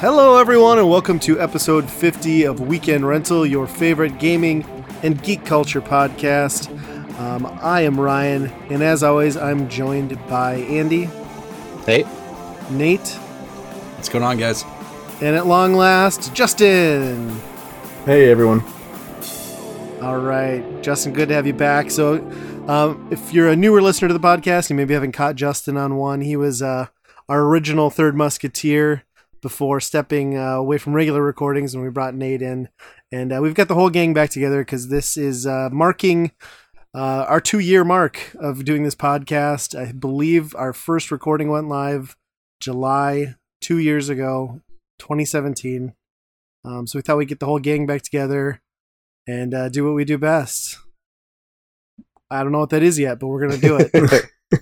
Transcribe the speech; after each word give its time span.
Hello, 0.00 0.38
everyone, 0.38 0.78
and 0.78 0.88
welcome 0.88 1.18
to 1.20 1.38
episode 1.40 1.88
50 1.90 2.44
of 2.44 2.60
Weekend 2.60 3.06
Rental, 3.06 3.44
your 3.46 3.66
favorite 3.66 4.18
gaming 4.18 4.64
and 5.02 5.22
geek 5.22 5.44
culture 5.44 5.80
podcast. 5.80 6.68
Um, 7.18 7.46
I 7.62 7.82
am 7.82 8.00
Ryan, 8.00 8.46
and 8.70 8.82
as 8.82 9.02
always, 9.02 9.36
I'm 9.36 9.68
joined 9.68 10.16
by 10.26 10.54
Andy, 10.56 11.08
Hey, 11.86 12.04
Nate, 12.70 13.00
What's 13.96 14.08
going 14.08 14.24
on, 14.24 14.36
guys? 14.38 14.64
and 15.20 15.36
at 15.36 15.46
long 15.46 15.74
last, 15.74 16.34
Justin. 16.34 17.30
Hey 18.04 18.30
everyone. 18.30 18.60
All 20.02 20.18
right, 20.18 20.62
Justin, 20.82 21.14
good 21.14 21.30
to 21.30 21.34
have 21.34 21.46
you 21.46 21.54
back. 21.54 21.90
So, 21.90 22.16
um, 22.68 23.08
if 23.10 23.32
you're 23.32 23.48
a 23.48 23.56
newer 23.56 23.80
listener 23.80 24.08
to 24.08 24.12
the 24.12 24.20
podcast, 24.20 24.68
you 24.68 24.76
maybe 24.76 24.92
haven't 24.92 25.12
caught 25.12 25.36
Justin 25.36 25.78
on 25.78 25.96
one. 25.96 26.20
He 26.20 26.36
was 26.36 26.60
uh, 26.60 26.88
our 27.30 27.40
original 27.40 27.88
third 27.88 28.14
musketeer 28.14 29.04
before 29.40 29.80
stepping 29.80 30.36
uh, 30.36 30.56
away 30.56 30.76
from 30.76 30.92
regular 30.92 31.22
recordings 31.22 31.74
when 31.74 31.82
we 31.82 31.88
brought 31.88 32.14
Nate 32.14 32.42
in, 32.42 32.68
and 33.10 33.32
uh, 33.32 33.40
we've 33.40 33.54
got 33.54 33.68
the 33.68 33.74
whole 33.74 33.88
gang 33.88 34.12
back 34.12 34.28
together 34.28 34.60
because 34.60 34.88
this 34.88 35.16
is 35.16 35.46
uh, 35.46 35.70
marking 35.72 36.32
uh, 36.94 37.24
our 37.26 37.40
two-year 37.40 37.84
mark 37.84 38.36
of 38.38 38.66
doing 38.66 38.82
this 38.82 38.94
podcast. 38.94 39.74
I 39.74 39.92
believe 39.92 40.54
our 40.56 40.74
first 40.74 41.10
recording 41.10 41.48
went 41.48 41.70
live 41.70 42.18
July 42.60 43.36
two 43.62 43.78
years 43.78 44.10
ago, 44.10 44.60
2017. 44.98 45.94
Um, 46.64 46.86
so 46.86 46.98
we 46.98 47.02
thought 47.02 47.18
we'd 47.18 47.28
get 47.28 47.40
the 47.40 47.46
whole 47.46 47.58
gang 47.58 47.86
back 47.86 48.02
together 48.02 48.62
and 49.26 49.54
uh, 49.54 49.68
do 49.68 49.84
what 49.84 49.94
we 49.94 50.04
do 50.04 50.18
best. 50.18 50.78
I 52.30 52.42
don't 52.42 52.52
know 52.52 52.60
what 52.60 52.70
that 52.70 52.82
is 52.82 52.98
yet, 52.98 53.18
but 53.18 53.28
we're 53.28 53.46
gonna 53.46 53.60
do 53.60 53.78
it. 53.80 54.30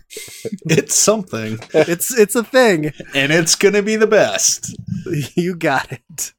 It's 0.64 0.94
something, 0.94 1.58
it's 1.72 2.16
it's 2.16 2.34
a 2.34 2.44
thing. 2.44 2.92
and 3.14 3.32
it's 3.32 3.54
gonna 3.54 3.82
be 3.82 3.96
the 3.96 4.06
best. 4.06 4.74
you 5.34 5.54
got 5.54 5.90
it. 5.92 6.32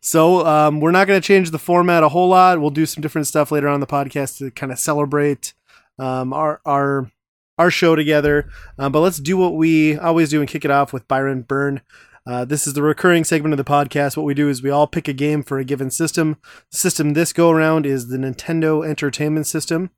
So 0.00 0.46
um, 0.46 0.80
we're 0.80 0.90
not 0.90 1.06
gonna 1.06 1.20
change 1.20 1.50
the 1.50 1.58
format 1.58 2.02
a 2.02 2.08
whole 2.08 2.28
lot. 2.28 2.60
We'll 2.60 2.70
do 2.70 2.86
some 2.86 3.02
different 3.02 3.26
stuff 3.26 3.52
later 3.52 3.68
on 3.68 3.74
in 3.74 3.80
the 3.80 3.86
podcast 3.86 4.38
to 4.38 4.50
kind 4.50 4.72
of 4.72 4.78
celebrate 4.78 5.52
um, 5.98 6.32
our 6.32 6.60
our 6.64 7.10
our 7.58 7.70
show 7.70 7.94
together. 7.96 8.48
Uh, 8.78 8.88
but 8.88 9.00
let's 9.00 9.18
do 9.18 9.36
what 9.36 9.54
we 9.54 9.98
always 9.98 10.30
do 10.30 10.40
and 10.40 10.48
kick 10.48 10.64
it 10.64 10.70
off 10.70 10.92
with 10.92 11.06
Buy 11.08 11.20
Rent 11.20 11.46
Burn. 11.46 11.82
Uh, 12.26 12.44
this 12.44 12.66
is 12.66 12.74
the 12.74 12.82
recurring 12.82 13.24
segment 13.24 13.52
of 13.52 13.56
the 13.56 13.64
podcast. 13.64 14.16
What 14.16 14.26
we 14.26 14.34
do 14.34 14.48
is 14.48 14.62
we 14.62 14.70
all 14.70 14.86
pick 14.86 15.08
a 15.08 15.12
game 15.12 15.42
for 15.42 15.58
a 15.58 15.64
given 15.64 15.90
system. 15.90 16.36
The 16.70 16.78
system 16.78 17.14
this 17.14 17.32
go 17.32 17.50
around 17.50 17.86
is 17.86 18.08
the 18.08 18.18
Nintendo 18.18 18.86
Entertainment 18.86 19.46
System. 19.46 19.90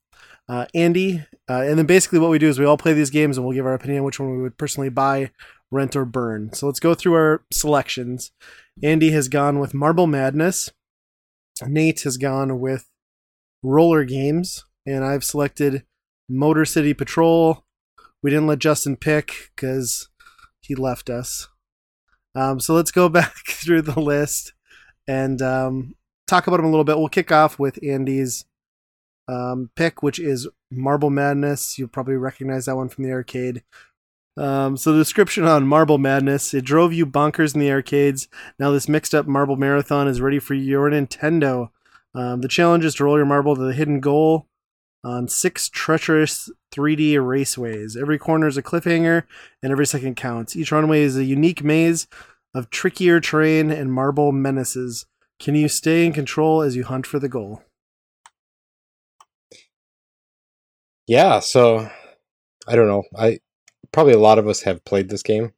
Uh, 0.49 0.67
Andy, 0.75 1.25
uh, 1.49 1.63
and 1.63 1.79
then 1.79 1.87
basically 1.87 2.19
what 2.19 2.31
we 2.31 2.39
do 2.39 2.49
is 2.49 2.59
we 2.59 2.65
all 2.65 2.77
play 2.77 2.93
these 2.93 3.11
games 3.11 3.37
and 3.37 3.47
we'll 3.47 3.55
give 3.55 3.67
our 3.67 3.75
opinion 3.75 4.01
on 4.01 4.05
which 4.05 4.19
one 4.21 4.31
we 4.31 4.43
would 4.43 4.59
personally 4.59 4.89
buy, 4.89 5.31
rent, 5.71 5.95
or 5.97 6.05
burn. 6.05 6.53
So 6.53 6.67
let's 6.67 6.81
go 6.81 6.95
through 6.95 7.15
our 7.15 7.45
selections. 7.53 8.33
Andy 8.83 9.11
has 9.11 9.29
gone 9.29 9.59
with 9.59 9.75
Marble 9.75 10.07
Madness. 10.07 10.71
Nate 11.67 12.03
has 12.03 12.17
gone 12.17 12.61
with 12.61 12.89
Roller 13.63 14.05
Games, 14.05 14.65
and 14.87 15.05
I've 15.05 15.25
selected 15.25 15.85
Motor 16.29 16.65
City 16.65 16.95
Patrol. 16.95 17.65
We 18.23 18.31
didn't 18.31 18.47
let 18.47 18.59
Justin 18.59 18.97
pick 18.97 19.51
because 19.55 20.09
he 20.61 20.75
left 20.75 21.11
us. 21.11 21.49
Um, 22.35 22.61
so 22.61 22.75
let's 22.75 22.91
go 22.91 23.09
back 23.11 23.35
through 23.49 23.83
the 23.83 24.01
list 24.01 24.53
and 25.07 25.41
um, 25.43 25.95
talk 26.27 26.47
about 26.47 26.59
them 26.59 26.67
a 26.67 26.71
little 26.71 26.85
bit. 26.85 26.99
We'll 26.99 27.09
kick 27.09 27.33
off 27.33 27.59
with 27.59 27.79
Andy's 27.83 28.45
um, 29.29 29.71
pick, 29.77 30.03
which 30.03 30.19
is 30.19 30.49
Marble 30.71 31.11
Madness. 31.11 31.79
You'll 31.79 31.89
probably 31.89 32.17
recognize 32.17 32.67
that 32.67 32.77
one 32.77 32.89
from 32.89 33.05
the 33.05 33.13
arcade. 33.13 33.63
Um, 34.37 34.77
so 34.77 34.93
the 34.93 34.99
description 34.99 35.45
on 35.45 35.67
Marble 35.67 35.99
Madness: 35.99 36.55
It 36.55 36.65
drove 36.65 36.93
you 36.93 37.07
bonkers 37.07 37.55
in 37.55 37.61
the 37.61 37.71
arcades. 37.71 38.29
Now 38.59 38.71
this 38.71 38.89
mixed-up 38.89 39.27
marble 39.27 39.57
marathon 39.57 40.09
is 40.09 40.23
ready 40.23 40.39
for 40.39 40.55
your 40.55 40.91
Nintendo. 40.91 41.71
Um, 42.15 42.41
the 42.41 42.49
challenge 42.49 42.85
is 42.85 42.95
to 42.97 43.05
roll 43.05 43.17
your 43.19 43.27
marble 43.27 43.55
to 43.55 43.63
the 43.63 43.75
hidden 43.75 44.01
goal 44.01 44.47
on 45.05 45.29
six 45.29 45.69
treacherous 45.69 46.51
3D 46.73 47.15
raceways. 47.15 47.97
Every 48.01 48.19
corner 48.19 48.47
is 48.47 48.57
a 48.57 48.63
cliffhanger, 48.63 49.25
and 49.63 49.73
every 49.73 49.87
second 49.87 50.17
counts. 50.17 50.57
Each 50.57 50.73
runway 50.73 51.03
is 51.03 51.17
a 51.17 51.25
unique 51.25 51.65
maze 51.65 52.07
of 52.55 52.71
trickier 52.71 53.21
terrain 53.21 53.71
and 53.71 53.93
marble 53.93 54.33
menaces. 54.33 55.07
Can 55.39 55.55
you 55.55 55.69
stay 55.69 56.07
in 56.07 56.13
control 56.13 56.63
as 56.63 56.77
you 56.77 56.85
hunt 56.85 57.07
for 57.07 57.19
the 57.19 57.29
goal? 57.29 57.63
yeah. 61.07 61.41
So 61.41 61.89
I 62.69 62.77
don't 62.77 62.89
know. 62.89 63.05
I 63.17 63.41
probably 63.93 64.15
a 64.15 64.19
lot 64.19 64.39
of 64.39 64.49
us 64.49 64.63
have 64.63 64.85
played 64.85 65.09
this 65.09 65.23
game 65.23 65.53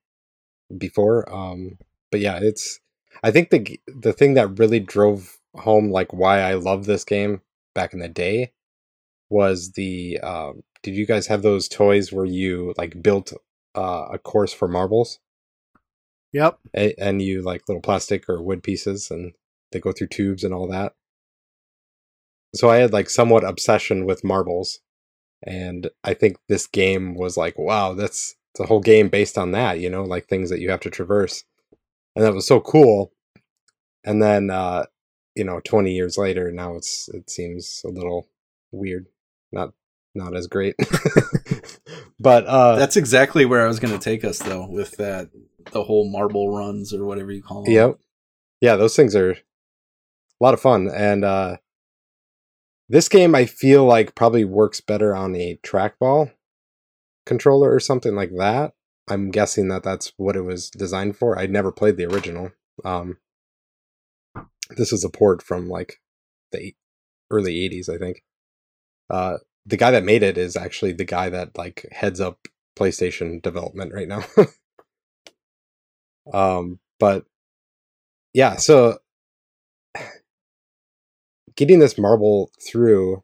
before. 0.76 1.32
Um, 1.32 1.78
but 2.10 2.20
yeah, 2.20 2.38
it's. 2.42 2.80
I 3.22 3.30
think 3.30 3.50
the 3.50 3.80
the 3.86 4.12
thing 4.12 4.34
that 4.34 4.58
really 4.58 4.80
drove 4.80 5.38
home 5.54 5.90
like 5.90 6.12
why 6.12 6.40
I 6.40 6.54
love 6.54 6.86
this 6.86 7.04
game 7.04 7.40
back 7.74 7.92
in 7.92 8.00
the 8.00 8.08
day 8.08 8.52
was 9.34 9.72
the. 9.72 10.20
Um, 10.20 10.62
did 10.82 10.94
you 10.94 11.06
guys 11.06 11.26
have 11.28 11.42
those 11.42 11.68
toys 11.68 12.12
where 12.12 12.26
you 12.26 12.74
like 12.78 13.02
built 13.02 13.32
uh, 13.74 14.06
a 14.12 14.18
course 14.18 14.52
for 14.52 14.68
marbles? 14.68 15.18
Yep. 16.32 16.58
A- 16.76 16.94
and 16.98 17.22
you 17.22 17.42
like 17.42 17.62
little 17.68 17.80
plastic 17.82 18.28
or 18.28 18.42
wood 18.42 18.62
pieces 18.62 19.10
and 19.10 19.32
they 19.72 19.80
go 19.80 19.92
through 19.92 20.08
tubes 20.08 20.44
and 20.44 20.54
all 20.54 20.68
that 20.68 20.94
so 22.54 22.70
i 22.70 22.76
had 22.76 22.92
like 22.92 23.10
somewhat 23.10 23.44
obsession 23.44 24.06
with 24.06 24.24
marbles 24.24 24.80
and 25.42 25.90
i 26.04 26.14
think 26.14 26.36
this 26.48 26.66
game 26.66 27.14
was 27.14 27.36
like 27.36 27.58
wow 27.58 27.92
that's 27.94 28.36
it's 28.52 28.60
a 28.60 28.66
whole 28.66 28.80
game 28.80 29.08
based 29.08 29.36
on 29.36 29.52
that 29.52 29.80
you 29.80 29.90
know 29.90 30.04
like 30.04 30.26
things 30.28 30.50
that 30.50 30.60
you 30.60 30.70
have 30.70 30.80
to 30.80 30.90
traverse 30.90 31.44
and 32.14 32.24
that 32.24 32.34
was 32.34 32.46
so 32.46 32.60
cool 32.60 33.12
and 34.04 34.22
then 34.22 34.50
uh 34.50 34.84
you 35.34 35.44
know 35.44 35.60
20 35.64 35.92
years 35.92 36.16
later 36.16 36.52
now 36.52 36.76
it's 36.76 37.08
it 37.08 37.28
seems 37.28 37.82
a 37.84 37.88
little 37.88 38.28
weird 38.70 39.06
not 39.54 39.72
not 40.14 40.36
as 40.36 40.46
great 40.46 40.76
but 42.20 42.46
uh 42.46 42.76
That's 42.76 42.96
exactly 42.96 43.44
where 43.44 43.64
I 43.64 43.68
was 43.68 43.80
gonna 43.80 43.98
take 43.98 44.24
us, 44.24 44.38
though, 44.38 44.66
with 44.66 44.96
that 44.98 45.30
the 45.72 45.82
whole 45.84 46.08
marble 46.08 46.54
runs 46.54 46.92
or 46.92 47.04
whatever 47.04 47.32
you 47.32 47.42
call 47.42 47.64
them. 47.64 47.72
Yep. 47.72 47.98
Yeah, 48.60 48.76
those 48.76 48.94
things 48.94 49.16
are 49.16 49.32
a 49.32 49.36
lot 50.40 50.54
of 50.54 50.60
fun. 50.60 50.88
And 50.94 51.24
uh 51.24 51.56
this 52.88 53.08
game 53.08 53.34
I 53.34 53.46
feel 53.46 53.84
like 53.84 54.14
probably 54.14 54.44
works 54.44 54.80
better 54.80 55.14
on 55.16 55.34
a 55.34 55.58
trackball 55.64 56.32
controller 57.26 57.72
or 57.74 57.80
something 57.80 58.14
like 58.14 58.30
that. 58.36 58.74
I'm 59.08 59.30
guessing 59.30 59.68
that 59.68 59.82
that's 59.82 60.12
what 60.16 60.36
it 60.36 60.42
was 60.42 60.70
designed 60.70 61.16
for. 61.16 61.38
I'd 61.38 61.50
never 61.50 61.72
played 61.72 61.96
the 61.96 62.06
original. 62.06 62.52
Um 62.84 63.18
this 64.76 64.92
is 64.92 65.04
a 65.04 65.10
port 65.10 65.42
from 65.42 65.68
like 65.68 66.00
the 66.52 66.74
early 67.30 67.54
80s, 67.68 67.88
I 67.88 67.98
think. 67.98 68.22
Uh 69.10 69.38
the 69.66 69.76
guy 69.76 69.90
that 69.90 70.04
made 70.04 70.22
it 70.22 70.38
is 70.38 70.56
actually 70.56 70.92
the 70.92 71.04
guy 71.04 71.30
that 71.30 71.56
like 71.56 71.86
heads 71.92 72.20
up 72.20 72.48
PlayStation 72.76 73.42
development 73.42 73.92
right 73.94 74.08
now. 74.08 74.24
um 76.32 76.78
but 76.98 77.24
yeah 78.34 78.56
so 78.56 78.98
getting 81.56 81.78
this 81.78 81.98
marble 81.98 82.50
through 82.66 83.22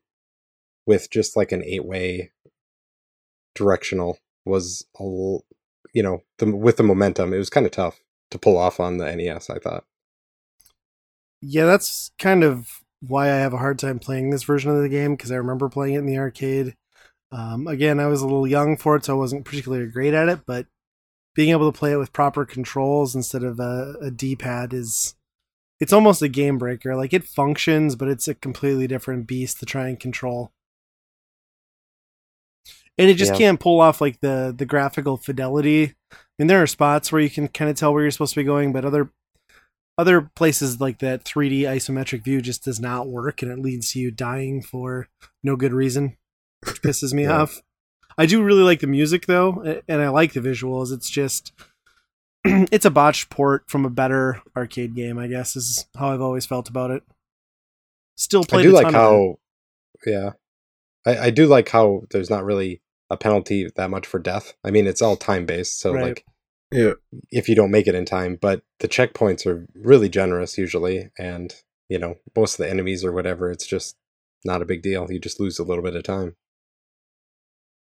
with 0.86 1.10
just 1.10 1.36
like 1.36 1.52
an 1.52 1.62
eight 1.64 1.84
way 1.84 2.32
directional 3.54 4.18
was 4.44 4.86
a 4.98 5.02
l- 5.02 5.44
you 5.94 6.02
know 6.02 6.22
the, 6.38 6.54
with 6.54 6.76
the 6.76 6.82
momentum 6.82 7.32
it 7.34 7.38
was 7.38 7.50
kind 7.50 7.66
of 7.66 7.72
tough 7.72 8.00
to 8.30 8.38
pull 8.38 8.56
off 8.56 8.80
on 8.80 8.98
the 8.98 9.16
nes 9.16 9.50
i 9.50 9.58
thought 9.58 9.84
Yeah, 11.40 11.66
that's 11.66 12.10
kind 12.18 12.44
of 12.44 12.79
why 13.00 13.26
I 13.26 13.36
have 13.36 13.52
a 13.54 13.58
hard 13.58 13.78
time 13.78 13.98
playing 13.98 14.30
this 14.30 14.42
version 14.44 14.70
of 14.70 14.82
the 14.82 14.88
game 14.88 15.14
because 15.14 15.32
I 15.32 15.36
remember 15.36 15.68
playing 15.68 15.94
it 15.94 15.98
in 16.00 16.06
the 16.06 16.18
arcade. 16.18 16.76
Um, 17.32 17.66
again, 17.66 18.00
I 18.00 18.06
was 18.06 18.22
a 18.22 18.26
little 18.26 18.46
young 18.46 18.76
for 18.76 18.96
it, 18.96 19.04
so 19.04 19.14
I 19.14 19.18
wasn't 19.18 19.44
particularly 19.44 19.86
great 19.86 20.14
at 20.14 20.28
it, 20.28 20.40
but 20.46 20.66
being 21.34 21.50
able 21.50 21.70
to 21.70 21.78
play 21.78 21.92
it 21.92 21.96
with 21.98 22.12
proper 22.12 22.44
controls 22.44 23.14
instead 23.14 23.44
of 23.44 23.60
a, 23.60 23.94
a 24.02 24.10
D-pad 24.10 24.72
is 24.74 25.14
it's 25.80 25.92
almost 25.92 26.22
a 26.22 26.28
game 26.28 26.58
breaker. 26.58 26.96
Like 26.96 27.12
it 27.14 27.24
functions, 27.24 27.96
but 27.96 28.08
it's 28.08 28.28
a 28.28 28.34
completely 28.34 28.86
different 28.86 29.26
beast 29.26 29.60
to 29.60 29.66
try 29.66 29.88
and 29.88 29.98
control. 29.98 30.52
And 32.98 33.08
it 33.08 33.14
just 33.14 33.30
Yeah. 33.30 33.38
can't 33.38 33.60
pull 33.60 33.80
off 33.80 34.00
like 34.00 34.20
the 34.20 34.54
the 34.56 34.66
graphical 34.66 35.16
fidelity. 35.16 35.94
I 36.12 36.16
mean, 36.38 36.48
there 36.48 36.62
are 36.62 36.66
spots 36.66 37.10
where 37.12 37.20
you 37.20 37.30
can 37.30 37.48
kind 37.48 37.70
of 37.70 37.76
tell 37.76 37.92
where 37.92 38.02
you're 38.02 38.10
supposed 38.10 38.34
to 38.34 38.40
be 38.40 38.44
going, 38.44 38.72
but 38.72 38.84
other 38.84 39.10
other 39.98 40.30
places 40.34 40.80
like 40.80 40.98
that 41.00 41.24
3D 41.24 41.62
isometric 41.62 42.24
view 42.24 42.40
just 42.40 42.64
does 42.64 42.80
not 42.80 43.08
work, 43.08 43.42
and 43.42 43.50
it 43.50 43.58
leads 43.58 43.92
to 43.92 43.98
you 44.00 44.10
dying 44.10 44.62
for 44.62 45.08
no 45.42 45.56
good 45.56 45.72
reason, 45.72 46.16
which 46.66 46.80
pisses 46.82 47.12
me 47.12 47.24
Yeah. 47.24 47.42
off. 47.42 47.62
I 48.18 48.26
do 48.26 48.42
really 48.42 48.62
like 48.62 48.80
the 48.80 48.86
music 48.86 49.26
though, 49.26 49.82
and 49.88 50.02
I 50.02 50.08
like 50.08 50.32
the 50.34 50.40
visuals. 50.40 50.92
It's 50.92 51.08
just 51.08 51.52
it's 52.44 52.84
a 52.84 52.90
botched 52.90 53.30
port 53.30 53.64
from 53.68 53.84
a 53.84 53.90
better 53.90 54.42
arcade 54.56 54.94
game, 54.94 55.18
I 55.18 55.26
guess, 55.26 55.56
is 55.56 55.86
how 55.96 56.12
I've 56.12 56.20
always 56.20 56.44
felt 56.46 56.68
about 56.68 56.90
it. 56.90 57.02
Still 58.16 58.42
I 58.42 58.46
played. 58.46 58.62
do 58.64 58.72
a 58.72 58.76
like 58.76 58.92
how, 58.92 59.38
yeah, 60.06 60.30
I, 61.06 61.18
I 61.18 61.30
do 61.30 61.46
like 61.46 61.68
how 61.70 62.02
there's 62.10 62.28
not 62.30 62.44
really 62.44 62.82
a 63.08 63.16
penalty 63.16 63.68
that 63.76 63.90
much 63.90 64.06
for 64.06 64.18
death. 64.18 64.52
I 64.64 64.70
mean, 64.70 64.86
it's 64.86 65.00
all 65.02 65.16
time 65.16 65.46
based, 65.46 65.80
so 65.80 65.92
Right. 65.94 66.02
like 66.02 66.24
Yeah. 66.72 66.92
if 67.32 67.48
you 67.48 67.54
don't 67.54 67.70
make 67.70 67.86
it 67.86 67.94
in 67.94 68.04
time, 68.04 68.38
but 68.40 68.62
the 68.78 68.88
checkpoints 68.88 69.44
are 69.46 69.66
really 69.74 70.08
generous 70.08 70.56
usually, 70.56 71.10
and 71.18 71.54
you 71.88 71.98
know 71.98 72.16
most 72.36 72.54
of 72.54 72.64
the 72.64 72.70
enemies 72.70 73.04
or 73.04 73.12
whatever, 73.12 73.50
it's 73.50 73.66
just 73.66 73.96
not 74.44 74.62
a 74.62 74.66
big 74.66 74.82
deal. 74.82 75.10
You 75.10 75.18
just 75.18 75.40
lose 75.40 75.58
a 75.58 75.64
little 75.64 75.82
bit 75.82 75.96
of 75.96 76.02
time. 76.02 76.36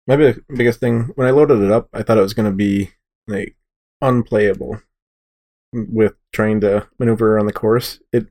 My 0.06 0.17
big, 0.17 0.44
biggest 0.49 0.79
thing 0.79 1.11
when 1.17 1.27
I 1.27 1.33
loaded 1.33 1.61
it 1.62 1.71
up, 1.71 1.88
I 1.93 2.03
thought 2.03 2.19
it 2.19 2.23
was 2.23 2.35
going 2.35 2.50
to 2.50 2.56
be 2.56 2.93
like 3.27 3.56
unplayable 4.00 4.81
with 5.73 6.15
trying 6.33 6.61
to 6.61 6.88
maneuver 6.99 7.35
around 7.35 7.47
the 7.47 7.53
course. 7.53 8.00
It, 8.12 8.29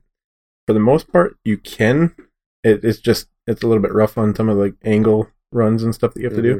for 0.66 0.72
the 0.72 0.80
most 0.80 1.12
part, 1.12 1.36
you 1.44 1.58
can. 1.58 2.16
It, 2.64 2.82
it's 2.82 2.98
just 2.98 3.28
it's 3.46 3.62
a 3.62 3.66
little 3.66 3.82
bit 3.82 3.92
rough 3.92 4.18
on 4.18 4.34
some 4.34 4.48
of 4.48 4.56
the 4.56 4.64
like, 4.64 4.74
angle 4.84 5.28
runs 5.52 5.82
and 5.82 5.94
stuff 5.94 6.14
that 6.14 6.20
you 6.20 6.26
have 6.26 6.36
to 6.36 6.42
do, 6.42 6.54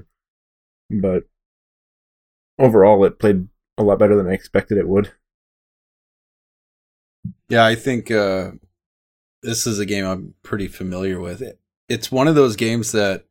mm-hmm. 0.93 1.01
but 1.01 1.25
overall, 2.59 3.05
it 3.05 3.19
played 3.19 3.49
a 3.79 3.83
lot 3.83 3.99
better 3.99 4.17
than 4.17 4.29
I 4.29 4.33
expected 4.33 4.79
it 4.79 4.89
would. 4.89 5.13
Yeah, 7.49 7.65
I 7.65 7.75
think 7.75 8.11
uh, 8.11 8.53
this 9.43 9.67
is 9.67 9.79
a 9.79 9.87
game 9.87 10.05
I'm 10.05 10.35
pretty 10.43 10.69
familiar 10.69 11.21
with. 11.21 11.43
It, 11.43 11.61
it's 11.89 12.11
one 12.11 12.29
of 12.29 12.35
those 12.35 12.57
games 12.57 12.93
that 12.93 13.25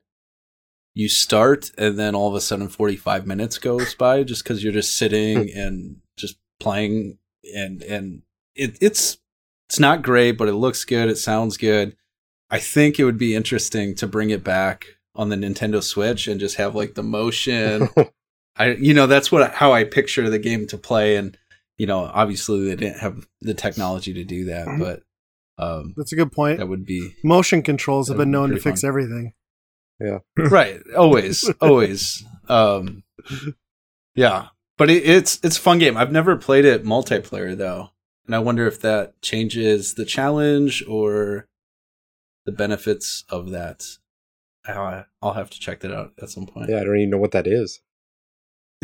you 0.94 1.09
start 1.09 1.71
and 1.77 2.00
then 2.00 2.15
all 2.15 2.30
of 2.30 2.36
a 2.36 2.42
sudden 2.42 2.69
45 2.69 3.27
minutes 3.27 3.57
goes 3.57 3.94
by 3.95 4.24
just 4.24 4.44
because 4.44 4.63
you're 4.63 4.71
just 4.71 4.95
sitting 4.95 5.51
and 5.51 5.97
just 6.15 6.38
playing 6.59 7.18
and 7.53 7.83
and 7.83 8.21
it, 8.56 8.77
it's 8.80 9.18
it's 9.68 9.80
not 9.80 10.03
great, 10.03 10.33
but 10.33 10.48
it 10.48 10.53
looks 10.53 10.86
good. 10.86 11.09
It 11.09 11.18
sounds 11.18 11.57
good. 11.57 11.95
I 12.50 12.59
think 12.59 13.00
it 13.00 13.03
would 13.03 13.18
be 13.18 13.36
interesting 13.36 13.95
to 13.95 14.07
bring 14.07 14.30
it 14.30 14.44
back 14.44 14.86
on 15.15 15.30
the 15.30 15.36
Nintendo 15.36 15.81
Switch 15.81 16.27
and 16.27 16.39
just 16.39 16.56
have 16.57 16.75
like 16.75 16.94
the 16.94 17.03
motion. 17.03 17.89
I 18.57 18.71
you 18.73 18.93
know 18.93 19.07
that's 19.07 19.31
what 19.31 19.51
how 19.53 19.73
I 19.73 19.83
picture 19.83 20.29
the 20.29 20.39
game 20.39 20.67
to 20.67 20.77
play 20.77 21.15
and 21.17 21.37
you 21.77 21.85
know 21.87 21.99
obviously 22.13 22.65
they 22.67 22.75
didn't 22.75 22.99
have 22.99 23.27
the 23.41 23.53
technology 23.53 24.13
to 24.13 24.23
do 24.23 24.45
that 24.45 24.67
Mhm. 24.67 24.79
but 24.79 25.01
um 25.57 25.93
That's 25.97 26.11
a 26.11 26.15
good 26.15 26.31
point. 26.31 26.59
that 26.59 26.67
would 26.67 26.85
be 26.85 27.15
Motion 27.23 27.61
controls 27.61 28.07
have 28.07 28.15
that 28.15 28.19
would 28.19 28.25
been 28.25 28.31
be 28.31 28.37
known 28.37 28.49
to 28.51 28.59
fix 28.59 28.81
fun. 28.81 28.87
everything. 28.89 29.33
Yeah, 29.99 30.19
right 30.37 30.81
always 30.97 31.49
always 31.61 32.23
um 32.49 33.03
yeah 34.15 34.47
but 34.77 34.89
it, 34.89 35.03
it's 35.05 35.39
it's 35.43 35.57
a 35.57 35.61
fun 35.61 35.79
game 35.79 35.95
I've 35.97 36.11
never 36.11 36.35
played 36.35 36.65
it 36.65 36.83
multiplayer 36.83 37.55
though 37.57 37.91
and 38.25 38.35
I 38.35 38.39
wonder 38.39 38.67
if 38.67 38.81
that 38.81 39.21
changes 39.21 39.93
the 39.95 40.05
challenge 40.05 40.83
or 40.87 41.47
the 42.45 42.51
benefits 42.51 43.23
of 43.29 43.51
that 43.51 43.83
I'll 44.67 45.33
have 45.33 45.49
to 45.51 45.59
check 45.59 45.79
that 45.81 45.93
out 45.93 46.13
at 46.21 46.29
some 46.29 46.45
point 46.45 46.69
yeah, 46.69 46.81
I 46.81 46.83
don't 46.83 46.97
even 46.97 47.09
know 47.11 47.17
what 47.17 47.31
that 47.31 47.47
is. 47.47 47.79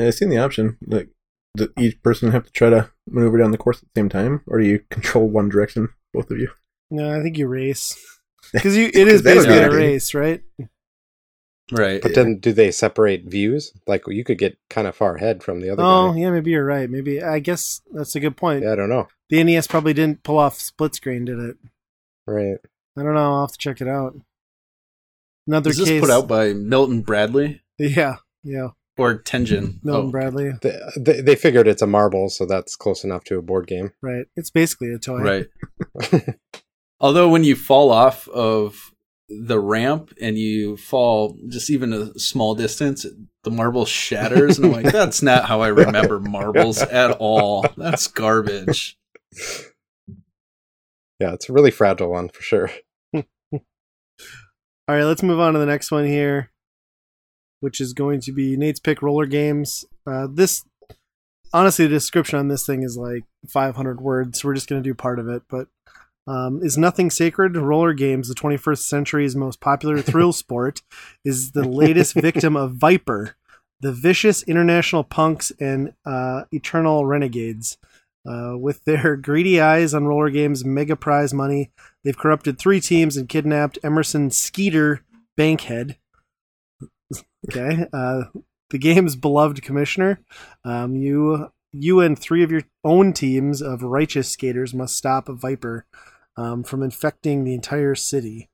Yeah, 0.01 0.07
I 0.07 0.11
seen 0.11 0.29
the 0.29 0.37
option 0.37 0.77
like 0.85 1.09
does 1.55 1.69
each 1.77 2.01
person 2.01 2.31
have 2.31 2.45
to 2.45 2.51
try 2.51 2.69
to 2.69 2.89
maneuver 3.07 3.37
down 3.37 3.51
the 3.51 3.57
course 3.57 3.77
at 3.77 3.83
the 3.93 3.99
same 3.99 4.09
time, 4.09 4.41
or 4.47 4.59
do 4.59 4.65
you 4.65 4.79
control 4.89 5.27
one 5.27 5.49
direction, 5.49 5.89
both 6.13 6.31
of 6.31 6.39
you? 6.39 6.49
No, 6.89 7.17
I 7.17 7.21
think 7.21 7.37
you 7.37 7.47
race 7.47 7.95
because 8.53 8.75
you. 8.77 8.87
It 8.93 9.07
is 9.07 9.23
That 9.23 9.31
be 9.31 9.35
basically 9.35 9.57
a 9.57 9.71
race, 9.71 10.13
right? 10.13 10.41
right 11.71 12.01
But 12.01 12.15
then, 12.15 12.39
do 12.39 12.51
they 12.53 12.71
separate 12.71 13.25
views? 13.25 13.71
Like 13.87 14.03
you 14.07 14.23
could 14.23 14.37
get 14.37 14.57
kind 14.69 14.87
of 14.87 14.95
far 14.95 15.15
ahead 15.15 15.43
from 15.43 15.61
the 15.61 15.69
other 15.69 15.83
Oh, 15.83 16.11
guy. 16.13 16.19
yeah, 16.19 16.31
maybe 16.31 16.51
you're 16.51 16.65
right. 16.65 16.89
Maybe 16.89 17.21
I 17.23 17.39
guess 17.39 17.81
that's 17.93 18.15
a 18.15 18.19
good 18.19 18.37
point. 18.37 18.63
Yeah, 18.63 18.73
I 18.73 18.75
don't 18.75 18.89
know. 18.89 19.07
The 19.29 19.43
NES 19.43 19.67
probably 19.67 19.93
didn't 19.93 20.23
pull 20.23 20.37
off 20.37 20.59
split 20.59 20.95
screen, 20.95 21.25
did 21.25 21.39
it? 21.39 21.57
Right. 22.27 22.57
I 22.97 23.03
don't 23.03 23.13
know. 23.13 23.33
I'll 23.35 23.41
have 23.47 23.53
to 23.53 23.57
check 23.57 23.79
it 23.81 23.87
out. 23.87 24.15
Another 25.47 25.69
is 25.71 25.77
this 25.77 25.87
case. 25.89 26.01
put 26.01 26.09
out 26.09 26.27
by 26.27 26.53
Milton 26.53 27.01
Bradley 27.01 27.61
Yeah, 27.79 28.17
yeah. 28.43 28.69
Or 28.97 29.17
Tengen 29.23 29.83
Milton 29.83 30.07
Oh, 30.07 30.11
Bradley. 30.11 30.51
They, 30.61 30.79
they, 30.97 31.21
they 31.21 31.35
figured 31.35 31.67
it's 31.67 31.81
a 31.81 31.87
marble, 31.87 32.29
so 32.29 32.45
that's 32.45 32.75
close 32.75 33.03
enough 33.03 33.23
to 33.25 33.37
a 33.37 33.41
board 33.41 33.67
game. 33.67 33.91
Right. 34.01 34.25
It's 34.35 34.49
basically 34.51 34.93
a 34.93 34.99
toy. 34.99 35.21
Right. 35.21 35.47
Although 36.99 37.29
when 37.29 37.43
you 37.43 37.55
fall 37.55 37.89
off 37.91 38.27
of 38.27 38.91
the 39.29 39.59
ramp 39.59 40.13
and 40.21 40.37
you 40.37 40.75
fall 40.77 41.37
just 41.47 41.69
even 41.69 41.93
a 41.93 42.19
small 42.19 42.53
distance, 42.53 43.05
the 43.43 43.49
marble 43.49 43.85
shatters, 43.85 44.57
and 44.57 44.67
I'm 44.67 44.83
like, 44.83 44.85
that's 44.93 45.21
not 45.23 45.45
how 45.45 45.61
I 45.61 45.69
remember 45.69 46.19
marbles 46.19 46.79
at 46.81 47.11
all. 47.19 47.65
That's 47.77 48.07
garbage. 48.07 48.97
Yeah, 51.19 51.33
it's 51.33 51.49
a 51.49 51.53
really 51.53 51.71
fragile 51.71 52.11
one 52.11 52.29
for 52.29 52.41
sure. 52.41 52.71
All 53.13 53.21
right, 54.97 55.03
let's 55.03 55.23
move 55.23 55.39
on 55.39 55.53
to 55.53 55.59
the 55.59 55.65
next 55.65 55.91
one 55.91 56.05
here, 56.05 56.51
which 57.61 57.79
is 57.79 57.93
going 57.93 58.19
to 58.21 58.31
be 58.31 58.57
Nate's 58.57 58.79
pick 58.79 59.01
roller 59.01 59.25
games. 59.25 59.85
Uh, 60.05 60.27
this, 60.29 60.65
honestly, 61.53 61.85
the 61.85 61.95
description 61.95 62.37
on 62.37 62.49
this 62.49 62.65
thing 62.65 62.83
is 62.83 62.97
like 62.97 63.23
500 63.47 64.01
words, 64.01 64.41
so 64.41 64.47
we're 64.47 64.55
just 64.55 64.69
going 64.69 64.83
to 64.83 64.87
do 64.87 64.93
part 64.93 65.17
of 65.17 65.29
it. 65.29 65.43
But 65.49 65.67
um, 66.27 66.59
is 66.61 66.77
nothing 66.77 67.09
sacred? 67.09 67.55
Roller 67.55 67.93
games, 67.93 68.27
the 68.27 68.35
21st 68.35 68.79
century's 68.79 69.35
most 69.35 69.59
popular 69.59 70.01
thrill 70.01 70.33
sport, 70.33 70.81
is 71.23 71.51
the 71.51 71.67
latest 71.67 72.13
victim 72.13 72.55
of 72.55 72.75
Viper, 72.75 73.35
the 73.79 73.93
vicious 73.93 74.43
international 74.43 75.03
punks 75.03 75.51
and 75.59 75.93
uh, 76.05 76.43
eternal 76.51 77.05
renegades. 77.05 77.77
Uh, 78.23 78.55
with 78.55 78.85
their 78.85 79.15
greedy 79.17 79.59
eyes 79.59 79.95
on 79.95 80.05
roller 80.05 80.29
games, 80.29 80.63
mega 80.63 80.95
prize 80.95 81.33
money, 81.33 81.71
They've 82.03 82.17
corrupted 82.17 82.57
three 82.57 82.81
teams 82.81 83.15
and 83.15 83.29
kidnapped 83.29 83.77
Emerson 83.83 84.31
Skeeter 84.31 85.01
Bankhead. 85.37 85.97
Okay, 87.49 87.85
uh, 87.91 88.23
the 88.69 88.77
game's 88.77 89.15
beloved 89.15 89.61
commissioner. 89.61 90.21
Um, 90.63 90.95
you, 90.95 91.51
you 91.73 91.99
and 91.99 92.17
three 92.17 92.43
of 92.43 92.51
your 92.51 92.63
own 92.83 93.13
teams 93.13 93.61
of 93.61 93.83
righteous 93.83 94.29
skaters 94.29 94.73
must 94.73 94.95
stop 94.95 95.27
a 95.27 95.33
Viper 95.33 95.85
um, 96.37 96.63
from 96.63 96.83
infecting 96.83 97.43
the 97.43 97.53
entire 97.53 97.95
city. 97.95 98.49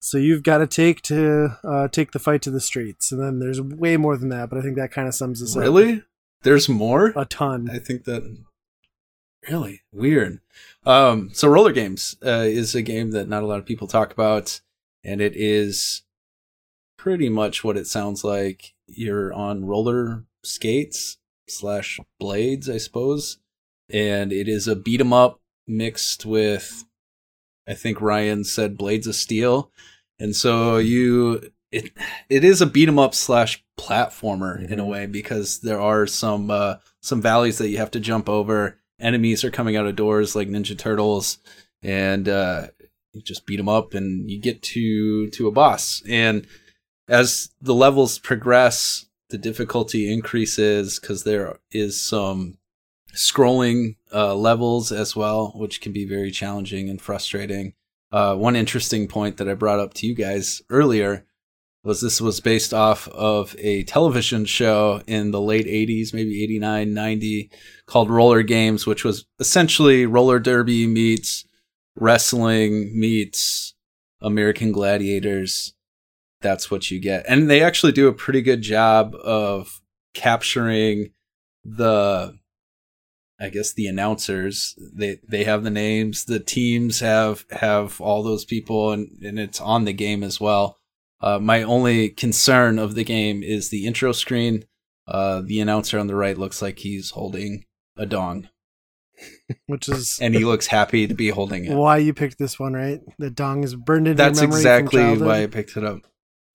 So 0.00 0.18
you've 0.18 0.42
got 0.42 0.58
to 0.58 0.66
take 0.66 1.02
to 1.02 1.58
uh, 1.64 1.88
take 1.88 2.12
the 2.12 2.18
fight 2.18 2.42
to 2.42 2.50
the 2.50 2.60
streets, 2.60 3.10
and 3.10 3.20
then 3.20 3.38
there's 3.38 3.60
way 3.60 3.96
more 3.96 4.16
than 4.16 4.28
that. 4.28 4.50
But 4.50 4.58
I 4.58 4.62
think 4.62 4.76
that 4.76 4.92
kind 4.92 5.08
of 5.08 5.14
sums 5.14 5.42
us 5.42 5.56
up. 5.56 5.62
Really? 5.62 6.02
There's 6.42 6.68
more? 6.68 7.12
a 7.16 7.24
ton. 7.24 7.68
I 7.70 7.78
think 7.78 8.04
that 8.04 8.22
really 9.48 9.82
weird. 9.92 10.40
Um, 10.84 11.30
so 11.32 11.48
roller 11.48 11.72
games 11.72 12.16
uh, 12.24 12.44
is 12.44 12.74
a 12.74 12.82
game 12.82 13.10
that 13.12 13.28
not 13.28 13.42
a 13.42 13.46
lot 13.46 13.58
of 13.58 13.66
people 13.66 13.88
talk 13.88 14.12
about, 14.12 14.60
and 15.02 15.20
it 15.20 15.34
is 15.34 16.02
pretty 17.06 17.28
much 17.28 17.62
what 17.62 17.76
it 17.76 17.86
sounds 17.86 18.24
like. 18.24 18.74
You're 18.88 19.32
on 19.32 19.64
roller 19.64 20.24
skates 20.42 21.18
slash 21.48 22.00
blades, 22.18 22.68
I 22.68 22.78
suppose, 22.78 23.38
and 23.88 24.32
it 24.32 24.48
is 24.48 24.66
a 24.66 24.74
beat 24.74 25.00
'em 25.00 25.12
up 25.12 25.40
mixed 25.68 26.26
with, 26.26 26.84
I 27.68 27.74
think 27.74 28.00
Ryan 28.00 28.42
said 28.42 28.76
blades 28.76 29.06
of 29.06 29.14
steel, 29.14 29.70
and 30.18 30.34
so 30.34 30.78
you 30.78 31.52
it 31.70 31.92
it 32.28 32.42
is 32.42 32.60
a 32.60 32.66
beat 32.66 32.88
'em 32.88 32.98
up 32.98 33.14
slash 33.14 33.64
platformer 33.78 34.68
in 34.68 34.80
a 34.80 34.84
way 34.84 35.06
because 35.06 35.60
there 35.60 35.80
are 35.80 36.08
some 36.08 36.50
uh, 36.50 36.78
some 37.02 37.22
valleys 37.22 37.58
that 37.58 37.68
you 37.68 37.78
have 37.78 37.92
to 37.92 38.00
jump 38.00 38.28
over. 38.28 38.80
Enemies 38.98 39.44
are 39.44 39.52
coming 39.52 39.76
out 39.76 39.86
of 39.86 39.94
doors 39.94 40.34
like 40.34 40.48
Ninja 40.48 40.76
Turtles, 40.76 41.38
and 41.82 42.28
uh, 42.28 42.66
you 43.12 43.22
just 43.22 43.46
beat 43.46 43.58
them 43.58 43.68
up, 43.68 43.94
and 43.94 44.28
you 44.28 44.40
get 44.40 44.60
to 44.74 45.30
to 45.30 45.46
a 45.46 45.52
boss. 45.52 46.02
And 46.08 46.48
as 47.08 47.50
the 47.60 47.74
levels 47.74 48.18
progress, 48.18 49.06
the 49.30 49.38
difficulty 49.38 50.12
increases 50.12 50.98
because 50.98 51.24
there 51.24 51.58
is 51.72 52.00
some 52.00 52.58
scrolling 53.14 53.96
uh, 54.12 54.34
levels 54.34 54.92
as 54.92 55.16
well, 55.16 55.52
which 55.56 55.80
can 55.80 55.92
be 55.92 56.04
very 56.04 56.30
challenging 56.30 56.88
and 56.88 57.00
frustrating. 57.00 57.74
Uh, 58.12 58.36
one 58.36 58.56
interesting 58.56 59.08
point 59.08 59.36
that 59.36 59.48
I 59.48 59.54
brought 59.54 59.80
up 59.80 59.94
to 59.94 60.06
you 60.06 60.14
guys 60.14 60.62
earlier 60.70 61.24
was 61.82 62.00
this 62.00 62.20
was 62.20 62.40
based 62.40 62.74
off 62.74 63.06
of 63.08 63.54
a 63.58 63.84
television 63.84 64.44
show 64.44 65.02
in 65.06 65.30
the 65.30 65.40
late 65.40 65.66
80s, 65.66 66.12
maybe 66.12 66.42
89, 66.42 66.92
90, 66.92 67.50
called 67.86 68.10
Roller 68.10 68.42
Games, 68.42 68.86
which 68.86 69.04
was 69.04 69.24
essentially 69.38 70.04
roller 70.04 70.40
derby 70.40 70.86
meets 70.86 71.44
wrestling 71.94 72.98
meets 72.98 73.74
American 74.20 74.72
Gladiators. 74.72 75.74
That's 76.40 76.70
what 76.70 76.90
you 76.90 77.00
get. 77.00 77.24
And 77.28 77.50
they 77.50 77.62
actually 77.62 77.92
do 77.92 78.08
a 78.08 78.12
pretty 78.12 78.42
good 78.42 78.62
job 78.62 79.14
of 79.14 79.80
capturing 80.14 81.10
the 81.64 82.38
I 83.38 83.50
guess 83.50 83.74
the 83.74 83.86
announcers 83.86 84.74
they 84.78 85.18
they 85.28 85.44
have 85.44 85.62
the 85.62 85.70
names 85.70 86.24
the 86.24 86.40
teams 86.40 87.00
have 87.00 87.44
have 87.50 88.00
all 88.00 88.22
those 88.22 88.46
people 88.46 88.92
and 88.92 89.10
and 89.22 89.38
it's 89.38 89.60
on 89.60 89.84
the 89.84 89.92
game 89.92 90.22
as 90.22 90.40
well 90.40 90.78
uh, 91.20 91.38
my 91.38 91.62
only 91.62 92.08
concern 92.08 92.78
of 92.78 92.94
the 92.94 93.04
game 93.04 93.42
is 93.42 93.68
the 93.68 93.86
intro 93.86 94.12
screen 94.12 94.64
uh, 95.06 95.42
the 95.44 95.60
announcer 95.60 95.98
on 95.98 96.06
the 96.06 96.14
right 96.14 96.38
looks 96.38 96.62
like 96.62 96.78
he's 96.78 97.10
holding 97.10 97.66
a 97.98 98.06
dong 98.06 98.48
which 99.66 99.88
is 99.88 100.18
and 100.20 100.34
he 100.34 100.44
looks 100.44 100.66
happy 100.66 101.06
to 101.06 101.14
be 101.14 101.28
holding 101.28 101.64
it. 101.64 101.74
why 101.74 101.98
you 101.98 102.12
picked 102.12 102.38
this 102.38 102.58
one, 102.58 102.74
right? 102.74 103.00
The 103.18 103.30
dong 103.30 103.64
is 103.64 103.74
burned 103.74 104.08
into 104.08 104.22
That's 104.22 104.40
exactly 104.40 105.16
why 105.18 105.42
I 105.42 105.46
picked 105.46 105.76
it 105.76 105.84
up. 105.84 106.00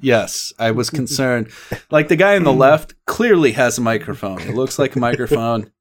Yes, 0.02 0.52
I 0.58 0.72
was 0.72 0.90
concerned. 0.90 1.50
like 1.92 2.08
the 2.08 2.16
guy 2.16 2.36
on 2.36 2.44
the 2.44 2.54
left 2.54 2.94
clearly 3.06 3.52
has 3.54 3.78
a 3.78 3.82
microphone. 3.82 4.42
It 4.42 4.56
looks 4.56 4.80
like 4.80 4.96
a 4.96 5.00
microphone. 5.00 5.72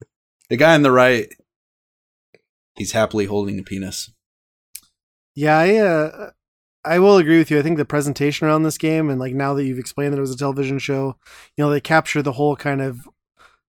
The 0.49 0.57
guy 0.57 0.75
on 0.75 0.83
the 0.83 0.91
right, 0.91 1.29
he's 2.75 2.93
happily 2.93 3.27
holding 3.27 3.59
a 3.59 3.63
penis. 3.63 4.11
Yeah, 5.35 5.57
I 5.59 5.77
uh, 5.77 6.31
I 6.85 6.99
will 6.99 7.19
agree 7.19 7.39
with 7.39 7.51
you. 7.51 7.59
I 7.59 7.63
think 7.63 7.77
the 7.77 7.85
presentation 7.85 8.47
around 8.47 8.63
this 8.63 8.79
game, 8.79 9.11
and 9.11 9.21
like 9.21 9.35
now 9.35 9.55
that 9.55 9.65
you've 9.65 9.79
explained 9.79 10.13
that 10.13 10.19
it 10.19 10.23
was 10.23 10.35
a 10.35 10.39
television 10.39 10.79
show, 10.79 11.17
you 11.57 11.65
know, 11.65 11.71
they 11.71 11.81
capture 11.81 12.23
the 12.23 12.33
whole 12.33 12.57
kind 12.57 12.81
of 12.81 13.09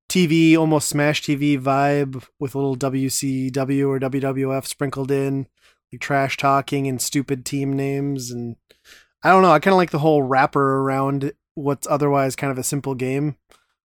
TV, 0.10 0.58
almost 0.58 0.90
Smash 0.90 1.22
TV 1.22 1.60
vibe 1.60 2.26
with 2.40 2.56
a 2.56 2.58
little 2.58 2.76
WCW 2.76 3.88
or 3.88 4.00
WWF 4.00 4.66
sprinkled 4.66 5.12
in, 5.12 5.48
like 5.92 6.02
trash 6.02 6.38
talking 6.38 6.88
and 6.88 7.02
stupid 7.02 7.46
team 7.46 7.74
names, 7.74 8.32
and 8.32 8.56
I 9.24 9.30
don't 9.30 9.44
know. 9.44 9.52
I 9.52 9.60
kind 9.60 9.74
of 9.74 9.78
like 9.78 9.92
the 9.92 10.00
whole 10.00 10.24
wrapper 10.24 10.80
around 10.80 11.34
what's 11.56 11.88
otherwise 11.88 12.36
kind 12.36 12.52
of 12.52 12.58
a 12.58 12.64
simple 12.64 12.96
game. 12.96 13.36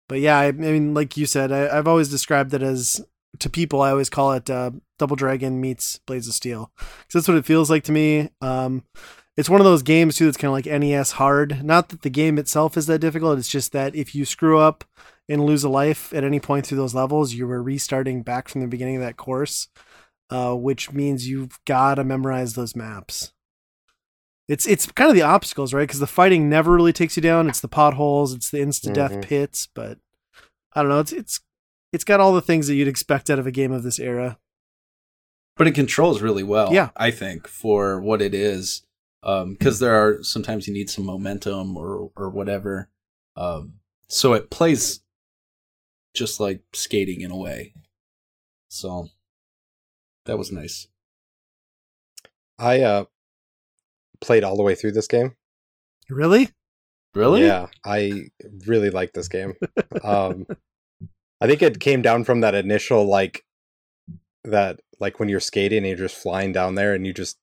But 0.08 0.20
yeah, 0.20 0.38
I, 0.38 0.46
I 0.46 0.52
mean, 0.52 0.92
like 0.92 1.16
you 1.16 1.26
said, 1.26 1.52
I, 1.52 1.76
I've 1.76 1.87
always 1.87 2.08
described 2.08 2.52
it 2.52 2.62
as 2.62 3.04
to 3.38 3.49
people. 3.49 3.80
I 3.80 3.90
always 3.90 4.10
call 4.10 4.32
it 4.32 4.50
uh, 4.50 4.72
Double 4.99 5.16
Dragon 5.16 5.60
meets 5.60 6.00
Blades 6.06 6.26
of 6.26 6.34
Steel 6.34 6.72
because 6.76 7.12
that's 7.12 7.28
what 7.28 7.37
it 7.37 7.46
feels 7.46 7.70
like 7.70 7.84
to 7.84 7.92
me. 7.92 8.30
Um, 8.40 8.82
it's 9.37 9.49
one 9.49 9.60
of 9.60 9.64
those 9.64 9.82
games 9.82 10.16
too 10.16 10.25
that's 10.25 10.37
kind 10.37 10.49
of 10.49 10.52
like 10.52 10.80
NES 10.80 11.12
hard. 11.12 11.64
Not 11.64 11.90
that 11.90 12.02
the 12.02 12.10
game 12.10 12.38
itself 12.38 12.76
is 12.76 12.87
that 12.87 12.99
difficult. 12.99 13.38
It's 13.38 13.49
just 13.49 13.72
that 13.72 13.94
if 13.94 14.14
you 14.14 14.25
screw 14.25 14.58
up 14.58 14.84
and 15.28 15.46
lose 15.46 15.62
a 15.62 15.68
life 15.68 16.12
at 16.12 16.25
any 16.25 16.40
point 16.40 16.66
through 16.66 16.78
those 16.78 16.94
levels, 16.94 17.32
you 17.32 17.46
were 17.46 17.62
restarting 17.62 18.22
back 18.22 18.49
from 18.49 18.62
the 18.62 18.66
beginning 18.66 18.96
of 18.96 19.02
that 19.02 19.16
course, 19.16 19.68
uh, 20.28 20.54
which 20.54 20.92
means 20.92 21.28
you've 21.28 21.58
got 21.64 21.94
to 21.94 22.04
memorize 22.04 22.54
those 22.54 22.75
maps. 22.75 23.32
It's 24.50 24.66
it's 24.66 24.87
kind 24.87 25.09
of 25.09 25.14
the 25.14 25.23
obstacles, 25.23 25.73
right? 25.73 25.83
Because 25.87 26.00
the 26.00 26.07
fighting 26.09 26.49
never 26.49 26.73
really 26.73 26.92
takes 26.92 27.16
you 27.16 27.23
down. 27.23 27.49
It's 27.49 27.61
the 27.61 27.69
potholes, 27.69 28.35
it's 28.35 28.50
the 28.50 28.59
insta 28.59 28.92
death 28.92 29.12
Mhm. 29.12 29.23
pits, 29.23 29.69
but 29.75 29.99
I 30.73 30.83
don't 30.83 30.90
know. 30.90 30.99
It's 30.99 31.12
it's 31.12 31.40
it's 31.92 32.04
got 32.04 32.19
all 32.21 32.33
the 32.35 32.42
things 32.42 32.66
that 32.66 32.75
you'd 32.75 32.88
expect 32.88 33.30
out 33.30 33.38
of 33.38 33.47
a 33.47 33.52
game 33.52 33.71
of 33.73 33.83
this 33.85 33.99
era. 34.00 34.38
But 35.57 35.66
it 35.69 35.75
controls 35.75 36.21
really 36.23 36.42
well, 36.42 36.73
Yeah. 36.73 36.90
I 36.97 37.11
think, 37.11 37.47
for 37.47 38.00
what 38.00 38.23
it 38.23 38.35
is. 38.35 38.83
Because 39.23 39.78
there 39.80 39.95
are 39.95 40.23
sometimes 40.23 40.66
you 40.66 40.73
need 40.75 40.88
some 40.90 41.04
momentum 41.04 41.76
or 41.76 42.11
or 42.16 42.30
whatever. 42.30 42.88
Um, 43.37 43.75
so 44.09 44.33
it 44.33 44.50
plays 44.50 45.00
just 46.14 46.40
like 46.40 46.62
skating 46.73 47.21
in 47.21 47.30
a 47.30 47.37
way. 47.37 47.75
So 48.69 49.11
that 50.25 50.38
was 50.38 50.50
nice. 50.50 50.88
I 52.59 52.80
uh 52.80 53.04
played 54.21 54.45
all 54.45 54.57
the 54.57 54.62
way 54.62 54.75
through 54.75 54.93
this 54.93 55.07
game. 55.09 55.35
Really? 56.09 56.50
Really? 57.15 57.43
Yeah, 57.43 57.67
I 57.85 58.31
really 58.67 58.91
like 58.91 59.12
this 59.12 59.29
game. 59.29 59.55
um 60.05 60.47
I 61.41 61.47
think 61.47 61.62
it 61.62 61.81
came 61.81 62.03
down 62.03 62.25
from 62.25 62.41
that 62.41 62.55
initial 62.55 63.05
like 63.05 63.45
that 64.45 64.81
like 65.00 65.19
when 65.19 65.29
you're 65.29 65.41
skating 65.41 65.79
and 65.79 65.87
you're 65.87 66.09
just 66.09 66.21
flying 66.21 66.53
down 66.53 66.75
there 66.75 66.95
and 66.95 67.07
you 67.07 67.15
just 67.15 67.39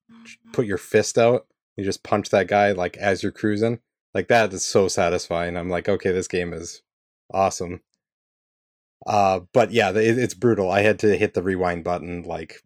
put 0.54 0.68
your 0.68 0.78
fist 0.78 1.18
out, 1.18 1.48
you 1.76 1.84
just 1.84 2.04
punch 2.04 2.30
that 2.30 2.48
guy 2.48 2.72
like 2.72 2.96
as 2.98 3.24
you're 3.24 3.32
cruising. 3.32 3.80
Like 4.14 4.28
that 4.30 4.54
is 4.54 4.64
so 4.64 4.88
satisfying. 4.88 5.58
I'm 5.58 5.70
like, 5.70 5.90
okay, 5.90 6.12
this 6.12 6.28
game 6.28 6.54
is 6.54 6.82
awesome. 7.34 7.82
Uh 9.06 9.42
but 9.54 9.72
yeah, 9.72 9.90
it, 9.90 10.18
it's 10.18 10.34
brutal. 10.34 10.72
I 10.72 10.82
had 10.82 11.00
to 11.00 11.18
hit 11.18 11.34
the 11.34 11.44
rewind 11.44 11.84
button 11.84 12.24
like 12.24 12.62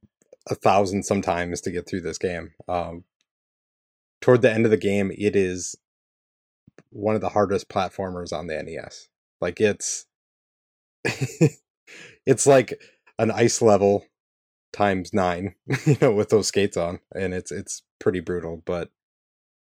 a 0.49 0.55
thousand 0.55 1.03
sometimes 1.03 1.61
to 1.61 1.71
get 1.71 1.87
through 1.87 2.01
this 2.01 2.17
game. 2.17 2.51
Um 2.67 3.05
toward 4.21 4.41
the 4.41 4.51
end 4.51 4.65
of 4.65 4.71
the 4.71 4.77
game, 4.77 5.11
it 5.17 5.35
is 5.35 5.75
one 6.91 7.15
of 7.15 7.21
the 7.21 7.29
hardest 7.29 7.69
platformers 7.69 8.31
on 8.31 8.47
the 8.47 8.61
NES. 8.61 9.07
Like 9.39 9.59
it's 9.59 10.05
it's 12.25 12.45
like 12.45 12.79
an 13.17 13.31
ice 13.31 13.61
level 13.61 14.05
times 14.73 15.13
9, 15.13 15.55
you 15.85 15.97
know, 16.01 16.11
with 16.13 16.29
those 16.29 16.47
skates 16.47 16.77
on 16.77 16.99
and 17.13 17.33
it's 17.33 17.51
it's 17.51 17.83
pretty 17.99 18.19
brutal, 18.19 18.61
but 18.65 18.89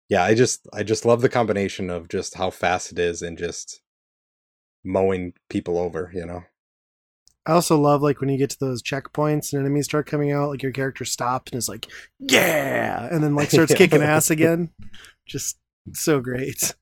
yeah, 0.10 0.24
I 0.24 0.36
just 0.36 0.68
I 0.74 0.84
just 0.84 1.06
love 1.06 1.22
the 1.22 1.30
combination 1.30 1.90
of 1.90 2.10
just 2.10 2.36
how 2.36 2.50
fast 2.52 2.92
it 2.92 3.00
is 3.00 3.22
and 3.22 3.38
just 3.38 3.82
mowing 4.84 5.34
people 5.50 5.78
over, 5.78 6.12
you 6.14 6.26
know. 6.26 6.44
I 7.46 7.52
also 7.52 7.80
love 7.80 8.02
like 8.02 8.22
when 8.22 8.30
you 8.30 8.38
get 8.38 8.50
to 8.52 8.60
those 8.60 8.82
checkpoints 8.82 9.54
and 9.54 9.62
enemies 9.62 9.86
start 9.86 10.08
coming 10.08 10.32
out, 10.32 10.50
like 10.50 10.64
your 10.64 10.72
character 10.72 11.06
stops 11.06 11.52
and 11.52 11.58
is 11.58 11.70
like, 11.70 11.88
"Yeah," 12.20 13.08
and 13.12 13.24
then 13.24 13.36
like 13.36 13.52
starts 13.52 13.74
kicking 13.76 14.02
ass 14.02 14.30
again. 14.30 14.72
Just 15.28 15.58
so 15.94 16.20
great. 16.20 16.74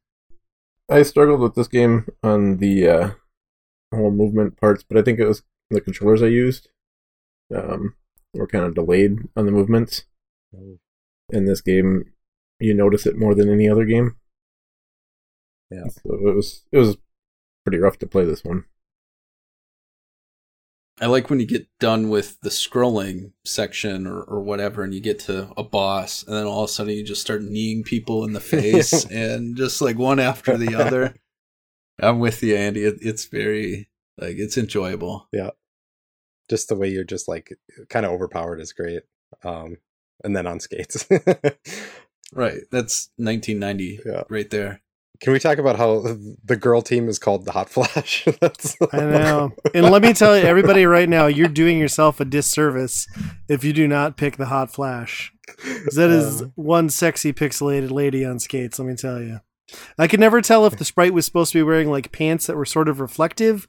I 0.89 1.03
struggled 1.03 1.41
with 1.41 1.55
this 1.55 1.67
game 1.67 2.08
on 2.24 2.58
the 2.58 2.88
uh, 2.88 3.12
whole 3.93 4.12
movement 4.12 4.58
parts, 4.60 4.84
but 4.84 4.98
I 4.98 5.01
think 5.01 5.20
it 5.20 5.27
was 5.27 5.43
the 5.70 5.82
controllers 5.82 6.22
I 6.22 6.27
used 6.27 6.70
um, 7.53 7.96
were 8.34 8.48
kind 8.48 8.65
of 8.65 8.75
delayed 8.75 9.17
on 9.36 9.46
the 9.46 9.51
movements. 9.51 10.03
In 11.32 11.46
this 11.46 11.62
game, 11.62 12.13
you 12.60 12.74
notice 12.74 13.05
it 13.05 13.17
more 13.17 13.34
than 13.34 13.50
any 13.50 13.67
other 13.67 13.86
game. 13.86 14.17
Yeah. 15.72 15.88
So 15.88 16.13
it 16.27 16.36
was 16.36 16.63
it 16.72 16.77
was 16.77 16.98
pretty 17.65 17.79
rough 17.79 17.98
to 18.00 18.08
play 18.08 18.25
this 18.25 18.43
one. 18.43 18.65
I 21.01 21.07
like 21.07 21.29
when 21.29 21.39
you 21.39 21.45
get 21.47 21.67
done 21.79 22.09
with 22.09 22.39
the 22.41 22.50
scrolling 22.50 23.31
section 23.45 24.05
or, 24.07 24.21
or 24.21 24.41
whatever, 24.41 24.83
and 24.83 24.93
you 24.93 25.01
get 25.01 25.19
to 25.21 25.51
a 25.57 25.63
boss, 25.63 26.23
and 26.23 26.35
then 26.35 26.45
all 26.45 26.63
of 26.63 26.69
a 26.69 26.73
sudden 26.73 26.93
you 26.93 27.03
just 27.03 27.21
start 27.21 27.41
kneeing 27.43 27.83
people 27.83 28.23
in 28.25 28.33
the 28.33 28.39
face, 28.53 29.05
and 29.05 29.57
just 29.57 29.81
like 29.81 29.97
one 29.97 30.19
after 30.19 30.57
the 30.57 30.75
other. 30.75 31.15
I'm 32.01 32.19
with 32.19 32.41
you, 32.43 32.55
Andy. 32.55 32.83
It, 32.85 32.97
it's 33.01 33.25
very 33.25 33.89
like 34.17 34.35
it's 34.38 34.57
enjoyable. 34.57 35.27
Yeah. 35.31 35.51
Just 36.50 36.67
the 36.69 36.75
way 36.75 36.89
you're 36.89 37.03
just 37.03 37.27
like 37.27 37.57
kind 37.89 38.05
of 38.05 38.12
overpowered 38.12 38.59
is 38.59 38.73
great. 38.73 39.03
Um 39.43 39.77
and 40.23 40.35
then 40.35 40.45
on 40.47 40.59
skates. 40.59 41.07
Right. 42.35 42.62
That's 42.71 43.09
1990 43.17 44.00
Yeah. 44.05 44.23
right 44.29 44.50
there. 44.50 44.81
Can 45.23 45.31
we 45.31 45.39
talk 45.39 45.57
about 45.57 45.77
how 45.77 46.01
the 46.43 46.57
girl 46.57 46.81
team 46.81 47.07
is 47.07 47.17
called 47.17 47.45
the 47.45 47.53
Hot 47.53 47.69
Flash? 47.69 48.25
That's 48.41 48.75
I 48.91 48.97
know. 48.97 49.53
And 49.73 49.89
let 49.89 50.01
me 50.01 50.11
tell 50.11 50.37
you, 50.37 50.43
everybody 50.43 50.85
right 50.85 51.07
now, 51.07 51.27
you're 51.27 51.47
doing 51.47 51.79
yourself 51.79 52.19
a 52.19 52.25
disservice 52.25 53.07
if 53.47 53.63
you 53.63 53.71
do 53.71 53.87
not 53.87 54.17
pick 54.17 54.35
the 54.35 54.47
Hot 54.47 54.69
Flash. 54.69 55.31
That 55.95 56.09
is 56.09 56.41
Uh, 56.41 56.47
one 56.55 56.89
sexy 56.89 57.31
pixelated 57.31 57.89
lady 57.89 58.25
on 58.25 58.39
skates, 58.39 58.77
let 58.79 58.85
me 58.85 58.95
tell 58.95 59.21
you. 59.21 59.39
I 59.97 60.07
could 60.07 60.19
never 60.19 60.41
tell 60.41 60.65
if 60.65 60.77
the 60.77 60.85
sprite 60.85 61.13
was 61.13 61.25
supposed 61.25 61.53
to 61.53 61.59
be 61.59 61.63
wearing 61.63 61.89
like 61.89 62.11
pants 62.11 62.45
that 62.47 62.57
were 62.57 62.65
sort 62.65 62.89
of 62.89 62.99
reflective 62.99 63.65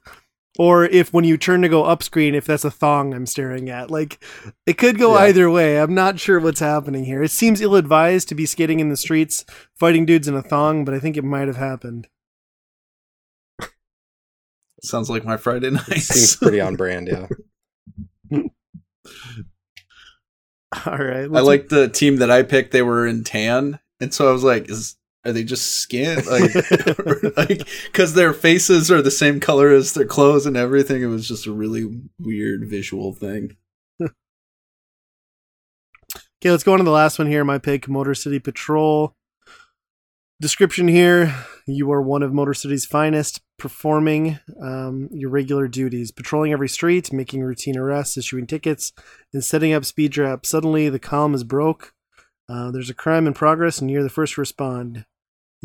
or 0.57 0.85
if 0.85 1.11
when 1.13 1.23
you 1.25 1.37
turn 1.37 1.61
to 1.61 1.69
go 1.69 1.83
up 1.83 2.01
screen 2.03 2.33
if 2.35 2.45
that's 2.45 2.63
a 2.65 2.71
thong 2.71 3.13
I'm 3.13 3.25
staring 3.25 3.69
at. 3.69 3.91
Like 3.91 4.23
it 4.65 4.77
could 4.77 4.97
go 4.97 5.13
Yeah. 5.15 5.25
either 5.25 5.49
way. 5.49 5.79
I'm 5.79 5.93
not 5.93 6.19
sure 6.19 6.39
what's 6.39 6.59
happening 6.59 7.05
here. 7.05 7.21
It 7.23 7.31
seems 7.31 7.61
ill-advised 7.61 8.27
to 8.29 8.35
be 8.35 8.45
skating 8.45 8.79
in 8.79 8.89
the 8.89 8.97
streets 8.97 9.45
fighting 9.75 10.05
dudes 10.05 10.27
in 10.27 10.35
a 10.35 10.41
thong, 10.41 10.85
but 10.85 10.93
I 10.93 10.99
think 10.99 11.17
it 11.17 11.23
might 11.23 11.47
have 11.47 11.57
happened. 11.57 12.07
Sounds 14.81 15.09
like 15.09 15.25
my 15.25 15.37
Friday 15.37 15.71
night 15.71 15.83
seems 16.01 16.35
pretty 16.35 16.59
on 16.61 16.75
brand, 16.77 17.07
yeah. 17.07 17.27
All 20.85 20.97
right. 20.97 21.23
I 21.33 21.39
like 21.41 21.69
the 21.69 21.87
team 21.87 22.17
that 22.17 22.29
I 22.29 22.43
picked. 22.43 22.71
They 22.71 22.81
were 22.81 23.07
in 23.07 23.23
tan, 23.23 23.79
and 24.01 24.13
so 24.13 24.27
I 24.27 24.31
was 24.31 24.43
like, 24.43 24.69
"Is 24.69 24.97
are 25.25 25.33
they 25.33 25.43
just 25.43 25.77
skin 25.77 26.23
like 26.29 26.53
like 27.37 27.67
because 27.85 28.13
their 28.13 28.33
faces 28.33 28.91
are 28.91 29.01
the 29.01 29.11
same 29.11 29.39
color 29.39 29.69
as 29.71 29.93
their 29.93 30.05
clothes 30.05 30.45
and 30.45 30.55
everything?" 30.55 31.01
It 31.01 31.07
was 31.07 31.27
just 31.27 31.47
a 31.47 31.51
really 31.51 32.01
weird 32.19 32.67
visual 32.69 33.13
thing. 33.13 33.57
Okay, 36.41 36.51
let's 36.51 36.63
go 36.63 36.73
on 36.73 36.77
to 36.77 36.83
the 36.83 36.91
last 36.91 37.17
one 37.17 37.27
here. 37.27 37.43
My 37.43 37.57
pick, 37.57 37.87
Motor 37.87 38.13
City 38.13 38.39
Patrol. 38.39 39.15
Description 40.39 40.87
here: 40.87 41.33
You 41.65 41.91
are 41.91 42.01
one 42.01 42.21
of 42.21 42.33
Motor 42.33 42.53
City's 42.53 42.85
finest, 42.85 43.41
performing 43.57 44.37
um, 44.61 45.09
your 45.11 45.31
regular 45.31 45.67
duties, 45.67 46.11
patrolling 46.11 46.51
every 46.51 46.69
street, 46.69 47.11
making 47.11 47.41
routine 47.41 47.77
arrests, 47.77 48.17
issuing 48.17 48.45
tickets, 48.45 48.91
and 49.33 49.43
setting 49.43 49.73
up 49.73 49.85
speed 49.85 50.11
traps. 50.11 50.49
Suddenly, 50.49 50.89
the 50.89 50.99
calm 50.99 51.33
is 51.33 51.43
broke. 51.43 51.93
Uh, 52.47 52.69
there's 52.69 52.89
a 52.89 52.93
crime 52.93 53.25
in 53.27 53.33
progress, 53.33 53.79
and 53.79 53.89
you're 53.89 54.03
the 54.03 54.09
first 54.09 54.35
to 54.35 54.41
respond. 54.41 55.05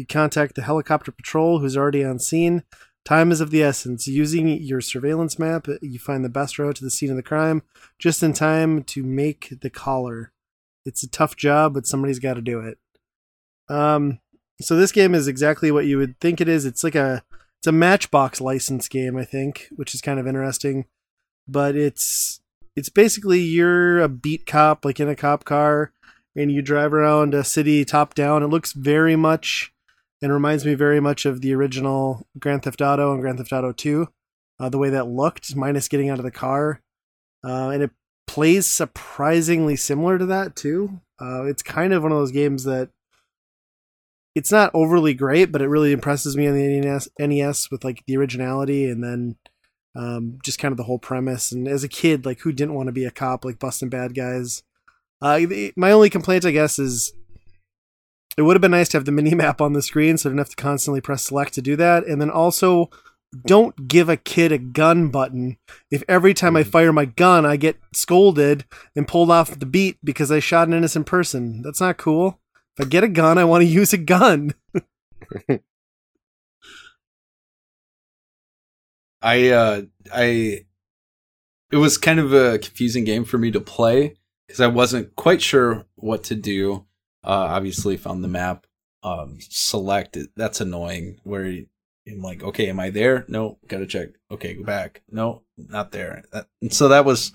You 0.01 0.07
contact 0.07 0.55
the 0.55 0.63
helicopter 0.63 1.13
patrol, 1.13 1.59
who's 1.59 1.77
already 1.77 2.03
on 2.03 2.19
scene. 2.19 2.63
Time 3.05 3.31
is 3.31 3.43
of 3.43 3.51
the 3.51 3.63
essence. 3.63 4.07
Using 4.07 4.49
your 4.49 4.81
surveillance 4.81 5.39
map, 5.39 5.67
you 5.83 5.99
find 5.99 6.25
the 6.25 6.31
best 6.31 6.59
route 6.59 6.77
to 6.77 6.85
the 6.85 6.91
scene 6.91 7.11
of 7.11 7.17
the 7.17 7.23
crime, 7.23 7.63
just 7.99 8.23
in 8.23 8.33
time 8.33 8.83
to 8.85 9.03
make 9.03 9.53
the 9.61 9.69
caller. 9.69 10.33
It's 10.87 11.03
a 11.03 11.11
tough 11.11 11.37
job, 11.37 11.75
but 11.75 11.87
somebody's 11.87 12.19
got 12.19 12.35
to 12.35 12.41
do 12.41 12.61
it. 12.61 12.79
Um, 13.69 14.21
so 14.59 14.75
this 14.75 14.91
game 14.91 15.15
is 15.15 15.29
exactly 15.29 15.71
what 15.71 15.85
you 15.85 15.99
would 15.99 16.19
think 16.19 16.41
it 16.41 16.49
is. 16.49 16.65
It's 16.65 16.83
like 16.83 16.95
a 16.95 17.23
it's 17.59 17.67
a 17.67 17.73
Matchbox 17.73 18.41
license 18.41 18.89
game, 18.89 19.19
I 19.19 19.27
think, 19.27 19.69
which 19.77 19.95
is 19.95 20.01
kind 20.01 20.19
of 20.19 20.27
interesting. 20.27 20.87
But 21.47 21.77
it's 21.77 22.41
it's 22.75 22.89
basically 22.89 23.41
you're 23.41 24.01
a 24.01 24.09
beat 24.09 24.47
cop, 24.47 24.83
like 24.83 24.99
in 24.99 25.11
a 25.11 25.15
cop 25.15 25.45
car, 25.45 25.93
and 26.35 26.51
you 26.51 26.63
drive 26.63 26.95
around 26.95 27.35
a 27.35 27.45
city 27.45 27.85
top 27.85 28.15
down. 28.15 28.43
It 28.43 28.47
looks 28.47 28.73
very 28.73 29.15
much 29.15 29.75
and 30.23 30.33
reminds 30.33 30.65
me 30.65 30.75
very 30.75 31.01
much 31.01 31.25
of 31.25 31.41
the 31.41 31.55
original 31.55 32.27
Grand 32.39 32.63
Theft 32.63 32.81
Auto 32.81 33.13
and 33.13 33.21
Grand 33.21 33.39
Theft 33.39 33.53
Auto 33.53 33.73
2. 33.73 34.09
Uh, 34.59 34.69
the 34.69 34.79
way 34.79 34.91
that 34.91 35.09
looked, 35.09 35.57
minus 35.57 35.89
getting 35.89 36.11
out 36.11 36.19
of 36.19 36.25
the 36.25 36.31
car, 36.31 36.83
uh, 37.43 37.71
and 37.71 37.83
it 37.83 37.91
plays 38.27 38.67
surprisingly 38.67 39.75
similar 39.75 40.19
to 40.19 40.27
that 40.27 40.55
too. 40.55 41.01
Uh, 41.21 41.45
it's 41.45 41.63
kind 41.63 41.93
of 41.93 42.03
one 42.03 42.13
of 42.13 42.19
those 42.19 42.31
games 42.31 42.65
that 42.65 42.91
it's 44.35 44.53
not 44.53 44.71
overly 44.75 45.15
great, 45.15 45.51
but 45.51 45.63
it 45.63 45.69
really 45.69 45.93
impresses 45.93 46.37
me 46.37 46.47
on 46.47 46.55
the 46.55 46.81
NES, 46.81 47.09
NES 47.19 47.71
with 47.71 47.85
like 47.85 48.05
the 48.07 48.17
originality 48.17 48.89
and 48.89 49.03
then 49.03 49.37
um, 49.97 50.39
just 50.45 50.59
kind 50.59 50.73
of 50.73 50.77
the 50.77 50.85
whole 50.85 50.99
premise. 50.99 51.51
And 51.51 51.67
as 51.67 51.83
a 51.83 51.89
kid, 51.89 52.25
like 52.25 52.41
who 52.41 52.53
didn't 52.53 52.75
want 52.75 52.87
to 52.87 52.93
be 52.93 53.05
a 53.05 53.11
cop, 53.11 53.45
like 53.45 53.59
busting 53.59 53.89
bad 53.89 54.15
guys? 54.15 54.63
Uh, 55.21 55.41
my 55.77 55.91
only 55.91 56.09
complaint, 56.09 56.45
I 56.45 56.51
guess, 56.51 56.79
is 56.79 57.13
it 58.37 58.43
would 58.43 58.55
have 58.55 58.63
been 58.63 58.71
nice 58.71 58.89
to 58.91 58.97
have 58.97 59.05
the 59.05 59.13
mini 59.13 59.35
map 59.35 59.61
on 59.61 59.73
the 59.73 59.83
screen, 59.83 60.17
so 60.17 60.29
I 60.29 60.31
didn't 60.31 60.39
have 60.39 60.51
to 60.51 60.57
constantly 60.57 61.01
press 61.01 61.25
select 61.25 61.55
to 61.55 61.63
do 61.63 61.77
that. 61.77 62.07
And 62.07 62.21
then 62.21 62.31
also, 62.31 62.91
don't 63.47 63.89
give 63.89 64.09
a 64.09 64.17
kid 64.17 64.51
a 64.53 64.59
gun 64.59 65.09
button 65.09 65.57
if 65.91 66.03
every 66.09 66.35
time 66.35 66.57
I 66.57 66.65
fire 66.65 66.93
my 66.93 67.05
gun, 67.05 67.47
I 67.47 67.57
get 67.57 67.79
scolded 67.93 68.65
and 68.97 69.07
pulled 69.07 69.31
off 69.31 69.59
the 69.59 69.67
beat 69.67 69.99
because 70.03 70.33
I 70.33 70.41
shot 70.41 70.69
an 70.69 70.75
innocent 70.75 71.07
person. 71.07 71.63
That's 71.63 71.81
not 71.81 71.97
cool. 71.97 72.41
If 72.77 72.87
I 72.87 72.89
get 72.89 73.05
a 73.05 73.09
gun, 73.09 73.39
I 73.39 73.45
want 73.45 73.63
to 73.63 73.69
use 73.71 73.93
a 73.93 73.99
gun. 73.99 74.55
I 79.23 79.51
uh 79.51 79.83
I 80.13 80.65
it 81.71 81.77
was 81.77 81.99
kind 81.99 82.19
of 82.19 82.33
a 82.33 82.59
confusing 82.59 83.05
game 83.05 83.25
for 83.25 83.39
me 83.39 83.51
to 83.51 83.61
play 83.61 84.17
because 84.47 84.61
I 84.61 84.67
wasn't 84.67 85.15
quite 85.15 85.43
sure 85.43 85.85
what 85.95 86.25
to 86.25 86.35
do. 86.35 86.87
Uh 87.25 87.49
obviously 87.51 87.97
found 87.97 88.25
the 88.25 88.29
map 88.29 88.67
um 89.03 89.39
select 89.41 90.17
it. 90.17 90.31
That's 90.37 90.61
annoying 90.61 91.19
where 91.25 91.65
I'm 92.09 92.23
like, 92.23 92.43
okay, 92.43 92.69
am 92.69 92.81
I 92.81 92.91
there? 92.91 93.25
No, 93.29 93.59
gotta 93.69 93.87
check. 93.87 94.11
Okay, 94.31 94.55
go 94.55 94.65
back. 94.65 95.03
No, 95.11 95.43
not 95.57 95.93
there. 95.93 96.23
That, 96.33 96.47
and 96.61 96.73
so 96.73 96.89
that 96.89 97.05
was 97.05 97.33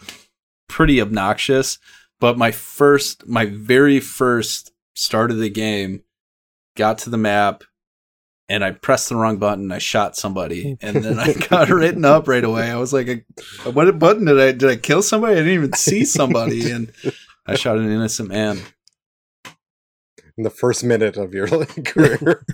pretty 0.68 1.02
obnoxious. 1.02 1.78
But 2.20 2.38
my 2.38 2.52
first, 2.52 3.28
my 3.28 3.46
very 3.46 4.00
first 4.00 4.72
start 4.96 5.32
of 5.32 5.38
the 5.38 5.50
game, 5.50 6.04
got 6.76 6.98
to 7.00 7.10
the 7.10 7.18
map, 7.18 7.64
and 8.48 8.64
I 8.64 8.72
pressed 8.72 9.10
the 9.10 9.16
wrong 9.16 9.38
button. 9.38 9.72
I 9.72 9.80
shot 9.80 10.16
somebody, 10.16 10.78
and 10.82 11.04
then 11.04 11.20
I 11.20 11.34
got 11.50 11.70
written 11.70 12.06
up 12.06 12.28
right 12.28 12.44
away. 12.44 12.72
I 12.72 12.78
was 12.78 12.94
like, 12.94 13.26
"What 13.64 14.00
button 14.00 14.26
did 14.26 14.40
I 14.40 14.52
did 14.52 14.70
I 14.70 14.76
kill 14.78 15.02
somebody? 15.02 15.34
I 15.34 15.38
didn't 15.38 15.54
even 15.54 15.74
see 15.74 16.06
somebody, 16.06 16.72
and 16.72 16.92
I 17.46 17.56
shot 17.56 17.78
an 17.78 17.92
innocent 17.92 18.30
man." 18.30 18.60
In 20.38 20.44
the 20.44 20.50
first 20.50 20.84
minute 20.84 21.18
of 21.18 21.34
your 21.34 21.48
career, 21.86 22.46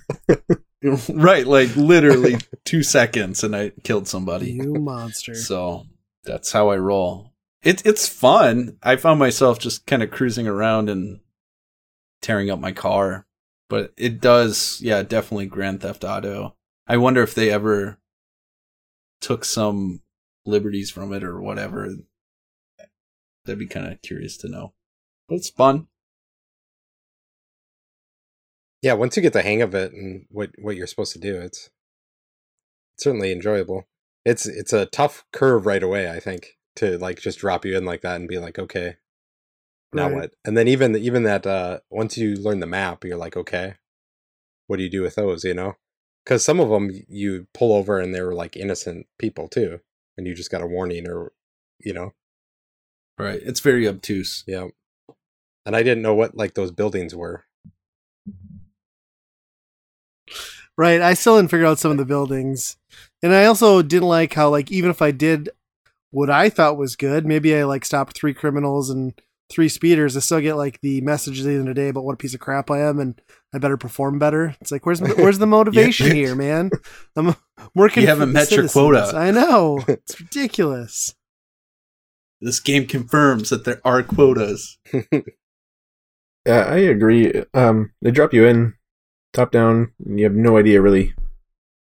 right? 1.10 1.48
Like 1.48 1.76
literally 1.76 2.38
two 2.64 2.84
seconds, 2.84 3.44
and 3.44 3.56
I 3.56 3.72
killed 3.84 4.08
somebody. 4.08 4.52
You 4.52 4.76
monster! 4.76 5.34
So 5.34 5.88
that's 6.24 6.52
how 6.52 6.70
I 6.70 6.78
roll. 6.78 7.34
It's 7.64 7.82
it's 7.84 8.08
fun. 8.08 8.78
I 8.84 8.96
found 8.98 9.20
myself 9.20 9.60
just 9.60 9.88
kind 9.88 10.04
of 10.04 10.12
cruising 10.12 10.48
around 10.48 10.90
and 10.90 11.22
tearing 12.22 12.52
up 12.52 12.60
my 12.60 12.72
car 12.72 13.26
but 13.72 13.94
it 13.96 14.20
does, 14.20 14.82
yeah, 14.82 15.02
definitely 15.02 15.46
Grand 15.46 15.80
Theft 15.80 16.04
Auto. 16.04 16.58
I 16.88 16.98
wonder 16.98 17.24
if 17.24 17.34
they 17.34 17.50
ever 17.50 18.00
took 19.22 19.46
some 19.46 20.02
liberties 20.46 20.92
from 20.92 21.14
it 21.14 21.24
or 21.24 21.40
whatever. 21.40 21.88
That'd 23.46 23.60
be 23.60 23.68
kind 23.68 23.88
of 23.88 24.02
curious 24.02 24.36
to 24.40 24.50
know. 24.50 24.74
But 25.30 25.36
it's 25.36 25.50
fun. 25.50 25.88
Yeah, 28.82 28.94
once 28.94 29.16
you 29.16 29.22
get 29.22 29.34
the 29.34 29.44
hang 29.44 29.62
of 29.62 29.76
it 29.76 29.94
and 29.94 30.26
what 30.30 30.52
what 30.60 30.76
you're 30.76 30.88
supposed 30.88 31.14
to 31.14 31.20
do, 31.20 31.40
it's 31.40 31.70
certainly 32.98 33.32
enjoyable. 33.32 33.88
It's 34.26 34.48
it's 34.48 34.74
a 34.74 34.86
tough 34.88 35.26
curve 35.32 35.66
right 35.66 35.84
away, 35.84 36.10
I 36.10 36.20
think, 36.20 36.58
to 36.78 36.98
like 36.98 37.20
just 37.20 37.40
drop 37.40 37.66
you 37.66 37.78
in 37.78 37.86
like 37.86 38.02
that 38.02 38.16
and 38.16 38.28
be 38.28 38.40
like, 38.40 38.58
okay, 38.58 38.96
now 39.94 40.10
right. 40.10 40.16
what? 40.16 40.34
And 40.46 40.58
then 40.58 40.68
even 40.68 40.96
even 40.96 41.24
that 41.24 41.46
uh 41.46 41.80
once 41.90 42.18
you 42.18 42.36
learn 42.36 42.60
the 42.60 42.68
map, 42.68 43.04
you're 43.04 43.18
like, 43.18 43.38
okay, 43.38 43.76
what 44.68 44.78
do 44.78 44.84
you 44.84 44.90
do 44.90 45.02
with 45.02 45.16
those? 45.16 45.44
You 45.44 45.54
know, 45.54 45.76
because 46.24 46.44
some 46.44 46.60
of 46.60 46.70
them 46.70 46.92
you 47.08 47.48
pull 47.54 47.74
over 47.74 48.00
and 48.00 48.14
they 48.16 48.22
were 48.22 48.36
like 48.36 48.56
innocent 48.56 49.08
people 49.20 49.48
too, 49.48 49.80
and 50.18 50.28
you 50.28 50.34
just 50.34 50.52
got 50.52 50.62
a 50.62 50.68
warning 50.68 51.08
or, 51.08 51.34
you 51.80 51.94
know, 51.94 52.14
right? 53.20 53.40
It's 53.44 53.60
very 53.60 53.88
obtuse. 53.88 54.44
Yeah, 54.48 54.68
and 55.66 55.76
I 55.76 55.84
didn't 55.84 56.04
know 56.04 56.16
what 56.16 56.36
like 56.36 56.54
those 56.56 56.72
buildings 56.72 57.16
were. 57.16 57.46
Right, 60.78 61.02
I 61.02 61.14
still 61.14 61.36
didn't 61.36 61.52
figure 61.52 61.66
out 61.66 61.80
some 61.80 61.92
of 61.92 61.98
the 61.98 62.06
buildings, 62.06 62.78
and 63.22 63.34
I 63.34 63.46
also 63.46 63.82
didn't 63.82 64.08
like 64.08 64.34
how 64.34 64.50
like 64.50 64.72
even 64.72 64.90
if 64.90 65.02
I 65.02 65.12
did 65.12 65.50
what 66.12 66.30
I 66.30 66.50
thought 66.50 66.78
was 66.78 66.96
good, 66.96 67.26
maybe 67.26 67.56
I 67.56 67.66
like 67.66 67.86
stopped 67.86 68.18
three 68.18 68.34
criminals 68.34 68.90
and 68.90 69.14
three 69.52 69.70
speeders, 69.70 70.16
I 70.18 70.22
still 70.22 70.40
get 70.40 70.56
like 70.56 70.80
the 70.82 71.02
message 71.02 71.40
at 71.40 71.46
the 71.46 71.52
end 71.52 71.62
of 71.62 71.66
the 71.68 71.74
day 71.74 71.90
about 71.90 72.06
what 72.06 72.14
a 72.14 72.18
piece 72.18 72.34
of 72.34 72.40
crap 72.40 72.72
I 72.72 72.80
am 72.80 73.00
and 73.00 73.22
I 73.54 73.58
better 73.58 73.78
perform 73.78 74.18
better. 74.18 74.56
It's 74.62 74.72
like, 74.72 74.86
where's 74.86 75.02
where's 75.02 75.38
the 75.38 75.48
motivation 75.48 76.08
yeah. 76.08 76.14
here, 76.14 76.36
man? 76.36 76.72
I'm 77.16 77.36
working. 77.76 78.02
You 78.02 78.08
haven't 78.08 78.32
met 78.32 78.52
your 78.52 78.68
quota. 78.68 79.12
I 79.16 79.32
know 79.32 79.84
it's 79.88 80.20
ridiculous. 80.20 81.14
This 82.40 82.60
game 82.60 82.88
confirms 82.88 83.50
that 83.50 83.66
there 83.66 83.82
are 83.86 84.02
quotas. 84.02 84.80
yeah, 85.12 85.22
I 86.48 86.78
agree. 86.78 87.44
Um, 87.54 87.92
they 88.02 88.10
drop 88.10 88.34
you 88.34 88.46
in 88.48 88.74
top 89.34 89.52
down, 89.52 89.94
and 90.06 90.20
you 90.20 90.26
have 90.26 90.36
no 90.36 90.58
idea 90.58 90.82
really 90.82 91.14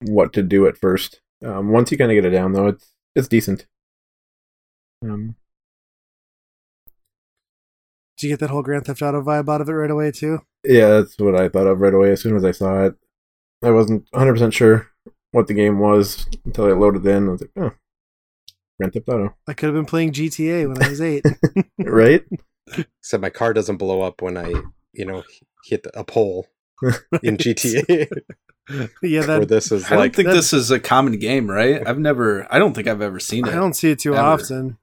what 0.01 0.33
to 0.33 0.43
do 0.43 0.67
at 0.67 0.77
first. 0.77 1.21
Um, 1.43 1.71
once 1.71 1.91
you 1.91 1.97
kind 1.97 2.11
of 2.11 2.15
get 2.15 2.25
it 2.25 2.31
down, 2.31 2.53
though, 2.53 2.67
it's 2.67 2.93
it's 3.15 3.27
decent. 3.27 3.65
Um, 5.03 5.35
did 8.17 8.27
you 8.27 8.33
get 8.33 8.39
that 8.39 8.49
whole 8.49 8.61
Grand 8.61 8.85
Theft 8.85 9.01
Auto 9.01 9.21
vibe 9.21 9.49
out 9.49 9.61
of 9.61 9.69
it 9.69 9.73
right 9.73 9.91
away 9.91 10.11
too? 10.11 10.39
Yeah, 10.63 10.89
that's 10.89 11.17
what 11.19 11.35
I 11.35 11.49
thought 11.49 11.67
of 11.67 11.81
right 11.81 11.93
away 11.93 12.11
as 12.11 12.21
soon 12.21 12.37
as 12.37 12.45
I 12.45 12.51
saw 12.51 12.85
it. 12.85 12.95
I 13.61 13.71
wasn't 13.71 14.09
100% 14.11 14.53
sure 14.53 14.89
what 15.31 15.47
the 15.47 15.53
game 15.53 15.79
was 15.79 16.25
until 16.45 16.65
I 16.65 16.71
loaded 16.71 17.05
in. 17.05 17.27
I 17.27 17.31
was 17.31 17.41
like, 17.41 17.51
oh, 17.57 17.71
Grand 18.79 18.93
Theft 18.93 19.09
Auto. 19.09 19.35
I 19.47 19.53
could 19.53 19.67
have 19.67 19.75
been 19.75 19.85
playing 19.85 20.13
GTA 20.13 20.67
when 20.67 20.81
I 20.81 20.89
was 20.89 21.01
eight. 21.01 21.25
right? 21.79 22.23
Except 22.77 23.21
my 23.21 23.29
car 23.29 23.53
doesn't 23.53 23.77
blow 23.77 24.01
up 24.01 24.21
when 24.21 24.37
I, 24.37 24.53
you 24.93 25.05
know, 25.05 25.23
hit 25.65 25.85
a 25.93 26.03
pole 26.03 26.47
in 27.23 27.37
GTA. 27.37 28.07
yeah, 29.01 29.21
that, 29.21 29.47
this 29.47 29.71
is 29.71 29.85
I 29.91 29.95
like. 29.95 30.13
don't 30.13 30.25
think 30.25 30.35
this 30.35 30.53
is 30.53 30.71
a 30.71 30.79
common 30.79 31.19
game, 31.19 31.49
right? 31.49 31.85
I've 31.85 31.99
never. 31.99 32.47
I 32.53 32.59
don't 32.59 32.73
think 32.73 32.87
I've 32.87 33.01
ever 33.01 33.19
seen 33.19 33.47
it. 33.47 33.51
I 33.51 33.55
don't 33.55 33.73
see 33.73 33.91
it 33.91 33.99
too 33.99 34.15
ever. 34.15 34.23
often. 34.23 34.77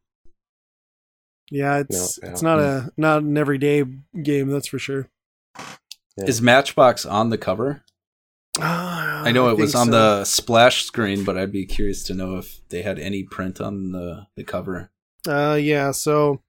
Yeah, 1.50 1.78
it's 1.78 2.22
no, 2.22 2.30
it's 2.30 2.42
not 2.42 2.60
a 2.60 2.92
not 2.96 3.22
an 3.22 3.36
everyday 3.36 3.84
game, 4.22 4.48
that's 4.48 4.68
for 4.68 4.78
sure. 4.78 5.08
Yeah. 6.16 6.26
Is 6.26 6.40
Matchbox 6.40 7.04
on 7.04 7.30
the 7.30 7.38
cover? 7.38 7.82
Uh, 8.58 8.62
I 9.24 9.32
know 9.32 9.48
I 9.48 9.52
it 9.52 9.58
was 9.58 9.74
on 9.74 9.86
so. 9.86 9.92
the 9.92 10.24
splash 10.24 10.84
screen, 10.84 11.24
but 11.24 11.36
I'd 11.36 11.52
be 11.52 11.66
curious 11.66 12.04
to 12.04 12.14
know 12.14 12.36
if 12.36 12.60
they 12.68 12.82
had 12.82 12.98
any 12.98 13.24
print 13.24 13.60
on 13.60 13.92
the 13.92 14.26
the 14.36 14.44
cover. 14.44 14.90
Uh, 15.26 15.58
yeah. 15.60 15.90
So 15.90 16.40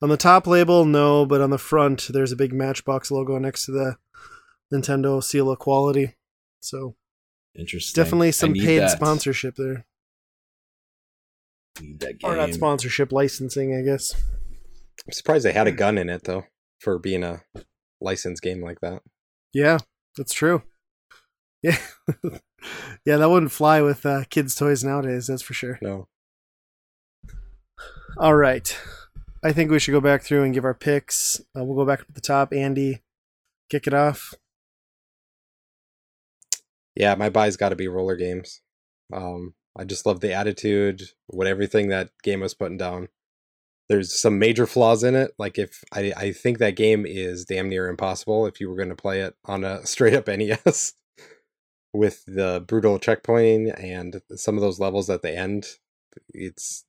on 0.00 0.08
the 0.08 0.16
top 0.16 0.46
label, 0.46 0.84
no, 0.84 1.24
but 1.24 1.40
on 1.40 1.50
the 1.50 1.58
front, 1.58 2.08
there's 2.12 2.32
a 2.32 2.36
big 2.36 2.52
Matchbox 2.52 3.10
logo 3.10 3.38
next 3.38 3.66
to 3.66 3.72
the 3.72 3.96
Nintendo 4.72 5.22
seal 5.22 5.50
of 5.50 5.58
quality. 5.58 6.14
So 6.60 6.96
interesting. 7.54 8.02
Definitely 8.02 8.32
some 8.32 8.54
paid 8.54 8.78
that. 8.78 8.90
sponsorship 8.90 9.56
there. 9.56 9.84
Need 11.80 12.00
that 12.00 12.18
game. 12.18 12.30
Or 12.30 12.36
not 12.36 12.52
sponsorship, 12.54 13.12
licensing, 13.12 13.74
I 13.74 13.82
guess. 13.82 14.14
I'm 15.06 15.12
surprised 15.12 15.44
they 15.44 15.52
had 15.52 15.66
a 15.66 15.72
gun 15.72 15.98
in 15.98 16.08
it 16.08 16.24
though, 16.24 16.44
for 16.80 16.98
being 16.98 17.24
a 17.24 17.42
licensed 18.00 18.42
game 18.42 18.62
like 18.62 18.80
that. 18.80 19.02
Yeah, 19.52 19.78
that's 20.16 20.32
true. 20.32 20.62
Yeah, 21.64 21.78
yeah, 23.04 23.16
that 23.18 23.30
wouldn't 23.30 23.52
fly 23.52 23.82
with 23.82 24.04
uh, 24.04 24.24
kids' 24.28 24.56
toys 24.56 24.82
nowadays. 24.82 25.28
That's 25.28 25.42
for 25.42 25.54
sure. 25.54 25.78
No. 25.80 26.08
All 28.18 28.34
right, 28.34 28.76
I 29.44 29.52
think 29.52 29.70
we 29.70 29.78
should 29.78 29.92
go 29.92 30.00
back 30.00 30.22
through 30.22 30.42
and 30.42 30.52
give 30.52 30.64
our 30.64 30.74
picks. 30.74 31.40
Uh, 31.56 31.62
we'll 31.62 31.76
go 31.76 31.84
back 31.84 32.00
up 32.00 32.06
at 32.08 32.16
the 32.16 32.20
top. 32.20 32.52
Andy, 32.52 33.02
kick 33.70 33.86
it 33.86 33.94
off. 33.94 34.34
Yeah, 36.94 37.14
my 37.14 37.30
buy's 37.30 37.56
got 37.56 37.70
to 37.70 37.76
be 37.76 37.88
roller 37.88 38.16
games. 38.16 38.60
Um, 39.12 39.54
I 39.76 39.84
just 39.84 40.06
love 40.06 40.20
the 40.20 40.32
attitude, 40.32 41.02
what 41.26 41.46
everything 41.46 41.88
that 41.88 42.10
game 42.22 42.40
was 42.40 42.54
putting 42.54 42.76
down 42.78 43.08
there's 43.92 44.18
some 44.18 44.38
major 44.38 44.66
flaws 44.66 45.04
in 45.04 45.14
it. 45.14 45.32
Like 45.38 45.58
if 45.58 45.84
I, 45.92 46.12
I 46.16 46.32
think 46.32 46.58
that 46.58 46.76
game 46.76 47.04
is 47.06 47.44
damn 47.44 47.68
near 47.68 47.88
impossible 47.88 48.46
if 48.46 48.58
you 48.58 48.70
were 48.70 48.76
going 48.76 48.88
to 48.88 48.94
play 48.94 49.20
it 49.20 49.34
on 49.44 49.64
a 49.64 49.84
straight 49.86 50.14
up 50.14 50.28
NES 50.28 50.94
with 51.92 52.24
the 52.26 52.64
brutal 52.66 52.98
checkpointing 52.98 53.78
and 53.78 54.22
some 54.34 54.56
of 54.56 54.62
those 54.62 54.80
levels 54.80 55.10
at 55.10 55.20
the 55.20 55.36
end. 55.36 55.66
It's 56.32 56.84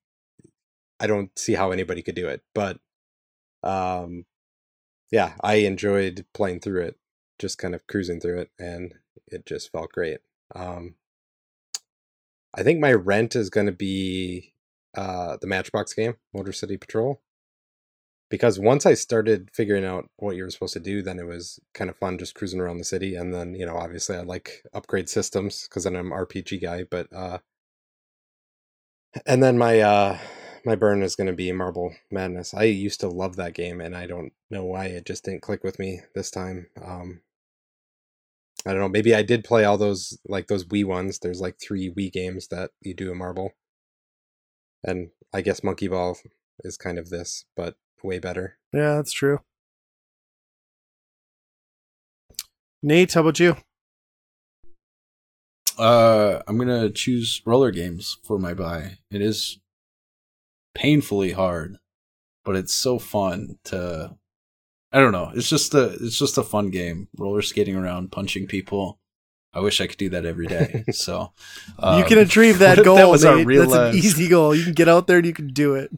I 0.99 1.07
don't 1.07 1.37
see 1.37 1.55
how 1.55 1.71
anybody 1.71 2.01
could 2.01 2.15
do 2.15 2.29
it. 2.29 2.41
But 2.55 2.79
um, 3.63 4.25
yeah, 5.11 5.33
I 5.41 5.55
enjoyed 5.55 6.25
playing 6.33 6.61
through 6.61 6.83
it, 6.83 6.95
just 7.37 7.57
kind 7.57 7.75
of 7.75 7.85
cruising 7.87 8.21
through 8.21 8.39
it, 8.39 8.51
and 8.57 8.93
it 9.33 9.45
just 9.45 9.71
felt 9.71 9.91
great. 9.91 10.19
Um, 10.55 10.95
I 12.53 12.63
think 12.63 12.79
my 12.79 12.93
rent 12.93 13.35
is 13.35 13.49
going 13.49 13.65
to 13.65 13.71
be 13.71 14.53
uh, 14.95 15.37
the 15.41 15.47
Matchbox 15.47 15.93
game, 15.93 16.15
Motor 16.33 16.51
City 16.51 16.77
Patrol. 16.77 17.21
Because 18.29 18.59
once 18.59 18.85
I 18.85 18.95
started 18.95 19.49
figuring 19.53 19.85
out 19.85 20.09
what 20.17 20.35
you 20.35 20.43
were 20.43 20.49
supposed 20.49 20.73
to 20.73 20.79
do, 20.79 21.01
then 21.01 21.19
it 21.19 21.27
was 21.27 21.59
kind 21.73 21.89
of 21.89 21.97
fun 21.97 22.17
just 22.17 22.33
cruising 22.33 22.59
around 22.59 22.77
the 22.79 22.83
city. 22.83 23.15
And 23.15 23.33
then, 23.33 23.53
you 23.53 23.65
know, 23.65 23.77
obviously 23.77 24.15
I 24.15 24.21
like 24.21 24.63
upgrade 24.73 25.07
systems 25.07 25.67
because 25.67 25.83
then 25.83 25.95
I'm 25.95 26.09
RPG 26.09 26.61
guy. 26.61 26.83
But 26.89 27.13
uh, 27.13 27.39
and 29.25 29.43
then 29.43 29.57
my 29.57 29.79
uh, 29.79 30.17
my 30.65 30.75
burn 30.75 31.03
is 31.03 31.15
going 31.15 31.27
to 31.27 31.33
be 31.33 31.51
Marble 31.51 31.93
Madness. 32.09 32.53
I 32.53 32.63
used 32.63 33.01
to 33.01 33.07
love 33.07 33.35
that 33.35 33.53
game, 33.53 33.81
and 33.81 33.95
I 33.95 34.07
don't 34.07 34.33
know 34.49 34.65
why 34.65 34.85
it 34.85 35.05
just 35.05 35.25
didn't 35.25 35.41
click 35.41 35.63
with 35.63 35.77
me 35.77 36.01
this 36.15 36.31
time. 36.31 36.67
Um, 36.83 37.21
I 38.65 38.71
don't 38.71 38.79
know. 38.79 38.89
Maybe 38.89 39.13
I 39.13 39.23
did 39.23 39.43
play 39.43 39.65
all 39.65 39.77
those 39.77 40.17
like 40.25 40.47
those 40.47 40.65
Wii 40.65 40.85
ones. 40.85 41.19
There's 41.19 41.41
like 41.41 41.57
three 41.59 41.91
Wii 41.91 42.11
games 42.11 42.47
that 42.47 42.71
you 42.81 42.93
do 42.93 43.11
a 43.11 43.15
marble, 43.15 43.51
and 44.83 45.09
I 45.33 45.41
guess 45.41 45.63
Monkey 45.63 45.87
Ball 45.87 46.17
is 46.59 46.77
kind 46.77 46.97
of 46.97 47.09
this, 47.09 47.45
but 47.55 47.75
way 48.03 48.19
better. 48.19 48.57
Yeah, 48.71 48.95
that's 48.95 49.11
true. 49.11 49.39
Nate, 52.81 53.13
how 53.13 53.21
about 53.21 53.39
you? 53.39 53.57
Uh, 55.77 56.41
I'm 56.47 56.57
gonna 56.57 56.89
choose 56.89 57.41
roller 57.45 57.71
games 57.71 58.17
for 58.23 58.37
my 58.37 58.53
buy. 58.53 58.99
It 59.09 59.21
is 59.21 59.59
painfully 60.75 61.31
hard, 61.31 61.77
but 62.45 62.55
it's 62.55 62.73
so 62.73 62.99
fun 62.99 63.57
to. 63.65 64.15
I 64.93 64.99
don't 64.99 65.11
know. 65.11 65.31
It's 65.33 65.49
just 65.49 65.73
a 65.73 65.85
it's 65.99 66.17
just 66.17 66.37
a 66.37 66.43
fun 66.43 66.69
game. 66.69 67.07
Roller 67.17 67.41
skating 67.41 67.75
around, 67.75 68.11
punching 68.11 68.47
people. 68.47 68.99
I 69.55 69.59
wish 69.59 69.81
I 69.81 69.87
could 69.87 69.97
do 69.97 70.09
that 70.09 70.25
every 70.25 70.47
day. 70.47 70.83
So 70.93 71.33
um, 71.79 71.99
you 71.99 72.05
can 72.05 72.19
achieve 72.19 72.59
that 72.59 72.83
goal. 72.83 72.95
that 72.97 73.09
was 73.09 73.25
our 73.25 73.43
real 73.43 73.67
That's 73.69 73.95
an 73.95 73.99
easy 73.99 74.27
goal. 74.27 74.55
You 74.55 74.63
can 74.63 74.73
get 74.73 74.87
out 74.87 75.07
there 75.07 75.17
and 75.17 75.25
you 75.25 75.33
can 75.33 75.47
do 75.47 75.75
it. 75.75 75.91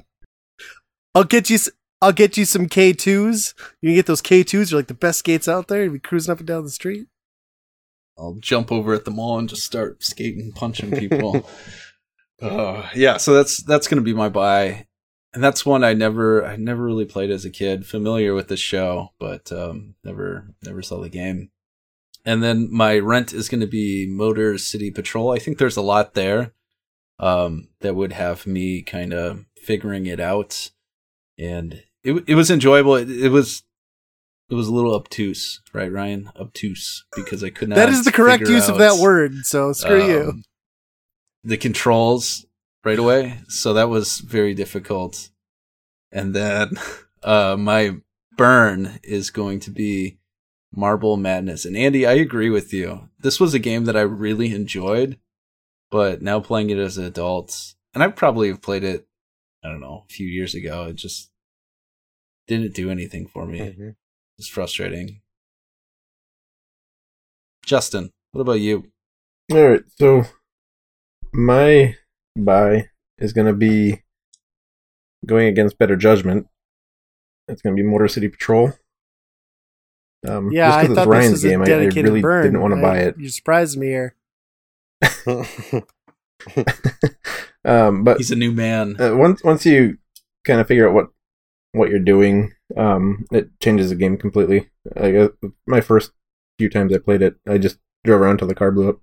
I'll 1.13 1.23
get 1.25 1.49
you. 1.49 1.57
I'll 2.01 2.11
get 2.13 2.37
you 2.37 2.45
some 2.45 2.67
K 2.67 2.93
twos. 2.93 3.53
You 3.81 3.89
can 3.89 3.95
get 3.95 4.05
those 4.05 4.21
K 4.21 4.43
twos. 4.43 4.71
You're 4.71 4.79
like 4.79 4.87
the 4.87 4.93
best 4.93 5.19
skates 5.19 5.47
out 5.47 5.67
there. 5.67 5.83
You'll 5.83 5.93
be 5.93 5.99
cruising 5.99 6.31
up 6.31 6.39
and 6.39 6.47
down 6.47 6.63
the 6.63 6.69
street. 6.69 7.07
I'll 8.17 8.35
jump 8.39 8.71
over 8.71 8.93
at 8.93 9.03
the 9.05 9.11
mall 9.11 9.37
and 9.39 9.49
just 9.49 9.63
start 9.63 10.03
skating, 10.03 10.51
punching 10.53 10.91
people. 10.99 11.49
uh, 12.41 12.89
yeah, 12.95 13.17
so 13.17 13.33
that's 13.33 13.61
that's 13.63 13.87
gonna 13.87 14.01
be 14.01 14.13
my 14.13 14.29
buy, 14.29 14.87
and 15.35 15.43
that's 15.43 15.65
one 15.65 15.83
I 15.83 15.93
never 15.93 16.43
I 16.45 16.55
never 16.55 16.83
really 16.83 17.05
played 17.05 17.29
as 17.29 17.45
a 17.45 17.49
kid. 17.51 17.85
Familiar 17.85 18.33
with 18.33 18.47
the 18.47 18.57
show, 18.57 19.11
but 19.19 19.51
um, 19.51 19.95
never 20.03 20.55
never 20.63 20.81
saw 20.81 21.01
the 21.01 21.09
game. 21.09 21.51
And 22.23 22.41
then 22.41 22.69
my 22.71 22.97
rent 22.97 23.33
is 23.33 23.49
gonna 23.49 23.67
be 23.67 24.07
Motor 24.09 24.57
City 24.57 24.89
Patrol. 24.89 25.31
I 25.31 25.39
think 25.39 25.57
there's 25.57 25.77
a 25.77 25.81
lot 25.81 26.13
there 26.13 26.53
um, 27.19 27.67
that 27.81 27.95
would 27.95 28.13
have 28.13 28.47
me 28.47 28.81
kind 28.81 29.13
of 29.13 29.45
figuring 29.61 30.05
it 30.07 30.19
out, 30.19 30.71
and 31.37 31.83
it 32.03 32.23
it 32.27 32.35
was 32.35 32.49
enjoyable. 32.49 32.95
It, 32.95 33.09
it 33.11 33.29
was. 33.29 33.61
It 34.47 34.53
was 34.53 34.67
a 34.67 34.71
little 34.71 34.93
obtuse, 34.93 35.59
right, 35.73 35.91
Ryan? 35.91 36.29
Obtuse 36.39 37.03
because 37.15 37.43
I 37.43 37.49
could 37.49 37.67
not. 37.67 37.77
that 37.77 37.89
is 37.89 38.05
the 38.05 38.11
correct 38.11 38.47
use 38.47 38.69
of 38.69 38.77
that 38.77 39.01
word. 39.01 39.33
So 39.43 39.73
screw 39.73 40.05
you. 40.07 40.29
um, 40.29 40.43
The 41.43 41.57
controls 41.57 42.45
right 42.85 42.99
away, 42.99 43.39
so 43.49 43.73
that 43.73 43.89
was 43.89 44.19
very 44.19 44.53
difficult. 44.53 45.29
And 46.11 46.33
then 46.33 46.71
uh, 47.23 47.57
my 47.57 47.97
burn 48.37 48.99
is 49.03 49.31
going 49.31 49.59
to 49.61 49.71
be 49.71 50.19
Marble 50.73 51.17
Madness. 51.17 51.65
And 51.65 51.75
Andy, 51.75 52.05
I 52.05 52.13
agree 52.13 52.49
with 52.49 52.71
you. 52.71 53.09
This 53.19 53.39
was 53.39 53.53
a 53.53 53.59
game 53.59 53.85
that 53.85 53.97
I 53.97 54.01
really 54.01 54.53
enjoyed, 54.53 55.17
but 55.89 56.21
now 56.21 56.39
playing 56.39 56.69
it 56.69 56.77
as 56.77 56.97
an 56.97 57.05
adult, 57.05 57.73
and 57.93 58.03
I 58.03 58.07
probably 58.09 58.49
have 58.49 58.61
played 58.61 58.83
it, 58.83 59.07
I 59.63 59.69
don't 59.69 59.81
know, 59.81 60.05
a 60.07 60.13
few 60.13 60.27
years 60.27 60.53
ago. 60.53 60.85
It 60.85 60.95
just 60.95 61.31
didn't 62.47 62.75
do 62.75 62.91
anything 62.91 63.27
for 63.27 63.45
me. 63.45 63.59
Mhm. 63.59 63.95
It's 64.37 64.47
frustrating. 64.47 65.21
Justin, 67.65 68.11
what 68.31 68.41
about 68.41 68.59
you? 68.59 68.91
All 69.51 69.69
right, 69.69 69.83
so 69.97 70.25
my 71.33 71.95
buy 72.35 72.89
is 73.17 73.33
going 73.33 73.47
to 73.47 73.53
be 73.53 74.03
going 75.25 75.47
against 75.47 75.77
better 75.77 75.95
judgment. 75.95 76.47
It's 77.47 77.61
going 77.61 77.75
to 77.75 77.81
be 77.81 77.87
Motor 77.87 78.07
City 78.07 78.27
Patrol. 78.29 78.73
Um, 80.27 80.51
Yeah, 80.51 80.67
just 80.69 80.77
I 80.77 80.81
'cause 80.81 80.89
it's 80.91 80.99
thought 80.99 81.07
Ryan's 81.07 81.31
this 81.41 81.43
was 81.43 81.51
game, 81.51 81.59
a 81.61 81.63
I, 81.63 81.65
I 81.65 81.69
dedicated 81.69 82.05
really 82.05 82.21
burn. 82.21 82.43
didn't 82.43 82.61
want 82.61 82.73
to 82.75 82.81
buy 82.81 82.97
it. 82.99 83.15
You 83.19 83.29
surprised 83.29 83.77
me 83.77 83.87
here. 83.87 84.15
um, 87.65 88.03
but 88.03 88.17
He's 88.17 88.31
a 88.31 88.35
new 88.35 88.51
man. 88.51 88.99
uh, 88.99 89.15
once 89.15 89.43
once 89.43 89.65
you 89.65 89.97
kind 90.45 90.59
of 90.59 90.67
figure 90.67 90.87
out 90.87 90.93
what 90.95 91.09
what 91.73 91.89
you're 91.89 91.99
doing, 91.99 92.53
um, 92.77 93.25
it 93.31 93.49
changes 93.61 93.89
the 93.89 93.95
game 93.95 94.17
completely. 94.17 94.69
I 94.95 95.11
guess 95.11 95.29
my 95.67 95.81
first 95.81 96.11
few 96.57 96.69
times 96.69 96.93
I 96.93 96.99
played 96.99 97.21
it, 97.21 97.35
I 97.47 97.57
just 97.57 97.79
drove 98.03 98.21
around 98.21 98.37
till 98.37 98.47
the 98.47 98.55
car 98.55 98.71
blew 98.71 98.89
up. 98.89 98.99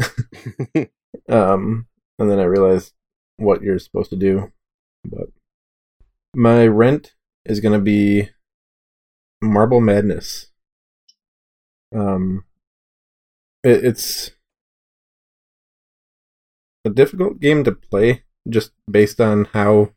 um, 1.28 1.86
and 2.18 2.30
then 2.30 2.38
I 2.38 2.44
realized 2.44 2.92
what 3.36 3.62
you're 3.62 3.78
supposed 3.78 4.10
to 4.10 4.16
do. 4.16 4.52
But 5.04 5.28
my 6.34 6.66
rent 6.66 7.14
is 7.44 7.60
gonna 7.60 7.78
be 7.78 8.30
Marble 9.40 9.80
Madness. 9.80 10.48
Um, 11.94 12.44
it, 13.64 13.84
it's 13.84 14.30
a 16.84 16.90
difficult 16.90 17.40
game 17.40 17.64
to 17.64 17.72
play 17.72 18.24
just 18.48 18.72
based 18.90 19.20
on 19.20 19.46
how 19.46 19.90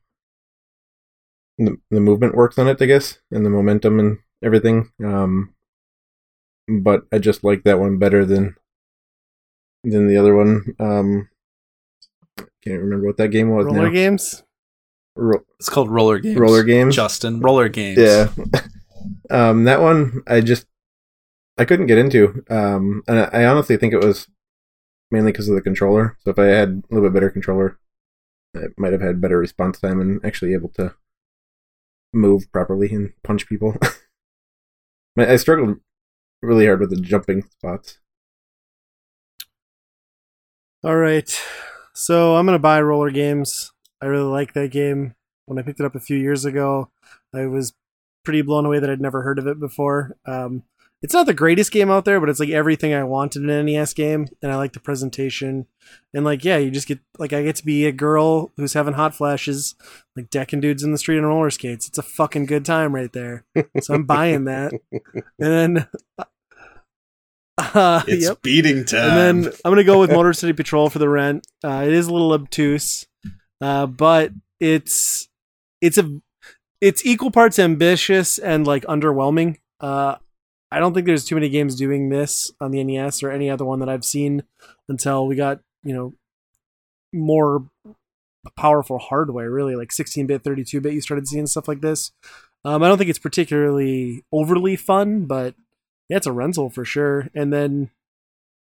the, 1.57 1.77
the 1.89 1.99
movement 1.99 2.35
works 2.35 2.57
on 2.57 2.67
it, 2.67 2.81
I 2.81 2.85
guess, 2.85 3.19
and 3.31 3.45
the 3.45 3.49
momentum 3.49 3.99
and 3.99 4.19
everything. 4.43 4.91
Um, 5.03 5.53
but 6.67 7.05
I 7.11 7.17
just 7.19 7.43
like 7.43 7.63
that 7.63 7.79
one 7.79 7.97
better 7.97 8.25
than 8.25 8.55
than 9.83 10.07
the 10.07 10.17
other 10.17 10.35
one. 10.35 10.75
Um, 10.79 11.29
can't 12.63 12.79
remember 12.81 13.05
what 13.07 13.17
that 13.17 13.29
game 13.29 13.49
was 13.49 13.65
Roller 13.65 13.83
now. 13.87 13.89
games. 13.89 14.43
Ro- 15.15 15.43
It's 15.59 15.69
called 15.69 15.89
Roller 15.89 16.19
Games. 16.19 16.37
roller 16.39 16.63
games. 16.63 16.95
Justin, 16.95 17.39
Roller 17.41 17.67
Games. 17.69 17.97
Yeah. 17.99 18.29
um, 19.29 19.65
that 19.65 19.81
one 19.81 20.21
I 20.27 20.41
just 20.41 20.65
I 21.57 21.65
couldn't 21.65 21.87
get 21.87 21.97
into. 21.97 22.43
Um, 22.49 23.03
and 23.07 23.19
I, 23.19 23.41
I 23.41 23.45
honestly 23.45 23.77
think 23.77 23.93
it 23.93 24.03
was 24.03 24.27
mainly 25.11 25.31
because 25.31 25.49
of 25.49 25.55
the 25.55 25.61
controller. 25.61 26.17
So 26.23 26.31
if 26.31 26.39
I 26.39 26.45
had 26.45 26.69
a 26.89 26.93
little 26.93 27.09
bit 27.09 27.13
better 27.13 27.29
controller, 27.29 27.77
I 28.55 28.65
might 28.77 28.93
have 28.93 29.01
had 29.01 29.19
better 29.21 29.37
response 29.37 29.79
time 29.79 29.99
and 29.99 30.23
actually 30.25 30.53
able 30.53 30.69
to 30.69 30.95
move 32.13 32.51
properly 32.51 32.93
and 32.93 33.13
punch 33.23 33.47
people. 33.47 33.75
I 35.17 35.33
I 35.33 35.35
struggled 35.35 35.79
really 36.41 36.65
hard 36.65 36.79
with 36.79 36.89
the 36.89 37.01
jumping 37.01 37.43
spots. 37.57 37.99
All 40.83 40.95
right. 40.95 41.39
So 41.93 42.35
I'm 42.35 42.45
gonna 42.45 42.59
buy 42.59 42.81
roller 42.81 43.11
games. 43.11 43.71
I 44.01 44.05
really 44.07 44.29
like 44.29 44.53
that 44.53 44.71
game. 44.71 45.15
When 45.45 45.59
I 45.59 45.63
picked 45.63 45.79
it 45.79 45.85
up 45.85 45.95
a 45.95 45.99
few 45.99 46.17
years 46.17 46.45
ago, 46.45 46.89
I 47.33 47.45
was 47.45 47.73
pretty 48.23 48.41
blown 48.41 48.65
away 48.65 48.79
that 48.79 48.89
I'd 48.89 49.01
never 49.01 49.21
heard 49.21 49.39
of 49.39 49.47
it 49.47 49.59
before. 49.59 50.15
Um, 50.25 50.63
it's 51.01 51.15
not 51.15 51.25
the 51.25 51.33
greatest 51.33 51.71
game 51.71 51.89
out 51.89 52.05
there, 52.05 52.19
but 52.19 52.29
it's 52.29 52.39
like 52.39 52.49
everything 52.49 52.93
I 52.93 53.03
wanted 53.03 53.41
in 53.41 53.49
an 53.49 53.65
NES 53.65 53.93
game, 53.95 54.27
and 54.41 54.51
I 54.51 54.55
like 54.55 54.73
the 54.73 54.79
presentation. 54.79 55.65
And 56.13 56.23
like, 56.23 56.45
yeah, 56.45 56.57
you 56.57 56.69
just 56.69 56.87
get 56.87 56.99
like 57.17 57.33
I 57.33 57.41
get 57.41 57.55
to 57.57 57.65
be 57.65 57.85
a 57.85 57.91
girl 57.91 58.51
who's 58.55 58.73
having 58.73 58.93
hot 58.93 59.15
flashes, 59.15 59.73
like 60.15 60.29
decking 60.29 60.61
dudes 60.61 60.83
in 60.83 60.91
the 60.91 60.99
street 60.99 61.17
on 61.17 61.25
roller 61.25 61.49
skates. 61.49 61.87
It's 61.87 61.97
a 61.97 62.03
fucking 62.03 62.45
good 62.45 62.65
time 62.65 62.93
right 62.93 63.11
there. 63.11 63.45
So 63.81 63.95
I'm 63.95 64.05
buying 64.05 64.45
that. 64.45 64.73
And 65.13 65.27
then, 65.39 65.87
uh, 67.57 68.03
It's 68.07 68.27
yep. 68.27 68.41
beating 68.41 68.85
time. 68.85 69.17
And 69.17 69.43
then 69.45 69.53
I'm 69.63 69.71
gonna 69.71 69.83
go 69.83 69.99
with 69.99 70.11
Motor 70.13 70.33
City 70.33 70.53
Patrol 70.53 70.89
for 70.89 70.99
the 70.99 71.09
rent. 71.09 71.47
Uh, 71.63 71.83
it 71.85 71.93
is 71.93 72.07
a 72.07 72.13
little 72.13 72.33
obtuse, 72.33 73.05
uh, 73.59 73.85
but 73.85 74.31
it's 74.59 75.27
it's 75.81 75.97
a 75.97 76.21
it's 76.79 77.05
equal 77.05 77.31
parts 77.31 77.59
ambitious 77.59 78.37
and 78.37 78.65
like 78.65 78.83
underwhelming. 78.85 79.57
Uh, 79.79 80.15
I 80.71 80.79
don't 80.79 80.93
think 80.93 81.05
there's 81.05 81.25
too 81.25 81.35
many 81.35 81.49
games 81.49 81.75
doing 81.75 82.09
this 82.09 82.51
on 82.61 82.71
the 82.71 82.83
NES 82.83 83.23
or 83.23 83.31
any 83.31 83.49
other 83.49 83.65
one 83.65 83.79
that 83.79 83.89
I've 83.89 84.05
seen 84.05 84.43
until 84.87 85.27
we 85.27 85.35
got 85.35 85.59
you 85.83 85.93
know 85.93 86.13
more 87.13 87.65
powerful 88.55 88.97
hardware. 88.97 89.51
Really, 89.51 89.75
like 89.75 89.89
16-bit, 89.89 90.43
32-bit. 90.43 90.93
You 90.93 91.01
started 91.01 91.27
seeing 91.27 91.47
stuff 91.47 91.67
like 91.67 91.81
this. 91.81 92.11
Um, 92.63 92.83
I 92.83 92.87
don't 92.87 92.97
think 92.97 93.09
it's 93.09 93.19
particularly 93.19 94.23
overly 94.31 94.75
fun, 94.75 95.25
but 95.25 95.55
yeah, 96.11 96.17
it's 96.17 96.27
a 96.27 96.33
rental 96.33 96.69
for 96.69 96.83
sure. 96.83 97.29
And 97.33 97.53
then 97.53 97.89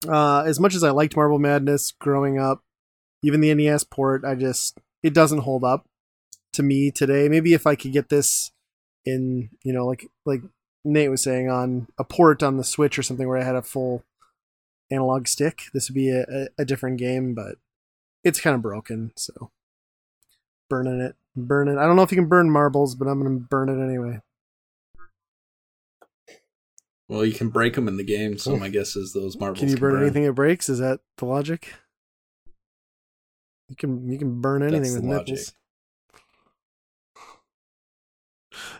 uh, 0.07 0.43
as 0.43 0.61
much 0.61 0.75
as 0.75 0.85
I 0.85 0.91
liked 0.91 1.17
Marble 1.17 1.39
Madness 1.39 1.93
growing 1.99 2.39
up, 2.39 2.63
even 3.23 3.41
the 3.41 3.55
NES 3.55 3.85
port, 3.85 4.27
I 4.27 4.35
just 4.35 4.77
it 5.03 5.15
doesn't 5.15 5.41
hold 5.41 5.65
up. 5.65 5.87
to 6.53 6.63
me 6.63 6.91
today. 6.91 7.29
Maybe 7.29 7.55
if 7.55 7.67
I 7.67 7.77
could 7.77 7.93
get 7.93 8.09
this 8.11 8.53
in, 9.07 9.51
you 9.63 9.73
know, 9.73 9.87
like 9.87 10.07
like 10.27 10.43
Nate 10.85 11.11
was 11.11 11.23
saying 11.23 11.49
on 11.49 11.87
a 11.99 12.05
port 12.05 12.43
on 12.43 12.57
the 12.59 12.65
Switch 12.65 12.99
or 12.99 13.03
something 13.03 13.27
where 13.27 13.39
I 13.39 13.45
had 13.45 13.55
a 13.55 13.63
full 13.63 14.05
analog 14.91 15.29
stick, 15.29 15.63
this 15.73 15.89
would 15.89 15.95
be 15.95 16.11
a, 16.11 16.23
a, 16.29 16.49
a 16.59 16.65
different 16.65 16.99
game, 16.99 17.35
but 17.35 17.57
it's 18.25 18.41
kind 18.41 18.55
of 18.55 18.63
broken, 18.63 19.13
so 19.17 19.51
burning 20.69 21.01
it, 21.01 21.15
burning. 21.37 21.79
I 21.79 21.87
don't 21.87 21.97
know 21.97 22.03
if 22.03 22.11
you 22.13 22.19
can 22.19 22.29
burn 22.29 22.51
marbles, 22.51 22.95
but 22.95 23.09
I'm 23.09 23.23
gonna 23.23 23.39
burn 23.39 23.69
it 23.69 23.83
anyway. 23.83 24.21
Well, 27.11 27.25
you 27.25 27.33
can 27.33 27.49
break 27.49 27.75
them 27.75 27.89
in 27.89 27.97
the 27.97 28.05
game, 28.05 28.39
so 28.39 28.57
my 28.57 28.69
guess 28.69 28.95
is 28.95 29.13
those 29.13 29.37
marbles. 29.37 29.59
Can 29.59 29.69
you 29.69 29.77
burn, 29.77 30.01
anything 30.01 30.23
that 30.23 30.33
breaks? 30.33 30.69
Is 30.69 30.79
that 30.79 31.01
the 31.17 31.25
logic? 31.25 31.75
You 33.69 33.75
can 33.75 34.09
you 34.09 34.17
can 34.17 34.41
burn 34.41 34.63
anything 34.63 34.83
That's 34.83 34.95
with 34.95 35.05
nipples. 35.05 35.53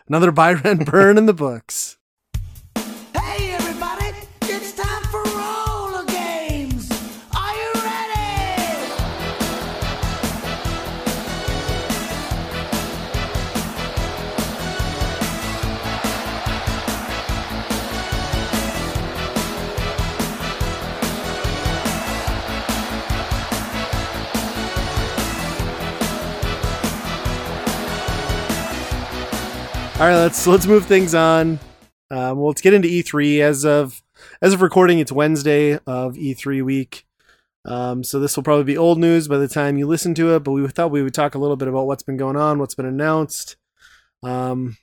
Another 0.07 0.31
Buy 0.31 0.53
Rent 0.53 0.85
burn 0.89 1.17
in 1.17 1.25
the 1.25 1.33
books. 1.33 1.97
All 30.01 30.07
right, 30.07 30.15
let's 30.15 30.47
let's 30.47 30.65
move 30.65 30.87
things 30.87 31.13
on. 31.13 31.59
Um, 32.09 32.39
well, 32.39 32.47
let's 32.47 32.61
get 32.61 32.73
into 32.73 32.87
E3 32.87 33.41
as 33.41 33.63
of 33.63 34.01
as 34.41 34.51
of 34.51 34.63
recording. 34.63 34.97
It's 34.97 35.11
Wednesday 35.11 35.73
of 35.85 36.15
E3 36.15 36.63
week, 36.63 37.05
um, 37.65 38.03
so 38.03 38.19
this 38.19 38.35
will 38.35 38.41
probably 38.41 38.63
be 38.63 38.75
old 38.75 38.97
news 38.97 39.27
by 39.27 39.37
the 39.37 39.47
time 39.47 39.77
you 39.77 39.85
listen 39.85 40.15
to 40.15 40.33
it. 40.33 40.39
But 40.39 40.53
we 40.53 40.67
thought 40.69 40.89
we 40.89 41.03
would 41.03 41.13
talk 41.13 41.35
a 41.35 41.37
little 41.37 41.55
bit 41.55 41.67
about 41.67 41.85
what's 41.85 42.01
been 42.01 42.17
going 42.17 42.35
on, 42.35 42.57
what's 42.57 42.73
been 42.73 42.87
announced. 42.87 43.57
Um, 44.23 44.75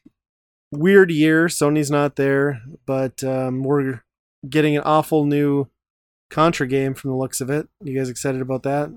weird 0.70 1.11
year. 1.11 1.46
Sony's 1.46 1.90
not 1.90 2.14
there, 2.14 2.62
but 2.87 3.24
um, 3.24 3.64
we're 3.64 4.04
getting 4.48 4.76
an 4.76 4.85
awful 4.85 5.24
new 5.24 5.66
Contra 6.31 6.68
game 6.68 6.94
from 6.94 7.11
the 7.11 7.16
looks 7.16 7.40
of 7.40 7.50
it. 7.50 7.68
You 7.83 7.98
guys 7.98 8.09
excited 8.09 8.40
about 8.40 8.62
that? 8.62 8.88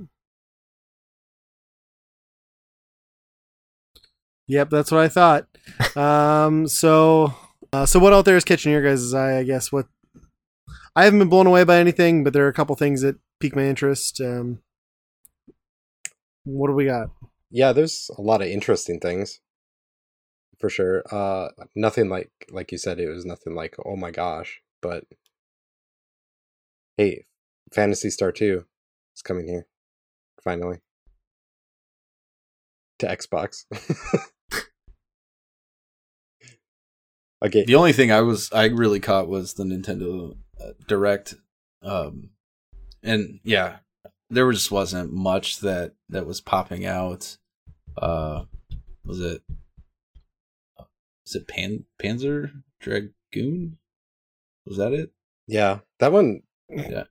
Yep, 4.46 4.70
that's 4.70 4.92
what 4.92 5.02
I 5.02 5.08
thought. 5.08 5.51
Um, 5.96 6.68
so, 6.68 7.34
uh, 7.74 7.86
so 7.86 8.00
what 8.00 8.14
out 8.14 8.26
there 8.26 8.38
is 8.38 8.44
catching 8.44 8.72
your 8.72 8.82
guys' 8.82 9.14
eye? 9.14 9.40
I 9.40 9.44
guess 9.44 9.72
what 9.72 9.88
I 10.96 11.06
haven't 11.06 11.20
been 11.20 11.30
blown 11.30 11.48
away 11.48 11.64
by 11.64 11.78
anything, 11.78 12.24
but 12.24 12.34
there 12.34 12.46
are 12.46 12.50
a 12.50 12.54
couple 12.54 12.76
things 12.76 13.02
that 13.02 13.18
pique 13.40 13.56
my 13.56 13.66
interest. 13.66 14.20
Um, 14.20 14.60
what 16.44 16.68
do 16.68 16.74
we 16.74 16.86
got? 16.86 17.10
Yeah, 17.50 17.74
there's 17.74 18.10
a 18.18 18.22
lot 18.22 18.42
of 18.42 18.48
interesting 18.48 19.00
things 19.00 19.40
for 20.60 20.70
sure. 20.70 21.04
Uh, 21.12 21.50
nothing 21.76 22.10
like 22.10 22.32
like 22.52 22.72
you 22.72 22.78
said, 22.78 23.00
it 23.00 23.10
was 23.10 23.26
nothing 23.26 23.56
like 23.56 23.76
oh 23.86 23.96
my 23.96 24.12
gosh, 24.12 24.62
but 24.82 25.06
hey, 26.98 27.26
Phantasy 27.74 28.10
Star 28.10 28.32
Two 28.32 28.66
is 29.16 29.22
coming 29.22 29.48
here 29.48 29.68
finally 30.44 30.80
to 33.00 33.08
Xbox. 33.08 33.66
okay, 37.44 37.64
The 37.66 37.76
only 37.76 37.94
thing 37.94 38.12
I 38.12 38.22
was 38.22 38.52
I 38.52 38.66
really 38.66 39.00
caught 39.00 39.28
was 39.28 39.54
the 39.54 39.64
Nintendo 39.64 40.36
uh, 40.60 40.72
Direct, 40.88 41.36
um, 41.82 42.30
and 43.04 43.40
yeah, 43.44 43.78
there 44.30 44.52
just 44.52 44.72
wasn't 44.72 45.12
much 45.14 45.60
that 45.60 45.94
that 46.10 46.26
was 46.26 46.42
popping 46.42 46.86
out. 46.86 47.38
Uh, 47.98 48.44
was 49.06 49.20
it? 49.20 49.42
Is 51.26 51.36
it 51.36 51.48
Pan 51.48 51.86
Panzer 52.02 52.52
Dragoon? 52.80 53.78
Was 54.66 54.78
that 54.78 54.94
it? 54.94 55.12
yeah, 55.48 55.80
that 56.00 56.12
one 56.12 56.44
Yeah. 56.70 57.04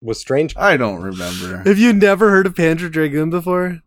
was 0.00 0.20
strange. 0.20 0.54
I 0.56 0.76
don't 0.76 1.00
remember. 1.02 1.58
Have 1.64 1.78
you 1.78 1.92
never 1.92 2.30
heard 2.30 2.46
of 2.46 2.54
Panzer 2.54 2.90
Dragoon 2.90 3.30
before? 3.30 3.80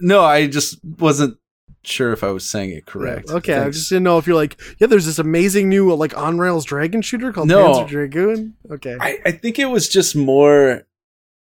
No, 0.00 0.22
I 0.24 0.46
just 0.46 0.78
wasn't 0.84 1.38
sure 1.84 2.12
if 2.12 2.22
I 2.24 2.30
was 2.30 2.46
saying 2.46 2.70
it 2.70 2.86
correct. 2.86 3.30
Okay, 3.30 3.54
I 3.54 3.70
just 3.70 3.88
didn't 3.88 4.04
know 4.04 4.18
if 4.18 4.26
you're 4.26 4.36
like, 4.36 4.60
yeah, 4.78 4.86
there's 4.86 5.06
this 5.06 5.18
amazing 5.18 5.68
new 5.68 5.94
like 5.94 6.16
on 6.16 6.38
rails 6.38 6.64
dragon 6.64 7.02
shooter 7.02 7.32
called 7.32 7.48
No. 7.48 7.74
Panzer 7.74 7.88
Dragoon. 7.88 8.56
Okay, 8.70 8.96
I, 9.00 9.18
I 9.24 9.32
think 9.32 9.58
it 9.58 9.66
was 9.66 9.88
just 9.88 10.16
more 10.16 10.82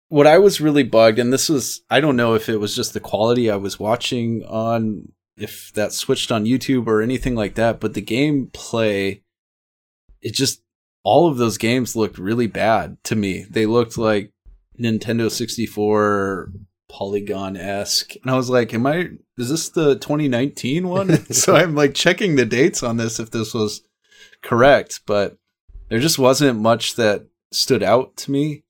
what 0.08 0.26
I 0.26 0.38
was 0.38 0.60
really 0.60 0.84
bugged, 0.84 1.18
and 1.18 1.32
this 1.32 1.48
was 1.48 1.82
I 1.90 2.00
don't 2.00 2.16
know 2.16 2.34
if 2.34 2.48
it 2.48 2.58
was 2.58 2.74
just 2.74 2.94
the 2.94 3.00
quality 3.00 3.50
I 3.50 3.56
was 3.56 3.78
watching 3.78 4.44
on 4.44 5.12
if 5.36 5.72
that 5.74 5.92
switched 5.92 6.32
on 6.32 6.44
YouTube 6.44 6.86
or 6.86 7.00
anything 7.00 7.34
like 7.34 7.54
that, 7.54 7.80
but 7.80 7.94
the 7.94 8.02
gameplay 8.02 9.22
it 10.20 10.34
just 10.34 10.62
all 11.04 11.28
of 11.28 11.38
those 11.38 11.58
games 11.58 11.96
looked 11.96 12.18
really 12.18 12.46
bad 12.46 13.02
to 13.04 13.16
me. 13.16 13.46
They 13.48 13.66
looked 13.66 13.96
like 13.96 14.32
Nintendo 14.78 15.30
64 15.30 16.52
polygon 16.88 17.56
esque. 17.56 18.14
And 18.16 18.30
I 18.30 18.36
was 18.36 18.50
like, 18.50 18.72
Am 18.74 18.86
I 18.86 19.10
is 19.36 19.50
this 19.50 19.68
the 19.68 19.94
2019 19.96 20.88
one? 20.88 21.24
so 21.32 21.54
I'm 21.54 21.74
like 21.74 21.94
checking 21.94 22.36
the 22.36 22.46
dates 22.46 22.82
on 22.82 22.96
this 22.96 23.20
if 23.20 23.30
this 23.30 23.54
was 23.54 23.82
correct, 24.42 25.00
but 25.06 25.36
there 25.88 25.98
just 25.98 26.18
wasn't 26.18 26.60
much 26.60 26.96
that 26.96 27.26
stood 27.52 27.82
out 27.82 28.16
to 28.18 28.30
me. 28.30 28.64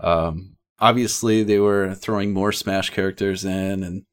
Um, 0.00 0.56
obviously, 0.78 1.42
they 1.42 1.58
were 1.58 1.94
throwing 1.94 2.32
more 2.32 2.52
Smash 2.52 2.90
characters 2.90 3.44
in, 3.44 3.82
and 3.82 4.04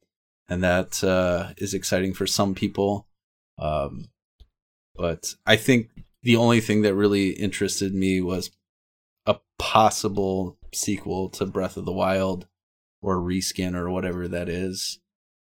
and 0.48 0.64
that 0.64 1.02
uh, 1.04 1.52
is 1.58 1.74
exciting 1.74 2.14
for 2.14 2.26
some 2.26 2.54
people. 2.54 3.06
Um, 3.58 4.08
but 4.96 5.34
I 5.46 5.56
think 5.56 5.90
the 6.22 6.36
only 6.36 6.60
thing 6.60 6.82
that 6.82 6.94
really 6.94 7.30
interested 7.30 7.94
me 7.94 8.20
was 8.20 8.50
a 9.26 9.36
possible 9.58 10.58
sequel 10.72 11.28
to 11.30 11.46
Breath 11.46 11.76
of 11.76 11.84
the 11.84 11.92
Wild 11.92 12.46
or 13.02 13.16
reskin 13.18 13.74
or 13.74 13.90
whatever 13.90 14.28
that 14.28 14.48
is. 14.48 14.98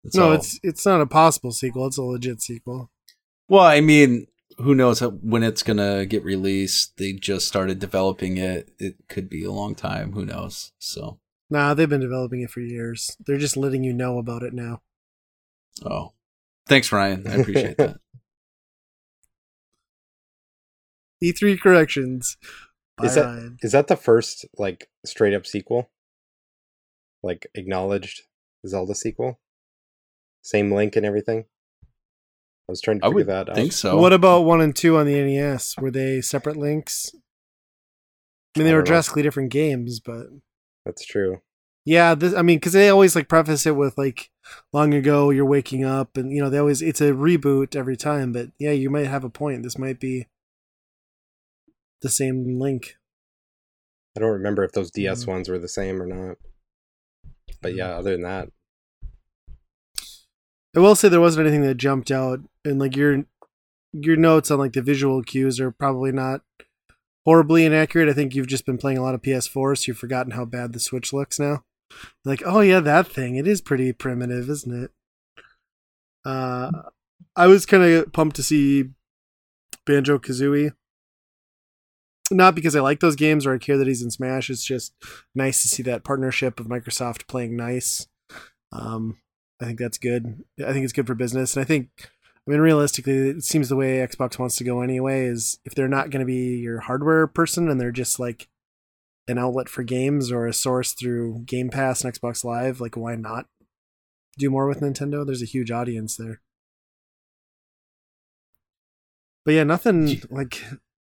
That's 0.03 0.15
no, 0.15 0.27
all. 0.27 0.33
it's 0.33 0.59
it's 0.63 0.85
not 0.85 1.01
a 1.01 1.05
possible 1.07 1.51
sequel. 1.51 1.87
It's 1.87 1.97
a 1.97 2.03
legit 2.03 2.41
sequel. 2.41 2.91
Well, 3.49 3.63
I 3.63 3.81
mean, 3.81 4.27
who 4.57 4.75
knows 4.75 4.99
when 5.01 5.43
it's 5.43 5.63
gonna 5.63 6.05
get 6.05 6.23
released? 6.23 6.97
They 6.97 7.13
just 7.13 7.47
started 7.47 7.79
developing 7.79 8.37
it. 8.37 8.71
It 8.79 8.95
could 9.09 9.29
be 9.29 9.43
a 9.43 9.51
long 9.51 9.75
time. 9.75 10.13
Who 10.13 10.25
knows? 10.25 10.71
So, 10.79 11.19
Nah, 11.49 11.73
they've 11.73 11.89
been 11.89 12.01
developing 12.01 12.41
it 12.41 12.49
for 12.49 12.59
years. 12.61 13.15
They're 13.25 13.37
just 13.37 13.57
letting 13.57 13.83
you 13.83 13.93
know 13.93 14.17
about 14.17 14.43
it 14.43 14.53
now. 14.53 14.81
oh, 15.85 16.13
thanks, 16.67 16.91
Ryan. 16.91 17.27
I 17.27 17.35
appreciate 17.35 17.77
that. 17.77 17.97
E3 21.23 21.43
E 21.53 21.57
corrections. 21.57 22.37
By 22.97 23.05
Is 23.05 23.15
that- 23.15 23.25
Ryan. 23.25 23.57
Is 23.61 23.71
that 23.73 23.87
the 23.87 23.95
first 23.97 24.45
like 24.57 24.89
straight 25.05 25.33
up 25.33 25.45
sequel? 25.45 25.89
Like 27.25 27.47
acknowledged 27.55 28.21
Zelda 28.67 28.93
sequel? 28.93 29.39
Same 30.43 30.71
link 30.71 30.95
and 30.95 31.03
everything? 31.05 31.45
I 32.67 32.71
was 32.71 32.81
trying 32.81 32.99
to 32.99 33.05
I 33.05 33.09
figure 33.09 33.15
would 33.15 33.27
that 33.27 33.49
out. 33.49 33.55
think 33.55 33.71
so. 33.73 33.97
What 33.99 34.13
about 34.13 34.41
one 34.41 34.61
and 34.61 34.75
two 34.75 34.95
on 34.97 35.07
the 35.07 35.19
NES? 35.19 35.75
Were 35.79 35.89
they 35.89 36.21
separate 36.21 36.55
links? 36.55 37.09
I 38.55 38.59
mean, 38.59 38.65
they 38.67 38.71
I 38.71 38.75
were 38.75 38.79
don't 38.81 38.85
know. 38.85 38.91
drastically 38.93 39.23
different 39.23 39.51
games, 39.51 39.99
but 39.99 40.27
That's 40.85 41.03
true. 41.03 41.41
yeah, 41.83 42.13
this, 42.13 42.35
I 42.35 42.43
mean, 42.43 42.57
because 42.57 42.73
they 42.73 42.89
always 42.89 43.15
like 43.15 43.27
preface 43.27 43.65
it 43.65 43.75
with 43.75 43.97
like, 43.97 44.29
long 44.71 44.93
ago 44.93 45.31
you're 45.31 45.45
waking 45.45 45.83
up, 45.83 46.17
and 46.17 46.31
you 46.31 46.41
know 46.43 46.49
they 46.51 46.59
always 46.59 46.81
it's 46.83 47.01
a 47.01 47.11
reboot 47.11 47.75
every 47.75 47.97
time. 47.97 48.33
But 48.33 48.49
yeah, 48.59 48.71
you 48.71 48.89
might 48.91 49.07
have 49.07 49.23
a 49.23 49.29
point. 49.31 49.63
This 49.63 49.77
might 49.79 49.99
be 49.99 50.27
the 52.01 52.09
same 52.09 52.59
link. 52.59 52.97
I 54.15 54.19
don't 54.21 54.31
remember 54.31 54.63
if 54.63 54.71
those 54.73 54.91
DS 54.91 55.25
Mhm. 55.25 55.27
ones 55.27 55.49
were 55.49 55.59
the 55.59 55.67
same 55.67 56.01
or 56.01 56.05
not. 56.07 56.37
But 57.65 57.73
yeah, 57.73 57.97
other 57.97 58.11
than 58.11 58.21
that, 58.21 58.49
I 60.75 60.79
will 60.79 60.93
say 60.93 61.09
there 61.09 61.19
wasn't 61.19 61.47
anything 61.47 61.65
that 61.65 61.77
jumped 61.77 62.11
out, 62.11 62.41
and 62.63 62.77
like 62.77 62.95
your 62.95 63.23
your 63.91 64.15
notes 64.15 64.51
on 64.51 64.59
like 64.59 64.73
the 64.73 64.83
visual 64.83 65.23
cues 65.23 65.59
are 65.59 65.71
probably 65.71 66.11
not 66.11 66.41
horribly 67.25 67.65
inaccurate. 67.65 68.07
I 68.07 68.13
think 68.13 68.35
you've 68.35 68.45
just 68.45 68.67
been 68.67 68.77
playing 68.77 68.99
a 68.99 69.01
lot 69.01 69.15
of 69.15 69.23
PS4, 69.23 69.79
so 69.79 69.83
you've 69.87 69.97
forgotten 69.97 70.33
how 70.33 70.45
bad 70.45 70.73
the 70.73 70.79
Switch 70.79 71.11
looks 71.11 71.39
now. 71.39 71.63
Like, 72.23 72.43
oh 72.45 72.59
yeah, 72.59 72.81
that 72.81 73.07
thing. 73.07 73.35
It 73.35 73.47
is 73.47 73.61
pretty 73.61 73.91
primitive, 73.93 74.47
isn't 74.47 74.83
it? 74.83 74.91
Uh, 76.23 76.69
I 77.35 77.47
was 77.47 77.65
kind 77.65 77.81
of 77.81 78.13
pumped 78.13 78.35
to 78.35 78.43
see 78.43 78.91
Banjo 79.87 80.19
Kazooie. 80.19 80.73
Not 82.31 82.55
because 82.55 82.75
I 82.75 82.81
like 82.81 83.01
those 83.01 83.15
games 83.15 83.45
or 83.45 83.53
I 83.53 83.59
care 83.59 83.77
that 83.77 83.87
he's 83.87 84.01
in 84.01 84.09
Smash. 84.09 84.49
It's 84.49 84.65
just 84.65 84.93
nice 85.35 85.61
to 85.61 85.67
see 85.67 85.83
that 85.83 86.03
partnership 86.03 86.59
of 86.59 86.67
Microsoft 86.67 87.27
playing 87.27 87.55
nice. 87.55 88.07
Um, 88.71 89.19
I 89.61 89.65
think 89.65 89.79
that's 89.79 89.97
good. 89.97 90.43
I 90.59 90.73
think 90.73 90.83
it's 90.83 90.93
good 90.93 91.07
for 91.07 91.15
business, 91.15 91.55
and 91.55 91.63
I 91.63 91.65
think, 91.65 91.89
I 91.97 92.51
mean, 92.51 92.59
realistically, 92.59 93.29
it 93.29 93.43
seems 93.43 93.69
the 93.69 93.75
way 93.75 93.97
Xbox 93.97 94.37
wants 94.37 94.55
to 94.57 94.63
go 94.63 94.81
anyway 94.81 95.25
is 95.25 95.59
if 95.65 95.75
they're 95.75 95.87
not 95.87 96.09
going 96.09 96.19
to 96.19 96.25
be 96.25 96.57
your 96.57 96.81
hardware 96.81 97.27
person 97.27 97.69
and 97.69 97.79
they're 97.79 97.91
just 97.91 98.19
like 98.19 98.49
an 99.27 99.37
outlet 99.37 99.69
for 99.69 99.83
games 99.83 100.31
or 100.31 100.45
a 100.45 100.53
source 100.53 100.93
through 100.93 101.43
Game 101.45 101.69
Pass 101.69 102.03
and 102.03 102.13
Xbox 102.13 102.43
Live, 102.43 102.81
like 102.81 102.97
why 102.97 103.15
not 103.15 103.47
do 104.37 104.49
more 104.49 104.67
with 104.67 104.81
Nintendo? 104.81 105.25
There's 105.25 105.41
a 105.41 105.45
huge 105.45 105.71
audience 105.71 106.17
there. 106.17 106.41
But 109.45 109.53
yeah, 109.53 109.63
nothing 109.63 110.21
like 110.29 110.63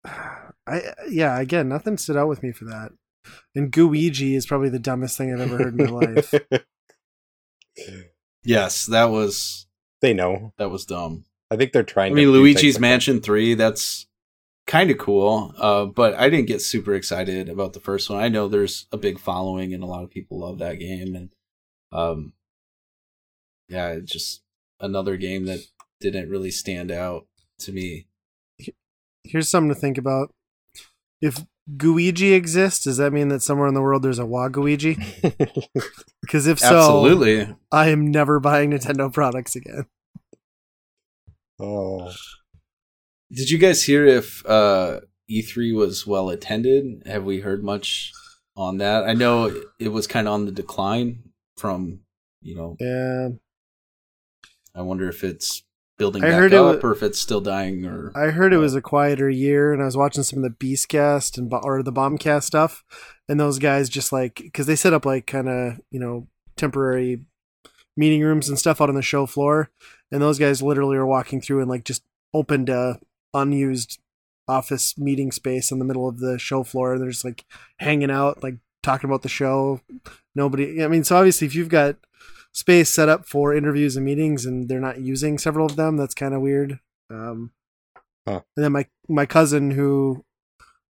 I 0.70 0.94
yeah, 1.09 1.38
again, 1.40 1.68
nothing 1.68 1.98
stood 1.98 2.16
out 2.16 2.28
with 2.28 2.42
me 2.42 2.52
for 2.52 2.64
that. 2.66 2.92
And 3.54 3.70
Gooigi 3.70 4.35
is 4.35 4.46
probably 4.46 4.70
the 4.70 4.78
dumbest 4.78 5.18
thing 5.18 5.33
I've 5.33 5.40
ever 5.40 5.59
heard 5.59 5.78
in 5.78 5.85
my 5.85 5.90
life. 5.90 6.35
Yes, 8.42 8.87
that 8.87 9.04
was 9.04 9.66
they 10.00 10.14
know. 10.14 10.52
that 10.59 10.70
was 10.70 10.85
dumb. 10.85 11.24
I 11.50 11.56
think 11.56 11.72
they're 11.72 11.83
trying. 11.83 12.12
I 12.12 12.14
mean, 12.14 12.26
to 12.28 12.33
do 12.33 12.38
Luigi's 12.42 12.61
things 12.61 12.74
like 12.76 12.80
Mansion 12.80 13.20
Three. 13.20 13.54
That's 13.54 14.06
kind 14.66 14.90
of 14.90 14.98
cool, 14.98 15.54
uh, 15.59 15.87
but 15.87 16.14
I 16.14 16.30
didn't 16.30 16.46
get 16.46 16.62
super 16.62 16.94
excited 16.94 17.48
about 17.48 17.72
the 17.72 17.80
first 17.80 18.09
one. 18.09 18.22
I 18.22 18.28
know 18.28 18.48
there's 18.48 18.87
a 18.92 18.96
big 18.96 19.18
following 19.18 19.74
and 19.74 19.83
a 19.83 19.87
lot 19.87 20.04
of 20.04 20.11
people 20.11 20.40
love 20.40 20.59
that 20.59 20.78
game, 20.78 21.14
and 21.14 21.30
um, 21.92 22.33
yeah, 23.68 23.88
it's 23.88 24.12
just 24.12 24.42
another 24.80 25.16
game 25.16 25.46
that 25.46 25.61
didn't 26.00 26.30
really 26.30 26.50
stand 26.50 26.90
out 26.90 27.26
to 27.59 27.72
me. 27.72 28.06
Here's 29.24 29.50
something 29.50 29.74
to 29.74 29.78
think 29.78 29.98
about. 29.98 30.33
If 31.20 31.44
Gooigi 31.76 32.35
exists, 32.35 32.85
does 32.85 32.96
that 32.96 33.12
mean 33.12 33.28
that 33.28 33.42
somewhere 33.42 33.68
in 33.68 33.74
the 33.74 33.83
world 33.83 34.02
there's 34.02 34.18
a 34.18 34.24
Waguigi? 34.24 34.96
that. 35.22 35.68
Because 36.22 36.46
if 36.46 36.59
so, 36.61 36.76
Absolutely, 36.76 37.54
I 37.72 37.88
am 37.88 38.11
never 38.11 38.38
buying 38.38 38.70
Nintendo 38.70 39.12
products 39.12 39.56
again. 39.56 39.87
oh, 41.59 42.12
Did 43.33 43.50
you 43.50 43.59
guys 43.59 43.83
hear 43.85 44.04
if 44.06 44.44
uh, 44.46 45.00
E3 45.30 45.74
was 45.74 46.06
well 46.06 46.28
attended? 46.30 47.02
Have 47.06 47.24
we 47.24 47.40
heard 47.40 47.64
much 47.64 48.12
on 48.56 48.78
that? 48.78 49.04
I 49.04 49.14
know 49.14 49.52
it 49.78 49.88
was 49.88 50.06
kind 50.06 50.28
of 50.28 50.35
on 50.35 50.44
the 50.44 50.52
decline 50.52 51.24
from, 51.56 52.00
you 52.42 52.54
know, 52.54 52.76
Yeah, 52.78 53.30
I 54.74 54.83
wonder 54.83 55.09
if 55.09 55.24
it's 55.24 55.62
building 56.01 56.25
I 56.25 56.31
back 56.31 56.39
heard 56.39 56.53
it 56.53 56.57
up 56.57 56.83
wa- 56.83 56.89
or 56.89 56.93
if 56.93 57.03
it's 57.03 57.21
still 57.21 57.41
dying 57.41 57.85
or 57.85 58.11
I 58.17 58.31
heard 58.31 58.53
it 58.53 58.59
was 58.59 58.75
a 58.75 58.81
quieter 58.81 59.29
year, 59.31 59.73
and 59.73 59.83
I 59.83 59.85
was 59.85 59.97
watching 59.97 60.23
some 60.25 60.43
of 60.43 60.43
the 60.43 60.67
Beastcast 60.67 61.39
and 61.39 61.53
or 61.53 61.83
the 61.83 61.93
Bombcast 61.93 62.45
stuff, 62.45 62.83
and 63.29 63.39
those 63.39 63.59
guys 63.59 63.89
just 63.89 64.11
like 64.11 64.37
because 64.37 64.67
they 64.67 64.77
set 64.77 64.95
up 64.95 65.05
like 65.05 65.27
kind 65.27 65.49
of 65.49 65.81
you 65.91 66.01
know 66.01 66.27
temporary 66.57 67.21
meeting 67.97 68.23
rooms 68.23 68.49
and 68.49 68.59
stuff 68.59 68.81
out 68.81 68.89
on 68.89 68.95
the 68.95 69.03
show 69.03 69.27
floor, 69.27 69.71
and 70.11 70.23
those 70.23 70.39
guys 70.39 70.63
literally 70.63 70.97
are 70.97 71.07
walking 71.07 71.41
through 71.41 71.61
and 71.61 71.69
like 71.69 71.85
just 71.85 72.03
opened 72.33 72.69
a 72.69 72.99
unused 73.35 74.01
office 74.49 74.99
meeting 74.99 75.31
space 75.31 75.71
in 75.71 75.79
the 75.79 75.85
middle 75.85 76.09
of 76.09 76.19
the 76.19 76.39
show 76.39 76.65
floor. 76.65 76.95
And 76.95 77.03
they're 77.03 77.11
just 77.11 77.25
like 77.25 77.45
hanging 77.79 78.11
out, 78.11 78.43
like 78.43 78.57
talking 78.83 79.09
about 79.09 79.23
the 79.23 79.29
show. 79.29 79.81
Nobody, 80.35 80.83
I 80.83 80.89
mean, 80.89 81.05
so 81.05 81.17
obviously 81.17 81.47
if 81.47 81.55
you've 81.55 81.69
got 81.69 81.97
space 82.53 82.91
set 82.91 83.09
up 83.09 83.27
for 83.27 83.55
interviews 83.55 83.97
and 83.97 84.05
meetings 84.05 84.45
and 84.45 84.69
they're 84.69 84.81
not 84.81 85.01
using 85.01 85.39
several 85.39 85.67
of 85.67 85.77
them, 85.77 85.97
that's 85.97 86.15
kind 86.15 86.35
of 86.35 86.41
weird. 86.41 86.81
Um, 87.11 87.53
Huh. 88.27 88.43
And 88.57 88.65
then 88.65 88.73
my 88.73 88.87
my 89.09 89.27
cousin 89.27 89.73
who 89.73 90.25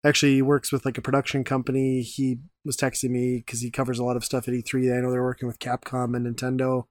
actually 0.04 0.40
works 0.42 0.72
with 0.72 0.84
like 0.84 0.98
a 0.98 1.02
production 1.02 1.44
company, 1.44 2.02
he 2.02 2.38
was 2.64 2.76
texting 2.76 3.10
me 3.10 3.38
because 3.38 3.60
he 3.60 3.70
covers 3.70 3.98
a 3.98 4.04
lot 4.04 4.16
of 4.16 4.24
stuff 4.24 4.48
at 4.48 4.54
E3. 4.54 4.96
I 4.96 5.00
know 5.00 5.10
they're 5.10 5.22
working 5.22 5.48
with 5.48 5.58
Capcom 5.58 6.16
and 6.16 6.26
Nintendo 6.26 6.84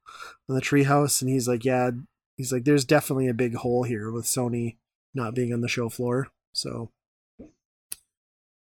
on 0.50 0.56
the 0.56 0.62
Treehouse, 0.62 1.22
and 1.22 1.30
he's 1.30 1.48
like, 1.48 1.66
yeah, 1.66 1.92
he's 2.36 2.52
like, 2.52 2.66
there's 2.66 2.86
definitely 2.86 3.28
a 3.28 3.34
big 3.34 3.56
hole 3.56 3.84
here 3.84 4.12
with 4.12 4.26
Sony 4.26 4.78
not 5.14 5.34
being 5.34 5.54
on 5.54 5.62
the 5.62 5.68
show 5.68 5.90
floor. 5.90 6.28
So 6.54 6.92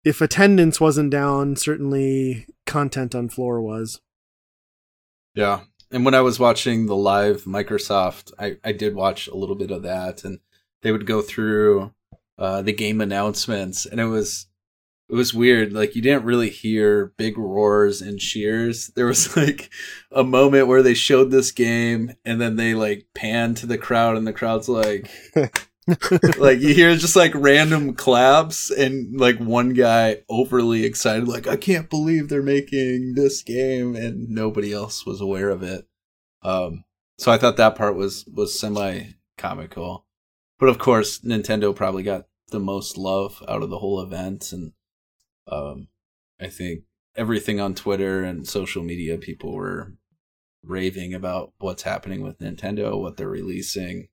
if 0.05 0.21
attendance 0.21 0.81
wasn't 0.81 1.11
down, 1.11 1.57
certainly 1.57 2.47
content 2.67 3.15
on 3.15 3.29
floor 3.29 3.61
was. 3.61 4.01
Yeah. 5.35 5.61
And 5.91 6.05
when 6.05 6.15
I 6.15 6.21
was 6.21 6.39
watching 6.39 6.87
the 6.87 6.97
live 6.97 7.45
Microsoft, 7.45 8.33
I, 8.39 8.57
I 8.65 8.73
did 8.73 8.95
watch 8.95 9.27
a 9.27 9.37
little 9.37 9.57
bit 9.57 9.71
of 9.71 9.83
that 9.83 10.25
and 10.25 10.39
they 10.83 10.93
would 10.93 11.07
go 11.07 11.21
through 11.21 11.93
uh, 12.39 12.63
the 12.63 12.73
game 12.73 13.01
announcements 13.01 13.87
and 13.87 14.01
it 14.01 14.07
was 14.07 14.47
it 15.09 15.17
was 15.17 15.35
weird. 15.35 15.73
Like 15.73 15.97
you 15.97 16.03
didn't 16.03 16.25
really 16.25 16.51
hear 16.51 17.13
big 17.17 17.37
roars 17.37 18.01
and 18.01 18.21
cheers. 18.21 18.89
There 18.95 19.07
was 19.07 19.37
like 19.37 19.71
a 20.13 20.23
moment 20.23 20.69
where 20.69 20.83
they 20.83 20.95
showed 20.95 21.31
this 21.31 21.51
game 21.51 22.15
and 22.25 22.41
then 22.41 22.57
they 22.57 22.75
like 22.75 23.07
panned 23.15 23.57
to 23.59 23.67
the 23.67 23.79
crowd 23.79 24.17
and 24.17 24.27
the 24.27 24.33
crowd's 24.33 24.69
like 24.69 25.11
like 26.39 26.61
you 26.61 26.75
hear 26.75 26.95
just 26.95 27.17
like 27.17 27.33
random 27.35 27.95
claps 27.95 28.71
and 28.71 29.19
like 29.19 29.39
one 29.39 29.71
guy 29.71 30.19
overly 30.29 30.85
excited 30.85 31.27
like 31.27 31.47
i 31.47 31.57
can't 31.57 31.89
believe 31.89 32.29
they're 32.29 32.43
making 32.43 33.15
this 33.15 33.43
game 33.43 33.97
and 33.97 34.29
nobody 34.29 34.73
else 34.73 35.07
was 35.07 35.21
aware 35.21 35.49
of 35.51 35.63
it. 35.63 35.87
Um 36.43 36.85
so 37.19 37.31
i 37.31 37.39
thought 37.39 37.57
that 37.57 37.77
part 37.77 37.97
was 37.97 38.25
was 38.27 38.59
semi 38.59 39.15
comical 39.37 40.07
but 40.59 40.69
of 40.69 40.79
course 40.79 41.21
nintendo 41.21 41.75
probably 41.75 42.03
got 42.03 42.27
the 42.49 42.61
most 42.61 42.97
love 42.97 43.43
out 43.49 43.63
of 43.63 43.71
the 43.71 43.79
whole 43.79 44.01
event 44.01 44.53
and 44.53 44.73
um 45.49 45.89
i 46.41 46.49
think 46.49 46.85
everything 47.17 47.61
on 47.61 47.75
twitter 47.75 48.23
and 48.23 48.49
social 48.49 48.83
media 48.83 49.19
people 49.19 49.53
were 49.53 49.95
raving 50.63 51.15
about 51.15 51.53
what's 51.59 51.83
happening 51.83 52.23
with 52.23 52.39
nintendo 52.39 52.99
what 52.99 53.17
they're 53.17 53.29
releasing 53.29 54.09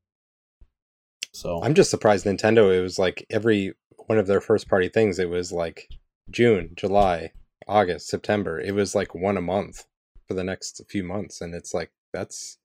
so 1.34 1.62
I'm 1.64 1.74
just 1.74 1.90
surprised 1.92 2.26
Nintendo. 2.26 2.76
It 2.78 2.82
was 2.82 2.98
like 3.00 3.26
every 3.30 3.74
one 4.08 4.18
of 4.18 4.28
their 4.28 4.42
first 4.42 4.68
party 4.70 4.90
things. 4.90 5.20
It 5.20 5.30
was 5.30 5.52
like 5.52 5.90
June, 6.30 6.72
July, 6.76 7.32
August, 7.68 8.08
September. 8.08 8.60
It 8.60 8.74
was 8.74 8.96
like 8.96 9.14
one 9.16 9.38
a 9.38 9.42
month 9.42 9.86
for 10.28 10.34
the 10.34 10.44
next 10.44 10.82
few 10.90 11.04
months, 11.04 11.42
and 11.42 11.54
it's 11.54 11.74
like 11.74 11.92
that's 12.14 12.58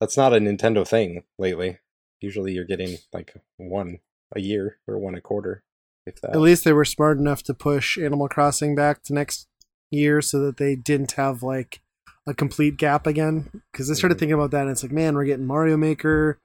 that's 0.00 0.16
not 0.16 0.32
a 0.32 0.38
Nintendo 0.38 0.86
thing 0.86 1.22
lately. 1.38 1.78
Usually, 2.20 2.52
you're 2.52 2.64
getting 2.64 2.98
like 3.12 3.34
one 3.56 3.98
a 4.34 4.40
year 4.40 4.78
or 4.86 4.98
one 4.98 5.14
a 5.14 5.20
quarter, 5.20 5.62
if 6.06 6.20
that. 6.20 6.30
At 6.32 6.40
least 6.40 6.64
they 6.64 6.72
were 6.72 6.84
smart 6.84 7.18
enough 7.18 7.42
to 7.44 7.54
push 7.54 7.98
Animal 7.98 8.28
Crossing 8.28 8.74
back 8.74 9.02
to 9.04 9.12
next 9.14 9.46
year 9.90 10.22
so 10.22 10.38
that 10.40 10.56
they 10.56 10.74
didn't 10.74 11.12
have 11.12 11.42
like 11.42 11.80
a 12.26 12.32
complete 12.34 12.76
gap 12.76 13.06
again. 13.06 13.62
Because 13.72 13.90
I 13.90 13.94
started 13.94 14.16
Mhm. 14.16 14.20
thinking 14.20 14.34
about 14.34 14.52
that, 14.52 14.62
and 14.62 14.70
it's 14.70 14.82
like, 14.82 14.92
man, 14.92 15.14
we're 15.14 15.24
getting 15.24 15.46
Mario 15.46 15.76
Maker, 15.76 16.38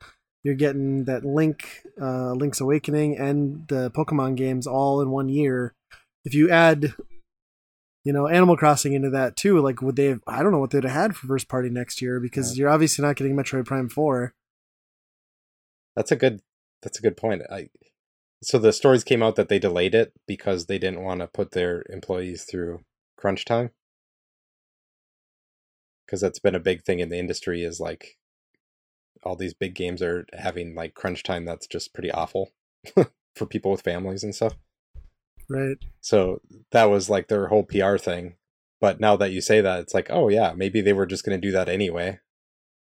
you're 0.48 0.56
getting 0.56 1.04
that 1.04 1.26
Link, 1.26 1.84
uh, 2.02 2.32
Link's 2.32 2.62
Awakening, 2.62 3.18
and 3.18 3.68
the 3.68 3.92
Pokemon 3.92 4.38
games 4.38 4.66
all 4.66 5.02
in 5.02 5.12
one 5.12 5.28
year. 5.28 5.74
If 6.24 6.34
you 6.34 6.50
add, 6.50 6.94
you 8.06 8.14
know, 8.14 8.30
Animal 8.30 8.56
Crossing 8.56 8.94
into 8.94 9.10
that 9.10 9.36
too, 9.36 9.60
like 9.60 9.82
would 9.82 9.98
they? 9.98 10.06
Have, 10.06 10.22
I 10.26 10.42
don't 10.42 10.54
know 10.54 10.60
what 10.60 10.72
they'd 10.72 10.86
have 10.86 10.94
had 10.94 11.16
for 11.18 11.28
first 11.28 11.50
party 11.50 11.70
next 11.70 12.02
year 12.02 12.22
because 12.22 12.58
you're 12.58 12.70
obviously 12.70 13.04
not 13.04 13.18
getting 13.18 13.36
Metroid 13.36 13.66
Prime 13.66 13.90
Four. 13.90 14.34
That's 15.98 16.14
a 16.14 16.16
good. 16.16 16.40
That's 16.82 16.98
a 16.98 17.02
good 17.02 17.18
point. 17.18 17.42
I. 17.52 17.68
So 18.42 18.58
the 18.58 18.72
stories 18.72 19.04
came 19.04 19.22
out 19.22 19.36
that 19.36 19.50
they 19.50 19.60
delayed 19.60 19.96
it 19.96 20.14
because 20.28 20.68
they 20.68 20.80
didn't 20.80 21.04
want 21.04 21.20
to 21.20 21.28
put 21.28 21.52
their 21.52 21.84
employees 21.90 22.46
through 22.50 22.86
crunch 23.18 23.44
time. 23.44 23.72
Because 26.06 26.22
that's 26.22 26.40
been 26.40 26.56
a 26.56 26.60
big 26.62 26.86
thing 26.86 27.00
in 27.00 27.10
the 27.10 27.20
industry. 27.20 27.64
Is 27.64 27.82
like 27.82 28.16
all 29.24 29.36
these 29.36 29.54
big 29.54 29.74
games 29.76 30.02
are 30.02 30.26
having 30.34 30.76
like 30.76 30.94
crunch 30.94 31.24
time. 31.24 31.46
That's 31.46 31.68
just 31.68 31.94
pretty 31.94 32.12
awful 32.12 32.52
for 33.36 33.46
people 33.46 33.72
with 33.72 33.82
families 33.82 34.24
and 34.24 34.34
stuff. 34.36 34.56
Right. 35.50 35.78
So 36.02 36.42
that 36.72 36.86
was 36.86 37.10
like 37.10 37.28
their 37.28 37.48
whole 37.48 37.64
PR 37.64 37.98
thing. 37.98 38.36
But 38.82 39.00
now 39.00 39.16
that 39.16 39.32
you 39.32 39.42
say 39.42 39.62
that, 39.62 39.80
it's 39.80 39.94
like, 39.94 40.08
oh 40.10 40.30
yeah, 40.30 40.54
maybe 40.56 40.82
they 40.82 40.94
were 40.94 41.06
just 41.06 41.26
going 41.26 41.40
to 41.40 41.48
do 41.48 41.52
that 41.54 41.70
anyway, 41.70 42.20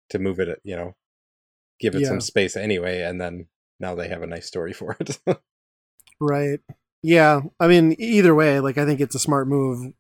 to 0.10 0.18
move 0.20 0.40
it, 0.40 0.60
you 0.64 0.76
know, 0.76 0.96
give 1.80 1.94
it 1.96 2.02
Yeah. 2.02 2.08
some 2.08 2.22
space 2.22 2.56
anyway, 2.56 3.02
and 3.02 3.20
then 3.22 3.48
now 3.80 3.94
they 3.96 4.08
have 4.08 4.22
a 4.24 4.28
nice 4.28 4.48
story 4.48 4.74
for 4.80 4.96
it. 5.00 5.20
Right. 6.20 6.60
Yeah. 7.02 7.42
I 7.60 7.68
mean, 7.68 7.96
either 8.00 8.34
way, 8.34 8.60
like 8.60 8.78
I 8.78 8.86
think 8.86 9.02
it's 9.02 9.16
a 9.16 9.20
smart 9.20 9.48
move, 9.48 9.94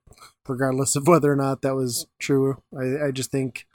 regardless 0.48 0.96
of 0.96 1.08
whether 1.08 1.32
or 1.32 1.36
not 1.36 1.62
that 1.62 1.76
was 1.76 2.08
true. 2.18 2.62
I, 2.78 3.08
I 3.08 3.12
just 3.12 3.30
think 3.30 3.68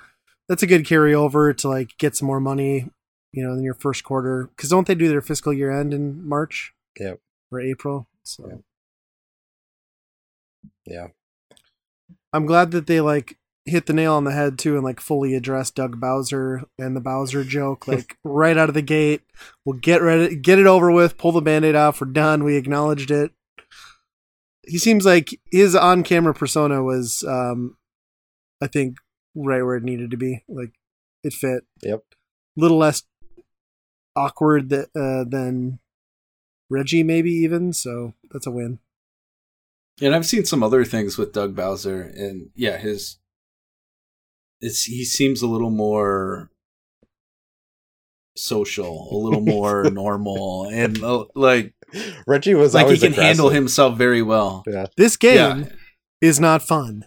that's 0.49 0.63
a 0.63 0.67
good 0.67 0.85
carryover 0.85 1.57
to 1.59 1.69
like 1.69 1.97
get 1.99 2.17
some 2.17 2.27
more 2.27 2.41
money, 2.41 2.89
you 3.33 3.45
know, 3.47 3.53
in 3.53 3.63
your 3.63 3.75
first 3.75 4.05
quarter. 4.05 4.49
Because 4.57 4.71
don't 4.71 4.87
they 4.87 4.95
do 4.95 5.09
their 5.09 5.21
fiscal 5.21 5.53
year 5.53 5.71
end 5.71 5.93
in 5.93 6.27
March? 6.27 6.73
Yep. 6.99 7.21
Or 7.53 7.61
April. 7.61 8.09
So 8.23 8.47
Yep. 8.49 8.61
yeah. 10.87 11.07
I'm 12.33 12.47
glad 12.47 12.71
that 12.73 12.87
they 12.87 13.01
like 13.01 13.39
hit 13.65 13.87
the 13.87 13.93
nail 13.93 14.15
on 14.15 14.25
the 14.25 14.33
head 14.33 14.59
too 14.59 14.77
and 14.77 14.85
like 14.85 15.01
fully 15.01 15.35
address 15.35 15.71
Doug 15.71 16.01
Bowser 16.01 16.65
and 16.79 16.97
the 16.97 17.01
Bowser 17.01 17.45
joke 17.45 17.87
like 17.89 18.17
right 18.25 18.57
out 18.57 18.69
of 18.69 18.75
the 18.75 18.83
gate. 18.83 19.23
We'll 19.65 19.79
get 19.79 20.03
ready 20.03 20.37
get 20.37 20.59
it 20.59 20.67
over 20.67 20.91
with, 20.91 21.19
pull 21.19 21.33
the 21.33 21.43
band-aid 21.43 21.75
off, 21.75 22.01
we're 22.01 22.09
done. 22.09 22.45
We 22.45 22.57
acknowledged 22.57 23.11
it. 23.11 23.33
He 24.67 24.79
seems 24.79 25.07
like 25.07 25.39
his 25.51 25.75
on-camera 25.75 26.35
persona 26.35 26.83
was 26.83 27.23
um 27.27 27.77
I 28.63 28.67
think 28.67 28.97
right 29.47 29.63
where 29.63 29.77
it 29.77 29.85
needed 29.85 30.11
to 30.11 30.17
be. 30.17 30.45
Like 30.49 30.73
it 31.23 31.33
fit. 31.33 31.65
Yep. 31.83 32.03
A 32.11 32.61
little 32.61 32.79
less 32.79 33.03
awkward 34.17 34.71
th- 34.71 34.87
uh, 34.97 35.25
than 35.25 35.79
Reggie, 36.71 37.03
maybe 37.03 37.31
even. 37.31 37.73
So 37.73 38.15
that's 38.31 38.47
a 38.47 38.51
win. 38.51 38.79
And 40.01 40.15
I've 40.15 40.27
seen 40.27 40.45
some 40.45 40.63
other 40.63 40.85
things 40.85 41.19
with 41.19 41.33
Doug 41.33 41.57
Bowser, 41.57 42.03
and 42.03 42.51
yeah, 42.55 42.77
his 42.79 43.19
it's 44.61 44.85
he 44.85 45.05
seems 45.05 45.43
a 45.43 45.47
little 45.49 45.71
more 45.71 46.51
social, 48.37 49.09
a 49.11 49.17
little 49.17 49.41
more 49.41 49.85
normal, 49.91 50.67
and 50.71 51.03
uh, 51.03 51.25
like 51.35 51.75
Reggie 52.27 52.55
was 52.55 52.75
like 52.75 52.83
he 52.83 52.85
always 52.87 53.01
can 53.03 53.13
handle 53.13 53.49
himself 53.51 53.99
very 53.99 54.23
well. 54.23 54.63
Yeah. 54.67 54.87
This 54.97 55.17
game 55.17 55.61
Yeah, 55.63 55.69
is 56.21 56.39
not 56.39 56.63
fun. 56.63 57.05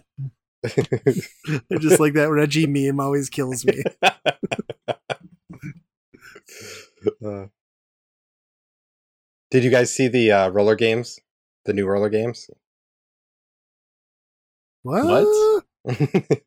Just 1.80 2.00
like 2.00 2.14
that 2.14 2.30
Reggie 2.30 2.66
meme 2.66 3.00
always 3.00 3.28
kills 3.28 3.64
me. 3.64 3.82
Uh, 7.24 7.46
did 9.50 9.64
you 9.64 9.70
guys 9.70 9.92
see 9.92 10.06
the 10.08 10.30
uh, 10.30 10.48
roller 10.50 10.76
games? 10.76 11.18
The 11.64 11.72
new 11.72 11.86
roller 11.86 12.08
games? 12.08 12.48
What? 14.82 15.04
What? 15.04 15.64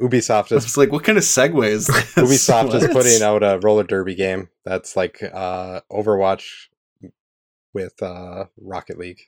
Ubisoft 0.00 0.46
is 0.46 0.64
was 0.64 0.76
like, 0.76 0.90
what 0.90 1.04
kind 1.04 1.16
of 1.18 1.24
segue 1.24 1.66
is 1.66 1.86
this? 2.14 2.14
Ubisoft 2.14 2.74
is 2.74 2.86
putting 2.88 3.22
out 3.22 3.42
a 3.42 3.58
roller 3.62 3.84
derby 3.84 4.14
game 4.14 4.48
that's 4.64 4.96
like 4.96 5.22
uh, 5.22 5.80
Overwatch 5.90 6.68
with 7.72 8.02
uh, 8.02 8.46
Rocket 8.60 8.98
League. 8.98 9.20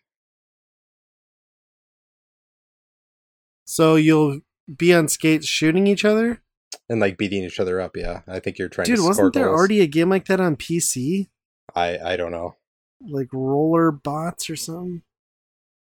So 3.67 3.97
you'll 3.97 4.41
be 4.75 4.95
on 4.95 5.09
skates 5.09 5.47
shooting 5.47 5.87
each 5.87 6.05
other? 6.05 6.41
And 6.89 7.01
like 7.01 7.19
beating 7.19 7.43
each 7.45 7.59
other 7.61 7.81
up, 7.81 7.97
yeah. 7.97 8.21
I 8.29 8.39
think 8.41 8.59
you're 8.59 8.69
trying 8.69 8.87
Dude, 8.87 8.97
to 8.97 9.03
score 9.03 9.11
wasn't 9.11 9.35
there 9.35 9.47
goals. 9.47 9.59
already 9.59 9.81
a 9.81 9.87
game 9.87 10.09
like 10.09 10.27
that 10.27 10.41
on 10.41 10.57
PC? 10.57 11.29
I 11.75 11.99
I 11.99 12.17
don't 12.17 12.31
know. 12.31 12.55
Like 13.07 13.29
roller 13.33 13.91
bots 13.91 14.49
or 14.49 14.57
something? 14.57 15.03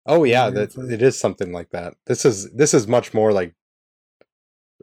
Oh 0.06 0.24
yeah, 0.24 0.44
Yeah, 0.46 0.50
that 0.50 0.62
it's 0.62 0.76
like- 0.76 0.90
it 0.90 1.02
is 1.02 1.18
something 1.18 1.52
like 1.52 1.70
that. 1.70 1.94
This 2.06 2.24
is 2.24 2.50
this 2.52 2.72
is 2.74 2.86
much 2.88 3.12
more 3.12 3.32
like 3.32 3.54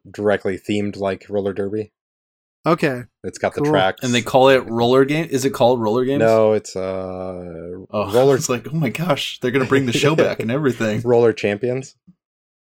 directly 0.09 0.57
themed 0.57 0.97
like 0.97 1.25
roller 1.29 1.53
derby. 1.53 1.91
Okay. 2.65 3.03
It's 3.23 3.37
got 3.37 3.55
the 3.55 3.61
Cool. 3.61 3.71
tracks. 3.71 4.03
and 4.03 4.13
they 4.13 4.21
call 4.21 4.49
it 4.49 4.59
roller 4.69 5.03
game. 5.05 5.27
Is 5.29 5.43
it 5.45 5.49
called 5.51 5.81
roller 5.81 6.05
games? 6.05 6.19
No, 6.21 6.53
it's 6.53 6.75
uh 6.75 6.81
Oh, 7.91 8.11
roller 8.13 8.35
It's 8.35 8.49
like, 8.49 8.67
oh 8.67 8.75
my 8.75 8.89
gosh, 8.89 9.39
they're 9.39 9.51
gonna 9.51 9.65
bring 9.65 9.85
the 9.85 9.91
show 9.93 10.15
back 10.15 10.39
and 10.39 10.51
everything. 10.59 11.01
roller 11.01 11.33
champions. 11.33 11.95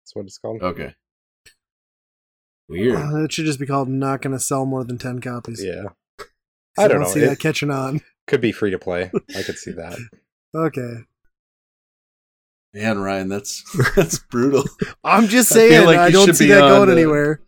That's 0.08 0.16
what 0.16 0.26
it's 0.26 0.38
called. 0.38 0.62
Okay. 0.64 0.96
Weird. 2.70 2.96
Uh, 2.96 3.24
it 3.26 3.34
should 3.34 3.46
just 3.46 3.60
be 3.60 3.66
called 3.66 3.90
not 3.90 4.22
going 4.22 4.32
to 4.32 4.40
sell 4.40 4.66
more 4.66 4.86
than 4.86 4.98
10 4.98 5.20
copies. 5.20 5.62
Yeah. 5.62 5.84
I 6.78 6.88
don't 6.88 7.02
know. 7.02 7.08
see 7.08 7.20
It- 7.24 7.28
that 7.28 7.40
catching 7.40 7.70
on. 7.72 8.00
Could 8.26 8.40
be 8.40 8.54
free 8.54 8.72
to 8.72 8.80
play. 8.80 9.12
I 9.36 9.44
could 9.44 9.58
see 9.58 9.72
that. 9.74 9.98
Okay. 10.56 11.04
Man, 12.74 13.00
Ryan, 13.00 13.28
that's 13.28 13.64
that's 13.96 14.20
brutal. 14.20 14.64
I'm 15.04 15.28
just 15.28 15.50
saying, 15.50 15.82
I, 15.84 15.86
like 15.86 16.12
you 16.14 16.26
don't 16.26 16.34
see 16.36 16.48
that 16.48 16.60
going 16.62 16.88
the- 16.88 16.94
anywhere. 16.96 17.42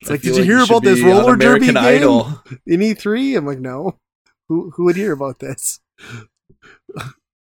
It's 0.00 0.10
I 0.10 0.14
like, 0.14 0.22
did 0.22 0.36
you 0.36 0.42
hear 0.42 0.60
should 0.60 0.70
about 0.70 0.82
this 0.82 1.00
roller 1.02 1.36
derby 1.36 1.68
American 1.68 1.74
game 1.74 1.84
Idol. 2.02 2.42
in 2.66 2.80
E3? 2.80 3.36
I'm 3.36 3.46
like, 3.46 3.58
no. 3.60 3.98
Who 4.48 4.70
who 4.74 4.84
would 4.84 4.96
hear 4.96 5.12
about 5.12 5.38
this? 5.40 5.78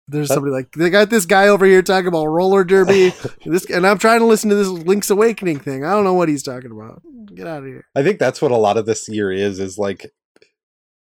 There's 0.07 0.29
somebody 0.29 0.53
like 0.53 0.73
they 0.73 0.91
got 0.91 1.09
this 1.09 1.25
guy 1.25 1.49
over 1.49 1.65
here 1.65 1.83
talking 1.83 2.09
about 2.09 2.27
roller 2.27 2.63
derby. 2.63 3.15
this 3.47 3.65
and 3.71 3.87
I'm 3.87 3.99
trying 3.99 4.21
to 4.21 4.27
listen 4.27 4.51
to 4.51 4.57
this 4.57 4.69
Link's 4.69 5.11
Awakening 5.11 5.61
thing. 5.61 5.85
I 5.85 5.93
don't 5.93 6.05
know 6.05 6.15
what 6.15 6.29
he's 6.29 6.43
talking 6.43 6.71
about. 6.71 7.03
Get 7.35 7.47
out 7.47 7.61
of 7.61 7.67
here. 7.67 7.87
I 7.95 8.03
think 8.03 8.19
that's 8.19 8.43
what 8.43 8.51
a 8.51 8.57
lot 8.57 8.77
of 8.77 8.87
this 8.87 9.09
year 9.09 9.33
is 9.33 9.59
is 9.59 9.79
like 9.79 10.13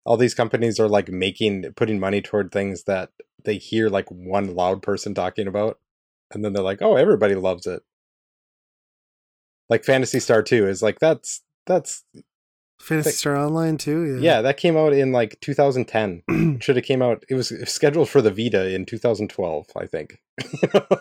all 0.04 0.18
these 0.18 0.34
companies 0.34 0.80
are 0.80 0.90
like 0.90 1.08
making 1.10 1.66
putting 1.76 2.00
money 2.00 2.22
toward 2.22 2.52
things 2.52 2.84
that 2.84 3.12
they 3.46 3.58
hear 3.58 3.88
like 3.88 4.10
one 4.10 4.54
loud 4.54 4.82
person 4.82 5.14
talking 5.14 5.48
about 5.48 5.80
and 6.32 6.44
then 6.44 6.54
they're 6.54 6.64
like, 6.64 6.82
"Oh, 6.82 6.96
everybody 6.96 7.36
loves 7.36 7.66
it." 7.66 7.84
Like 9.70 9.86
Phantasy 9.86 10.20
Star 10.20 10.42
2 10.42 10.68
is 10.68 10.82
like 10.82 11.00
that's 11.00 11.42
that's 11.66 12.04
Phantasy 12.80 13.12
Star 13.12 13.36
Online 13.38 13.78
too. 13.78 14.16
Yeah. 14.16 14.36
yeah, 14.36 14.42
that 14.42 14.58
came 14.58 14.78
out 14.78 14.94
in 14.94 15.12
like 15.12 15.40
2010. 15.42 16.60
Should 16.62 16.76
have 16.78 16.86
came 16.86 17.02
out 17.02 17.24
it 17.30 17.36
was 17.36 17.52
scheduled 17.70 18.10
for 18.10 18.22
the 18.22 18.32
Vita 18.32 18.74
in 18.74 18.86
2012, 18.86 19.68
I 19.76 19.86
think. 19.86 20.20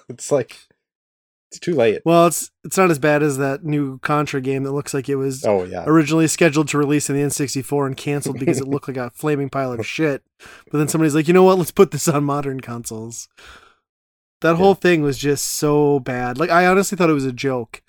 it's 0.08 0.30
like 0.32 0.56
it's 1.50 1.60
too 1.60 1.74
late. 1.74 2.02
Well, 2.04 2.26
it's 2.26 2.50
it's 2.64 2.76
not 2.76 2.90
as 2.90 2.98
bad 2.98 3.22
as 3.22 3.38
that 3.38 3.64
new 3.64 3.98
Contra 4.00 4.40
game 4.40 4.64
that 4.64 4.72
looks 4.72 4.92
like 4.92 5.08
it 5.08 5.16
was 5.16 5.44
Oh 5.46 5.64
yeah. 5.64 5.84
originally 5.86 6.26
scheduled 6.26 6.68
to 6.68 6.78
release 6.78 7.08
in 7.08 7.16
the 7.16 7.22
N64 7.22 7.86
and 7.86 7.96
canceled 7.96 8.38
because 8.38 8.60
it 8.60 8.68
looked 8.68 8.88
like 8.88 8.96
a 8.98 9.10
flaming 9.10 9.48
pile 9.48 9.72
of 9.72 9.86
shit. 9.86 10.22
But 10.70 10.78
then 10.78 10.88
somebody's 10.88 11.14
like, 11.14 11.26
you 11.28 11.34
know 11.34 11.44
what? 11.44 11.58
Let's 11.58 11.70
put 11.70 11.90
this 11.92 12.08
on 12.08 12.24
modern 12.24 12.60
consoles. 12.60 13.28
That 14.40 14.54
whole 14.56 14.74
thing 14.74 15.02
was 15.02 15.18
just 15.18 15.44
so 15.46 15.98
bad. 15.98 16.38
Like, 16.38 16.48
I 16.50 16.64
honestly 16.66 16.96
thought 16.96 17.10
it 17.10 17.14
was 17.14 17.24
a 17.24 17.32
joke. 17.32 17.82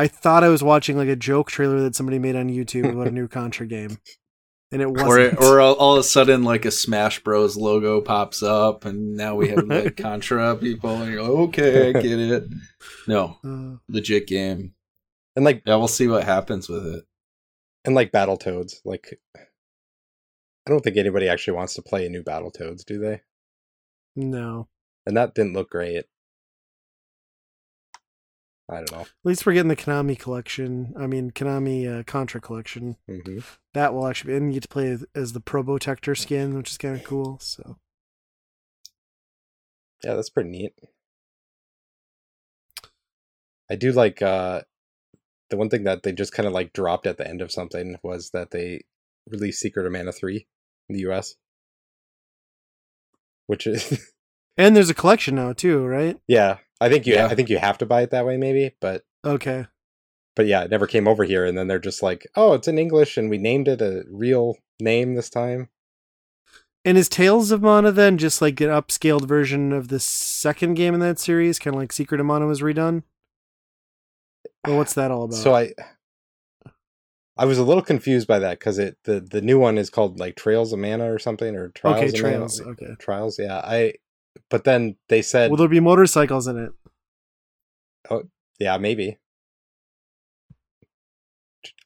I 0.00 0.08
thought 0.08 0.44
I 0.44 0.48
was 0.48 0.62
watching 0.62 0.96
like 0.96 1.08
a 1.08 1.16
joke 1.16 1.50
trailer 1.50 1.80
that 1.82 1.94
somebody 1.94 2.18
made 2.18 2.36
on 2.36 2.48
YouTube 2.48 2.90
about 2.90 3.08
a 3.08 3.10
new 3.10 3.28
Contra 3.36 3.66
game, 3.66 3.98
and 4.72 4.80
it 4.82 4.86
Or, 4.86 4.92
wasn't. 4.92 5.38
or 5.40 5.60
all, 5.60 5.74
all 5.74 5.94
of 5.94 6.00
a 6.00 6.02
sudden, 6.04 6.42
like 6.44 6.64
a 6.64 6.70
Smash 6.70 7.22
Bros 7.22 7.56
logo 7.56 8.00
pops 8.00 8.42
up, 8.42 8.84
and 8.84 9.16
now 9.16 9.34
we 9.34 9.48
have 9.50 9.64
like 9.66 9.96
Contra 9.98 10.56
people, 10.56 11.02
and 11.02 11.12
you're 11.12 11.22
like, 11.22 11.30
okay, 11.48 11.88
I 11.90 11.92
get 11.92 12.18
it. 12.18 12.44
No, 13.06 13.36
Uh, 13.44 13.76
legit 13.88 14.26
game. 14.26 14.74
And 15.36 15.44
like 15.44 15.62
Yeah, 15.66 15.76
we'll 15.76 15.88
see 15.88 16.08
what 16.08 16.24
happens 16.24 16.68
with 16.68 16.86
it. 16.86 17.04
and 17.84 17.94
like 17.94 18.10
Battletoads, 18.12 18.76
like 18.84 19.20
I 19.36 20.70
don't 20.70 20.82
think 20.82 20.96
anybody 20.96 21.28
actually 21.28 21.54
wants 21.56 21.74
to 21.74 21.82
play 21.82 22.06
a 22.06 22.10
new 22.10 22.22
Battletoads, 22.22 22.84
do 22.84 22.98
they? 22.98 23.20
no, 24.16 24.68
And 25.06 25.16
that 25.16 25.34
didn't 25.34 25.54
look 25.54 25.70
great. 25.70 26.04
I 28.70 28.76
don't 28.76 28.92
know. 28.92 29.00
at 29.00 29.08
least 29.24 29.44
we're 29.44 29.54
getting 29.54 29.68
the 29.68 29.76
Konami 29.76 30.18
collection. 30.18 30.94
I 30.96 31.06
mean, 31.06 31.32
Konami 31.32 32.00
uh, 32.00 32.02
Contra 32.04 32.40
collection. 32.40 32.96
hmm 33.08 33.40
That 33.74 33.92
will 33.92 34.06
actually 34.06 34.32
be, 34.32 34.36
and 34.36 34.46
you 34.48 34.54
get 34.54 34.62
to 34.62 34.68
play 34.68 34.96
as, 35.14 35.32
the 35.32 35.40
Probotector 35.40 36.16
skin, 36.16 36.54
which 36.56 36.70
is 36.70 36.78
kind 36.78 36.94
of 36.94 37.04
cool. 37.04 37.38
So. 37.40 37.78
Yeah, 40.04 40.14
that's 40.14 40.30
pretty 40.30 40.50
neat. 40.50 40.72
I 43.70 43.76
do 43.76 43.92
like 43.92 44.22
uh 44.22 44.62
the 45.50 45.56
one 45.56 45.68
thing 45.68 45.84
that 45.84 46.02
they 46.02 46.12
just 46.12 46.32
kind 46.32 46.46
of 46.46 46.52
like 46.52 46.72
dropped 46.72 47.06
at 47.06 47.18
the 47.18 47.28
end 47.28 47.40
of 47.42 47.52
something 47.52 47.96
was 48.02 48.30
that 48.30 48.50
they 48.52 48.82
released 49.28 49.60
Secret 49.60 49.84
of 49.86 49.92
Mana 49.92 50.12
3 50.12 50.46
in 50.88 50.94
the 50.94 51.10
US. 51.10 51.34
Which 53.46 53.66
is 53.66 54.10
And 54.56 54.76
there's 54.76 54.90
a 54.90 54.94
collection 54.94 55.34
now 55.36 55.52
too, 55.52 55.84
right? 55.84 56.18
yeah, 56.28 56.58
I 56.80 56.88
think 56.88 57.06
you 57.06 57.14
Yeah. 57.14 57.26
I 57.26 57.34
think 57.34 57.48
you 57.50 57.58
have 57.58 57.78
to 57.78 57.86
buy 57.86 58.02
it 58.02 58.10
that 58.10 58.24
way 58.26 58.36
maybe, 58.36 58.74
but 58.80 59.04
Okay. 59.24 59.66
but 60.36 60.46
yeah, 60.46 60.62
it 60.64 60.70
never 60.70 60.86
came 60.86 61.06
over 61.06 61.24
here 61.24 61.44
and 61.44 61.56
then 61.58 61.66
they're 61.66 61.78
just 61.78 62.02
like, 62.02 62.26
"Oh, 62.34 62.54
it's 62.54 62.68
in 62.68 62.78
English 62.78 63.16
and 63.16 63.28
we 63.28 63.38
named 63.38 63.68
it 63.68 63.82
a 63.82 64.04
real 64.10 64.56
name 64.80 65.14
this 65.14 65.28
time." 65.30 65.68
And 66.84 66.96
is 66.96 67.10
Tales 67.10 67.50
of 67.50 67.60
Mana 67.60 67.92
then 67.92 68.16
just 68.16 68.40
like 68.40 68.58
an 68.62 68.70
upscaled 68.70 69.26
version 69.26 69.72
of 69.72 69.88
the 69.88 70.00
second 70.00 70.74
game 70.74 70.94
in 70.94 71.00
that 71.00 71.18
series, 71.18 71.58
kind 71.58 71.74
of 71.76 71.80
like 71.80 71.92
Secret 71.92 72.20
of 72.20 72.26
Mana 72.26 72.46
was 72.46 72.62
redone? 72.62 73.02
Or 74.66 74.76
what's 74.78 74.94
that 74.94 75.10
all 75.10 75.24
about? 75.24 75.36
So 75.36 75.54
I 75.54 75.74
I 77.36 77.44
was 77.46 77.58
a 77.58 77.62
little 77.64 77.82
confused 77.82 78.26
by 78.26 78.38
that 78.38 78.60
cuz 78.60 78.78
it 78.78 78.96
the 79.04 79.20
the 79.20 79.40
new 79.42 79.58
one 79.58 79.76
is 79.78 79.90
called 79.90 80.18
like 80.18 80.36
Trails 80.36 80.72
of 80.72 80.78
Mana 80.78 81.12
or 81.12 81.18
something 81.18 81.54
or 81.56 81.68
Trials 81.68 81.98
okay, 81.98 82.08
of 82.08 82.14
Trails. 82.14 82.60
Mana. 82.60 82.72
Okay. 82.72 82.94
Trials, 82.98 83.38
yeah. 83.38 83.58
I 83.58 83.94
but 84.48 84.64
then 84.64 84.96
they 85.08 85.22
said 85.22 85.50
Will 85.50 85.56
there 85.56 85.68
be 85.68 85.80
motorcycles 85.80 86.46
in 86.46 86.58
it? 86.58 86.72
Oh, 88.10 88.24
yeah, 88.58 88.76
maybe. 88.78 89.18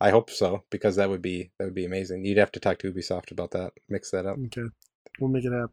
I 0.01 0.11
hope 0.11 0.30
so 0.30 0.62
because 0.70 0.97
that 0.97 1.09
would 1.09 1.22
be 1.22 1.51
that 1.59 1.64
would 1.64 1.74
be 1.74 1.84
amazing. 1.84 2.24
You'd 2.24 2.38
have 2.38 2.53
to 2.53 2.61
talk 2.61 2.78
to 2.78 2.92
Ubisoft 2.92 3.30
about 3.30 3.51
that, 3.53 3.72
mix 3.88 4.11
that 4.11 4.26
up. 4.26 4.38
Okay. 4.47 4.68
We'll 5.18 5.30
make 5.30 5.45
it 5.45 5.53
happen. 5.53 5.70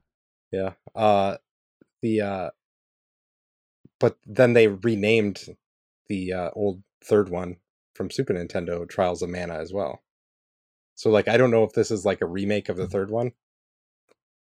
Yeah. 0.52 0.74
Uh 0.96 1.38
the 2.02 2.22
uh 2.22 2.50
but 4.00 4.18
then 4.26 4.54
they 4.54 4.68
renamed 4.68 5.56
the 6.08 6.34
uh 6.34 6.50
old 6.54 6.82
third 7.04 7.30
one 7.30 7.58
from 7.94 8.10
Super 8.10 8.34
Nintendo 8.34 8.88
Trials 8.88 9.22
of 9.22 9.30
Mana 9.30 9.56
as 9.56 9.72
well. 9.72 10.02
So 10.96 11.10
like 11.10 11.28
I 11.28 11.38
don't 11.38 11.52
know 11.52 11.64
if 11.64 11.74
this 11.74 11.92
is 11.92 12.06
like 12.06 12.22
a 12.22 12.28
remake 12.28 12.70
of 12.70 12.78
the 12.78 12.88
third 12.88 13.12
one. 13.12 13.34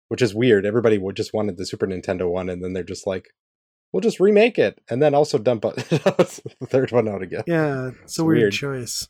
Which 0.08 0.22
is 0.22 0.34
weird. 0.34 0.64
Everybody 0.64 0.98
would 0.98 1.16
just 1.16 1.34
wanted 1.34 1.56
the 1.56 1.66
Super 1.66 1.86
Nintendo 1.86 2.30
one 2.30 2.48
and 2.48 2.62
then 2.62 2.72
they're 2.72 2.82
just 2.84 3.06
like 3.06 3.28
we'll 3.92 4.00
just 4.00 4.20
remake 4.20 4.58
it 4.58 4.80
and 4.90 5.00
then 5.02 5.14
also 5.14 5.38
dump 5.38 5.64
out 5.64 5.76
the 5.76 6.42
third 6.66 6.92
one 6.92 7.08
out 7.08 7.22
again. 7.22 7.42
Yeah, 7.46 7.88
it's 7.88 7.98
It's 8.02 8.18
a 8.18 8.24
weird, 8.24 8.38
weird. 8.40 8.52
choice. 8.52 9.08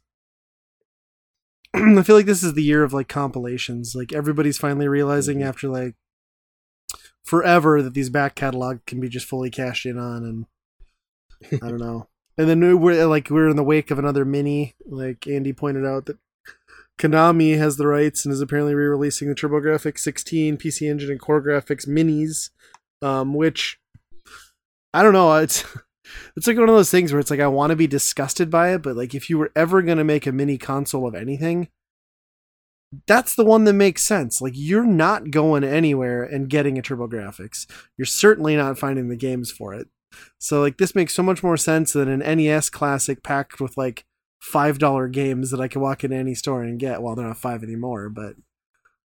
I 1.75 2.03
feel 2.03 2.17
like 2.17 2.27
this 2.27 2.43
is 2.43 2.55
the 2.55 2.63
year 2.63 2.83
of 2.85 2.93
like 2.93 3.09
compilations. 3.09 3.95
Like 3.95 4.13
everybody's 4.13 4.59
finally 4.59 4.89
realizing 4.89 5.39
Mhm. 5.41 5.47
after 5.47 5.69
like 5.69 5.95
forever 7.25 7.83
that 7.83 7.95
these 7.95 8.09
back 8.11 8.35
catalog 8.35 8.79
can 8.87 9.01
be 9.01 9.09
just 9.09 9.27
fully 9.27 9.51
cashed 9.51 9.85
in 9.87 9.99
on 9.99 10.25
and 11.51 11.61
I 11.63 11.69
don't 11.69 11.79
know. 11.81 12.09
And 12.39 12.49
then 12.49 12.81
we're 12.81 13.07
like 13.07 13.29
we're 13.31 13.49
in 13.49 13.57
the 13.57 13.65
wake 13.65 13.91
of 13.91 13.99
another 13.99 14.25
mini. 14.25 14.77
Like 14.87 15.27
Andy 15.27 15.53
pointed 15.53 15.85
out 15.85 16.07
that 16.07 16.19
Konami 16.99 17.59
has 17.59 17.77
the 17.77 17.87
rights 17.87 18.25
and 18.25 18.33
is 18.33 18.41
apparently 18.41 18.75
re-releasing 18.75 19.29
the 19.29 19.35
TurboGrafx 19.35 19.99
16 19.99 20.57
PC 20.57 20.91
Engine 20.91 21.11
and 21.11 21.21
CoreGrafx 21.21 21.87
minis, 21.87 22.51
um, 23.03 23.35
which 23.35 23.79
I 24.95 25.03
don't 25.03 25.13
know. 25.13 25.35
It's 25.37 25.65
it's 26.37 26.47
like 26.47 26.57
one 26.57 26.69
of 26.69 26.75
those 26.75 26.91
things 26.91 27.13
where 27.13 27.21
it's 27.21 27.31
like 27.31 27.41
I 27.41 27.49
want 27.49 27.71
to 27.71 27.77
be 27.77 27.87
disgusted 27.87 28.51
by 28.51 28.73
it, 28.73 28.83
but 28.83 28.97
like 28.97 29.15
if 29.15 29.29
you 29.29 29.39
were 29.39 29.53
ever 29.55 29.83
gonna 29.83 30.05
make 30.05 30.27
a 30.27 30.33
mini 30.33 30.57
console 30.57 31.07
of 31.07 31.15
anything, 31.15 31.69
that's 33.07 33.35
the 33.35 33.45
one 33.45 33.65
that 33.65 33.75
makes 33.75 34.03
sense. 34.03 34.41
Like 34.41 34.55
you're 34.57 34.87
not 34.87 35.31
going 35.31 35.65
anywhere 35.65 36.23
and 36.23 36.49
getting 36.49 36.79
a 36.79 36.83
TurboGrafx. 36.83 37.67
You're 37.99 38.07
certainly 38.07 38.57
not 38.57 38.79
finding 38.79 39.09
the 39.09 39.17
games 39.17 39.51
for 39.51 39.75
it. 39.75 39.89
So 40.39 40.61
like 40.63 40.79
this 40.79 40.95
makes 40.95 41.15
so 41.15 41.23
much 41.23 41.43
more 41.43 41.57
sense 41.59 41.93
than 41.93 42.09
an 42.09 42.39
NES 42.39 42.71
classic 42.71 43.23
packed 43.23 43.61
with 43.61 43.77
like 43.77 44.07
five 44.53 44.79
dollar 44.79 45.09
games 45.09 45.51
that 45.51 45.61
I 45.61 45.69
can 45.69 45.81
walk 45.81 46.05
into 46.05 46.17
any 46.17 46.35
store 46.35 46.63
and 46.63 46.79
get. 46.79 47.03
Well, 47.03 47.15
they're 47.15 47.27
not 47.27 47.37
five 47.39 47.63
anymore, 47.63 48.09
but 48.09 48.35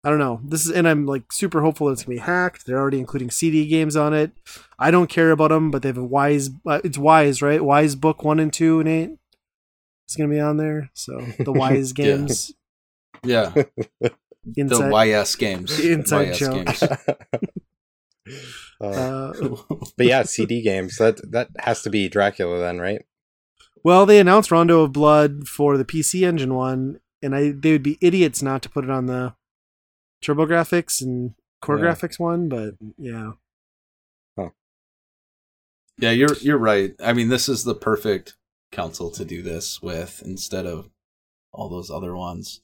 I 0.03 0.09
don't 0.09 0.19
know. 0.19 0.39
This 0.43 0.65
is 0.65 0.71
and 0.71 0.87
I'm 0.87 1.05
like 1.05 1.31
super 1.31 1.61
hopeful 1.61 1.87
that 1.87 1.93
it's 1.93 2.03
gonna 2.03 2.15
be 2.15 2.21
hacked. 2.21 2.65
They're 2.65 2.77
already 2.79 2.99
including 2.99 3.31
CD 3.31 3.67
games 3.67 3.95
on 3.95 4.13
it. 4.13 4.31
I 4.77 4.91
don't 4.91 5.09
care 5.09 5.31
about 5.31 5.49
them, 5.49 5.71
but 5.71 5.81
they 5.81 5.89
have 5.89 5.97
a 5.97 6.29
Ys. 6.29 6.49
Uh, 6.65 6.81
it's 6.83 6.97
Ys, 6.97 7.41
right? 7.41 7.61
Ys 7.83 7.95
book 7.95 8.23
one 8.23 8.39
and 8.39 8.51
two 8.53 8.79
and 8.79 8.87
eight. 8.89 9.11
It's 10.05 10.15
gonna 10.15 10.29
be 10.29 10.39
on 10.39 10.57
there. 10.57 10.89
So 10.93 11.19
the 11.39 11.53
Ys 11.73 11.93
games 11.93 12.51
Yeah, 13.23 13.51
the 14.01 14.11
inside. 14.55 14.91
YS 15.07 15.35
games. 15.35 15.77
The 15.77 15.91
inside 15.93 16.29
YS 16.29 16.39
joke. 16.39 16.65
games. 16.65 16.83
Uh, 16.83 17.25
Uh, 18.81 19.33
but 19.97 20.05
yeah, 20.05 20.23
CD 20.23 20.61
games. 20.61 20.97
That 20.97 21.19
that 21.31 21.49
has 21.59 21.81
to 21.83 21.89
be 21.89 22.07
Dracula 22.07 22.59
then, 22.59 22.79
right? 22.79 23.01
Well, 23.84 24.05
they 24.05 24.19
announced 24.19 24.51
Rondo 24.51 24.82
of 24.82 24.91
Blood 24.91 25.47
for 25.47 25.77
the 25.77 25.86
PC 25.86 26.27
Engine 26.27 26.53
one, 26.53 26.99
and 27.21 27.36
I 27.36 27.51
they 27.51 27.71
would 27.71 27.84
be 27.84 27.97
idiots 28.01 28.41
not 28.41 28.61
to 28.63 28.69
put 28.69 28.84
it 28.84 28.89
on 28.89 29.05
the 29.05 29.36
TurboGrafx 30.23 31.01
and 31.01 31.36
Core 31.61 31.77
Yeah. 31.77 31.86
Graphics 31.86 32.19
one. 32.19 32.49
But 32.49 32.75
yeah, 32.97 33.32
Yeah, 35.97 36.11
you're 36.11 36.36
you're 36.41 36.57
right. 36.57 36.93
I 37.03 37.13
mean, 37.13 37.27
this 37.27 37.49
is 37.49 37.63
the 37.65 37.75
perfect 37.75 38.38
console 38.71 39.11
to 39.11 39.25
do 39.25 39.41
this 39.41 39.82
with 39.82 40.21
instead 40.25 40.65
of 40.65 40.89
all 41.51 41.67
those 41.67 41.89
other 41.89 42.15
ones. 42.15 42.61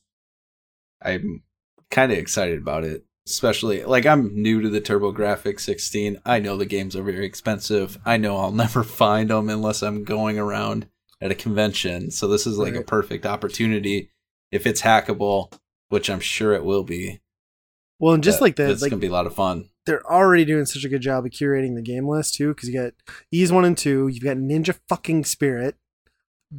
I'm 1.01 1.43
kind 1.91 2.11
of 2.11 2.17
excited 2.17 2.59
about 2.59 2.85
it, 2.85 3.03
especially 3.27 3.83
like 3.83 4.05
I'm 4.05 4.41
new 4.41 4.61
to 4.61 4.69
the 4.69 4.79
TurboGrafx 4.79 5.59
16. 5.59 6.21
I 6.25 6.39
know 6.39 6.55
the 6.55 6.65
games 6.65 6.95
are 6.95 7.03
very 7.03 7.25
expensive. 7.25 7.97
I 8.05 8.15
know 8.17 8.37
I'll 8.37 8.51
never 8.65 8.83
find 8.83 9.29
them 9.29 9.49
unless 9.49 9.83
I'm 9.83 10.03
going 10.05 10.39
around 10.39 10.87
at 11.21 11.31
a 11.31 11.35
convention. 11.35 12.11
So 12.11 12.27
this 12.27 12.45
is 12.45 12.57
like 12.57 12.75
a 12.75 12.81
perfect 12.83 13.25
opportunity 13.25 14.09
if 14.51 14.65
it's 14.67 14.81
hackable, 14.81 15.51
which 15.89 16.09
I'm 16.09 16.19
sure 16.19 16.53
it 16.53 16.63
will 16.65 16.83
be. 16.83 17.19
well, 17.99 18.13
and 18.13 18.23
just 18.23 18.39
that- 18.39 18.43
like 18.45 18.55
the 18.57 18.69
it's 18.69 18.81
like 18.81 18.91
gonna 18.91 18.99
be 18.99 19.07
a 19.07 19.11
lot 19.11 19.25
of 19.27 19.33
fun. 19.35 19.69
they're 19.85 20.05
already 20.05 20.45
doing 20.45 20.65
such 20.65 20.83
a 20.83 20.89
good 20.89 21.01
job 21.01 21.25
of 21.25 21.31
curating 21.31 21.75
the 21.75 21.81
game 21.81 22.07
list 22.07 22.35
too, 22.35 22.49
because 22.53 22.67
you 22.69 22.79
got 22.79 22.93
Ys 23.31 23.51
one 23.51 23.65
and 23.65 23.77
two, 23.77 24.07
you've 24.07 24.23
got 24.23 24.37
Ninja 24.37 24.77
fucking 24.89 25.23
Spirit, 25.25 25.75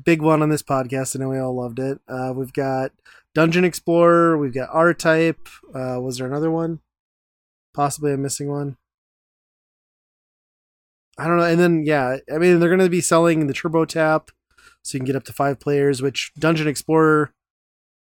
big 0.04 0.22
one 0.22 0.42
on 0.42 0.48
this 0.48 0.62
podcast. 0.62 1.14
I 1.16 1.20
know 1.20 1.28
we 1.28 1.38
all 1.38 1.54
loved 1.56 1.78
it. 1.78 1.98
Uh, 2.08 2.32
we've 2.34 2.52
got 2.52 2.92
Dungeon 3.34 3.64
Explorer, 3.64 4.38
we've 4.38 4.54
got 4.54 4.70
R 4.72 4.94
Type. 4.94 5.48
Uh, 5.74 6.00
was 6.00 6.18
there 6.18 6.26
another 6.26 6.50
one? 6.50 6.80
Possibly 7.74 8.12
a 8.12 8.16
missing 8.16 8.48
one. 8.48 8.78
I 11.18 11.26
don't 11.26 11.38
know. 11.38 11.44
And 11.44 11.58
then 11.60 11.84
yeah, 11.86 12.16
I 12.32 12.38
mean 12.38 12.60
they're 12.60 12.70
gonna 12.70 12.88
be 12.88 13.00
selling 13.00 13.46
the 13.46 13.54
Turbo 13.54 13.84
Tap, 13.84 14.30
so 14.86 14.96
you 14.96 15.00
can 15.00 15.06
get 15.06 15.16
up 15.16 15.24
to 15.24 15.32
five 15.32 15.58
players. 15.60 16.00
Which 16.02 16.32
Dungeon 16.38 16.68
Explorer 16.68 17.32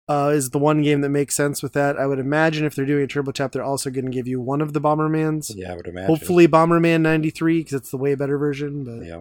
uh, 0.08 0.32
is 0.34 0.50
the 0.50 0.58
one 0.58 0.82
game 0.82 1.00
that 1.02 1.08
makes 1.10 1.34
sense 1.36 1.62
with 1.62 1.72
that. 1.74 1.96
I 1.96 2.06
would 2.06 2.18
imagine 2.18 2.66
if 2.66 2.74
they're 2.74 2.84
doing 2.84 3.04
a 3.04 3.06
Turbo 3.06 3.32
Tap, 3.32 3.52
they're 3.52 3.62
also 3.62 3.88
going 3.90 4.04
to 4.04 4.10
give 4.10 4.26
you 4.26 4.40
one 4.40 4.60
of 4.60 4.72
the 4.72 4.80
Bombermans. 4.80 5.52
Yeah, 5.54 5.72
I 5.72 5.76
would 5.76 5.86
imagine. 5.86 6.08
Hopefully, 6.08 6.48
Bomberman 6.48 7.00
'93 7.02 7.60
because 7.60 7.74
it's 7.74 7.90
the 7.90 7.96
way 7.96 8.14
better 8.14 8.36
version. 8.38 8.84
But 8.84 9.06
Yeah. 9.06 9.20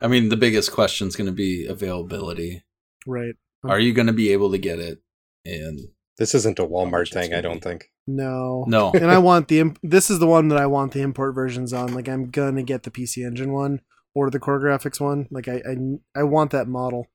I 0.00 0.08
mean, 0.08 0.28
the 0.28 0.36
biggest 0.36 0.72
question 0.72 1.08
is 1.08 1.16
going 1.16 1.26
to 1.26 1.32
be 1.32 1.66
availability. 1.66 2.64
right, 3.06 3.34
Are 3.64 3.80
you 3.80 3.94
going 3.94 4.08
to 4.08 4.12
be 4.12 4.30
able 4.30 4.50
to 4.50 4.58
get 4.58 4.78
it? 4.78 5.00
And 5.46 5.88
This 6.18 6.34
isn't 6.34 6.58
a 6.58 6.66
Walmart 6.66 7.10
thing, 7.12 7.32
I 7.32 7.40
don't 7.40 7.62
think. 7.62 7.90
no, 8.06 8.64
no, 8.68 8.92
and 8.92 9.10
I 9.10 9.16
want 9.18 9.48
the 9.48 9.58
imp- 9.60 9.78
this 9.82 10.10
is 10.10 10.18
the 10.18 10.26
one 10.26 10.48
that 10.48 10.58
I 10.58 10.66
want 10.66 10.92
the 10.92 11.00
import 11.00 11.34
versions 11.34 11.72
on. 11.72 11.94
Like 11.94 12.08
I'm 12.08 12.28
gonna 12.30 12.62
get 12.62 12.82
the 12.82 12.90
PC 12.90 13.24
Engine 13.26 13.52
one 13.52 13.80
or 14.16 14.30
the 14.30 14.40
CoreGrafx 14.40 14.98
one. 14.98 15.28
Like 15.30 15.46
I 15.46 15.56
I, 15.56 16.20
I 16.20 16.22
want 16.22 16.50
that 16.52 16.66
model. 16.66 17.06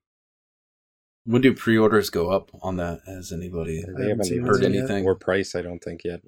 when 1.25 1.41
do 1.41 1.53
pre-orders 1.53 2.11
go 2.11 2.29
up 2.29 2.51
on 2.61 2.77
that? 2.77 2.99
Has 3.07 3.31
anybody? 3.31 3.81
They 3.81 4.09
haven't 4.09 4.27
haven't 4.29 4.45
heard 4.45 4.61
said 4.61 4.71
anything. 4.71 5.05
Or 5.05 5.15
price, 5.15 5.55
I 5.55 5.63
don't 5.63 5.79
think 5.83 6.01
yet. 6.05 6.21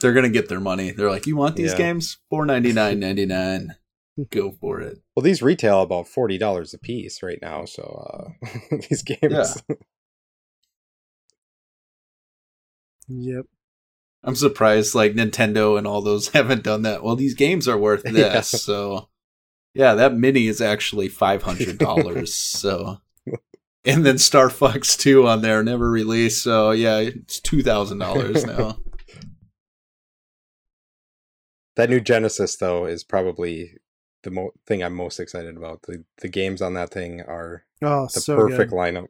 They're 0.00 0.12
gonna 0.14 0.30
get 0.30 0.48
their 0.48 0.60
money. 0.60 0.92
They're 0.92 1.10
like, 1.10 1.26
you 1.26 1.36
want 1.36 1.56
these 1.56 1.72
Yeah. 1.72 1.78
games? 1.78 2.18
Four 2.30 2.46
ninety 2.46 2.72
nine 2.72 3.00
ninety 3.00 3.26
nine. 3.26 3.74
Go 4.30 4.52
for 4.52 4.80
it. 4.80 4.98
Well, 5.16 5.22
these 5.22 5.42
retail 5.42 5.82
about 5.82 6.06
forty 6.06 6.38
dollars 6.38 6.72
a 6.74 6.78
piece 6.78 7.22
right 7.22 7.38
now. 7.42 7.64
So 7.64 8.32
uh, 8.40 8.48
these 8.88 9.02
games, 9.02 9.62
Yep. 13.08 13.46
I'm 14.22 14.34
surprised 14.34 14.94
like 14.94 15.12
Nintendo 15.14 15.78
and 15.78 15.86
all 15.86 16.02
those 16.02 16.28
haven't 16.34 16.62
done 16.62 16.82
that. 16.82 17.02
Well, 17.02 17.16
these 17.16 17.34
games 17.34 17.66
are 17.68 17.78
worth 17.78 18.02
Yeah. 18.06 18.28
this, 18.28 18.48
so 18.48 19.08
yeah, 19.74 19.94
that 19.94 20.14
mini 20.14 20.46
is 20.48 20.60
actually 20.60 21.08
five 21.24 21.42
hundred 21.42 21.78
dollars. 21.78 22.34
so, 22.34 23.00
and 23.84 24.04
then 24.04 24.18
Star 24.18 24.50
Fox 24.50 24.96
Two 24.96 25.26
on 25.26 25.42
there 25.42 25.62
never 25.62 25.90
released, 25.90 26.42
so 26.42 26.70
yeah, 26.72 26.98
it's 26.98 27.40
two 27.40 27.62
thousand 27.62 27.98
dollars 27.98 28.44
now. 28.44 28.78
that 31.76 31.88
new 31.90 32.00
Genesis 32.00 32.56
though 32.56 32.84
is 32.86 33.04
probably 33.04 33.78
the 34.22 34.30
mo- 34.30 34.52
thing 34.66 34.82
I'm 34.82 34.94
most 34.94 35.18
excited 35.18 35.56
about. 35.56 35.82
The 35.82 36.04
the 36.18 36.28
games 36.28 36.60
on 36.60 36.74
that 36.74 36.90
thing 36.90 37.20
are 37.22 37.64
Oh, 37.82 38.08
the 38.12 38.20
so 38.20 38.36
perfect 38.36 38.70
good. 38.70 38.76
lineup. 38.76 39.08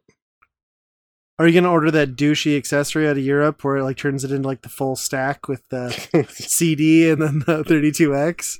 Are 1.41 1.47
you 1.47 1.59
gonna 1.59 1.71
order 1.71 1.89
that 1.89 2.15
douchey 2.15 2.55
accessory 2.55 3.07
out 3.07 3.17
of 3.17 3.23
Europe 3.23 3.63
where 3.63 3.77
it 3.77 3.83
like 3.83 3.97
turns 3.97 4.23
it 4.23 4.31
into 4.31 4.47
like 4.47 4.61
the 4.61 4.69
full 4.69 4.95
stack 4.95 5.47
with 5.47 5.67
the 5.69 5.89
CD 6.29 7.09
and 7.09 7.19
then 7.19 7.39
the 7.39 7.63
32X? 7.63 8.59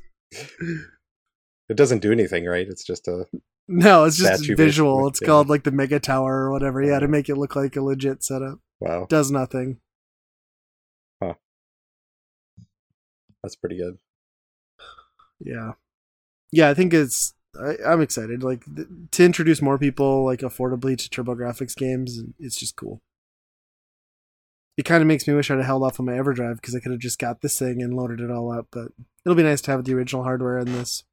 it 1.69 1.77
doesn't 1.77 1.99
do 1.99 2.11
anything, 2.11 2.45
right? 2.45 2.67
It's 2.67 2.84
just 2.84 3.07
a 3.07 3.27
No, 3.67 4.05
it's 4.05 4.17
just 4.17 4.47
visual. 4.57 5.07
It's 5.07 5.21
yeah. 5.21 5.27
called 5.27 5.47
like 5.47 5.61
the 5.61 5.69
Mega 5.69 5.99
Tower 5.99 6.45
or 6.45 6.51
whatever. 6.51 6.82
Yeah, 6.82 6.97
to 6.97 7.07
make 7.07 7.29
it 7.29 7.36
look 7.36 7.55
like 7.55 7.75
a 7.75 7.84
legit 7.84 8.23
setup. 8.23 8.57
wow. 8.79 9.05
Does 9.07 9.29
nothing. 9.29 9.77
Huh. 11.21 11.36
That's 13.43 13.55
pretty 13.55 13.77
good. 13.77 13.99
Yeah, 15.39 15.73
yeah. 16.51 16.69
I 16.69 16.73
think 16.73 16.95
it's. 16.95 17.36
I, 17.60 17.76
I'm 17.86 18.02
excited. 18.02 18.43
Like 18.43 18.64
th- 18.76 18.88
to 19.12 19.26
introduce 19.26 19.62
more 19.62 19.78
people 19.78 20.26
like 20.26 20.39
affordably 20.39 20.97
to 20.97 21.10
TurboGrafx 21.10 21.76
games. 21.76 22.22
It's 22.39 22.58
just 22.58 22.76
cool. 22.76 23.02
It 24.78 24.86
kind 24.86 25.02
of 25.02 25.08
makes 25.08 25.28
me 25.28 25.34
wish 25.34 25.52
I'd 25.52 25.58
have 25.58 25.66
held 25.66 25.84
off 25.84 25.99
on 25.99 26.06
my 26.06 26.14
EverDrive 26.14 26.56
because 26.56 26.76
I 26.76 26.80
could 26.80 26.91
have 26.91 27.02
just 27.02 27.20
got 27.20 27.41
this 27.41 27.60
thing 27.60 27.82
and 27.82 27.93
loaded 27.93 28.22
it 28.22 28.32
all 28.32 28.52
up. 28.52 28.68
But 28.72 28.93
it'll 29.26 29.36
be 29.36 29.43
nice 29.43 29.62
to 29.62 29.72
have 29.72 29.84
the 29.84 29.93
original 29.93 30.24
hardware 30.24 30.58
in 30.58 30.72
this. 30.72 31.04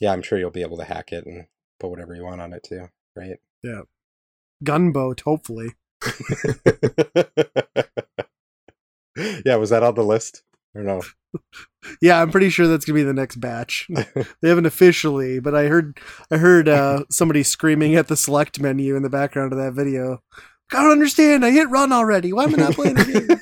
Yeah, 0.00 0.12
I'm 0.12 0.22
sure 0.22 0.38
you'll 0.38 0.50
be 0.50 0.62
able 0.62 0.76
to 0.76 0.84
hack 0.84 1.12
it 1.12 1.26
and 1.26 1.46
put 1.80 1.90
whatever 1.90 2.14
you 2.14 2.22
want 2.22 2.40
on 2.40 2.52
it 2.52 2.62
too, 2.62 2.88
right? 3.16 3.38
Yeah, 3.62 3.82
gunboat, 4.62 5.22
hopefully. 5.22 5.70
yeah, 9.44 9.56
was 9.56 9.70
that 9.70 9.82
on 9.82 9.96
the 9.96 10.04
list 10.04 10.44
or 10.74 10.82
no? 10.82 11.02
Yeah, 12.00 12.20
I'm 12.20 12.30
pretty 12.30 12.50
sure 12.50 12.66
that's 12.66 12.84
gonna 12.84 12.96
be 12.96 13.02
the 13.04 13.14
next 13.14 13.36
batch. 13.36 13.86
they 14.42 14.48
haven't 14.48 14.66
officially, 14.66 15.40
but 15.40 15.54
I 15.54 15.64
heard 15.66 15.98
I 16.30 16.36
heard 16.36 16.68
uh, 16.68 17.04
somebody 17.10 17.42
screaming 17.42 17.94
at 17.94 18.08
the 18.08 18.16
select 18.16 18.60
menu 18.60 18.96
in 18.96 19.02
the 19.02 19.10
background 19.10 19.52
of 19.52 19.58
that 19.58 19.74
video. 19.74 20.22
I 20.72 20.82
don't 20.82 20.92
understand. 20.92 21.44
I 21.44 21.50
hit 21.50 21.70
run 21.70 21.92
already. 21.92 22.32
Why 22.32 22.44
am 22.44 22.54
I 22.54 22.58
not 22.58 22.74
playing 22.74 22.94
the 22.94 23.40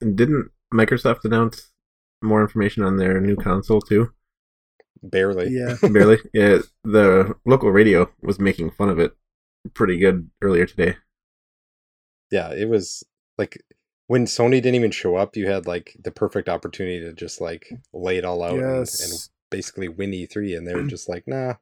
game? 0.00 0.14
Didn't 0.14 0.50
Microsoft 0.72 1.24
announce 1.24 1.70
more 2.22 2.42
information 2.42 2.82
on 2.82 2.96
their 2.96 3.20
new 3.20 3.36
console 3.36 3.80
too? 3.80 4.12
Barely. 5.02 5.50
Yeah. 5.50 5.76
Barely. 5.92 6.18
Yeah, 6.34 6.58
the 6.84 7.34
local 7.44 7.70
radio 7.70 8.10
was 8.22 8.38
making 8.38 8.70
fun 8.72 8.88
of 8.88 8.98
it 8.98 9.16
pretty 9.74 9.98
good 9.98 10.30
earlier 10.42 10.66
today. 10.66 10.96
Yeah, 12.30 12.52
it 12.52 12.68
was 12.68 13.04
like 13.38 13.62
when 14.06 14.26
Sony 14.26 14.62
didn't 14.62 14.76
even 14.76 14.90
show 14.90 15.16
up, 15.16 15.36
you 15.36 15.48
had 15.48 15.66
like 15.66 15.96
the 16.02 16.10
perfect 16.10 16.48
opportunity 16.48 17.00
to 17.00 17.12
just 17.12 17.40
like 17.40 17.68
lay 17.92 18.16
it 18.18 18.24
all 18.24 18.42
out 18.42 18.58
and, 18.58 18.62
and 18.62 19.28
basically 19.50 19.88
win 19.88 20.12
E3, 20.12 20.56
and 20.56 20.66
they 20.66 20.74
were 20.74 20.82
just 20.86 21.08
like, 21.08 21.24
nah. 21.26 21.54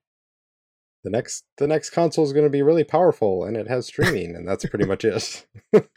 the 1.02 1.10
next 1.10 1.44
the 1.58 1.66
next 1.66 1.90
console 1.90 2.24
is 2.24 2.32
going 2.32 2.44
to 2.44 2.50
be 2.50 2.62
really 2.62 2.84
powerful 2.84 3.44
and 3.44 3.56
it 3.56 3.68
has 3.68 3.86
streaming, 3.88 4.34
and 4.36 4.46
that's 4.46 4.66
pretty 4.66 4.86
much 4.86 5.04
it. 5.04 5.46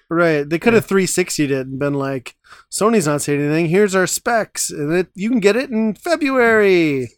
Right. 0.09 0.47
They 0.47 0.57
could 0.57 0.73
have 0.73 0.87
360'd 0.87 1.51
it 1.51 1.67
and 1.67 1.79
been 1.79 1.93
like, 1.93 2.35
Sony's 2.71 3.07
not 3.07 3.21
saying 3.21 3.41
anything. 3.41 3.67
Here's 3.67 3.93
our 3.93 4.07
specs. 4.07 4.69
And 4.69 4.93
it, 4.93 5.07
you 5.15 5.29
can 5.29 5.41
get 5.41 5.57
it 5.57 5.69
in 5.69 5.95
February. 5.95 7.09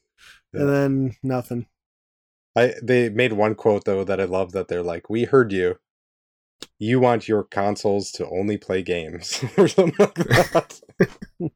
Yeah. 0.54 0.62
And 0.62 0.70
then 0.70 1.16
nothing. 1.22 1.68
I 2.56 2.74
they 2.82 3.10
made 3.10 3.34
one 3.34 3.54
quote 3.54 3.86
though 3.86 4.04
that 4.04 4.20
I 4.20 4.24
love 4.24 4.54
that 4.54 4.68
they're 4.68 4.82
like, 4.82 5.08
"We 5.08 5.26
heard 5.26 5.52
you. 5.52 5.78
You 6.78 6.99
want 6.99 7.28
your 7.28 7.43
consoles 7.43 8.12
to 8.14 8.28
only 8.30 8.57
play 8.57 8.82
games 8.82 9.43
or 9.57 9.68
something 9.68 9.95
like 9.99 10.14
that." 10.16 10.82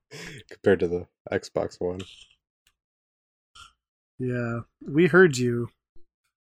Compared 0.50 0.80
to 0.80 0.88
the 0.88 1.08
Xbox 1.32 1.80
One. 1.80 2.02
Yeah. 4.20 4.62
We 4.86 5.08
heard 5.08 5.38
you. 5.38 5.70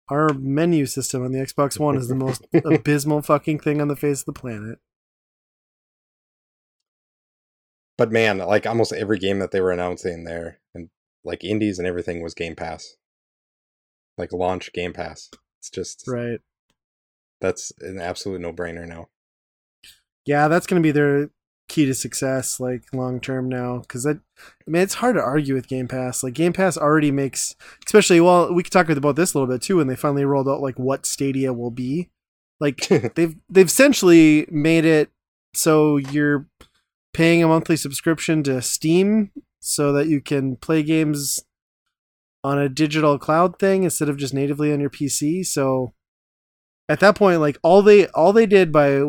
Our 0.09 0.35
menu 0.35 0.87
system 0.87 1.25
on 1.25 1.33
the 1.33 1.39
Xbox 1.39 1.79
One 1.79 1.97
is 1.97 2.09
the 2.09 2.17
most 2.17 2.45
abysmal 2.65 3.23
fucking 3.23 3.61
thing 3.61 3.81
on 3.81 3.89
the 3.89 3.97
face 3.97 4.21
of 4.21 4.27
the 4.27 4.33
planet. 4.33 4.79
But 7.97 8.11
man, 8.11 8.39
like 8.39 8.67
almost 8.67 8.93
every 8.93 9.19
game 9.19 9.39
that 9.41 9.51
they 9.51 9.61
were 9.61 9.71
announcing 9.71 10.25
there 10.25 10.59
and 10.75 10.89
like 11.23 11.45
indies 11.45 11.79
and 11.79 11.87
everything 11.87 12.23
was 12.23 12.35
Game 12.35 12.57
Pass. 12.57 12.97
Like 14.19 14.33
launch 14.33 14.73
Game 14.73 14.93
Pass. 14.93 15.31
It's 15.61 15.71
just 15.71 16.05
Right. 16.09 16.41
That's 17.41 17.73
an 17.81 18.01
absolute 18.01 18.41
no-brainer 18.41 18.87
now. 18.87 19.09
Yeah, 20.27 20.49
that's 20.49 20.67
going 20.67 20.81
to 20.83 20.87
be 20.87 20.93
their 20.93 21.31
key 21.69 21.87
to 21.87 21.95
success, 21.95 22.61
like 22.61 22.83
long 22.93 23.21
term 23.21 23.49
now. 23.49 23.79
Because 23.79 24.07
I, 24.07 24.11
I 24.11 24.17
mean, 24.67 24.83
it's 24.83 24.95
hard 24.95 25.17
to 25.17 25.23
argue 25.23 25.55
with 25.55 25.69
Game 25.69 25.89
Pass. 25.89 26.23
Like 26.23 26.35
Game 26.35 26.53
Pass 26.53 26.77
already 26.77 27.11
makes, 27.11 27.55
especially 27.87 28.21
well, 28.21 28.53
we 28.53 28.63
could 28.63 28.73
talk 28.73 28.89
about 28.91 29.17
this 29.17 29.33
a 29.33 29.39
little 29.39 29.53
bit 29.53 29.63
too. 29.63 29.77
When 29.77 29.87
they 29.87 29.97
finally 29.97 30.25
rolled 30.25 30.49
out 30.49 30.61
like 30.61 30.79
what 30.79 31.07
Stadia 31.07 31.53
will 31.53 31.71
be, 31.71 32.11
like 32.61 32.77
they've 33.15 33.37
they've 33.49 33.67
essentially 33.67 34.47
made 34.51 34.85
it 34.85 35.11
so 35.55 35.97
you're 35.97 36.47
paying 37.13 37.43
a 37.43 37.49
monthly 37.49 37.77
subscription 37.77 38.43
to 38.45 38.63
Steam 38.63 39.31
so 39.61 39.93
that 39.93 40.07
you 40.07 40.21
can 40.21 40.57
play 40.57 40.83
games 40.83 41.43
on 42.43 42.59
a 42.59 42.69
digital 42.69 43.19
cloud 43.19 43.59
thing 43.59 43.83
instead 43.85 44.09
of 44.09 44.17
just 44.17 44.33
natively 44.33 44.73
on 44.73 44.81
your 44.81 44.91
PC. 44.91 45.45
So 45.45 45.93
at 46.91 47.01
that 47.01 47.17
point, 47.17 47.41
like 47.41 47.59
all 47.63 47.83
they 47.83 48.07
all 48.09 48.33
they 48.33 48.47
did 48.47 48.73
by 48.73 49.03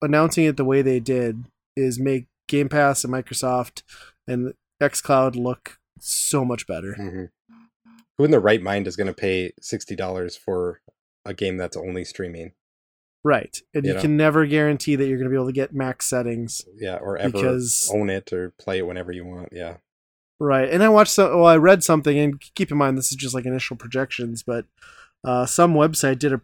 announcing 0.00 0.44
it 0.44 0.56
the 0.56 0.64
way 0.64 0.80
they 0.82 1.00
did 1.00 1.44
is 1.76 1.98
make 1.98 2.26
Game 2.48 2.68
Pass 2.68 3.04
and 3.04 3.12
Microsoft 3.12 3.82
and 4.26 4.54
XCloud 4.82 5.36
look 5.36 5.78
so 5.98 6.44
much 6.44 6.66
better. 6.66 6.94
Mhm. 6.98 7.28
Who 8.18 8.24
in 8.24 8.30
the 8.30 8.40
right 8.40 8.62
mind 8.62 8.86
is 8.86 8.96
going 8.96 9.08
to 9.08 9.12
pay 9.12 9.52
$60 9.60 10.36
for 10.38 10.80
a 11.24 11.34
game 11.34 11.56
that's 11.56 11.76
only 11.76 12.04
streaming? 12.04 12.52
Right. 13.24 13.58
And 13.74 13.84
You 13.84 13.90
you 13.90 13.94
know? 13.96 14.00
can 14.00 14.16
never 14.16 14.46
guarantee 14.46 14.96
that 14.96 15.06
you're 15.06 15.18
going 15.18 15.28
to 15.28 15.30
be 15.30 15.36
able 15.36 15.46
to 15.48 15.52
get 15.52 15.74
max 15.74 16.06
settings 16.08 16.62
Yeah, 16.76 16.96
or 16.96 17.16
ever 17.18 17.32
because 17.32 17.90
own 17.92 18.08
it 18.08 18.32
or 18.32 18.54
play 18.58 18.78
it 18.78 18.86
whenever 18.86 19.12
you 19.12 19.26
want. 19.26 19.48
Yeah. 19.52 19.78
Right. 20.38 20.68
And 20.70 20.82
I 20.82 20.88
watched 20.88 21.12
some, 21.12 21.30
well, 21.36 21.46
I 21.46 21.56
read 21.56 21.82
something, 21.82 22.16
and 22.18 22.40
keep 22.54 22.70
in 22.70 22.76
mind, 22.78 22.96
this 22.96 23.10
is 23.10 23.16
just 23.16 23.34
like 23.34 23.44
initial 23.46 23.76
projections, 23.76 24.42
but 24.42 24.66
uh, 25.24 25.44
some 25.44 25.74
website 25.74 26.18
did 26.18 26.32
a 26.32 26.40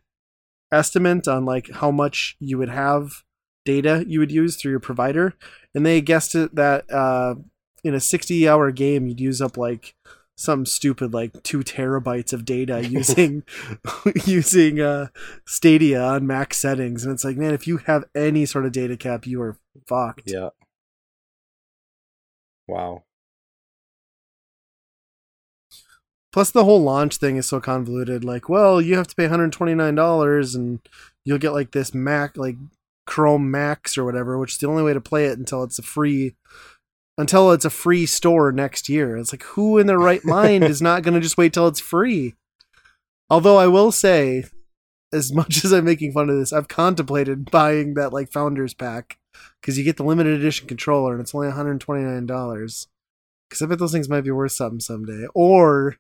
estimate 0.73 1.29
on 1.29 1.45
like 1.45 1.71
how 1.71 1.91
much 1.91 2.37
you 2.41 2.59
would 2.59 2.71
have 2.71 3.23
data 3.65 4.05
you 4.09 4.19
would 4.19 4.33
use 4.33 4.57
through 4.57 4.71
your 4.73 4.81
provider. 4.81 5.35
And 5.75 5.87
they 5.87 6.01
guessed 6.01 6.35
it 6.35 6.55
that 6.55 6.91
uh, 6.93 7.37
in 7.85 7.95
a 7.95 8.01
60 8.01 8.49
hour 8.49 8.71
game, 8.73 9.07
you'd 9.07 9.21
use 9.21 9.41
up 9.41 9.57
like 9.57 9.95
some 10.35 10.65
stupid 10.67 11.13
like 11.13 11.43
two 11.43 11.61
terabytes 11.61 12.33
of 12.33 12.45
data 12.45 12.85
using 12.89 13.45
using 14.25 14.81
uh 14.81 15.07
stadia 15.47 16.03
on 16.03 16.27
max 16.27 16.57
settings 16.57 17.05
and 17.05 17.13
it's 17.13 17.23
like 17.23 17.37
man 17.37 17.53
if 17.53 17.67
you 17.67 17.77
have 17.77 18.05
any 18.15 18.47
sort 18.47 18.65
of 18.65 18.73
data 18.73 18.97
cap 18.97 19.27
you 19.27 19.41
are 19.41 19.59
fucked 19.87 20.31
Yeah. 20.33 20.49
Wow. 22.67 23.05
Plus, 26.33 26.51
the 26.51 26.65
whole 26.65 26.83
launch 26.83 27.19
thing 27.19 27.37
is 27.37 27.47
so 27.47 27.61
convoluted. 27.61 28.25
Like, 28.25 28.49
well, 28.49 28.81
you 28.81 28.97
have 28.97 29.07
to 29.09 29.15
pay 29.15 29.29
$129 29.29 30.55
and 30.55 30.81
you'll 31.25 31.39
get 31.39 31.53
like 31.53 31.73
this 31.73 31.93
Mac, 31.93 32.37
like 32.37 32.57
Chrome 33.07 33.51
Max 33.51 33.99
or 33.99 34.05
whatever, 34.05 34.39
which 34.39 34.53
is 34.53 34.59
the 34.59 34.67
only 34.67 34.83
way 34.83 34.95
to 34.95 35.01
play 35.01 35.27
it 35.27 35.39
until 35.39 35.63
it's 35.63 35.79
a 35.79 35.83
free, 35.83 36.35
until 37.19 37.53
it's 37.53 37.67
a 37.67 37.71
free 37.71 38.07
store 38.07 38.51
next 38.51 38.89
year. 38.89 39.17
It's 39.19 39.33
like, 39.33 39.43
who 39.43 39.77
in 39.77 39.87
their 39.87 39.99
right 39.99 40.25
mind 40.25 40.65
is 40.65 40.81
not 40.81 41.03
going 41.03 41.15
to 41.15 41.21
just 41.21 41.37
wait 41.37 41.53
till 41.53 41.69
it's 41.69 41.81
free? 41.81 42.35
Although 43.29 43.59
I 43.59 43.67
will 43.67 43.93
say, 43.93 44.45
as 45.13 45.35
much 45.35 45.65
as 45.65 45.73
I'm 45.73 45.85
making 45.85 46.13
fun 46.13 46.31
of 46.31 46.39
this, 46.39 46.53
I've 46.53 46.69
contemplated 46.69 47.51
buying 47.51 47.95
that 47.95 48.13
like 48.13 48.33
Founders 48.33 48.73
Pack 48.73 49.19
because 49.61 49.77
you 49.77 49.85
get 49.85 49.99
the 49.99 50.05
limited 50.05 50.39
edition 50.39 50.67
controller 50.67 51.13
and 51.13 51.21
it's 51.21 51.35
only 51.35 51.49
$129. 51.49 52.87
Because 53.49 53.63
I 53.63 53.67
bet 53.67 53.79
those 53.79 53.93
things 53.93 54.09
might 54.09 54.25
be 54.25 54.31
worth 54.31 54.53
something 54.53 54.81
someday. 54.81 55.27
Or 55.35 55.97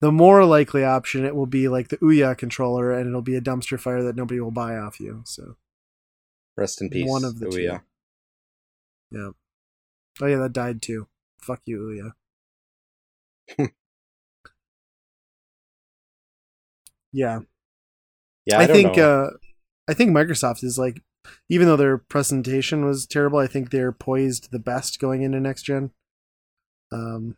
the 0.00 0.12
more 0.12 0.44
likely 0.44 0.84
option, 0.84 1.24
it 1.24 1.34
will 1.34 1.46
be 1.46 1.68
like 1.68 1.88
the 1.88 1.96
Ouya 1.98 2.36
controller, 2.36 2.92
and 2.92 3.08
it'll 3.08 3.22
be 3.22 3.36
a 3.36 3.40
dumpster 3.40 3.78
fire 3.78 4.02
that 4.02 4.16
nobody 4.16 4.40
will 4.40 4.50
buy 4.50 4.76
off 4.76 5.00
you. 5.00 5.22
So, 5.24 5.56
Rest 6.56 6.80
in 6.80 6.90
peace. 6.90 7.08
One 7.08 7.24
of 7.24 7.38
the 7.38 7.48
two. 7.50 7.62
Yeah. 9.10 9.30
Oh 10.20 10.26
yeah, 10.26 10.38
that 10.38 10.52
died 10.52 10.82
too. 10.82 11.06
Fuck 11.38 11.62
you, 11.66 12.12
Ouya. 13.58 13.68
yeah, 17.12 17.40
Yeah, 18.46 18.58
I, 18.58 18.62
I, 18.62 18.66
think 18.66 18.98
uh, 18.98 19.30
I 19.88 19.94
think 19.94 20.10
Microsoft 20.10 20.64
is 20.64 20.78
like, 20.78 21.02
even 21.48 21.66
though 21.66 21.76
their 21.76 21.98
presentation 21.98 22.84
was 22.84 23.06
terrible, 23.06 23.38
I 23.38 23.46
think 23.46 23.70
they're 23.70 23.92
poised 23.92 24.50
the 24.50 24.58
best 24.58 24.98
going 24.98 25.22
into 25.22 25.40
next 25.40 25.62
gen. 25.62 25.90
Um, 26.90 27.36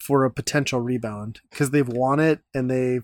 for 0.00 0.24
a 0.24 0.30
potential 0.30 0.80
rebound 0.80 1.40
because 1.50 1.70
they've 1.70 1.88
won 1.88 2.20
it 2.20 2.40
and 2.54 2.70
they 2.70 3.00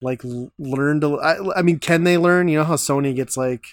like 0.00 0.22
learned. 0.58 1.02
To, 1.02 1.20
I, 1.20 1.58
I 1.58 1.62
mean, 1.62 1.78
can 1.78 2.04
they 2.04 2.18
learn? 2.18 2.48
You 2.48 2.58
know 2.58 2.64
how 2.64 2.76
Sony 2.76 3.14
gets 3.14 3.36
like 3.36 3.64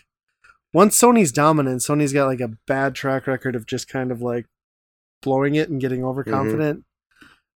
once 0.73 0.99
Sony's 0.99 1.31
dominant, 1.31 1.81
Sony's 1.81 2.13
got 2.13 2.27
like 2.27 2.41
a 2.41 2.53
bad 2.67 2.95
track 2.95 3.27
record 3.27 3.55
of 3.55 3.65
just 3.65 3.87
kind 3.87 4.11
of 4.11 4.21
like 4.21 4.45
blowing 5.21 5.55
it 5.55 5.69
and 5.69 5.81
getting 5.81 6.03
overconfident. 6.03 6.83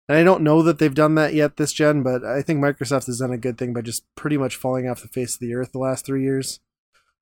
And 0.07 0.17
I 0.17 0.23
don't 0.23 0.43
know 0.43 0.61
that 0.61 0.77
they've 0.77 0.93
done 0.93 1.15
that 1.15 1.33
yet 1.33 1.57
this 1.57 1.73
gen, 1.73 2.03
but 2.03 2.23
I 2.23 2.41
think 2.41 2.59
Microsoft 2.59 3.07
has 3.07 3.19
done 3.19 3.31
a 3.31 3.37
good 3.37 3.57
thing 3.57 3.73
by 3.73 3.81
just 3.81 4.03
pretty 4.15 4.37
much 4.37 4.55
falling 4.55 4.87
off 4.87 5.01
the 5.01 5.07
face 5.07 5.35
of 5.35 5.39
the 5.39 5.55
earth 5.55 5.71
the 5.71 5.79
last 5.79 6.05
three 6.05 6.23
years. 6.23 6.59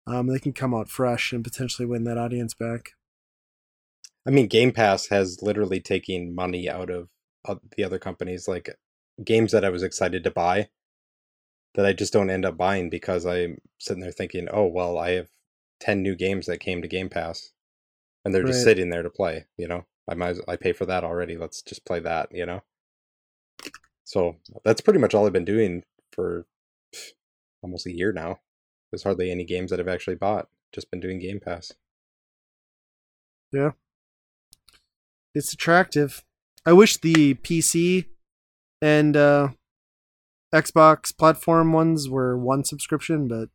Um, 0.08 0.28
they 0.28 0.40
can 0.40 0.54
come 0.54 0.74
out 0.74 0.90
fresh 0.90 1.34
and 1.34 1.44
potentially 1.44 1.86
win 1.86 2.06
that 2.06 2.18
audience 2.18 2.54
back. 2.54 2.92
I 4.26 4.32
mean, 4.32 4.48
Game 4.48 4.72
Pass 4.72 5.08
has 5.08 5.42
literally 5.42 5.80
taken 5.80 6.34
money 6.34 6.70
out 6.70 6.90
of 6.90 7.10
the 7.46 7.84
other 7.84 8.00
companies, 8.00 8.48
like 8.48 8.70
games 9.24 9.52
that 9.52 9.66
I 9.66 9.70
was 9.70 9.84
excited 9.84 10.24
to 10.24 10.32
buy 10.32 10.70
that 11.76 11.86
I 11.86 11.94
just 11.94 12.14
don't 12.14 12.30
end 12.30 12.46
up 12.46 12.58
buying 12.58 12.90
because 12.90 13.26
I'm 13.26 13.60
sitting 13.80 14.02
there 14.02 14.12
thinking, 14.12 14.48
oh, 14.52 14.66
well, 14.68 14.98
I 14.98 15.12
have 15.12 15.30
10 15.80 16.02
new 16.02 16.16
games 16.16 16.46
that 16.48 16.60
came 16.60 16.82
to 16.82 16.88
Game 16.88 17.10
Pass 17.10 17.52
and 18.26 18.34
they're 18.34 18.44
just 18.44 18.64
sitting 18.64 18.90
there 18.90 19.04
to 19.04 19.10
play, 19.10 19.46
you 19.58 19.68
know? 19.68 19.86
I 20.10 20.16
might 20.16 20.30
as- 20.30 20.42
I 20.48 20.56
pay 20.58 20.74
for 20.74 20.86
that 20.88 21.04
already. 21.04 21.38
Let's 21.38 21.62
just 21.62 21.86
play 21.86 22.00
that, 22.00 22.30
you 22.34 22.46
know? 22.46 22.64
So 24.04 24.38
that's 24.66 24.82
pretty 24.82 25.00
much 25.00 25.14
all 25.14 25.28
I've 25.28 25.34
been 25.34 25.46
doing 25.46 25.84
for 26.12 26.48
almost 27.62 27.86
a 27.86 27.96
year 27.96 28.12
now. 28.12 28.42
There's 28.92 29.04
hardly 29.04 29.30
any 29.30 29.46
games 29.46 29.70
that 29.70 29.80
I've 29.80 29.88
actually 29.88 30.16
bought. 30.16 30.50
Just 30.74 30.90
been 30.90 31.00
doing 31.00 31.20
Game 31.20 31.40
Pass. 31.40 31.74
Yeah, 33.52 33.72
it's 35.34 35.54
attractive. 35.54 36.24
I 36.70 36.74
wish 36.74 36.98
the 36.98 37.34
PC 37.34 38.06
and 38.80 39.18
uh, 39.18 39.50
Xbox 40.54 41.18
platform 41.18 41.74
ones 41.74 42.08
were 42.08 42.38
one 42.38 42.64
subscription, 42.64 43.28
but 43.28 43.50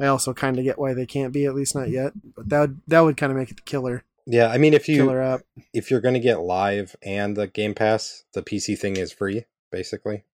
I 0.00 0.06
also 0.06 0.32
kind 0.32 0.58
of 0.58 0.64
get 0.64 0.78
why 0.78 0.94
they 0.94 1.04
can't 1.04 1.34
be 1.34 1.44
at 1.44 1.54
least 1.54 1.74
not 1.74 1.90
yet. 1.90 2.12
But 2.34 2.48
that 2.48 2.60
would 2.60 2.80
that 2.86 3.00
would 3.00 3.18
kind 3.18 3.30
of 3.30 3.36
make 3.36 3.50
it 3.50 3.56
the 3.56 3.62
killer 3.62 4.04
Yeah, 4.26 4.48
I 4.48 4.56
mean, 4.56 4.72
if 4.72 4.88
you 4.88 4.96
killer 5.04 5.20
app. 5.20 5.42
if 5.74 5.90
you're 5.90 6.00
going 6.00 6.14
to 6.14 6.18
get 6.20 6.40
live 6.40 6.96
and 7.02 7.36
the 7.36 7.46
game 7.46 7.74
pass 7.74 8.24
the 8.32 8.42
pc 8.42 8.78
thing 8.78 8.96
is 8.96 9.12
free 9.12 9.44
basically 9.70 10.24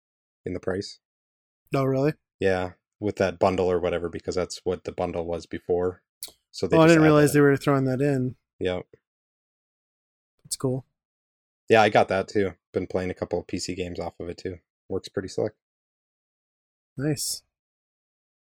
in 0.44 0.52
the 0.54 0.60
price 0.60 1.00
No, 1.72 1.82
really? 1.82 2.14
yeah 2.38 2.72
with 3.00 3.16
that 3.16 3.40
bundle 3.40 3.68
or 3.68 3.80
whatever 3.80 4.08
because 4.08 4.36
that's 4.36 4.60
what 4.62 4.84
the 4.84 4.92
bundle 4.92 5.26
was 5.26 5.44
before 5.46 6.02
so 6.52 6.68
they 6.68 6.76
Oh, 6.76 6.82
I 6.82 6.86
didn't 6.86 7.02
realize 7.02 7.32
that. 7.32 7.38
they 7.38 7.42
were 7.42 7.56
throwing 7.56 7.84
that 7.86 8.00
in. 8.00 8.36
yeah 8.60 8.82
It's 10.44 10.54
cool. 10.56 10.84
Yeah 11.68 11.82
i 11.82 11.88
got 11.88 12.08
that 12.08 12.28
too 12.28 12.52
been 12.72 12.86
playing 12.86 13.10
a 13.10 13.14
couple 13.14 13.38
of 13.38 13.46
pc 13.46 13.74
games 13.76 13.98
off 13.98 14.14
of 14.20 14.28
it 14.28 14.38
too 14.38 14.58
works 14.88 15.08
pretty 15.08 15.28
slick 15.28 15.52
Nice. 16.98 17.42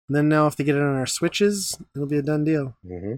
And 0.08 0.16
then 0.16 0.28
now, 0.28 0.46
if 0.46 0.56
they 0.56 0.64
get 0.64 0.74
it 0.76 0.82
on 0.82 0.94
our 0.94 1.06
switches, 1.06 1.78
it'll 1.94 2.06
be 2.06 2.18
a 2.18 2.22
done 2.22 2.44
deal. 2.44 2.76
hmm 2.86 3.14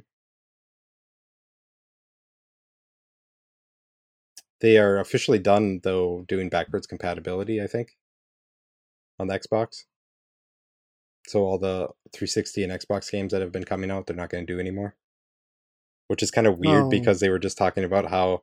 they 4.61 4.79
are 4.79 4.99
officially 4.99 5.39
done 5.39 5.81
though 5.83 6.25
doing 6.29 6.49
backwards 6.49 6.87
compatibility 6.87 7.61
i 7.63 7.67
think 7.67 7.97
on 9.19 9.27
the 9.27 9.39
xbox 9.39 9.85
So 11.27 11.41
all 11.41 11.59
the 11.59 11.89
360 12.13 12.63
and 12.65 12.73
Xbox 12.73 13.11
games 13.11 13.33
that 13.33 13.41
have 13.41 13.51
been 13.51 13.65
coming 13.65 13.91
out, 13.91 14.07
they're 14.07 14.15
not 14.15 14.29
going 14.29 14.47
to 14.47 14.53
do 14.55 14.61
anymore. 14.61 14.95
Which 16.09 16.23
is 16.23 16.31
kind 16.31 16.47
of 16.47 16.59
weird 16.59 16.85
Oh. 16.85 16.91
because 16.91 17.21
they 17.21 17.31
were 17.31 17.39
just 17.39 17.57
talking 17.57 17.83
about 17.83 18.11
how 18.11 18.43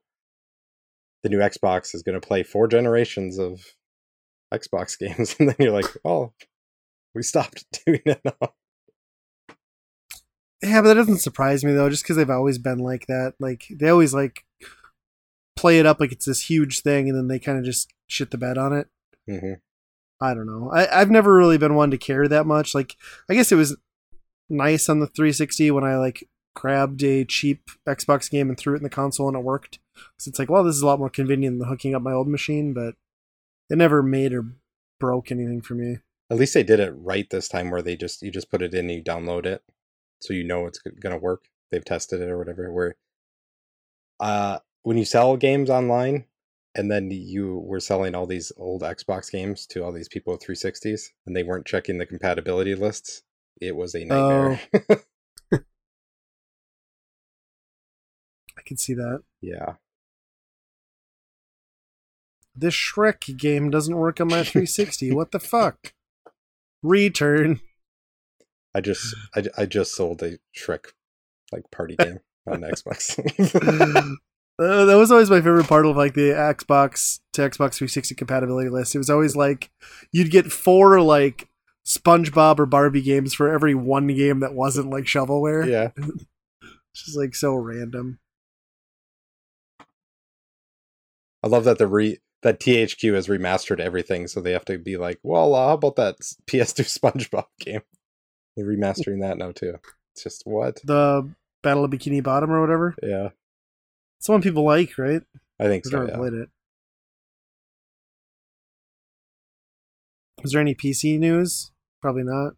the 1.24 1.30
new 1.30 1.40
Xbox 1.40 1.94
is 1.94 2.04
going 2.04 2.20
to 2.20 2.26
play 2.26 2.44
four 2.44 2.68
generations 2.68 3.38
of 3.38 3.62
Xbox 4.54 4.98
games, 5.00 5.36
and 5.40 5.50
then 5.50 5.56
you're 5.60 5.72
like, 5.72 5.86
oh, 6.06 6.34
we 7.16 7.24
stopped 7.24 7.66
doing 7.86 8.02
it 8.06 8.22
now. 8.24 8.54
Yeah, 10.64 10.82
but 10.82 10.90
that 10.90 10.94
doesn't 10.94 11.18
surprise 11.18 11.64
me 11.64 11.72
though, 11.74 11.90
just 11.90 12.04
because 12.04 12.18
they've 12.18 12.30
always 12.30 12.60
been 12.60 12.78
like 12.78 13.08
that. 13.08 13.34
Like 13.40 13.66
they 13.72 13.90
always 13.90 14.14
like 14.14 14.46
play 15.56 15.80
it 15.80 15.88
up 15.88 16.00
like 16.00 16.12
it's 16.12 16.26
this 16.26 16.52
huge 16.52 16.82
thing, 16.82 17.10
and 17.10 17.18
then 17.18 17.28
they 17.30 17.40
kind 17.40 17.58
of 17.58 17.66
just 17.66 17.92
shit 18.06 18.30
the 18.30 18.38
bed 18.38 18.60
on 18.60 18.72
it. 18.72 18.88
hmm 19.28 19.54
I 20.22 20.36
don't 20.36 20.46
know. 20.46 20.70
I, 20.72 21.02
I've 21.02 21.10
never 21.10 21.34
really 21.34 21.58
been 21.58 21.74
one 21.74 21.90
to 21.90 21.98
care 21.98 22.28
that 22.28 22.46
much. 22.46 22.76
Like 22.76 22.96
I 23.28 23.34
guess 23.34 23.52
it 23.52 23.56
was 23.56 23.76
nice 24.52 24.88
on 24.88 25.00
the 25.00 25.08
360 25.08 25.72
when 25.72 25.84
I 25.84 25.98
like 25.98 26.30
grabbed 26.56 27.02
a 27.04 27.26
cheap 27.26 27.72
Xbox 27.88 28.30
game 28.30 28.48
and 28.50 28.56
threw 28.56 28.76
it 28.76 28.78
in 28.78 28.84
the 28.84 28.90
console 28.92 29.30
and 29.30 29.38
it 29.38 29.44
worked. 29.44 29.80
So 30.18 30.30
it's 30.30 30.39
like, 30.39 30.49
well, 30.49 30.64
this 30.64 30.76
is 30.76 30.82
a 30.82 30.86
lot 30.86 30.99
more 30.99 31.10
convenient 31.10 31.60
than 31.60 31.68
hooking 31.68 31.95
up 31.95 32.02
my 32.02 32.14
old 32.14 32.28
machine, 32.28 32.74
but 32.74 32.95
it 33.70 33.78
never 33.78 34.04
made 34.04 34.34
or 34.34 34.45
broke 34.99 35.32
anything 35.32 35.62
for 35.62 35.76
me. 35.76 35.97
At 36.30 36.38
least 36.38 36.54
they 36.54 36.64
did 36.64 36.80
it 36.80 36.93
right 36.95 37.30
this 37.30 37.49
time, 37.49 37.72
where 37.72 37.82
they 37.82 37.95
just 37.95 38.22
you 38.22 38.32
just 38.32 38.49
put 38.49 38.62
it 38.62 38.74
in, 38.74 38.89
and 38.89 38.91
you 38.91 39.04
download 39.04 39.45
it, 39.45 39.64
so 40.20 40.34
you 40.34 40.43
know 40.43 40.66
it's 40.66 40.80
going 40.80 41.14
to 41.14 41.18
work. 41.18 41.45
They've 41.72 41.84
tested 41.84 42.22
it 42.22 42.30
or 42.30 42.38
whatever. 42.38 42.72
Where, 42.72 42.95
uh, 44.20 44.60
when 44.84 44.97
you 44.97 45.06
sell 45.06 45.36
games 45.36 45.70
online, 45.70 46.26
and 46.74 46.89
then 46.89 47.12
you 47.12 47.58
were 47.66 47.80
selling 47.80 48.16
all 48.16 48.26
these 48.26 48.52
old 48.58 48.82
Xbox 48.82 49.30
games 49.32 49.66
to 49.68 49.84
all 49.84 49.91
these 49.91 50.08
people 50.08 50.34
with 50.34 50.45
360s, 50.45 51.10
and 51.26 51.36
they 51.36 51.43
weren't 51.43 51.66
checking 51.66 51.97
the 51.97 52.06
compatibility 52.06 52.76
lists, 52.76 53.24
it 53.60 53.76
was 53.76 53.93
a 53.93 54.06
nightmare. 54.06 54.62
I 58.58 58.62
can 58.66 58.78
see 58.78 58.93
that. 58.93 59.24
yeah, 59.41 59.74
This 62.56 62.74
Shrek 62.76 63.38
game 63.38 63.70
doesn't 63.70 63.95
work 63.95 64.20
on 64.20 64.28
my 64.28 64.43
360. 64.43 65.12
what 65.14 65.32
the 65.32 65.39
fuck? 65.39 65.93
Return. 66.84 67.60
I 68.74 68.82
just 68.82 69.16
I, 69.36 69.43
I 69.58 69.66
just 69.66 69.93
sold 69.95 70.22
a 70.24 70.38
Shrek 70.58 70.91
like 71.52 71.70
party 71.72 71.95
game 71.97 72.20
on 72.47 72.62
Xbox. 72.62 73.20
Uh, 74.60 74.86
that 74.86 74.95
was 74.97 75.12
always 75.12 75.30
my 75.30 75.38
favorite 75.38 75.68
part 75.68 75.86
of 75.86 75.95
like 75.97 76.14
the 76.14 76.30
Xbox 76.30 77.20
to 77.34 77.41
Xbox 77.41 77.76
360 77.76 78.16
compatibility 78.16 78.70
list. 78.70 78.93
It 78.95 78.99
was 78.99 79.10
always 79.10 79.36
like 79.36 79.72
you'd 80.12 80.32
get 80.32 80.52
four 80.52 81.02
like 81.02 81.49
SpongeBob 81.86 82.60
or 82.60 82.66
Barbie 82.66 83.02
games 83.02 83.34
for 83.34 83.49
every 83.52 83.74
one 83.76 84.08
game 84.08 84.39
that 84.41 84.54
wasn't 84.54 84.89
like 84.89 85.06
shovelware. 85.06 85.66
yeah, 85.68 85.89
It's 85.97 86.26
just 87.06 87.18
like 87.18 87.34
so 87.36 87.56
random. 87.56 88.20
I 91.43 91.47
love 91.47 91.64
that 91.64 91.78
the 91.80 91.88
re 91.88 92.20
that 92.44 92.60
THQ 92.60 93.14
has 93.14 93.28
remastered 93.28 93.80
everything, 93.80 94.28
so 94.28 94.42
they 94.42 94.52
have 94.52 94.66
to 94.66 94.78
be 94.78 94.98
like, 94.98 95.20
well, 95.24 95.54
uh, 95.54 95.68
how 95.68 95.74
about 95.74 95.96
that 95.98 96.16
PS2 96.48 96.86
SpongeBob 97.00 97.46
game? 97.60 97.82
They're 98.56 98.66
remastering 98.66 99.22
that 99.22 99.38
now 99.38 99.52
too. 99.52 99.76
It's 100.14 100.24
just 100.24 100.44
what? 100.46 100.82
The 100.84 101.32
Battle 101.62 101.86
of 101.86 101.92
Bikini 101.92 102.22
Bottom 102.24 102.52
or 102.52 102.60
whatever. 102.60 102.96
Yeah, 103.02 103.30
It's 104.20 104.28
one 104.28 104.42
people 104.42 104.64
like, 104.66 104.98
right? 104.98 105.22
I 105.60 105.66
think 105.66 105.86
I've 105.86 105.92
so. 105.92 105.98
never 106.00 106.10
Yeah. 106.12 106.18
played 106.18 106.34
it. 106.34 106.50
Is 110.44 110.52
there 110.52 110.62
any 110.62 110.74
PC 110.74 111.20
news? 111.20 111.72
Probably 112.02 112.24
not. 112.24 112.54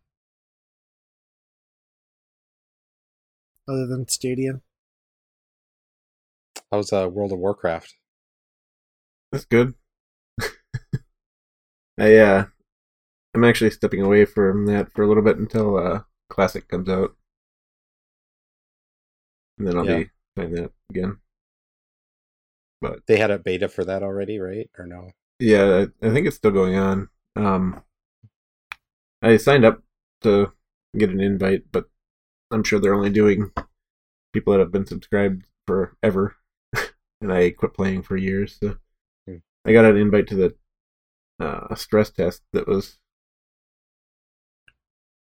Other 3.67 3.85
than 3.87 4.07
Stadia. 4.07 4.61
How's 6.71 6.91
uh, 6.91 7.07
World 7.11 7.33
of 7.33 7.39
Warcraft? 7.39 7.93
That's 9.33 9.45
good. 9.45 9.73
I 11.99 12.17
uh, 12.17 12.45
I'm 13.33 13.43
actually 13.43 13.71
stepping 13.71 14.03
away 14.03 14.25
from 14.25 14.67
that 14.67 14.93
for 14.93 15.01
a 15.03 15.07
little 15.07 15.23
bit 15.23 15.37
until 15.37 15.75
uh, 15.75 16.01
Classic 16.29 16.67
comes 16.67 16.87
out, 16.87 17.15
and 19.57 19.67
then 19.67 19.75
I'll 19.75 19.85
Yeah. 19.85 20.03
be 20.03 20.09
playing 20.35 20.53
that 20.53 20.71
again. 20.91 21.17
But 22.79 22.99
They 23.07 23.17
had 23.17 23.31
a 23.31 23.39
beta 23.39 23.69
for 23.69 23.83
that 23.85 24.03
already, 24.03 24.39
right? 24.39 24.69
Or 24.77 24.85
no? 24.85 25.09
yeah, 25.39 25.87
I, 26.03 26.09
think 26.11 26.27
it's 26.27 26.35
still 26.35 26.51
going 26.51 26.75
on. 26.75 27.09
Um, 27.35 27.83
I 29.23 29.37
signed 29.37 29.65
up 29.65 29.81
to 30.21 30.53
get 30.95 31.09
an 31.09 31.21
invite, 31.21 31.71
but 31.71 31.89
I'm 32.51 32.63
sure 32.63 32.79
they're 32.79 32.93
only 32.93 33.09
doing 33.09 33.51
people 34.31 34.53
that 34.53 34.59
have 34.59 34.71
been 34.71 34.85
subscribed 34.85 35.45
forever, 35.65 36.35
and 37.21 37.33
I 37.33 37.49
quit 37.49 37.73
playing 37.73 38.03
for 38.03 38.15
years. 38.15 38.57
So. 38.61 38.77
I 39.65 39.73
got 39.73 39.85
an 39.85 39.97
invite 39.97 40.27
to 40.27 40.35
the 40.35 40.55
uh, 41.39 41.75
stress 41.75 42.09
test 42.09 42.41
that 42.53 42.67
was 42.67 42.97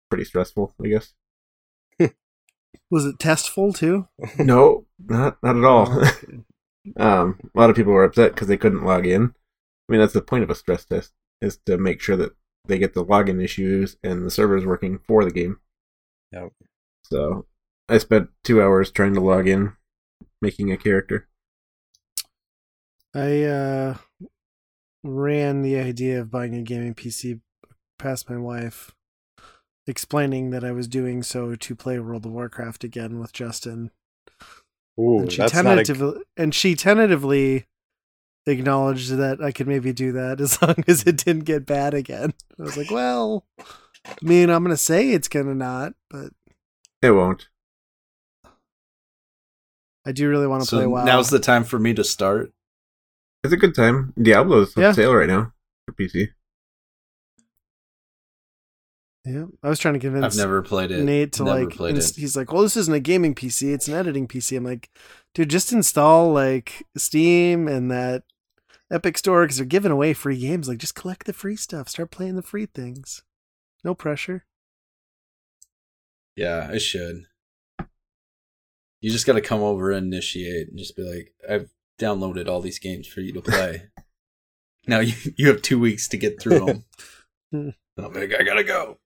pretty 0.10 0.26
stressful, 0.26 0.74
I 0.84 0.88
guess. 0.88 1.14
Was 2.92 3.06
it 3.06 3.20
testful 3.20 3.74
too? 3.74 4.08
no, 4.40 4.86
not 5.00 5.38
not 5.44 5.58
at 5.58 5.64
all. 5.64 5.88
Oh, 5.90 6.04
um, 6.98 7.40
a 7.44 7.60
lot 7.60 7.70
of 7.70 7.76
people 7.76 7.94
were 7.94 8.04
upset 8.04 8.34
because 8.34 8.48
they 8.48 8.58
couldn't 8.58 8.86
log 8.86 9.06
in. 9.06 9.34
I 9.88 9.92
mean, 9.92 10.00
that's 10.00 10.14
the 10.14 10.22
point 10.22 10.44
of 10.44 10.50
a 10.50 10.56
stress 10.56 10.86
test 10.86 11.14
is 11.42 11.58
to 11.66 11.78
make 11.78 12.02
sure 12.02 12.16
that 12.18 12.34
they 12.68 12.78
get 12.78 12.94
the 12.94 13.06
login 13.06 13.44
issues 13.44 13.98
and 14.04 14.26
the 14.26 14.32
servers 14.32 14.66
working 14.66 15.00
for 15.08 15.24
the 15.24 15.32
game. 15.32 15.60
Yep. 16.32 16.52
So 17.04 17.46
I 17.88 17.98
spent 17.98 18.30
two 18.44 18.62
hours 18.62 18.92
trying 18.92 19.16
to 19.16 19.22
log 19.22 19.48
in, 19.48 19.74
making 20.42 20.72
a 20.72 20.78
character. 20.78 21.28
I 23.16 23.44
uh, 23.44 23.98
ran 25.04 25.62
the 25.62 25.78
idea 25.78 26.20
of 26.20 26.32
buying 26.32 26.56
a 26.56 26.62
gaming 26.62 26.94
PC 26.94 27.42
past 27.98 28.30
my 28.30 28.38
wife, 28.38 28.92
explaining 29.88 30.50
that 30.52 30.64
I 30.64 30.72
was 30.72 30.88
doing 30.88 31.24
so 31.24 31.56
to 31.56 31.76
play 31.76 32.00
World 32.00 32.26
of 32.26 32.32
Warcraft 32.32 32.84
again 32.84 33.20
with 33.20 33.32
Justin. 33.34 33.92
Ooh, 35.00 35.20
and 35.20 35.32
she 35.32 35.38
that's 35.38 35.54
not 35.54 35.62
a, 35.66 35.66
tentatively 35.84 36.22
and 36.36 36.54
she 36.54 36.76
tentatively 36.76 37.66
acknowledged 38.46 39.12
that 39.12 39.42
I 39.42 39.52
could 39.52 39.68
maybe 39.68 39.94
do 39.94 40.12
that 40.14 40.42
as 40.42 40.62
long 40.62 40.84
as 40.88 41.04
it 41.04 41.18
didn't 41.18 41.46
get 41.46 41.66
bad 41.66 41.94
again. 41.94 42.34
I 42.60 42.64
was 42.64 42.76
like, 42.78 42.92
well, 42.92 43.46
I 44.06 44.16
mean, 44.22 44.50
I'm 44.50 44.64
gonna 44.64 44.76
say 44.78 45.12
it's 45.12 45.28
gonna 45.30 45.56
not, 45.56 45.94
but 46.10 46.32
It 47.02 47.12
won't. 47.12 47.48
I 50.06 50.12
do 50.12 50.30
really 50.30 50.48
want 50.48 50.64
to 50.64 50.70
play 50.70 50.84
So 50.84 50.90
WoW. 50.90 51.06
now's 51.06 51.30
the 51.30 51.40
time 51.40 51.64
for 51.64 51.78
me 51.80 51.94
to 51.94 52.04
start. 52.04 52.52
It's 53.44 53.54
a 53.54 53.58
good 53.58 53.74
time. 53.76 54.14
Diablo's 54.22 54.76
on 54.76 54.84
Yeah. 54.84 54.92
sale 54.92 55.14
right 55.16 55.28
now 55.28 55.54
for 55.86 55.94
PC. 55.94 56.30
yeah, 59.26 59.46
I 59.62 59.70
was 59.70 59.80
trying 59.80 59.94
to 59.94 60.00
convince 60.00 60.26
I've 60.26 60.38
never 60.42 60.62
played 60.62 60.92
it. 60.92 61.04
Nate 61.04 61.34
to 61.34 61.44
never 61.44 61.66
like. 61.66 61.76
played 61.76 61.96
ins- 61.96 62.12
it. 62.18 62.20
He's 62.22 62.36
like, 62.36 62.52
well, 62.52 62.64
this 62.64 62.78
isn't 62.78 62.94
a 62.94 63.00
gaming 63.00 63.36
PC; 63.36 63.74
it's 63.74 63.88
an 63.88 63.94
editing 63.94 64.28
PC. 64.28 64.58
I'm 64.58 64.64
like, 64.64 64.90
dude, 65.34 65.50
just 65.50 65.72
install 65.72 66.32
like 66.34 66.86
Steam 66.98 67.68
and 67.68 67.92
that 67.92 68.24
Epic 68.92 69.18
Store 69.18 69.44
because 69.44 69.58
they're 69.58 69.66
giving 69.66 69.92
away 69.92 70.14
free 70.14 70.38
games. 70.40 70.68
Like, 70.68 70.80
just 70.80 70.96
collect 70.96 71.26
the 71.26 71.34
free 71.34 71.56
stuff. 71.56 71.90
Start 71.90 72.12
playing 72.12 72.36
the 72.38 72.42
free 72.42 72.66
things. 72.66 73.24
No 73.84 73.94
pressure. 73.94 74.46
Yeah, 76.36 76.70
I 76.72 76.78
should. 76.78 77.26
You 79.02 79.12
just 79.12 79.26
got 79.28 79.34
to 79.34 79.42
come 79.42 79.62
over 79.62 79.92
and 79.92 80.12
initiate 80.12 80.70
and 80.70 80.78
just 80.78 80.96
be 80.96 81.04
like, 81.04 81.34
I've 81.50 81.70
downloaded 82.00 82.48
all 82.48 82.62
these 82.62 82.80
games 82.80 83.08
for 83.08 83.22
you 83.22 83.34
to 83.34 83.42
play. 83.42 83.84
now 84.88 85.00
you 85.00 85.14
you 85.38 85.48
have 85.50 85.62
two 85.62 85.80
weeks 85.80 86.08
to 86.10 86.18
get 86.18 86.42
through 86.42 86.60
them. 86.60 86.86
Hmm. 87.52 87.70
I'm 87.98 88.14
like, 88.14 88.34
I 88.34 88.44
gotta 88.44 88.64
go. 88.64 88.98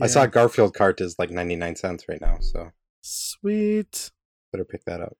I 0.00 0.06
saw 0.06 0.26
Garfield 0.26 0.74
Kart 0.74 1.00
is 1.00 1.18
like 1.18 1.30
99 1.30 1.76
cents 1.76 2.04
right 2.08 2.20
now, 2.20 2.38
so 2.40 2.72
Sweet. 3.02 4.10
better 4.50 4.64
pick 4.64 4.84
that 4.84 5.00
up. 5.00 5.16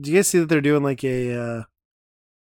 Do 0.00 0.10
you 0.10 0.18
guys 0.18 0.28
see 0.28 0.38
that 0.38 0.48
they're 0.48 0.60
doing 0.60 0.82
like 0.82 1.02
a 1.04 1.32
uh, 1.32 1.62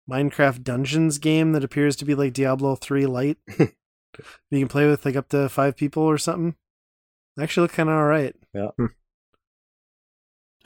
Minecraft 0.10 0.64
Dungeons 0.64 1.18
game 1.18 1.52
that 1.52 1.64
appears 1.64 1.96
to 1.98 2.06
be 2.06 2.16
like 2.16 2.34
Diablo 2.34 2.76
3 2.76 3.06
Lite? 3.06 3.38
you 3.60 4.60
can 4.60 4.68
play 4.68 4.88
with 4.88 5.06
like 5.06 5.16
up 5.16 5.30
to 5.30 5.50
five 5.50 5.76
people 5.76 6.04
or 6.04 6.18
something. 6.18 6.56
Actually, 7.40 7.64
look 7.64 7.74
kind 7.74 7.90
of 7.90 7.96
all 7.96 8.06
right. 8.06 8.36
Yeah. 8.54 8.70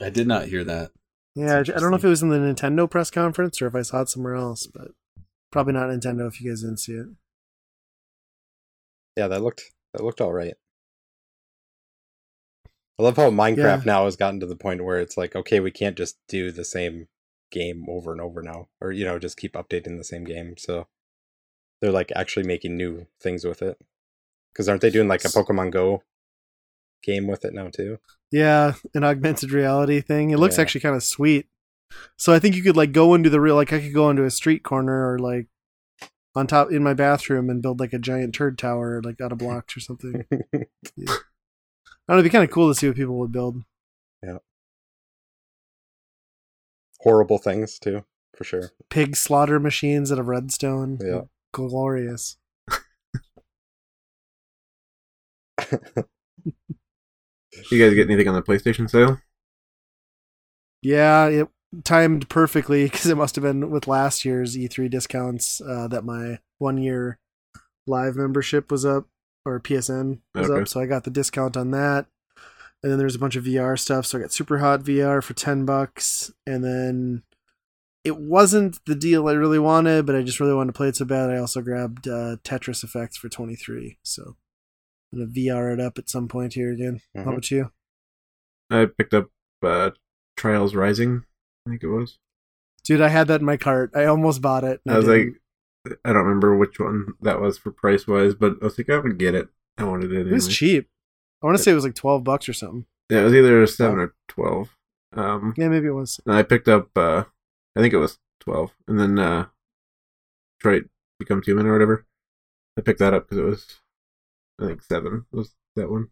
I 0.00 0.10
did 0.10 0.26
not 0.26 0.46
hear 0.46 0.62
that. 0.64 0.90
Yeah, 1.36 1.58
I 1.58 1.62
don't 1.62 1.90
know 1.90 1.96
if 1.96 2.04
it 2.04 2.08
was 2.08 2.22
in 2.22 2.30
the 2.30 2.38
Nintendo 2.38 2.90
press 2.90 3.10
conference 3.10 3.60
or 3.60 3.66
if 3.66 3.74
I 3.74 3.82
saw 3.82 4.00
it 4.00 4.08
somewhere 4.08 4.34
else, 4.36 4.66
but 4.66 4.92
probably 5.52 5.74
not 5.74 5.90
Nintendo 5.90 6.26
if 6.26 6.40
you 6.40 6.50
guys 6.50 6.62
didn't 6.62 6.78
see 6.78 6.92
it. 6.92 7.06
Yeah, 9.16 9.28
that 9.28 9.42
looked 9.42 9.62
that 9.92 10.02
looked 10.02 10.22
all 10.22 10.32
right. 10.32 10.54
I 12.98 13.02
love 13.02 13.16
how 13.16 13.30
Minecraft 13.30 13.56
Yeah. 13.56 13.82
now 13.84 14.04
has 14.06 14.16
gotten 14.16 14.40
to 14.40 14.46
the 14.46 14.56
point 14.56 14.82
where 14.82 14.98
it's 14.98 15.18
like, 15.18 15.36
okay, 15.36 15.60
we 15.60 15.70
can't 15.70 15.96
just 15.98 16.16
do 16.26 16.50
the 16.50 16.64
same 16.64 17.08
game 17.52 17.84
over 17.88 18.12
and 18.12 18.20
over 18.20 18.40
now, 18.42 18.68
or 18.80 18.90
you 18.90 19.04
know, 19.04 19.18
just 19.18 19.36
keep 19.36 19.52
updating 19.52 19.98
the 19.98 20.04
same 20.04 20.24
game. 20.24 20.56
So 20.56 20.88
they're 21.82 21.92
like 21.92 22.10
actually 22.16 22.46
making 22.46 22.78
new 22.78 23.06
things 23.20 23.44
with 23.44 23.60
it. 23.60 23.78
Because 24.52 24.70
aren't 24.70 24.80
they 24.80 24.88
doing 24.88 25.08
like 25.08 25.26
a 25.26 25.28
Pokemon 25.28 25.70
Go 25.70 26.02
game 27.02 27.26
with 27.26 27.44
it 27.44 27.52
now 27.52 27.68
too? 27.68 27.98
Yeah, 28.32 28.74
an 28.94 29.04
augmented 29.04 29.52
reality 29.52 30.00
thing. 30.00 30.30
It 30.30 30.38
looks 30.38 30.56
Yeah. 30.56 30.62
actually 30.62 30.80
kind 30.82 30.96
of 30.96 31.02
sweet. 31.04 31.46
So 32.18 32.32
I 32.32 32.38
think 32.38 32.54
you 32.56 32.62
could 32.62 32.76
like 32.76 32.92
go 32.92 33.14
into 33.14 33.30
the 33.30 33.40
real 33.40 33.54
like 33.54 33.72
I 33.72 33.80
could 33.80 33.94
go 33.94 34.10
into 34.10 34.24
a 34.24 34.30
street 34.30 34.62
corner 34.64 35.10
or 35.12 35.18
like 35.18 35.46
on 36.34 36.46
top 36.46 36.70
in 36.70 36.82
my 36.82 36.92
bathroom 36.94 37.48
and 37.48 37.62
build 37.62 37.80
like 37.80 37.92
a 37.92 37.98
giant 37.98 38.34
turd 38.34 38.58
tower 38.58 39.00
like 39.02 39.20
out 39.20 39.32
of 39.32 39.38
blocks 39.44 39.76
or 39.76 39.80
something. 39.80 40.24
Yeah. 40.96 41.14
I 42.08 42.12
don't 42.12 42.18
know, 42.18 42.18
it'd 42.18 42.24
be 42.24 42.30
kind 42.30 42.44
of 42.44 42.50
cool 42.50 42.68
to 42.68 42.74
see 42.74 42.86
what 42.88 42.96
people 42.96 43.18
would 43.18 43.32
build. 43.32 43.62
Yeah. 44.22 44.38
Horrible 47.00 47.38
things 47.38 47.78
too, 47.78 48.04
for 48.36 48.44
sure. 48.44 48.72
Pig 48.90 49.16
slaughter 49.16 49.58
machines 49.60 50.10
out 50.12 50.18
of 50.18 50.26
redstone. 50.28 50.98
Yeah. 51.02 51.22
Glorious. 51.52 52.36
You 57.70 57.78
guys 57.84 57.94
get 57.94 58.08
anything 58.08 58.28
on 58.28 58.34
the 58.34 58.42
PlayStation 58.42 58.88
sale? 58.88 59.18
Yeah, 60.82 61.26
it 61.26 61.48
timed 61.84 62.28
perfectly 62.28 62.84
because 62.90 63.06
it 63.06 63.16
must 63.16 63.34
have 63.36 63.42
been 63.42 63.70
with 63.70 63.88
last 63.88 64.24
year's 64.24 64.56
E3 64.56 64.90
discounts 64.90 65.60
uh, 65.60 65.88
that 65.88 66.04
my 66.04 66.38
one 66.58 66.78
year 66.78 67.18
live 67.86 68.16
membership 68.16 68.70
was 68.70 68.84
up 68.84 69.06
or 69.44 69.60
PSN 69.60 70.20
was 70.34 70.50
Okay. 70.50 70.62
up. 70.62 70.68
So 70.68 70.80
I 70.80 70.86
got 70.86 71.04
the 71.04 71.10
discount 71.10 71.56
on 71.56 71.70
that. 71.72 72.06
And 72.82 72.92
then 72.92 72.98
there's 72.98 73.14
a 73.14 73.18
bunch 73.18 73.36
of 73.36 73.44
VR 73.44 73.78
stuff. 73.78 74.06
So 74.06 74.18
I 74.18 74.20
got 74.22 74.32
Super 74.32 74.58
Hot 74.58 74.82
VR 74.82 75.22
for 75.22 75.34
10 75.34 75.64
bucks. 75.64 76.32
And 76.46 76.62
then 76.62 77.22
it 78.04 78.16
wasn't 78.18 78.78
the 78.86 78.94
deal 78.94 79.28
I 79.28 79.32
really 79.32 79.58
wanted, 79.58 80.06
but 80.06 80.14
I 80.14 80.22
just 80.22 80.38
really 80.38 80.54
wanted 80.54 80.72
to 80.72 80.76
play 80.76 80.88
it 80.88 80.96
so 80.96 81.04
bad. 81.04 81.30
I 81.30 81.38
also 81.38 81.62
grabbed 81.62 82.06
uh, 82.06 82.36
Tetris 82.44 82.84
Effects 82.84 83.16
for 83.16 83.28
23. 83.28 83.98
So 84.02 84.36
I'm 85.12 85.18
going 85.20 85.32
to 85.32 85.40
VR 85.40 85.72
it 85.72 85.80
up 85.80 85.98
at 85.98 86.08
some 86.10 86.28
point 86.28 86.54
here 86.54 86.72
again. 86.72 87.00
How 87.14 87.22
Mhm. 87.24 87.28
about 87.32 87.50
you? 87.50 87.70
I 88.70 88.86
picked 88.86 89.14
up 89.14 89.30
uh, 89.62 89.90
Trials 90.36 90.74
Rising. 90.74 91.24
I 91.66 91.70
think 91.70 91.82
it 91.82 91.88
was. 91.88 92.18
Dude, 92.84 93.00
I 93.00 93.08
had 93.08 93.28
that 93.28 93.40
in 93.40 93.46
my 93.46 93.56
cart. 93.56 93.90
I 93.94 94.04
almost 94.04 94.40
bought 94.42 94.64
it. 94.64 94.80
and 94.84 94.94
I 94.94 94.98
was 94.98 95.06
didn't. 95.06 95.36
like, 95.86 95.98
I 96.04 96.12
don't 96.12 96.24
remember 96.24 96.56
which 96.56 96.78
one 96.80 97.14
that 97.22 97.40
was 97.40 97.58
for 97.58 97.70
price 97.70 98.06
wise, 98.06 98.34
but 98.34 98.56
I 98.60 98.64
was 98.64 98.76
like, 98.78 98.90
I 98.90 98.98
would 98.98 99.18
get 99.18 99.34
it. 99.34 99.48
I 99.78 99.84
wanted 99.84 100.12
it. 100.12 100.26
It 100.26 100.32
was 100.32 100.48
cheap. 100.48 100.88
I 101.42 101.46
want 101.46 101.56
to 101.58 101.62
say 101.62 101.70
it 101.72 101.74
was 101.74 101.84
like 101.84 101.94
twelve 101.94 102.24
bucks 102.24 102.48
or 102.48 102.52
something. 102.52 102.86
Yeah, 103.10 103.20
it 103.20 103.24
was 103.24 103.34
either 103.34 103.66
seven 103.66 103.98
or 104.00 104.14
twelve. 104.28 104.76
Um, 105.12 105.54
Yeah, 105.56 105.68
maybe 105.68 105.86
it 105.86 105.92
was. 105.92 106.20
and 106.26 106.34
I 106.34 106.42
picked 106.42 106.66
up. 106.68 106.88
Uh, 106.96 107.24
I 107.76 107.80
think 107.80 107.92
it 107.94 107.98
was 107.98 108.18
twelve, 108.40 108.74
and 108.88 108.98
then 108.98 109.18
uh, 109.18 109.46
Detroit 110.58 110.88
Become 111.18 111.42
Human 111.42 111.66
or 111.66 111.72
whatever. 111.72 112.04
I 112.78 112.82
picked 112.82 112.98
that 113.00 113.14
up 113.14 113.24
because 113.28 113.38
it 113.38 113.42
was, 113.48 113.80
I 114.60 114.66
think 114.66 114.82
seven 114.82 115.26
was 115.32 115.54
that 115.76 115.90
one. 115.90 116.08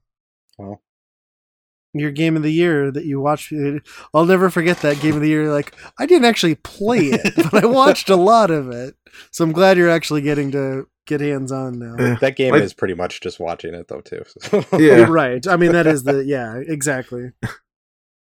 Your 1.96 2.10
game 2.10 2.36
of 2.36 2.42
the 2.42 2.52
year 2.52 2.90
that 2.90 3.04
you 3.04 3.20
watched. 3.20 3.52
I'll 4.12 4.24
never 4.26 4.50
forget 4.50 4.78
that 4.78 5.00
game 5.00 5.14
of 5.14 5.20
the 5.20 5.28
year. 5.28 5.52
Like 5.52 5.74
I 5.98 6.06
didn't 6.06 6.24
actually 6.26 6.56
play 6.56 7.06
it, 7.12 7.34
but 7.52 7.62
I 7.62 7.66
watched 7.66 8.10
a 8.10 8.16
lot 8.16 8.50
of 8.50 8.70
it. 8.70 8.96
So 9.30 9.44
I'm 9.44 9.52
glad 9.52 9.76
you're 9.78 9.88
actually 9.90 10.20
getting 10.22 10.50
to 10.52 10.88
get 11.06 11.20
hands 11.20 11.52
on 11.52 11.78
now. 11.78 11.94
Eh, 11.96 12.16
That 12.20 12.36
game 12.36 12.52
Like- 12.52 12.62
is 12.62 12.74
pretty 12.74 12.94
much 12.94 13.20
just 13.20 13.38
watching 13.38 13.74
it 13.74 13.86
though 13.88 14.00
too. 14.00 14.24
yeah, 14.78 15.04
Right. 15.08 15.46
I 15.46 15.56
mean, 15.56 15.72
that 15.72 15.86
is 15.86 16.02
the 16.02 16.24
yeah, 16.26 16.56
exactly. 16.56 17.30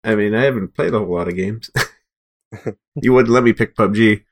I 0.05 0.15
mean, 0.15 0.35
I 0.35 0.45
haven't 0.45 0.75
played 0.75 0.95
a 0.95 0.99
whole 1.01 1.15
lot 1.17 1.29
of 1.29 1.35
games. 1.35 1.71
you 3.03 3.13
wouldn't 3.13 3.35
let 3.35 3.43
me 3.43 3.53
pick 3.53 3.75
PUBG. 3.75 4.23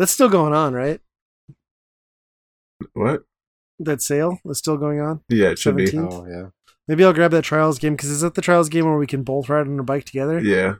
That's 0.00 0.12
still 0.12 0.30
going 0.30 0.54
on, 0.54 0.72
right? 0.72 0.98
What? 2.94 3.24
That 3.78 4.00
sale 4.00 4.38
is 4.46 4.56
still 4.56 4.78
going 4.78 4.98
on. 4.98 5.20
Yeah, 5.28 5.50
it 5.50 5.58
should 5.58 5.76
be. 5.76 5.90
oh 5.98 6.24
yeah. 6.26 6.46
Maybe 6.88 7.04
I'll 7.04 7.12
grab 7.12 7.32
that 7.32 7.44
trials 7.44 7.78
game 7.78 7.96
because 7.96 8.08
is 8.08 8.22
that 8.22 8.34
the 8.34 8.40
trials 8.40 8.70
game 8.70 8.86
where 8.86 8.96
we 8.96 9.06
can 9.06 9.24
both 9.24 9.50
ride 9.50 9.66
on 9.66 9.78
a 9.78 9.82
bike 9.82 10.04
together? 10.04 10.40
Yeah, 10.40 10.76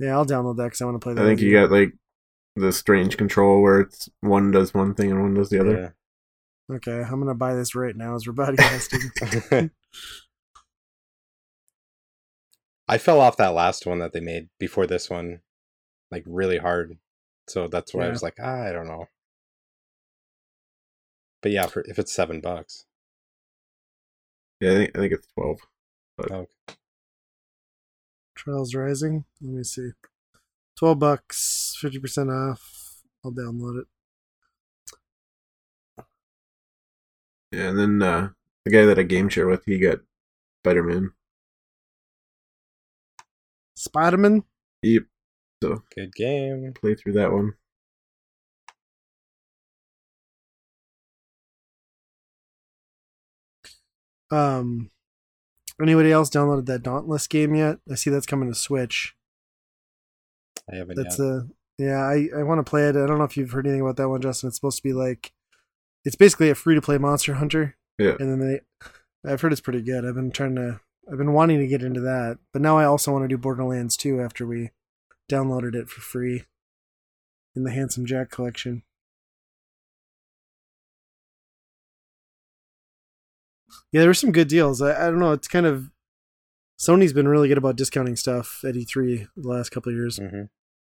Yeah, 0.00 0.16
I'll 0.16 0.26
download 0.26 0.56
that 0.56 0.64
because 0.64 0.80
I 0.80 0.86
want 0.86 0.96
to 0.96 1.04
play 1.04 1.14
that. 1.14 1.22
I 1.22 1.24
think 1.24 1.38
with 1.38 1.46
you 1.46 1.52
got 1.52 1.70
like 1.70 1.92
the 2.56 2.72
strange 2.72 3.16
control 3.16 3.62
where 3.62 3.82
it's 3.82 4.08
one 4.22 4.50
does 4.50 4.74
one 4.74 4.92
thing 4.92 5.12
and 5.12 5.22
one 5.22 5.34
does 5.34 5.50
the 5.50 5.60
other. 5.60 5.94
Okay, 6.68 7.00
I'm 7.00 7.20
gonna 7.20 7.36
buy 7.36 7.54
this 7.54 7.76
right 7.76 7.94
now 7.94 8.16
as 8.16 8.26
we're 8.26 8.32
podcasting. 8.32 9.70
I 12.88 12.98
fell 12.98 13.20
off 13.20 13.36
that 13.36 13.54
last 13.54 13.86
one 13.86 14.00
that 14.00 14.12
they 14.12 14.20
made 14.20 14.48
before 14.58 14.88
this 14.88 15.08
one, 15.08 15.42
like 16.10 16.24
really 16.26 16.58
hard. 16.58 16.98
So 17.48 17.68
that's 17.68 17.94
why 17.94 18.06
I 18.06 18.10
was 18.10 18.22
like, 18.22 18.36
ah, 18.40 18.64
I 18.64 18.72
don't 18.72 18.86
know. 18.86 19.06
But 21.42 21.52
yeah, 21.52 21.66
for, 21.66 21.82
if 21.86 21.98
it's 21.98 22.12
seven 22.12 22.40
bucks, 22.40 22.84
Yeah, 24.60 24.72
I 24.72 24.74
think 24.74 24.96
I 24.96 25.00
think 25.00 25.12
it's 25.12 25.26
twelve. 25.34 25.60
oh, 26.30 26.46
Trials 28.34 28.74
Rising. 28.74 29.24
Let 29.40 29.52
me 29.54 29.64
see. 29.64 29.90
Twelve 30.76 30.98
bucks, 30.98 31.76
fifty 31.80 31.98
percent 31.98 32.30
off. 32.30 33.02
I'll 33.24 33.32
download 33.32 33.80
it. 33.80 33.86
Yeah, 37.52 37.68
and 37.70 37.78
then 37.78 38.02
uh, 38.02 38.28
the 38.64 38.70
guy 38.70 38.84
that 38.84 38.98
I 38.98 39.02
game 39.02 39.28
share 39.28 39.46
with, 39.48 39.64
he 39.64 39.78
got 39.78 40.00
Spider 40.62 40.82
Man. 40.82 41.12
Spiderman. 43.76 44.42
Yep. 44.82 45.04
So 45.62 45.82
good 45.94 46.14
game. 46.14 46.72
play 46.74 46.94
through 46.94 47.14
that 47.14 47.32
one. 47.32 47.54
Um, 54.30 54.90
anybody 55.80 56.12
else 56.12 56.30
downloaded 56.30 56.66
that 56.66 56.82
Dauntless 56.82 57.26
game 57.26 57.54
yet? 57.54 57.78
I 57.90 57.94
see 57.94 58.10
that's 58.10 58.26
coming 58.26 58.48
to 58.48 58.54
Switch. 58.54 59.16
I 60.70 60.76
haven't 60.76 60.96
That's 60.96 61.18
yet. 61.18 61.26
a 61.26 61.48
yeah. 61.78 62.02
I 62.02 62.28
I 62.36 62.42
want 62.42 62.64
to 62.64 62.68
play 62.68 62.88
it. 62.88 62.96
I 62.96 63.06
don't 63.06 63.18
know 63.18 63.24
if 63.24 63.36
you've 63.36 63.52
heard 63.52 63.66
anything 63.66 63.80
about 63.80 63.96
that 63.96 64.08
one, 64.08 64.20
Justin. 64.20 64.48
It's 64.48 64.56
supposed 64.56 64.76
to 64.78 64.82
be 64.82 64.92
like, 64.92 65.32
it's 66.04 66.16
basically 66.16 66.50
a 66.50 66.54
free 66.54 66.74
to 66.74 66.82
play 66.82 66.98
Monster 66.98 67.34
Hunter. 67.34 67.76
Yeah. 67.98 68.16
And 68.20 68.30
then 68.30 68.40
they, 68.40 68.60
I've 69.28 69.40
heard 69.40 69.52
it's 69.52 69.60
pretty 69.62 69.82
good. 69.82 70.04
I've 70.04 70.14
been 70.14 70.30
trying 70.30 70.56
to, 70.56 70.80
I've 71.10 71.18
been 71.18 71.32
wanting 71.32 71.58
to 71.58 71.66
get 71.66 71.82
into 71.82 72.00
that, 72.00 72.38
but 72.52 72.62
now 72.62 72.76
I 72.78 72.84
also 72.84 73.12
want 73.12 73.24
to 73.24 73.28
do 73.28 73.38
Borderlands 73.38 73.96
2 73.96 74.20
after 74.20 74.46
we 74.46 74.70
downloaded 75.28 75.74
it 75.74 75.88
for 75.88 76.00
free 76.00 76.44
in 77.54 77.64
the 77.64 77.70
Handsome 77.70 78.06
Jack 78.06 78.30
collection. 78.30 78.82
Yeah, 83.92 84.00
there 84.00 84.08
were 84.10 84.14
some 84.14 84.32
good 84.32 84.48
deals. 84.48 84.80
I, 84.80 85.06
I 85.06 85.10
don't 85.10 85.18
know. 85.18 85.32
It's 85.32 85.48
kind 85.48 85.66
of 85.66 85.90
Sony's 86.78 87.12
been 87.12 87.28
really 87.28 87.48
good 87.48 87.58
about 87.58 87.76
discounting 87.76 88.16
stuff 88.16 88.62
at 88.64 88.76
E3 88.76 89.26
the 89.36 89.48
last 89.48 89.70
couple 89.70 89.90
of 89.90 89.96
years. 89.96 90.18
hmm 90.18 90.42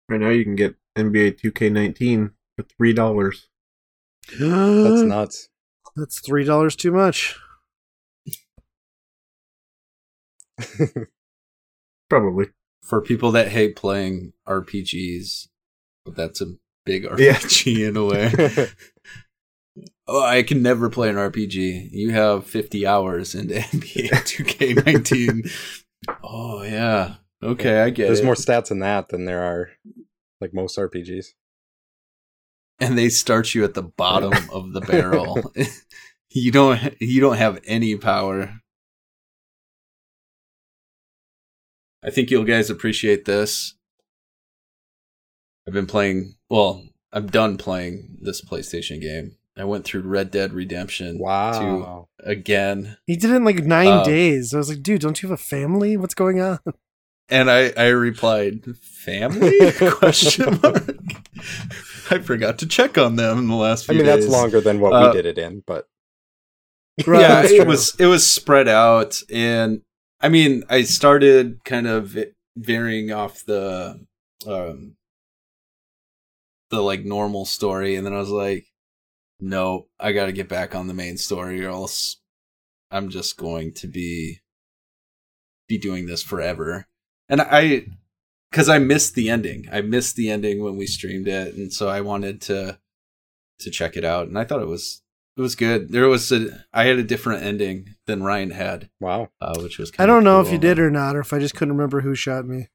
Right 0.07 0.21
now, 0.21 0.29
you 0.29 0.43
can 0.43 0.55
get 0.55 0.75
NBA 0.95 1.31
2K19 1.31 2.31
for 2.55 2.63
three 2.77 2.93
dollars. 2.93 3.47
That's 4.29 4.39
nuts. 5.03 5.49
That's 5.95 6.19
three 6.19 6.43
dollars 6.43 6.75
too 6.75 6.91
much. 6.91 7.35
Probably. 12.09 12.47
For 12.85 13.01
people 13.01 13.31
that 13.31 13.49
hate 13.49 13.75
playing 13.75 14.33
RPGs, 14.47 15.47
that's 16.05 16.39
a 16.41 16.55
big 16.85 17.03
Yeah. 17.17 17.33
RPG 17.33 17.87
in 17.89 17.97
a 17.97 18.05
way. 18.05 18.67
Oh, 20.07 20.23
I 20.23 20.43
can 20.43 20.61
never 20.61 20.87
play 20.89 21.09
an 21.09 21.15
RPG. 21.15 21.89
You 21.91 22.11
have 22.11 22.45
50 22.45 22.85
hours 22.85 23.33
into 23.33 23.55
NBA 23.55 24.09
2K19. 24.11 25.51
oh, 26.23 26.61
yeah. 26.61 27.15
Okay, 27.41 27.81
I 27.81 27.89
get 27.89 28.05
There's 28.05 28.19
it. 28.19 28.25
more 28.25 28.35
stats 28.35 28.69
in 28.69 28.79
that 28.79 29.09
than 29.09 29.25
there 29.25 29.41
are 29.41 29.69
like 30.39 30.53
most 30.53 30.77
RPGs. 30.77 31.25
and 32.79 32.95
they 32.97 33.09
start 33.09 33.55
you 33.55 33.63
at 33.63 33.73
the 33.73 33.81
bottom 33.81 34.31
of 34.53 34.73
the 34.73 34.81
barrel. 34.81 35.51
you 36.29 36.51
don't 36.51 36.79
you 37.01 37.19
don't 37.19 37.37
have 37.37 37.59
any 37.65 37.95
power. 37.95 38.61
I 42.05 42.09
think 42.11 42.29
you'll 42.29 42.43
guys 42.43 42.69
appreciate 42.69 43.25
this. 43.25 43.73
I've 45.67 45.73
been 45.73 45.87
playing, 45.87 46.35
well, 46.49 46.83
I'm 47.11 47.27
done 47.27 47.57
playing 47.57 48.17
this 48.21 48.41
PlayStation 48.41 49.01
game. 49.01 49.37
I 49.57 49.63
went 49.63 49.85
through 49.85 50.01
Red 50.01 50.31
Dead 50.31 50.53
Redemption 50.53 51.17
Wow. 51.17 52.07
2 52.23 52.29
again. 52.29 52.97
He 53.07 53.15
did 53.15 53.31
it 53.31 53.35
in 53.37 53.45
like 53.45 53.63
nine 53.63 53.87
Uh, 53.87 54.03
days. 54.03 54.53
I 54.53 54.57
was 54.57 54.69
like, 54.69 54.83
dude, 54.83 55.01
don't 55.01 55.21
you 55.23 55.29
have 55.29 55.39
a 55.39 55.41
family? 55.41 55.97
What's 55.97 56.13
going 56.15 56.39
on? 56.41 56.59
And 57.27 57.49
I, 57.49 57.73
I 57.75 57.87
replied, 57.87 58.63
"Family?" 58.77 59.71
Question 59.89 60.59
mark. 60.61 60.87
I 62.11 62.19
forgot 62.19 62.59
to 62.59 62.67
check 62.67 62.99
on 62.99 63.15
them 63.15 63.39
in 63.39 63.47
the 63.47 63.55
last 63.55 63.89
I 63.89 63.93
few 63.93 64.03
mean, 64.03 64.05
days. 64.05 64.25
that's 64.27 64.31
longer 64.31 64.61
than 64.61 64.79
what 64.79 64.93
Uh, 64.93 65.07
we 65.07 65.13
did 65.17 65.25
it 65.25 65.39
in, 65.39 65.63
but 65.65 65.87
Right, 67.07 67.21
yeah, 67.21 67.41
it 67.63 67.65
was 67.65 67.95
it 67.99 68.05
was 68.05 68.31
spread 68.31 68.67
out, 68.67 69.23
and 69.33 69.81
I 70.21 70.29
mean, 70.29 70.63
I 70.69 70.83
started 70.83 71.63
kind 71.65 71.87
of 71.87 72.17
varying 72.55 73.11
off 73.11 73.43
the 73.45 74.05
um, 74.47 74.95
the 76.69 76.81
like 76.81 77.05
normal 77.05 77.45
story, 77.45 77.95
and 77.95 78.05
then 78.05 78.13
I 78.13 78.19
was 78.19 78.29
like, 78.29 78.65
no, 79.39 79.87
I 79.99 80.13
got 80.13 80.25
to 80.25 80.31
get 80.31 80.49
back 80.49 80.75
on 80.75 80.87
the 80.87 80.93
main 80.93 81.17
story, 81.17 81.63
or 81.63 81.69
else 81.69 82.17
I'm 82.91 83.09
just 83.09 83.37
going 83.37 83.73
to 83.73 83.87
be 83.87 84.41
be 85.67 85.77
doing 85.77 86.05
this 86.05 86.23
forever. 86.23 86.87
And 87.27 87.41
I, 87.41 87.87
because 88.51 88.69
I 88.69 88.77
missed 88.79 89.15
the 89.15 89.29
ending. 89.29 89.67
I 89.71 89.81
missed 89.81 90.15
the 90.15 90.29
ending 90.29 90.63
when 90.63 90.77
we 90.77 90.87
streamed 90.87 91.27
it, 91.27 91.55
and 91.55 91.73
so 91.73 91.89
I 91.89 92.01
wanted 92.01 92.41
to 92.41 92.79
to 93.59 93.71
check 93.71 93.95
it 93.95 94.05
out, 94.05 94.27
and 94.27 94.37
I 94.37 94.43
thought 94.43 94.61
it 94.61 94.67
was 94.67 95.01
it 95.37 95.41
was 95.41 95.55
good. 95.55 95.91
There 95.91 96.07
was 96.07 96.31
a 96.31 96.65
I 96.73 96.85
had 96.85 96.97
a 96.97 97.03
different 97.03 97.43
ending 97.43 97.95
than 98.05 98.23
Ryan 98.23 98.51
had, 98.51 98.89
Wow. 98.99 99.29
uh, 99.41 99.59
which 99.61 99.77
was 99.77 99.91
I 99.91 99.95
kinda 99.97 100.13
don't 100.13 100.23
know 100.23 100.41
if 100.41 100.51
you 100.51 100.57
did 100.57 100.79
or 100.79 100.89
not, 100.91 101.15
or 101.15 101.19
if 101.19 101.33
I 101.33 101.39
just 101.39 101.55
couldn't 101.55 101.75
remember 101.75 102.01
who 102.01 102.15
shot 102.15 102.45
me. 102.45 102.67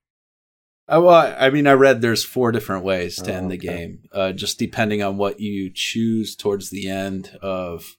Uh, 0.88 1.00
well, 1.00 1.36
I 1.38 1.50
mean, 1.50 1.66
I 1.68 1.72
read 1.72 2.00
there's 2.00 2.24
four 2.24 2.50
different 2.50 2.84
ways 2.84 3.16
to 3.22 3.32
Oh, 3.32 3.36
end 3.36 3.50
the 3.50 3.56
okay. 3.56 3.66
game, 3.68 4.02
uh, 4.12 4.32
just 4.32 4.58
depending 4.58 5.02
on 5.02 5.16
what 5.18 5.38
you 5.38 5.70
choose 5.72 6.34
towards 6.34 6.70
the 6.70 6.88
end 6.88 7.36
of. 7.42 7.96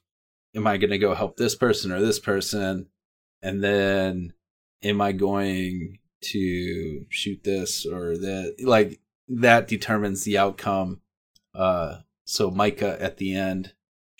Am 0.54 0.66
I 0.66 0.76
going 0.76 0.90
to 0.90 0.98
go 0.98 1.14
help 1.14 1.38
this 1.38 1.54
person 1.54 1.90
or 1.90 2.00
this 2.00 2.18
person, 2.18 2.88
and 3.40 3.64
then 3.64 4.34
am 4.82 5.00
I 5.00 5.12
going 5.12 5.98
to 6.24 7.06
shoot 7.08 7.42
this 7.42 7.86
or 7.86 8.18
that? 8.18 8.56
Like 8.62 9.00
that 9.28 9.66
determines 9.68 10.24
the 10.24 10.36
outcome. 10.36 11.00
Uh, 11.54 12.00
so 12.26 12.50
Micah 12.50 13.00
at 13.00 13.16
the 13.16 13.34
end 13.34 13.72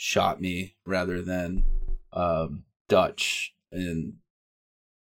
shot 0.02 0.40
me 0.40 0.74
rather 0.84 1.22
than 1.22 1.62
um, 2.12 2.64
Dutch, 2.88 3.54
and 3.70 4.14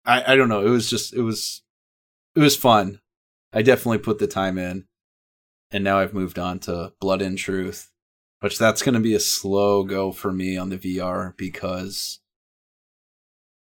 I 0.07 0.33
I 0.33 0.37
don't 0.37 0.49
know. 0.49 0.65
It 0.65 0.71
was 0.71 0.89
just 0.89 1.13
it 1.13 1.21
was 1.21 1.63
it 2.35 2.41
was 2.41 2.57
fun. 2.57 3.01
I 3.53 3.61
definitely 3.61 3.99
put 3.99 4.19
the 4.19 4.27
time 4.27 4.57
in. 4.57 4.87
And 5.71 5.83
now 5.83 5.99
I've 5.99 6.15
moved 6.15 6.39
on 6.39 6.61
to 6.61 6.93
Blood 7.01 7.21
and 7.23 7.37
Truth, 7.37 7.91
which 8.41 8.59
that's 8.59 8.83
going 8.83 8.95
to 8.95 9.01
be 9.01 9.15
a 9.15 9.21
slow 9.21 9.83
go 9.83 10.13
for 10.13 10.33
me 10.33 10.57
on 10.57 10.71
the 10.71 10.79
VR 10.79 11.37
because 11.37 12.21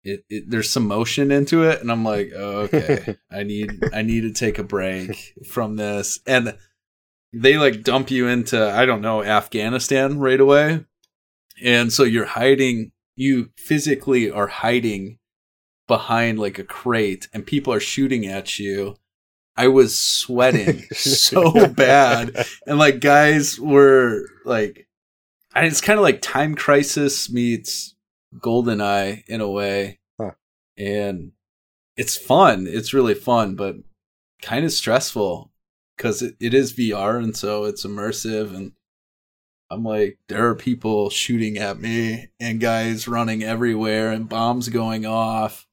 it, 0.03 0.23
it 0.29 0.49
there's 0.49 0.69
some 0.69 0.87
motion 0.87 1.31
into 1.31 1.63
it 1.63 1.81
and 1.81 1.91
I'm 1.91 2.03
like, 2.05 2.31
oh, 2.35 2.69
okay, 2.71 3.17
I 3.31 3.43
need 3.43 3.83
I 3.93 4.01
need 4.01 4.21
to 4.21 4.31
take 4.31 4.59
a 4.59 4.63
break 4.63 5.33
from 5.49 5.75
this. 5.75 6.19
And 6.25 6.55
they 7.33 7.57
like 7.57 7.83
dump 7.83 8.11
you 8.11 8.27
into 8.27 8.69
I 8.69 8.85
don't 8.85 9.01
know, 9.01 9.23
Afghanistan 9.23 10.19
right 10.19 10.39
away. 10.39 10.85
And 11.63 11.91
so 11.91 12.03
you're 12.03 12.25
hiding 12.25 12.91
you 13.17 13.49
physically 13.57 14.29
are 14.31 14.47
hiding 14.47 15.17
behind 15.87 16.39
like 16.39 16.59
a 16.59 16.63
crate 16.63 17.27
and 17.33 17.45
people 17.45 17.73
are 17.73 17.79
shooting 17.79 18.25
at 18.25 18.59
you. 18.59 18.95
I 19.55 19.67
was 19.67 19.97
sweating 19.97 20.83
so 20.93 21.67
bad. 21.67 22.45
And 22.67 22.77
like 22.77 22.99
guys 22.99 23.59
were 23.59 24.27
like 24.45 24.87
it's 25.55 25.81
kind 25.81 25.97
of 25.97 26.03
like 26.03 26.21
Time 26.21 26.55
Crisis 26.55 27.31
meets 27.31 27.95
Goldeneye 28.35 29.23
in 29.27 29.41
a 29.41 29.49
way. 29.49 29.99
Huh. 30.19 30.31
And 30.77 31.31
it's 31.95 32.15
fun. 32.15 32.67
It's 32.67 32.93
really 32.93 33.15
fun, 33.15 33.55
but 33.55 33.77
kind 34.43 34.63
of 34.63 34.71
stressful 34.71 35.51
because 35.95 36.21
it, 36.21 36.35
it 36.39 36.53
is 36.53 36.73
VR 36.73 37.17
and 37.17 37.35
so 37.35 37.63
it's 37.63 37.83
immersive 37.83 38.55
and 38.55 38.73
I'm 39.69 39.83
like, 39.83 40.17
there 40.29 40.47
are 40.47 40.55
people 40.55 41.09
shooting 41.09 41.57
at 41.57 41.79
me 41.79 42.29
and 42.39 42.59
guys 42.59 43.07
running 43.07 43.43
everywhere 43.43 44.11
and 44.11 44.29
bombs 44.29 44.69
going 44.69 45.05
off. 45.05 45.67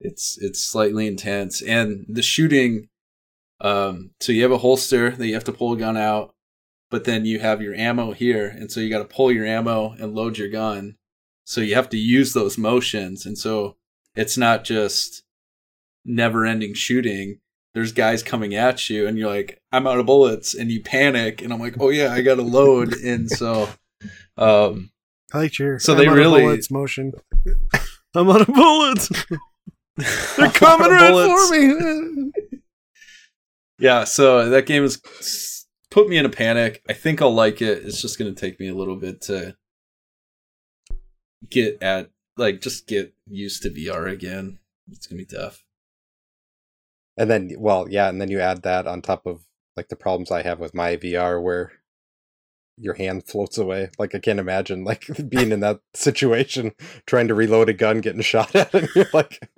It's 0.00 0.36
it's 0.40 0.62
slightly 0.62 1.06
intense. 1.06 1.62
And 1.62 2.06
the 2.08 2.22
shooting 2.22 2.88
um 3.60 4.10
so 4.20 4.32
you 4.32 4.42
have 4.42 4.52
a 4.52 4.58
holster 4.58 5.10
that 5.10 5.26
you 5.26 5.34
have 5.34 5.44
to 5.44 5.52
pull 5.52 5.72
a 5.72 5.76
gun 5.78 5.96
out, 5.96 6.34
but 6.90 7.04
then 7.04 7.24
you 7.24 7.38
have 7.38 7.62
your 7.62 7.74
ammo 7.74 8.12
here, 8.12 8.48
and 8.48 8.70
so 8.70 8.80
you 8.80 8.90
gotta 8.90 9.04
pull 9.04 9.30
your 9.32 9.46
ammo 9.46 9.92
and 9.92 10.14
load 10.14 10.38
your 10.38 10.48
gun. 10.48 10.96
So 11.44 11.60
you 11.60 11.74
have 11.74 11.88
to 11.90 11.98
use 11.98 12.32
those 12.32 12.58
motions, 12.58 13.26
and 13.26 13.38
so 13.38 13.76
it's 14.16 14.36
not 14.36 14.64
just 14.64 15.22
never 16.04 16.44
ending 16.44 16.74
shooting 16.74 17.40
there's 17.74 17.92
guys 17.92 18.22
coming 18.22 18.54
at 18.54 18.88
you 18.88 19.06
and 19.06 19.18
you're 19.18 19.28
like 19.28 19.60
i'm 19.72 19.86
out 19.86 19.98
of 19.98 20.06
bullets 20.06 20.54
and 20.54 20.70
you 20.70 20.80
panic 20.82 21.42
and 21.42 21.52
i'm 21.52 21.60
like 21.60 21.74
oh 21.80 21.90
yeah 21.90 22.12
i 22.12 22.22
gotta 22.22 22.42
load 22.42 22.94
and 23.04 23.30
so 23.30 23.68
um 24.36 24.90
I 25.32 25.38
like 25.38 25.58
your 25.58 25.80
So 25.80 25.92
I'm 25.94 25.98
they 25.98 26.08
really- 26.08 26.42
bullets 26.42 26.70
motion. 26.70 27.12
I'm 28.14 28.30
out 28.30 28.42
of 28.42 28.54
bullets. 28.54 29.08
They're 30.36 30.50
coming 30.50 30.90
right 30.90 31.10
Bullets. 31.10 31.48
for 31.48 31.56
me. 31.58 32.30
yeah 33.78 34.04
so 34.04 34.48
that 34.50 34.66
game 34.66 34.82
has 34.82 35.00
put 35.90 36.08
me 36.08 36.16
in 36.18 36.24
a 36.26 36.28
panic 36.28 36.82
i 36.88 36.92
think 36.92 37.20
i'll 37.22 37.34
like 37.34 37.60
it 37.62 37.84
it's 37.84 38.00
just 38.02 38.18
gonna 38.18 38.32
take 38.34 38.58
me 38.60 38.68
a 38.68 38.74
little 38.74 38.96
bit 38.96 39.20
to 39.22 39.56
get 41.50 41.82
at 41.82 42.10
like 42.36 42.60
just 42.60 42.86
get 42.86 43.14
used 43.28 43.62
to 43.62 43.70
vr 43.70 44.10
again 44.10 44.58
it's 44.90 45.06
gonna 45.06 45.18
be 45.18 45.24
tough 45.26 45.63
And 47.16 47.30
then, 47.30 47.50
well, 47.58 47.86
yeah, 47.88 48.08
and 48.08 48.20
then 48.20 48.30
you 48.30 48.40
add 48.40 48.62
that 48.62 48.86
on 48.86 49.02
top 49.02 49.26
of 49.26 49.42
like 49.76 49.88
the 49.88 49.96
problems 49.96 50.30
I 50.30 50.42
have 50.42 50.60
with 50.60 50.74
my 50.74 50.96
VR 50.96 51.40
where 51.40 51.72
your 52.76 52.94
hand 52.94 53.26
floats 53.26 53.58
away. 53.58 53.90
Like 53.98 54.14
I 54.14 54.18
can't 54.18 54.40
imagine 54.40 54.84
like 54.84 55.06
being 55.28 55.52
in 55.52 55.60
that 55.60 55.80
situation, 55.94 56.72
trying 57.06 57.28
to 57.28 57.34
reload 57.34 57.68
a 57.68 57.72
gun, 57.72 58.00
getting 58.00 58.22
shot 58.34 58.54
at, 58.54 58.74
and 58.74 58.88
you're 58.94 59.06
like 59.12 59.48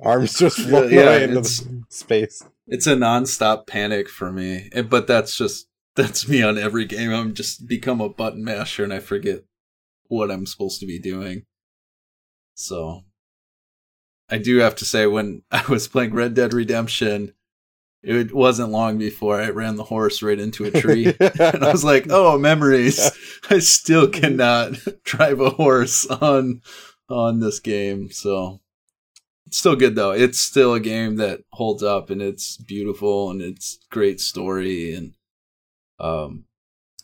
arms 0.00 0.34
just 0.38 0.58
floating 0.60 0.96
Yeah, 0.96 0.98
away 0.98 1.24
into 1.24 1.40
the 1.40 1.84
space. 1.88 2.44
it's 2.66 2.86
a 2.86 2.94
nonstop 2.94 3.66
panic 3.66 4.08
for 4.08 4.32
me 4.32 4.68
Eh, 4.72 4.82
but 4.82 5.06
that's 5.06 5.36
just 5.36 5.68
that's 5.96 6.28
me 6.28 6.42
on 6.42 6.56
every 6.58 6.84
game 6.84 7.12
i'm 7.12 7.34
just 7.34 7.66
become 7.66 8.00
a 8.00 8.08
button 8.08 8.44
masher 8.44 8.84
and 8.84 8.92
i 8.92 8.98
forget 9.00 9.40
what 10.08 10.30
i'm 10.30 10.46
supposed 10.46 10.80
to 10.80 10.86
be 10.86 10.98
doing 10.98 11.44
so 12.54 13.02
i 14.30 14.38
do 14.38 14.58
have 14.58 14.74
to 14.74 14.84
say 14.84 15.06
when 15.06 15.42
i 15.50 15.64
was 15.68 15.88
playing 15.88 16.12
red 16.14 16.34
dead 16.34 16.52
redemption 16.52 17.32
it 18.02 18.34
wasn't 18.34 18.70
long 18.70 18.96
before 18.98 19.40
i 19.40 19.50
ran 19.50 19.76
the 19.76 19.84
horse 19.84 20.22
right 20.22 20.38
into 20.38 20.64
a 20.64 20.70
tree 20.70 21.06
and 21.20 21.64
i 21.64 21.70
was 21.70 21.84
like 21.84 22.06
oh 22.10 22.38
memories 22.38 23.10
i 23.50 23.58
still 23.58 24.08
cannot 24.08 24.72
drive 25.04 25.40
a 25.40 25.50
horse 25.50 26.06
on 26.06 26.62
on 27.08 27.40
this 27.40 27.60
game 27.60 28.10
so 28.10 28.60
it's 29.50 29.58
still 29.58 29.74
good 29.74 29.96
though. 29.96 30.12
It's 30.12 30.38
still 30.38 30.74
a 30.74 30.80
game 30.80 31.16
that 31.16 31.40
holds 31.50 31.82
up 31.82 32.08
and 32.08 32.22
it's 32.22 32.56
beautiful 32.56 33.32
and 33.32 33.42
it's 33.42 33.80
great 33.90 34.20
story 34.20 34.94
and 34.94 35.14
um 35.98 36.44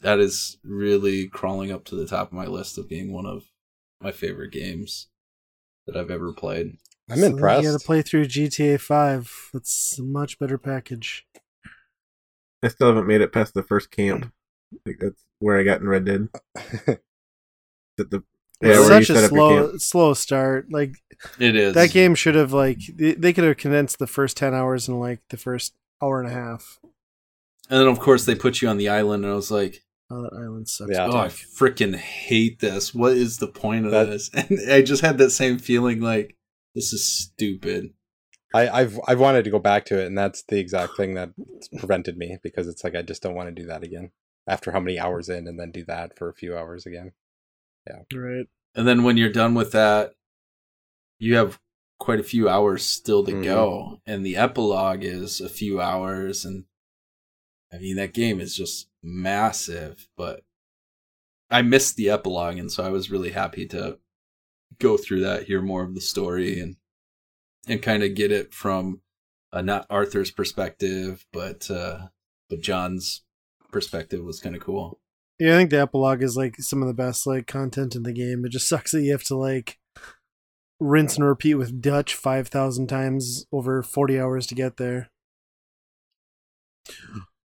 that 0.03 0.21
is 0.21 0.57
really 0.63 1.27
crawling 1.27 1.73
up 1.73 1.85
to 1.87 1.97
the 1.97 2.07
top 2.07 2.29
of 2.29 2.35
my 2.35 2.47
list 2.47 2.79
of 2.79 2.89
being 2.89 3.13
one 3.13 3.27
of 3.27 3.47
my 4.01 4.13
favorite 4.13 4.53
games 4.53 5.09
that 5.89 5.97
I've 5.97 6.11
ever 6.11 6.33
played. 6.33 6.77
I'm 7.09 7.17
So 7.17 7.23
then 7.23 7.33
impressed. 7.33 7.63
You 7.65 7.73
got 7.73 7.81
to 7.81 7.87
play 7.87 8.03
through 8.03 8.25
GTA 8.27 8.81
5. 8.81 9.51
It's 9.55 9.99
a 9.99 10.03
much 10.03 10.39
better 10.39 10.59
package. 10.59 11.27
I 12.63 12.69
still 12.69 12.89
haven't 12.89 13.07
made 13.07 13.21
it 13.21 13.33
past 13.33 13.55
the 13.55 13.63
first 13.63 13.91
camp. 13.91 14.33
Like 14.85 14.97
that's 14.99 15.23
where 15.39 15.59
I 15.59 15.63
got 15.63 15.81
in 15.81 15.89
Red 15.89 16.05
Dead. 16.07 16.29
That 17.99 18.11
the 18.11 18.23
yeah, 18.61 18.73
it's 18.81 19.07
such 19.09 19.11
a 19.11 19.29
slow, 19.29 19.77
slow 19.79 20.13
start. 20.15 20.67
Like 20.71 20.97
It 21.39 21.57
is 21.57 21.75
that 21.75 21.93
game 21.93 22.15
should 22.15 22.35
have 22.35 22.53
like 22.53 22.79
they, 22.95 23.15
they 23.15 23.33
could 23.33 23.45
have 23.45 23.57
condensed 23.57 23.99
the 23.99 24.07
first 24.07 24.37
ten 24.37 24.53
hours 24.55 24.89
in 24.89 24.99
like 25.01 25.21
the 25.31 25.37
first 25.37 25.75
hour 26.03 26.21
and 26.21 26.29
a 26.31 26.35
half. 26.35 26.79
And 27.71 27.81
then 27.81 27.87
of 27.89 28.01
course 28.01 28.25
they 28.25 28.35
put 28.35 28.61
you 28.61 28.69
on 28.69 28.77
the 28.77 28.89
island 28.89 29.25
and 29.25 29.33
I 29.33 29.37
was 29.37 29.51
like, 29.51 29.83
Oh, 30.11 30.23
that 30.23 30.35
island 30.35 30.69
sucks. 30.69 30.91
Yeah. 30.93 31.07
"Oh, 31.11 31.17
I 31.19 31.29
freaking 31.29 31.97
hate 31.97 32.59
this. 32.61 32.95
What 32.95 33.13
is 33.17 33.39
the 33.39 33.49
point 33.49 33.87
of 33.87 33.93
That- 33.93 34.09
this?" 34.11 34.31
And 34.35 34.71
I 34.71 34.83
just 34.83 35.03
had 35.03 35.17
that 35.19 35.31
same 35.31 35.59
feeling 35.59 36.01
like 36.01 36.36
this 36.77 36.93
is 36.93 37.05
stupid. 37.05 37.95
I, 38.55 38.69
I've 38.69 39.01
I've 39.09 39.19
wanted 39.19 39.43
to 39.45 39.51
go 39.51 39.59
back 39.59 39.87
to 39.87 40.01
it, 40.01 40.07
and 40.07 40.17
that's 40.17 40.45
the 40.45 40.61
exact 40.61 40.97
thing 40.97 41.15
that 41.15 41.31
prevented 41.79 42.17
me 42.17 42.39
because 42.43 42.69
it's 42.69 42.85
like 42.85 42.95
I 42.95 43.03
just 43.03 43.23
don't 43.23 43.35
want 43.35 43.49
to 43.49 43.63
do 43.63 43.67
that 43.67 43.83
again. 43.83 44.13
After 44.47 44.71
how 44.71 44.79
many 44.79 44.97
hours 45.01 45.29
in, 45.29 45.49
and 45.49 45.59
then 45.59 45.73
do 45.73 45.85
that 45.87 46.17
for 46.17 46.29
a 46.29 46.35
few 46.35 46.57
hours 46.57 46.87
again. 46.87 47.11
Yeah. 47.89 48.03
Right. 48.17 48.47
And 48.77 48.87
then 48.87 49.03
when 49.03 49.17
you're 49.17 49.33
done 49.33 49.55
with 49.55 49.73
that, 49.73 50.13
you 51.19 51.35
have 51.35 51.59
quite 51.99 52.21
a 52.21 52.25
few 52.25 52.49
hours 52.49 52.85
still 52.85 53.25
to 53.25 53.33
Mhm. 53.33 53.43
go. 53.45 54.01
And 54.07 54.25
the 54.25 54.37
epilogue 54.37 55.03
is 55.03 55.41
a 55.41 55.49
few 55.49 55.81
hours. 55.81 56.45
And 56.45 56.67
I 57.73 57.79
mean, 57.79 57.97
that 57.97 58.13
game 58.13 58.39
is 58.41 58.55
just 58.55 58.89
massive. 59.03 60.09
But 60.17 60.45
I 61.51 61.63
missed 61.63 61.97
the 61.97 62.11
epilogue. 62.11 62.59
And 62.59 62.71
so 62.71 62.85
I 62.85 62.91
was 62.91 63.11
really 63.11 63.31
happy 63.31 63.67
to 63.69 63.99
go 64.79 64.97
through 64.97 65.21
that, 65.21 65.45
hear 65.45 65.63
more 65.63 65.83
of 65.83 65.95
the 65.95 66.01
story, 66.01 66.61
and 66.61 66.77
and 67.69 67.83
kind 67.83 68.03
of 68.03 68.15
get 68.15 68.33
it 68.33 68.55
from 68.55 69.01
uh, 69.53 69.63
not 69.63 69.87
Arthur's 69.91 70.31
perspective, 70.31 71.27
but 71.33 71.71
uh, 71.71 72.09
but 72.49 72.61
John's 72.61 73.23
perspective 73.73 74.23
was 74.25 74.41
kind 74.41 74.57
of 74.57 74.63
cool. 74.63 75.01
Yeah, 75.39 75.55
I 75.55 75.59
think 75.59 75.71
the 75.71 75.81
epilogue 75.81 76.23
is 76.23 76.37
like 76.37 76.57
some 76.59 76.83
of 76.83 76.89
the 76.89 76.95
best 76.95 77.27
like 77.27 77.47
content 77.47 77.95
in 77.95 78.03
the 78.05 78.13
game. 78.13 78.45
It 78.45 78.53
just 78.53 78.69
sucks 78.69 78.93
that 78.93 79.03
you 79.03 79.13
have 79.13 79.25
to 79.25 79.37
like 79.37 79.79
rinse 80.81 81.17
and 81.17 81.27
repeat 81.27 81.55
with 81.55 81.81
Dutch 81.81 82.15
five 82.15 82.49
thousand 82.49 82.89
times 82.89 83.47
over 83.53 83.83
forty 83.83 84.19
hours 84.19 84.47
to 84.47 84.55
get 84.55 84.77
there. 84.77 85.11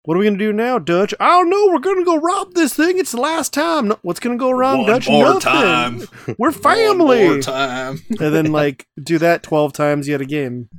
What 0.03 0.15
are 0.17 0.19
we 0.19 0.25
gonna 0.25 0.37
do 0.37 0.51
now, 0.51 0.79
Dutch? 0.79 1.13
I 1.19 1.29
don't 1.29 1.49
know. 1.49 1.67
We're 1.67 1.79
gonna 1.79 2.03
go 2.03 2.17
rob 2.17 2.53
this 2.55 2.73
thing. 2.73 2.97
It's 2.97 3.11
the 3.11 3.21
last 3.21 3.53
time. 3.53 3.89
No, 3.89 3.99
what's 4.01 4.19
gonna 4.19 4.37
go 4.37 4.49
wrong, 4.51 4.79
One 4.79 4.87
Dutch? 4.87 5.07
more 5.07 5.25
Nothing. 5.25 5.39
time. 5.41 5.99
We're 6.39 6.49
One 6.51 6.59
family. 6.61 7.23
more 7.27 7.39
time. 7.39 7.99
and 8.09 8.33
then 8.33 8.51
like 8.51 8.87
do 9.01 9.19
that 9.19 9.43
12 9.43 9.73
times 9.73 10.07
yet 10.07 10.21
a 10.21 10.25
game 10.25 10.69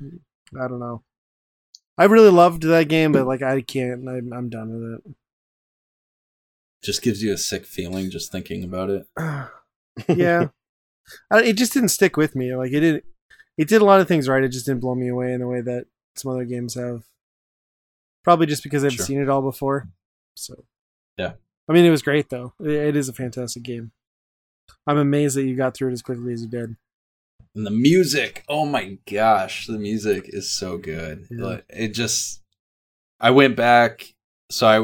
i 0.61 0.69
don't 0.69 0.81
know 0.81 1.03
i 1.97 2.05
really 2.05 2.29
loved 2.31 2.63
that 2.65 2.89
game 2.89 3.11
but 3.13 3.27
like 3.27 3.41
i 3.43 3.61
can't 3.63 4.07
i'm, 4.09 4.33
I'm 4.33 4.49
done 4.51 4.69
with 4.71 4.99
it. 4.99 5.15
Just 6.83 7.01
gives 7.03 7.23
you 7.23 7.33
a 7.33 7.39
sick 7.39 7.65
feeling 7.65 8.11
just 8.11 8.31
thinking 8.33 8.65
about 8.65 8.91
it. 8.91 9.07
yeah 10.09 10.49
I, 11.31 11.43
it 11.45 11.57
just 11.57 11.73
didn't 11.73 11.89
stick 11.91 12.17
with 12.17 12.35
me 12.37 12.55
like 12.57 12.73
it 12.73 12.81
didn't 12.81 13.05
it 13.57 13.69
did 13.69 13.83
a 13.83 13.85
lot 13.85 14.01
of 14.01 14.09
things 14.09 14.29
right 14.29 14.43
it 14.45 14.49
just 14.49 14.67
didn't 14.67 14.81
blow 14.81 14.95
me 14.95 15.09
away 15.09 15.33
in 15.33 15.41
the 15.41 15.47
way 15.49 15.61
that 15.61 15.87
some 16.17 16.33
other 16.33 16.45
games 16.45 16.75
have 16.75 17.05
probably 18.25 18.47
just 18.47 18.63
because 18.63 18.85
i've 18.85 18.93
Sure. 18.93 19.05
seen 19.07 19.21
it 19.21 19.29
all 19.29 19.43
before 19.43 19.89
so 20.35 20.65
Yeah. 21.19 21.33
i 21.69 21.73
mean 21.73 21.85
it 21.85 21.91
was 21.91 22.03
great 22.03 22.29
though 22.31 22.55
it, 22.61 22.97
is 22.97 23.09
a 23.09 23.13
fantastic 23.13 23.63
game 23.63 23.93
i'm 24.87 24.99
amazed 24.99 25.37
that 25.37 25.45
you 25.45 25.57
got 25.57 25.75
through 25.75 25.91
it 25.91 25.93
as 25.93 26.03
quickly 26.03 26.33
as 26.33 26.43
you 26.43 26.49
did 26.49 26.77
And 27.55 27.67
the 27.67 27.71
music, 27.71 28.45
oh 28.49 28.65
my 28.65 28.97
gosh, 29.11 29.67
the 29.67 29.79
music 29.79 30.25
is 30.29 30.51
so 30.51 30.79
good. 30.79 31.27
Yeah. 31.31 31.45
Like, 31.45 31.65
It 31.69 31.89
just, 31.93 32.41
I 33.21 33.31
went 33.31 33.57
back, 33.57 34.15
so 34.51 34.67
I 34.67 34.79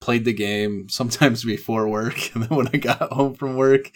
played 0.00 0.24
the 0.24 0.32
game 0.32 0.88
sometimes 0.90 1.44
before 1.44 1.86
work, 1.88 2.34
and 2.34 2.42
then 2.42 2.56
when 2.56 2.66
I 2.74 2.78
got 2.78 3.12
home 3.12 3.34
from 3.34 3.54
work, 3.54 3.92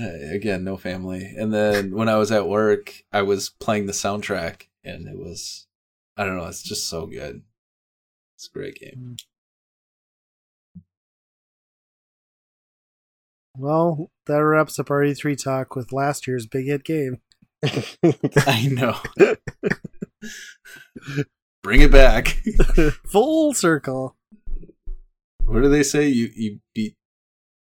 uh, 0.00 0.08
again, 0.32 0.64
no 0.64 0.78
family. 0.78 1.24
And 1.36 1.52
then 1.52 1.94
when 1.94 2.08
I 2.08 2.16
was 2.16 2.32
at 2.32 2.48
work, 2.48 3.02
I 3.12 3.20
was 3.20 3.50
playing 3.50 3.84
the 3.84 3.92
soundtrack, 3.92 4.68
and 4.82 5.06
it 5.06 5.18
was, 5.18 5.66
I 6.16 6.24
don't 6.24 6.38
know, 6.38 6.46
it's 6.46 6.62
just 6.62 6.88
so 6.88 7.04
good. 7.06 7.42
It's 8.36 8.48
a 8.48 8.52
great 8.56 8.76
game. 8.78 9.16
Mm. 10.76 10.82
well 13.58 14.10
that 14.26 14.36
wraps 14.36 14.78
up 14.78 14.90
our 14.90 15.02
e3 15.02 15.42
talk 15.42 15.74
with 15.74 15.90
last 15.92 16.26
year's 16.26 16.46
big 16.46 16.66
hit 16.66 16.84
game 16.84 17.18
I 18.46 18.68
know. 18.70 18.98
Bring 21.62 21.80
it 21.80 21.90
back. 21.90 22.36
full 23.06 23.54
circle 23.54 24.14
what 25.46 25.62
do 25.62 25.68
they 25.70 25.82
say? 25.82 26.08
You 26.08 26.28
you 26.34 26.58
beat 26.74 26.96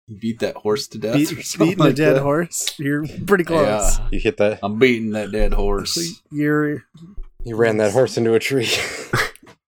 you 0.07 0.17
beat 0.19 0.39
that 0.39 0.57
horse 0.57 0.87
to 0.89 0.97
death 0.97 1.15
Beat, 1.15 1.31
or 1.31 1.41
something 1.43 1.67
beating 1.69 1.83
like 1.83 1.93
a 1.93 1.95
dead 1.95 2.15
that? 2.17 2.21
horse. 2.23 2.73
You're 2.79 3.05
pretty 3.25 3.43
close. 3.43 3.97
Yeah. 3.99 4.07
you 4.11 4.19
hit 4.19 4.37
that. 4.37 4.59
I'm 4.63 4.79
beating 4.79 5.11
that 5.11 5.31
dead 5.31 5.53
horse. 5.53 6.21
You're. 6.31 6.83
You 7.43 7.55
ran 7.55 7.77
that 7.77 7.91
horse 7.93 8.17
into 8.17 8.33
a 8.33 8.39
tree. 8.39 8.67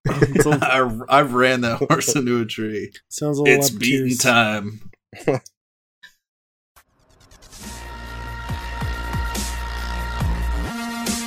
It's 0.35 0.45
a- 0.45 0.59
I, 1.09 1.19
I've 1.19 1.33
ran 1.33 1.61
that 1.61 1.77
horse 1.89 2.15
into 2.15 2.41
a 2.41 2.45
tree. 2.45 2.91
sounds 3.09 3.37
a 3.37 3.43
little 3.43 3.57
It's 3.59 3.69
beating 3.69 4.03
obtuse. 4.05 4.17
time. 4.21 4.91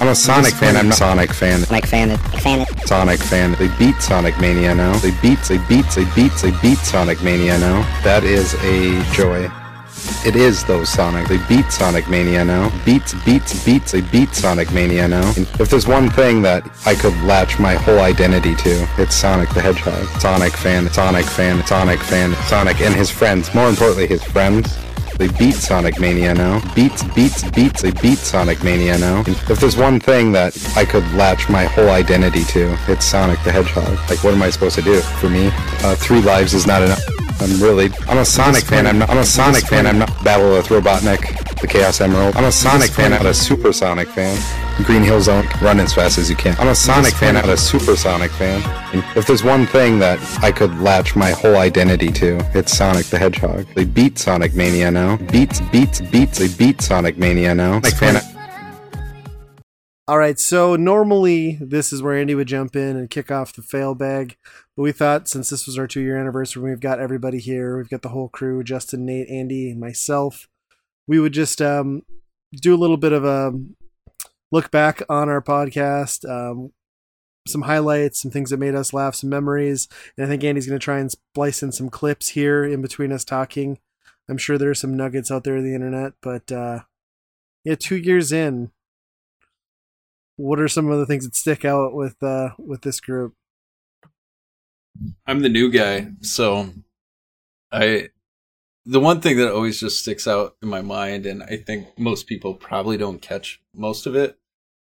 I'm 0.01 0.09
a 0.09 0.15
Sonic 0.17 0.55
fan. 0.55 0.77
I'm 0.77 0.91
a 0.91 0.93
Sonic 0.93 1.33
fan. 1.33 1.61
Sonic 1.61 1.87
fan, 1.87 2.17
fan, 2.19 2.67
Sonic 2.87 3.21
fan. 3.21 3.53
They 3.53 3.69
beat 3.79 4.01
Sonic 4.03 4.37
Mania 4.41 4.75
now. 4.75 4.97
They 4.99 5.13
beat, 5.23 5.39
they 5.49 5.59
beat, 5.69 5.87
they 5.91 6.05
beat, 6.17 6.33
they 6.43 6.51
beat 6.61 6.79
Sonic 6.79 7.23
Mania 7.23 7.57
now. 7.59 7.83
That 8.03 8.25
is 8.25 8.55
a 8.65 9.01
joy. 9.13 9.49
It 10.27 10.37
is 10.37 10.65
though 10.65 10.85
Sonic. 10.85 11.29
They 11.29 11.39
beat 11.49 11.71
Sonic 11.73 12.09
Mania 12.09 12.45
now. 12.45 12.71
Beats, 12.85 13.15
beats, 13.25 13.65
beats. 13.65 13.93
They 13.93 14.01
beat 14.01 14.35
Sonic 14.35 14.73
Mania 14.73 15.09
now. 15.09 15.33
And 15.37 15.49
if 15.61 15.69
there's 15.69 15.87
one 15.87 16.11
thing 16.11 16.43
that 16.43 16.65
I 16.87 16.95
could 16.95 17.17
latch 17.23 17.59
my 17.59 17.75
whole 17.75 18.01
identity 18.01 18.55
to, 18.57 18.89
it's 18.99 19.15
Sonic 19.15 19.49
the 19.51 19.61
Hedgehog. 19.61 20.07
Sonic 20.21 20.53
fan. 20.53 20.89
Sonic 20.91 21.25
fan. 21.25 21.65
Sonic 21.67 22.01
fan. 22.01 22.35
Sonic 22.47 22.81
and 22.81 22.95
his 22.95 23.11
friends. 23.11 23.55
More 23.55 23.69
importantly, 23.69 24.07
his 24.07 24.23
friends. 24.23 24.79
They 25.19 25.29
beat 25.39 25.55
Sonic 25.55 26.01
Mania 26.01 26.35
now. 26.35 26.61
Beats, 26.75 27.03
beats, 27.15 27.49
beats. 27.51 27.83
They 27.83 27.93
beat 27.93 28.19
Sonic 28.19 28.63
Mania 28.65 28.99
now. 28.99 29.23
If 29.27 29.61
there's 29.61 29.77
one 29.77 30.01
thing 30.01 30.33
that 30.33 30.57
I 30.77 30.85
could 30.85 31.05
latch 31.15 31.49
my 31.49 31.65
whole 31.65 31.91
identity 31.91 32.45
to, 32.45 32.77
it's 32.89 33.05
Sonic 33.05 33.43
the 33.45 33.53
Hedgehog. 33.53 33.99
Like, 34.11 34.25
what 34.25 34.35
am 34.35 34.43
I 34.43 34.51
supposed 34.51 34.77
to 34.77 34.83
do? 34.83 35.01
For 35.21 35.29
me, 35.29 35.51
uh, 35.83 35.95
three 35.97 36.21
lives 36.21 36.55
is 36.55 36.67
not 36.67 36.83
enough. 36.83 37.03
I'm 37.41 37.61
really, 37.61 37.91
I'm 38.09 38.19
a 38.19 38.25
Sonic 38.25 38.65
fan. 38.65 38.87
I'm 38.87 38.99
not, 38.99 39.11
I'm 39.11 39.19
a 39.19 39.25
Sonic 39.25 39.67
fan. 39.67 39.87
I'm 39.87 39.99
not 39.99 40.09
Battle 40.25 40.53
with 40.53 40.67
Robotnik, 40.67 41.61
the 41.61 41.67
Chaos 41.67 42.01
Emerald. 42.01 42.37
I'm 42.37 42.45
a 42.45 42.53
Sonic 42.53 42.91
fan. 42.91 43.13
I'm 43.13 43.23
not 43.23 43.27
a 43.27 43.35
Supersonic 43.35 44.09
fan. 44.09 44.37
Green 44.85 45.03
Hill 45.03 45.21
Zone, 45.21 45.47
run 45.61 45.79
as 45.81 45.95
fast 45.95 46.19
as 46.19 46.29
you 46.29 46.37
can. 46.37 46.57
I'm 46.59 46.69
a 46.69 46.75
Sonic 46.75 47.15
fan. 47.15 47.37
I'm 47.37 47.47
not 47.47 47.55
a 47.55 47.57
Super 47.57 47.95
Sonic 47.97 48.31
fan. 48.33 48.63
And 48.93 49.05
if 49.17 49.27
there's 49.27 49.45
one 49.45 49.67
thing 49.67 49.99
that 50.01 50.19
I 50.43 50.51
could 50.51 50.77
latch 50.81 51.15
my 51.15 51.31
whole 51.31 51.57
identity 51.57 52.09
to, 52.13 52.39
it's 52.55 52.77
Sonic 52.77 53.07
the 53.07 53.19
Hedgehog. 53.19 53.67
They 53.75 53.85
beat 53.85 54.19
Sonic 54.19 54.55
Mania 54.55 54.91
now. 54.91 55.17
Beats, 55.17 55.61
beats, 55.61 56.01
beats. 56.01 56.39
They 56.39 56.49
beat 56.49 56.81
Sonic 56.81 57.19
Mania 57.19 57.55
now. 57.55 57.81
Sonic 57.83 57.95
fan. 57.95 58.33
All 60.09 60.19
right, 60.19 60.39
so 60.39 60.75
normally 60.75 61.59
this 61.61 61.93
is 61.93 62.03
where 62.03 62.19
Andy 62.19 62.35
would 62.35 62.49
jump 62.49 62.75
in 62.75 62.97
and 62.97 63.09
kick 63.09 63.31
off 63.31 63.53
the 63.53 63.63
fail 63.63 63.95
bag, 63.95 64.37
but 64.77 64.83
we 64.83 64.91
thought 64.91 65.29
since 65.29 65.49
this 65.49 65.65
was 65.65 65.79
our 65.79 65.87
two 65.87 66.01
year 66.01 66.19
anniversary, 66.19 66.63
we've 66.63 66.81
got 66.81 66.99
everybody 66.99 67.39
here, 67.39 67.77
we've 67.77 67.89
got 67.89 68.03
the 68.03 68.09
whole 68.09 68.29
crew 68.29 68.65
Justin, 68.65 69.07
Nate, 69.07 69.29
Andy, 69.31 69.71
and 69.71 69.79
myself. 69.79 70.49
We 71.07 71.21
would 71.21 71.33
just 71.33 71.63
um, 71.63 72.03
do 72.53 72.75
a 72.75 72.77
little 72.77 72.97
bit 72.97 73.13
of 73.13 73.25
a 73.25 73.53
look 74.53 74.71
back 74.71 75.03
on 75.09 75.29
our 75.29 75.43
podcast, 75.43 76.29
um, 76.29 76.73
some 77.49 77.63
highlights, 77.63 78.23
some 78.23 78.31
things 78.31 78.51
that 78.51 78.59
made 78.59 78.77
us 78.77 78.93
laugh, 78.93 79.17
some 79.17 79.31
memories. 79.31 79.89
And 80.17 80.25
I 80.25 80.29
think 80.29 80.45
Andy's 80.45 80.69
going 80.69 80.79
to 80.79 80.85
try 80.85 81.01
and 81.01 81.11
splice 81.11 81.63
in 81.63 81.73
some 81.73 81.89
clips 81.89 82.29
here 82.29 82.65
in 82.65 82.81
between 82.83 83.11
us 83.11 83.25
talking. 83.25 83.81
I'm 84.29 84.39
sure 84.39 84.57
there 84.59 84.71
are 84.71 84.75
some 84.75 84.97
nuggets 84.97 85.31
out 85.31 85.43
there 85.43 85.57
on 85.57 85.65
the 85.65 85.75
internet, 85.75 86.13
but 86.23 86.53
uh, 86.53 86.81
yeah, 87.65 87.75
two 87.75 87.97
years 87.97 88.31
in, 88.31 88.71
what 90.37 90.61
are 90.61 90.69
some 90.69 90.91
of 90.91 90.99
the 90.99 91.07
things 91.07 91.25
that 91.25 91.35
stick 91.35 91.65
out 91.65 91.95
with 91.95 92.23
uh 92.23 92.51
with 92.59 92.83
this 92.83 93.01
group? 93.01 93.35
I'm 95.27 95.41
the 95.41 95.49
new 95.49 95.71
guy, 95.71 96.13
so 96.21 96.71
I 97.71 98.11
the 98.85 99.01
one 99.01 99.21
thing 99.21 99.37
that 99.37 99.53
always 99.53 99.79
just 99.79 100.01
sticks 100.01 100.27
out 100.27 100.57
in 100.63 100.69
my 100.69 100.83
mind, 100.83 101.27
and 101.27 101.43
I 101.43 101.57
think 101.57 101.99
most 101.99 102.27
people 102.27 102.55
probably 102.55 102.97
don't 102.97 103.23
catch 103.23 103.61
most 103.75 104.07
of 104.07 104.17
it, 104.17 104.39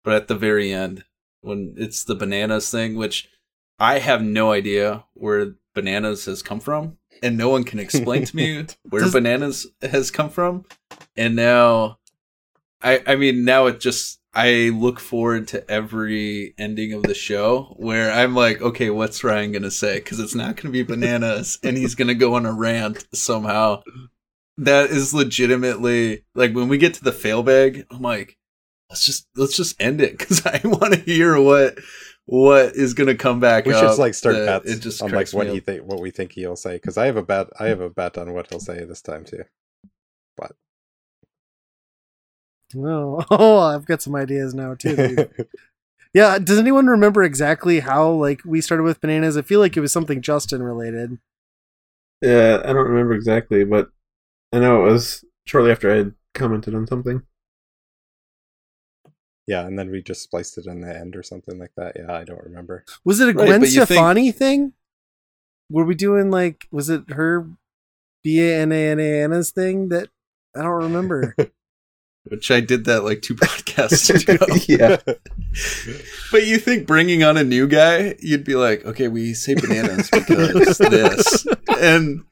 but 0.04 0.14
at 0.14 0.28
the 0.28 0.36
very 0.36 0.72
end, 0.72 1.04
when 1.42 1.74
it's 1.78 2.04
the 2.04 2.16
bananas 2.16 2.70
thing, 2.70 2.96
which 2.96 3.30
I 3.80 4.00
have 4.00 4.22
no 4.22 4.52
idea 4.52 5.06
where 5.14 5.56
bananas 5.74 6.26
has 6.26 6.42
come 6.42 6.60
from, 6.60 6.98
and 7.24 7.38
no 7.38 7.50
one 7.50 7.64
can 7.64 7.80
explain 7.80 8.26
to 8.26 8.36
me 8.36 8.66
where 8.90 9.02
Does- 9.04 9.14
bananas 9.14 9.68
has 9.82 10.12
come 10.12 10.30
from, 10.30 10.66
and 11.16 11.36
now, 11.36 12.00
I 12.82 13.02
I 13.06 13.16
mean 13.16 13.44
now 13.46 13.68
it 13.68 13.80
just 13.80 14.20
I 14.34 14.70
look 14.74 15.00
forward 15.00 15.48
to 15.50 15.70
every 15.70 16.54
ending 16.58 16.94
of 16.94 17.04
the 17.04 17.14
show 17.14 17.76
where 17.78 18.12
I'm 18.12 18.34
like, 18.34 18.62
okay, 18.62 18.90
what's 18.90 19.24
Ryan 19.24 19.52
gonna 19.52 19.72
say? 19.72 19.96
Because 19.96 20.20
it's 20.20 20.36
not 20.36 20.56
gonna 20.56 20.72
be 20.72 20.84
bananas, 20.84 21.60
and 21.64 21.76
he's 21.78 21.96
gonna 21.96 22.16
go 22.16 22.36
on 22.36 22.46
a 22.46 22.54
rant 22.54 23.06
somehow. 23.14 23.82
That 24.58 24.90
is 24.92 25.14
legitimately 25.14 26.24
like 26.36 26.54
when 26.54 26.68
we 26.70 26.78
get 26.78 26.94
to 26.96 27.04
the 27.04 27.12
fail 27.12 27.42
bag, 27.44 27.86
I'm 27.92 28.02
like, 28.02 28.38
let's 28.92 29.06
just 29.06 29.28
let's 29.38 29.56
just 29.56 29.82
end 29.82 30.02
it 30.02 30.18
because 30.18 30.46
I 30.46 30.60
want 30.66 30.94
to 30.94 31.00
hear 31.00 31.42
what 31.42 31.80
what 32.26 32.76
is 32.76 32.94
gonna 32.94 33.16
come 33.16 33.40
back. 33.40 33.66
we 33.66 33.74
up 33.74 33.80
should 33.80 34.00
like 34.00 34.14
start 34.14 34.36
bets 34.36 34.70
It 34.70 34.80
just 34.80 35.02
on 35.02 35.12
like 35.12 35.32
what 35.32 35.48
me 35.48 35.54
he 35.54 35.60
think 35.62 35.84
what 35.84 36.02
we 36.02 36.12
think 36.12 36.34
he'll 36.34 36.56
say 36.56 36.74
because 36.74 36.98
I 36.98 37.06
have 37.06 37.18
a 37.18 37.24
bet 37.24 37.48
I 37.60 37.68
have 37.68 37.82
a 37.82 37.90
bet 37.90 38.18
on 38.18 38.34
what 38.34 38.50
he'll 38.50 38.60
say 38.60 38.84
this 38.84 39.02
time 39.02 39.24
too. 39.24 39.44
But 40.38 40.52
Oh, 42.76 43.24
oh, 43.32 43.60
I've 43.60 43.86
got 43.86 44.02
some 44.02 44.16
ideas 44.16 44.54
now 44.54 44.76
too. 44.76 45.30
yeah, 46.14 46.38
does 46.38 46.60
anyone 46.60 46.88
remember 46.88 47.24
exactly 47.24 47.80
how 47.80 48.12
like 48.12 48.42
we 48.46 48.62
started 48.62 48.84
with 48.84 49.02
bananas? 49.02 49.38
I 49.38 49.42
feel 49.42 49.60
like 49.60 49.78
it 49.78 49.82
was 49.82 49.92
something 49.92 50.22
Justin 50.22 50.64
related. 50.64 51.18
Yeah, 52.22 52.62
I 52.64 52.74
don't 52.74 52.88
remember 52.88 53.14
exactly, 53.14 53.64
but 53.64 53.90
I 54.54 54.60
know 54.60 54.86
it 54.86 54.92
was 54.92 55.26
shortly 55.46 55.72
after 55.72 55.92
I 55.92 55.98
had 55.98 56.14
commented 56.34 56.76
on 56.76 56.88
something. 56.88 57.24
Yeah, 59.48 59.66
and 59.66 59.78
then 59.78 59.90
we 59.92 60.02
just 60.02 60.22
spliced 60.24 60.58
it 60.58 60.66
in 60.68 60.82
the 60.82 60.96
end 60.96 61.16
or 61.16 61.24
something 61.24 61.58
like 61.60 61.72
that. 61.78 61.94
Yeah, 61.96 62.14
I 62.14 62.24
don't 62.24 62.44
remember. 62.44 62.86
Was 63.04 63.20
it 63.20 63.30
a 63.30 63.34
Right, 63.34 63.48
Gwen 63.48 63.60
but 63.62 63.70
you 63.72 63.86
think- 63.86 63.98
Stefani 63.98 64.32
thing? 64.32 64.74
Were 65.70 65.86
we 65.86 65.96
doing 65.96 66.30
like 66.32 66.68
was 66.72 66.90
it 66.90 67.12
her 67.12 67.48
B 68.24 68.42
A 68.42 68.60
N 68.62 68.72
A 68.72 68.90
N 68.90 69.00
A 69.00 69.24
Anna's 69.24 69.52
thing 69.52 69.90
that 69.90 70.10
I 70.56 70.64
don't 70.64 70.84
remember. 70.84 71.36
Which 72.26 72.52
I 72.52 72.60
did 72.60 72.86
that 72.86 73.04
like 73.04 73.22
two 73.24 73.34
podcasts 73.36 74.10
ago. 74.30 74.46
yeah. 74.68 74.98
But 76.32 76.46
you 76.46 76.58
think 76.60 76.86
bringing 76.86 77.24
on 77.24 77.36
a 77.38 77.44
new 77.44 77.68
guy, 77.68 78.16
you'd 78.20 78.44
be 78.44 78.54
like, 78.56 78.86
okay, 78.86 79.08
we 79.08 79.34
say 79.34 79.56
bananas 79.56 80.10
because 80.12 80.78
this. 80.78 81.48
And 81.80 82.24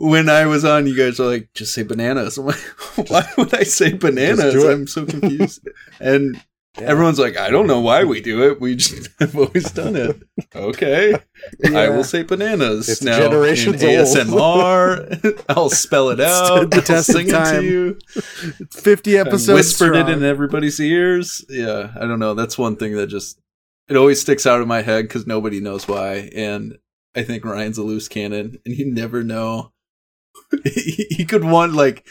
when 0.00 0.30
I 0.30 0.46
was 0.46 0.64
on, 0.64 0.86
you 0.86 0.96
guys 0.96 1.18
were 1.18 1.26
like, 1.26 1.50
just 1.52 1.74
say 1.74 1.82
bananas. 1.82 2.38
I'm 2.38 2.46
like, 2.46 3.08
why 3.10 3.26
would 3.36 3.52
I 3.54 3.64
say 3.64 3.92
bananas? 3.92 4.64
I'm 4.64 4.86
so 4.86 5.04
confused. 5.04 5.68
and 6.00 6.42
Everyone's 6.78 7.18
like, 7.18 7.36
I 7.36 7.50
don't 7.50 7.66
know 7.66 7.80
why 7.80 8.04
we 8.04 8.20
do 8.20 8.48
it. 8.48 8.60
We 8.60 8.76
just 8.76 9.08
have 9.20 9.36
always 9.36 9.70
done 9.72 9.96
it. 9.96 10.22
Okay. 10.54 11.14
I 11.74 11.88
will 11.88 12.04
say 12.04 12.22
bananas 12.22 12.88
It's 12.88 13.02
now 13.02 13.18
generations 13.18 13.82
in. 13.82 13.90
ASMR. 13.90 15.44
I'll 15.48 15.68
spell 15.68 16.10
it 16.10 16.20
out. 16.20 16.70
The 16.70 16.86
I'll 16.88 16.98
of 16.98 17.04
sing 17.04 17.28
it 17.28 17.32
time. 17.32 17.62
to 17.62 17.68
you. 17.68 17.98
It's 18.60 18.80
50 18.80 19.16
and 19.16 19.28
episodes. 19.28 19.56
whispered 19.56 19.96
it 19.96 20.04
strong. 20.04 20.18
in 20.18 20.24
everybody's 20.24 20.78
ears. 20.80 21.44
Yeah, 21.48 21.90
I 21.96 22.06
don't 22.06 22.20
know. 22.20 22.34
That's 22.34 22.56
one 22.56 22.76
thing 22.76 22.94
that 22.94 23.08
just 23.08 23.40
it 23.88 23.96
always 23.96 24.20
sticks 24.20 24.46
out 24.46 24.62
in 24.62 24.68
my 24.68 24.82
head 24.82 25.02
because 25.02 25.26
nobody 25.26 25.60
knows 25.60 25.88
why. 25.88 26.30
And 26.36 26.78
I 27.16 27.24
think 27.24 27.44
Ryan's 27.44 27.78
a 27.78 27.82
loose 27.82 28.06
cannon, 28.06 28.58
and 28.64 28.74
you 28.76 28.90
never 28.90 29.24
know. 29.24 29.72
He, 30.64 31.06
he 31.10 31.24
could 31.24 31.44
want 31.44 31.72
like 31.72 32.06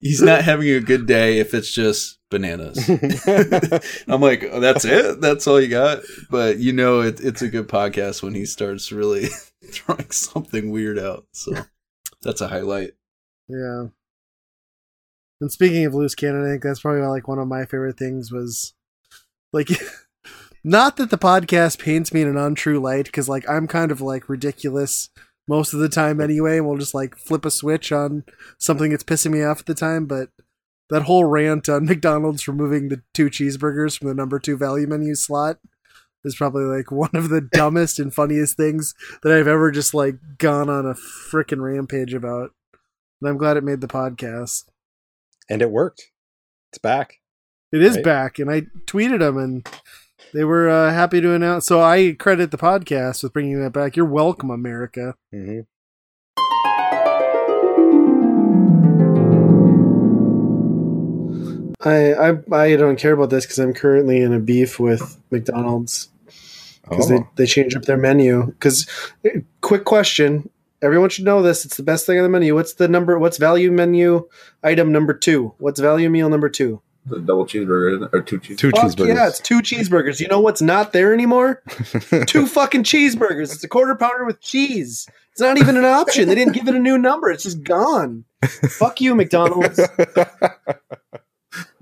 he's 0.00 0.22
not 0.22 0.42
having 0.42 0.68
a 0.70 0.80
good 0.80 1.06
day 1.06 1.38
if 1.38 1.54
it's 1.54 1.72
just 1.72 2.18
bananas. 2.30 2.88
I'm 4.08 4.20
like, 4.20 4.44
oh, 4.50 4.60
that's 4.60 4.84
it. 4.84 5.20
That's 5.20 5.46
all 5.46 5.60
you 5.60 5.68
got. 5.68 6.02
But 6.30 6.58
you 6.58 6.72
know, 6.72 7.00
it, 7.00 7.20
it's 7.20 7.42
a 7.42 7.48
good 7.48 7.68
podcast 7.68 8.22
when 8.22 8.34
he 8.34 8.46
starts 8.46 8.92
really 8.92 9.26
throwing 9.66 10.10
something 10.10 10.70
weird 10.70 10.98
out. 10.98 11.26
So 11.32 11.52
that's 12.22 12.40
a 12.40 12.48
highlight. 12.48 12.92
Yeah. 13.48 13.86
And 15.40 15.50
speaking 15.50 15.84
of 15.86 15.94
loose 15.94 16.14
cannon, 16.14 16.44
I 16.44 16.50
think 16.50 16.62
that's 16.62 16.80
probably 16.80 17.02
like 17.02 17.26
one 17.26 17.38
of 17.38 17.48
my 17.48 17.64
favorite 17.64 17.98
things 17.98 18.30
was 18.30 18.74
like 19.52 19.68
not 20.62 20.96
that 20.98 21.10
the 21.10 21.18
podcast 21.18 21.78
paints 21.78 22.12
me 22.12 22.22
in 22.22 22.28
an 22.28 22.36
untrue 22.36 22.78
light 22.78 23.06
because 23.06 23.28
like 23.28 23.48
I'm 23.48 23.66
kind 23.66 23.90
of 23.90 24.00
like 24.00 24.28
ridiculous 24.28 25.08
most 25.50 25.74
of 25.74 25.80
the 25.80 25.88
time 25.88 26.20
anyway. 26.20 26.60
We'll 26.60 26.78
just 26.78 26.94
like 26.94 27.16
flip 27.16 27.44
a 27.44 27.50
switch 27.50 27.92
on 27.92 28.24
something 28.58 28.90
that's 28.92 29.04
pissing 29.04 29.32
me 29.32 29.42
off 29.42 29.60
at 29.60 29.66
the 29.66 29.74
time, 29.74 30.06
but 30.06 30.30
that 30.88 31.02
whole 31.02 31.24
rant 31.26 31.68
on 31.68 31.84
McDonald's 31.86 32.48
removing 32.48 32.88
the 32.88 33.02
two 33.12 33.26
cheeseburgers 33.28 33.98
from 33.98 34.08
the 34.08 34.14
number 34.14 34.38
two 34.38 34.56
value 34.56 34.86
menu 34.86 35.14
slot 35.14 35.58
is 36.24 36.36
probably 36.36 36.64
like 36.64 36.90
one 36.90 37.10
of 37.14 37.28
the 37.30 37.40
dumbest 37.52 37.98
and 37.98 38.14
funniest 38.14 38.56
things 38.56 38.94
that 39.22 39.32
I've 39.32 39.48
ever 39.48 39.70
just 39.70 39.92
like 39.94 40.14
gone 40.38 40.68
on 40.70 40.86
a 40.86 40.94
freaking 40.94 41.60
rampage 41.62 42.14
about. 42.14 42.50
And 43.20 43.28
I'm 43.28 43.36
glad 43.38 43.56
it 43.56 43.64
made 43.64 43.80
the 43.82 43.86
podcast. 43.88 44.64
and 45.48 45.60
it 45.62 45.70
worked. 45.70 46.10
It's 46.70 46.78
back. 46.78 47.16
It 47.72 47.82
is 47.82 47.96
Right. 47.96 48.04
back, 48.04 48.38
and 48.38 48.50
I 48.50 48.62
tweeted 48.86 49.20
them, 49.20 49.36
and 49.38 49.68
they 50.32 50.44
were 50.44 50.68
uh, 50.68 50.92
happy 50.92 51.20
to 51.20 51.32
announce. 51.34 51.66
So 51.66 51.80
I 51.80 52.12
credit 52.18 52.50
the 52.50 52.58
podcast 52.58 53.22
with 53.22 53.32
bringing 53.32 53.60
that 53.60 53.72
back. 53.72 53.96
You're 53.96 54.06
welcome, 54.06 54.50
America. 54.50 55.14
hmm 55.32 55.60
I 61.82 62.12
I, 62.12 62.30
I 62.52 62.76
don't 62.76 62.98
care 62.98 63.12
about 63.12 63.30
this 63.30 63.44
because 63.46 63.58
I'm 63.58 63.72
currently 63.72 64.20
in 64.20 64.32
a 64.34 64.38
beef 64.38 64.78
with 64.78 65.18
McDonald's 65.30 66.08
because 66.82 67.10
Oh. 67.10 67.18
they 67.18 67.24
they 67.36 67.46
changed 67.46 67.76
up 67.76 67.84
their 67.84 67.96
menu. 67.96 68.46
Because 68.46 68.86
quick 69.62 69.84
question, 69.84 70.50
everyone 70.82 71.08
should 71.08 71.24
know 71.24 71.40
this. 71.42 71.64
It's 71.64 71.76
the 71.78 71.82
best 71.82 72.04
thing 72.04 72.18
on 72.18 72.22
the 72.24 72.28
menu. 72.28 72.54
What's 72.54 72.74
the 72.74 72.88
number? 72.88 73.18
What's 73.18 73.38
value 73.38 73.70
menu 73.72 74.28
item 74.62 74.92
number 74.92 75.14
two? 75.14 75.54
What's 75.58 75.80
value 75.80 76.10
meal 76.10 76.28
number 76.28 76.50
two? 76.50 76.82
The 77.10 77.20
double 77.20 77.44
cheeseburger 77.46 77.94
isn't 77.94 78.04
it? 78.04 78.10
or 78.12 78.22
two 78.22 78.38
cheeseburgers. 78.38 78.58
Two 78.58 78.70
Fuck 78.70 78.80
cheeseburgers. 78.84 79.14
yeah, 79.14 79.28
it's 79.28 79.40
two 79.40 79.60
cheeseburgers. 79.60 80.20
You 80.20 80.28
know 80.28 80.40
what's 80.40 80.62
not 80.62 80.92
there 80.92 81.12
anymore? 81.12 81.62
two 82.26 82.46
fucking 82.46 82.84
cheeseburgers. 82.84 83.52
It's 83.52 83.64
a 83.64 83.68
quarter 83.68 83.94
pounder 83.94 84.24
with 84.24 84.40
cheese. 84.40 85.08
It's 85.32 85.40
not 85.40 85.58
even 85.58 85.76
an 85.76 85.84
option. 85.84 86.28
They 86.28 86.34
didn't 86.34 86.54
give 86.54 86.68
it 86.68 86.74
a 86.74 86.80
new 86.80 86.98
number. 86.98 87.30
It's 87.30 87.44
just 87.44 87.62
gone. 87.62 88.24
Fuck 88.44 89.00
you, 89.00 89.14
McDonald's. 89.14 89.78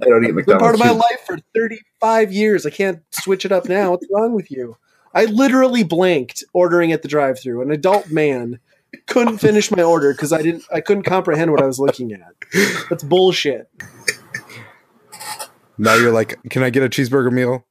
I 0.00 0.06
don't 0.06 0.24
eat 0.24 0.46
been 0.46 0.59
part 0.59 0.74
of 0.74 0.80
my 0.80 0.90
life 0.90 1.20
for 1.26 1.38
35 1.55 2.32
years. 2.32 2.64
I 2.66 2.70
can't 2.70 3.02
switch 3.10 3.44
it 3.44 3.52
up 3.52 3.68
now. 3.68 3.90
What's 3.90 4.06
wrong 4.12 4.34
with 4.34 4.50
you? 4.50 4.76
I 5.14 5.26
literally 5.26 5.82
blanked 5.82 6.44
ordering 6.52 6.92
at 6.92 7.02
the 7.02 7.09
drive-through. 7.09 7.62
An 7.62 7.70
adult 7.70 8.10
man 8.10 8.60
couldn't 9.06 9.38
finish 9.38 9.70
my 9.70 9.82
order 9.82 10.12
because 10.12 10.32
I 10.32 10.42
didn't 10.42 10.64
I 10.72 10.80
couldn't 10.80 11.02
comprehend 11.05 11.50
what 11.50 11.62
I 11.62 11.66
was 11.66 11.78
looking 11.78 12.12
at. 12.12 12.34
That's 12.88 13.05
bullshit. 13.05 13.68
Now 15.78 15.94
you're 15.94 16.12
like, 16.12 16.38
can 16.50 16.62
I 16.62 16.70
get 16.70 16.82
a 16.82 16.88
cheeseburger 16.88 17.32
meal 17.32 17.64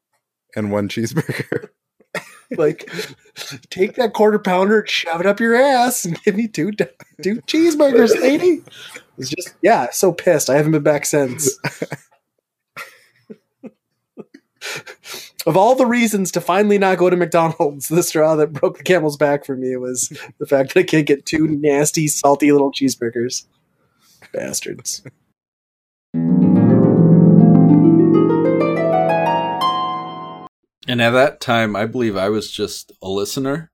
and 0.56 0.72
one 0.72 0.88
cheeseburger? 0.90 1.70
Like 2.58 2.90
take 3.70 3.96
that 3.96 4.14
quarter 4.14 4.40
pounder, 4.40 4.86
shove 4.88 5.20
it 5.20 5.26
up 5.26 5.42
your 5.42 5.54
ass, 5.54 6.06
and 6.06 6.18
give 6.24 6.38
me 6.38 6.48
two 6.48 6.72
two 6.72 7.42
cheeseburgers, 7.42 8.18
lady. 8.22 8.64
It's 9.18 9.30
just 9.30 9.54
yeah, 9.62 9.90
so 9.92 10.14
pissed. 10.14 10.50
I 10.50 10.56
haven't 10.56 10.72
been 10.72 10.82
back 10.82 11.06
since. 11.06 11.60
of 15.46 15.58
all 15.58 15.76
the 15.76 15.86
reasons 15.86 16.32
to 16.32 16.42
finally 16.42 16.78
not 16.78 16.98
go 16.98 17.10
to 17.10 17.18
McDonald's, 17.18 17.90
the 17.90 18.04
straw 18.04 18.36
that 18.36 18.54
broke 18.54 18.78
the 18.78 18.84
camel's 18.84 19.18
back 19.18 19.46
for 19.46 19.56
me 19.56 19.76
was 19.76 20.10
the 20.40 20.46
fact 20.46 20.74
that 20.74 20.80
I 20.82 20.84
can't 20.84 21.08
get 21.08 21.26
two 21.26 21.48
nasty, 21.48 22.08
salty 22.08 22.52
little 22.52 22.72
cheeseburgers. 22.72 23.46
Bastards. 24.34 25.04
And 30.88 31.02
at 31.02 31.12
that 31.12 31.42
time, 31.42 31.76
I 31.76 31.86
believe 31.86 32.16
I 32.16 32.30
was 32.30 32.52
just 32.52 32.92
a 33.02 33.10
listener 33.10 33.72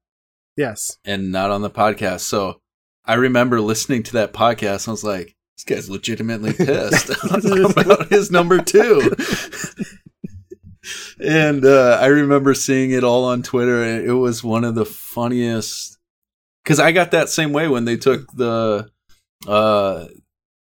Yes. 0.57 0.97
and 1.05 1.31
not 1.31 1.51
on 1.51 1.61
the 1.61 1.69
podcast. 1.69 2.21
So 2.21 2.61
I 3.05 3.15
remember 3.15 3.61
listening 3.61 4.03
to 4.03 4.13
that 4.13 4.33
podcast. 4.33 4.85
And 4.85 4.89
I 4.89 4.91
was 4.91 5.03
like, 5.03 5.35
this 5.57 5.63
guy's 5.65 5.89
legitimately 5.89 6.53
pissed 6.57 7.09
about 7.77 8.09
his 8.09 8.31
number 8.31 8.61
two. 8.61 9.11
and 11.19 11.65
uh, 11.65 11.97
I 12.01 12.07
remember 12.07 12.53
seeing 12.53 12.91
it 12.91 13.03
all 13.03 13.25
on 13.25 13.43
Twitter, 13.43 13.83
and 13.83 14.05
it 14.05 14.13
was 14.13 14.43
one 14.43 14.63
of 14.63 14.75
the 14.75 14.85
funniest. 14.85 15.97
Because 16.63 16.79
I 16.79 16.91
got 16.91 17.11
that 17.11 17.29
same 17.29 17.53
way 17.53 17.67
when 17.67 17.85
they 17.85 17.97
took 17.97 18.31
the 18.33 18.89
uh, 19.47 20.05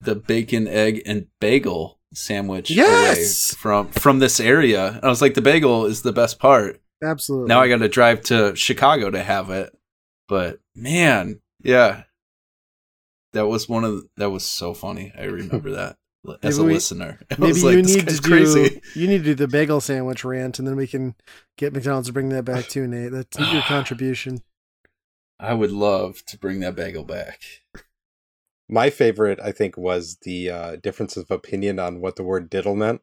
the 0.00 0.14
bacon, 0.16 0.66
egg, 0.68 1.02
and 1.06 1.26
bagel 1.40 1.98
sandwich 2.12 2.70
Yes! 2.70 3.52
away 3.52 3.58
from 3.60 3.88
from 3.88 4.18
this 4.18 4.38
area. 4.40 4.88
And 4.88 5.04
I 5.04 5.08
was 5.08 5.22
like, 5.22 5.34
the 5.34 5.40
bagel 5.42 5.86
is 5.86 6.02
the 6.02 6.12
best 6.12 6.38
part. 6.38 6.80
Absolutely. 7.02 7.48
Now 7.48 7.60
I 7.60 7.68
got 7.68 7.78
to 7.78 7.88
drive 7.88 8.22
to 8.24 8.54
Chicago 8.54 9.10
to 9.10 9.22
have 9.22 9.50
it. 9.50 9.76
But 10.28 10.60
man, 10.74 11.40
yeah, 11.62 12.04
that 13.32 13.46
was 13.46 13.68
one 13.68 13.84
of 13.84 13.92
the, 13.96 14.08
that 14.18 14.30
was 14.30 14.44
so 14.44 14.74
funny. 14.74 15.12
I 15.18 15.24
remember 15.24 15.70
that 15.72 15.96
as 16.42 16.58
a 16.58 16.60
Maybe 16.62 16.68
we- 16.68 16.74
listener. 16.74 17.18
I 17.30 17.34
Maybe 17.38 17.52
was 17.52 17.64
like, 17.64 17.76
you 17.76 17.82
this 17.82 17.96
need 17.96 18.08
to 18.08 18.16
do 18.20 18.28
crazy. 18.28 18.80
you 18.94 19.08
need 19.08 19.18
to 19.18 19.24
do 19.24 19.34
the 19.34 19.48
bagel 19.48 19.80
sandwich 19.80 20.24
rant, 20.24 20.58
and 20.58 20.68
then 20.68 20.76
we 20.76 20.86
can 20.86 21.14
get 21.58 21.72
McDonald's 21.72 22.08
to 22.08 22.12
bring 22.12 22.28
that 22.30 22.44
back 22.44 22.68
too, 22.68 22.86
Nate. 22.86 23.10
That's 23.12 23.38
your 23.38 23.62
contribution. 23.66 24.42
I 25.40 25.54
would 25.54 25.72
love 25.72 26.24
to 26.26 26.38
bring 26.38 26.60
that 26.60 26.76
bagel 26.76 27.02
back. 27.04 27.40
My 28.72 28.88
favorite, 28.88 29.38
I 29.38 29.52
think, 29.52 29.76
was 29.76 30.16
the 30.22 30.48
uh, 30.48 30.76
difference 30.76 31.18
of 31.18 31.30
opinion 31.30 31.78
on 31.78 32.00
what 32.00 32.16
the 32.16 32.22
word 32.22 32.48
diddle 32.48 32.74
meant. 32.74 33.02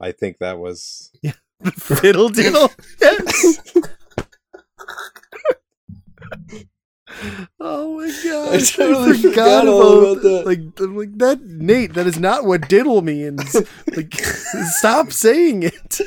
I 0.00 0.12
think 0.12 0.38
that 0.38 0.60
was 0.60 1.10
Fiddle 1.74 2.28
diddle. 2.28 2.70
Yes. 3.00 3.58
oh 7.58 7.98
my 7.98 8.14
god! 8.24 8.54
I 8.54 8.58
totally 8.60 9.18
forgot, 9.18 9.32
forgot 9.32 9.64
about, 9.64 9.74
all 9.74 10.12
about 10.12 10.22
that. 10.22 10.46
Like, 10.46 10.60
I'm 10.78 10.96
like 10.96 11.18
that, 11.18 11.42
Nate. 11.42 11.94
That 11.94 12.06
is 12.06 12.20
not 12.20 12.44
what 12.44 12.68
diddle 12.68 13.02
means. 13.02 13.56
like, 13.96 14.14
stop 14.76 15.10
saying 15.10 15.64
it. 15.64 16.00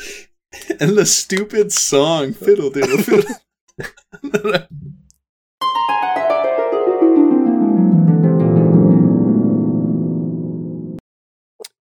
And 0.80 0.98
the 0.98 1.06
stupid 1.06 1.74
song, 1.74 2.32
fiddle 2.32 2.70
diddle 2.70 3.00
fiddle. 3.00 3.36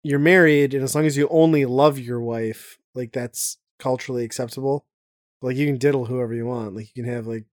You're 0.07 0.21
married, 0.21 0.73
and 0.73 0.85
as 0.85 0.95
long 0.95 1.05
as 1.05 1.17
you 1.17 1.27
only 1.33 1.65
love 1.65 1.99
your 1.99 2.21
wife, 2.21 2.79
like 2.95 3.11
that's 3.11 3.59
culturally 3.81 4.23
acceptable. 4.25 4.87
Like 5.43 5.57
you 5.57 5.67
can 5.67 5.79
diddle 5.79 6.05
whoever 6.05 6.33
you 6.33 6.47
want. 6.47 6.77
Like 6.77 6.95
you 6.95 7.03
can 7.03 7.13
have 7.13 7.27
like 7.27 7.47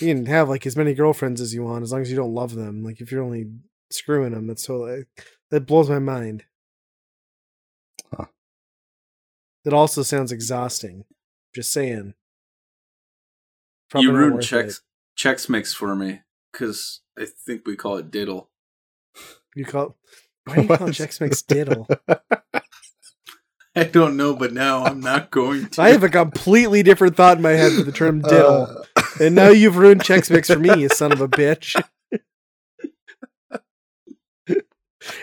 you 0.00 0.14
can 0.14 0.24
have 0.24 0.48
like 0.48 0.64
as 0.66 0.78
many 0.78 0.94
girlfriends 0.94 1.42
as 1.42 1.52
you 1.52 1.62
want, 1.62 1.82
as 1.82 1.92
long 1.92 2.00
as 2.00 2.10
you 2.10 2.16
don't 2.16 2.32
love 2.32 2.54
them. 2.54 2.82
Like 2.82 3.02
if 3.02 3.12
you're 3.12 3.22
only 3.22 3.50
screwing 3.90 4.32
them, 4.32 4.46
that's 4.46 4.64
totally 4.64 5.04
that 5.50 5.66
blows 5.66 5.90
my 5.90 5.98
mind. 5.98 6.44
Huh. 8.16 8.26
That 9.64 9.74
also 9.74 10.02
sounds 10.02 10.32
exhausting. 10.32 11.04
Just 11.54 11.70
saying. 11.70 12.14
Probably 13.90 14.06
you 14.06 14.12
not 14.12 14.18
ruined 14.18 14.34
worth 14.36 14.46
checks 14.46 14.80
Chex 15.18 15.50
Mix 15.50 15.74
for 15.74 15.94
me 15.94 16.22
because 16.50 17.02
I 17.18 17.26
think 17.26 17.66
we 17.66 17.76
call 17.76 17.98
it 17.98 18.10
diddle. 18.10 18.48
You 19.54 19.66
call 19.66 19.98
why 20.44 20.54
do 20.56 20.62
you 20.62 20.68
call 20.68 20.78
What? 20.86 20.94
Chex 20.94 21.20
Mix 21.20 21.42
diddle? 21.42 21.88
I 23.76 23.84
don't 23.84 24.16
know, 24.16 24.34
but 24.34 24.52
now 24.52 24.82
I'm 24.84 25.00
not 25.00 25.30
going 25.30 25.68
to. 25.68 25.82
I 25.82 25.90
have 25.90 26.02
a 26.02 26.08
completely 26.08 26.82
different 26.82 27.14
thought 27.16 27.36
in 27.36 27.42
my 27.42 27.52
head 27.52 27.72
for 27.72 27.82
the 27.84 27.92
term 27.92 28.20
diddle. 28.20 28.84
Uh, 28.96 29.02
And 29.20 29.34
now 29.34 29.48
you've 29.48 29.76
ruined 29.76 30.00
Chex 30.02 30.30
Mix 30.30 30.48
for 30.48 30.58
me, 30.58 30.74
you 30.82 30.88
son 30.88 31.12
of 31.12 31.20
a 31.20 31.28
bitch. 31.28 31.80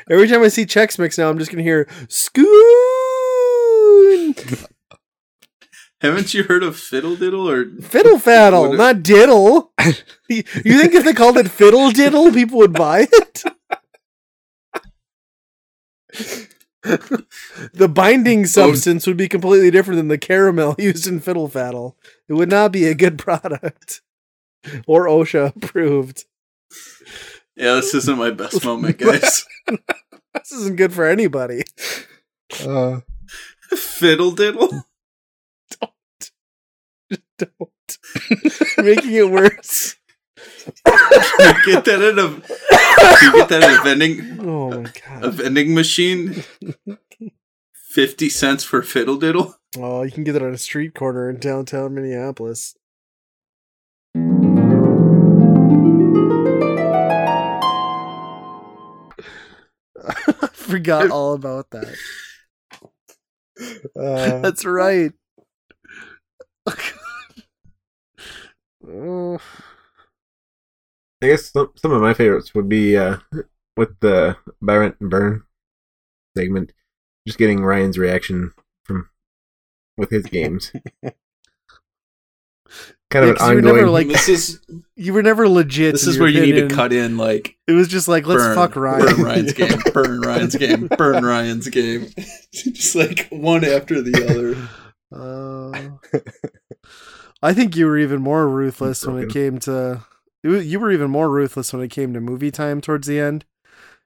Every 0.09 0.27
time 0.27 0.43
I 0.43 0.47
see 0.49 0.65
Chex 0.65 0.97
Mix 0.99 1.17
now, 1.17 1.29
I'm 1.29 1.37
just 1.39 1.49
gonna 1.51 1.63
hear 1.63 1.87
scoot. 2.07 2.45
moon. 2.47 4.35
Haven't 6.01 6.33
you 6.33 6.43
heard 6.43 6.61
of 6.63 6.77
Fiddle 6.77 7.15
Diddle 7.15 7.49
or 7.49 7.65
Fiddle 7.81 8.17
faddle, 8.19 8.77
not 8.77 9.01
diddle. 9.03 9.71
you 10.29 10.43
you 10.63 10.79
think 10.79 10.93
if 10.93 11.03
they 11.03 11.13
called 11.13 11.37
it 11.37 11.49
fiddle 11.49 11.89
diddle, 11.91 12.31
people 12.31 12.59
would 12.59 12.73
buy 12.73 13.07
it? 13.11 13.43
The 16.83 17.89
binding 17.89 18.45
substance 18.45 19.07
would 19.07 19.17
be 19.17 19.27
completely 19.27 19.71
different 19.71 19.97
than 19.97 20.07
the 20.07 20.17
caramel 20.17 20.75
used 20.79 21.07
in 21.07 21.19
fiddle 21.19 21.49
faddle. 21.49 21.95
It 22.27 22.33
would 22.33 22.49
not 22.49 22.71
be 22.71 22.85
a 22.85 22.95
good 22.95 23.17
product. 23.17 24.01
Or 24.85 25.05
OSHA 25.05 25.55
approved. 25.55 26.25
Yeah, 27.55 27.75
this 27.75 27.93
isn't 27.93 28.17
my 28.17 28.31
best 28.31 28.63
moment, 28.65 28.97
guys. 28.99 29.45
This 30.33 30.51
isn't 30.51 30.75
good 30.75 30.93
for 30.93 31.05
anybody. 31.05 31.63
Uh, 32.61 33.01
Fiddle 33.69 34.31
Diddle? 34.31 34.85
Don't. 35.79 36.31
Just 37.09 37.21
don't. 37.37 37.97
Making 38.77 39.13
it 39.13 39.29
worse. 39.29 39.95
You 40.67 41.53
get 41.65 41.85
that 41.85 42.01
at 42.01 42.19
a 42.19 42.41
you 43.21 43.31
get 43.33 43.49
that 43.49 43.63
at 43.63 43.79
a 43.79 43.83
vending 43.83 44.39
Oh 44.41 44.81
my 44.81 44.91
god 45.07 45.23
a 45.23 45.31
vending 45.31 45.73
machine? 45.73 46.43
Fifty 47.73 48.29
cents 48.29 48.63
for 48.63 48.81
Fiddle 48.81 49.17
Diddle? 49.17 49.55
Oh, 49.77 50.03
you 50.03 50.11
can 50.11 50.23
get 50.23 50.35
it 50.35 50.41
on 50.41 50.53
a 50.53 50.57
street 50.57 50.93
corner 50.93 51.29
in 51.29 51.39
downtown 51.39 51.95
Minneapolis. 51.95 52.75
I 60.07 60.47
forgot 60.53 61.09
all 61.11 61.33
about 61.33 61.69
that. 61.71 61.95
uh, 63.95 64.39
That's 64.41 64.65
right. 64.65 65.11
Oh, 68.87 69.39
I 71.23 71.27
guess 71.27 71.51
some, 71.51 71.71
some 71.75 71.91
of 71.91 72.01
my 72.01 72.13
favorites 72.13 72.53
would 72.53 72.69
be 72.69 72.95
uh, 72.97 73.17
with 73.75 73.99
the 74.01 74.37
buy 74.61 74.77
rent 74.77 74.95
and 74.99 75.09
burn 75.09 75.43
segment, 76.37 76.73
just 77.27 77.39
getting 77.39 77.63
Ryan's 77.63 77.97
reaction 77.97 78.53
from 78.83 79.09
with 79.97 80.09
his 80.11 80.23
games. 80.25 80.71
kind 83.09 83.25
Yeah, 83.25 83.31
of 83.31 83.37
'cause 83.37 83.47
an 83.49 83.49
you 83.49 83.55
were 83.55 83.61
never, 83.61 83.77
ongoing. 83.87 83.93
like- 83.93 84.07
this 84.07 84.27
is 84.29 84.59
you 84.95 85.13
were 85.13 85.23
never 85.23 85.47
legit. 85.47 85.93
this 85.93 86.05
is 86.05 86.19
where 86.19 86.27
you 86.29 86.41
need 86.41 86.67
to 86.69 86.75
cut 86.75 86.91
in 86.93 87.17
like 87.17 87.55
It 87.67 87.71
was 87.71 87.87
just 87.87 88.07
like 88.07 88.27
let's 88.27 88.43
burn, 88.43 88.55
fuck 88.55 88.75
Ryan. 88.75 89.05
burn 89.15 89.23
Ryan's 89.23 89.53
game, 89.53 89.79
burn 89.93 90.21
Ryan's 90.21 90.55
game, 90.55 90.87
burn 90.97 91.25
Ryan's 91.25 91.67
game. 91.69 92.07
Just 92.53 92.95
like 92.95 93.27
one 93.31 93.63
after 93.63 94.01
the 94.01 94.25
other. 94.29 94.67
Uh, 95.09 95.71
I 97.41 97.53
think 97.53 97.75
you 97.77 97.85
were 97.85 97.97
even 97.97 98.21
more 98.21 98.47
ruthless 98.49 99.05
when 99.05 99.23
it 99.23 99.29
came 99.29 99.57
to. 99.59 100.03
It 100.43 100.47
wa- 100.49 100.55
You 100.57 100.79
were 100.79 100.91
even 100.91 101.09
more 101.11 101.29
ruthless 101.29 101.73
when 101.73 101.81
it 101.81 101.89
came 101.89 102.13
to 102.13 102.21
movie 102.21 102.51
time 102.51 102.81
towards 102.81 103.07
the 103.07 103.19
end, 103.19 103.45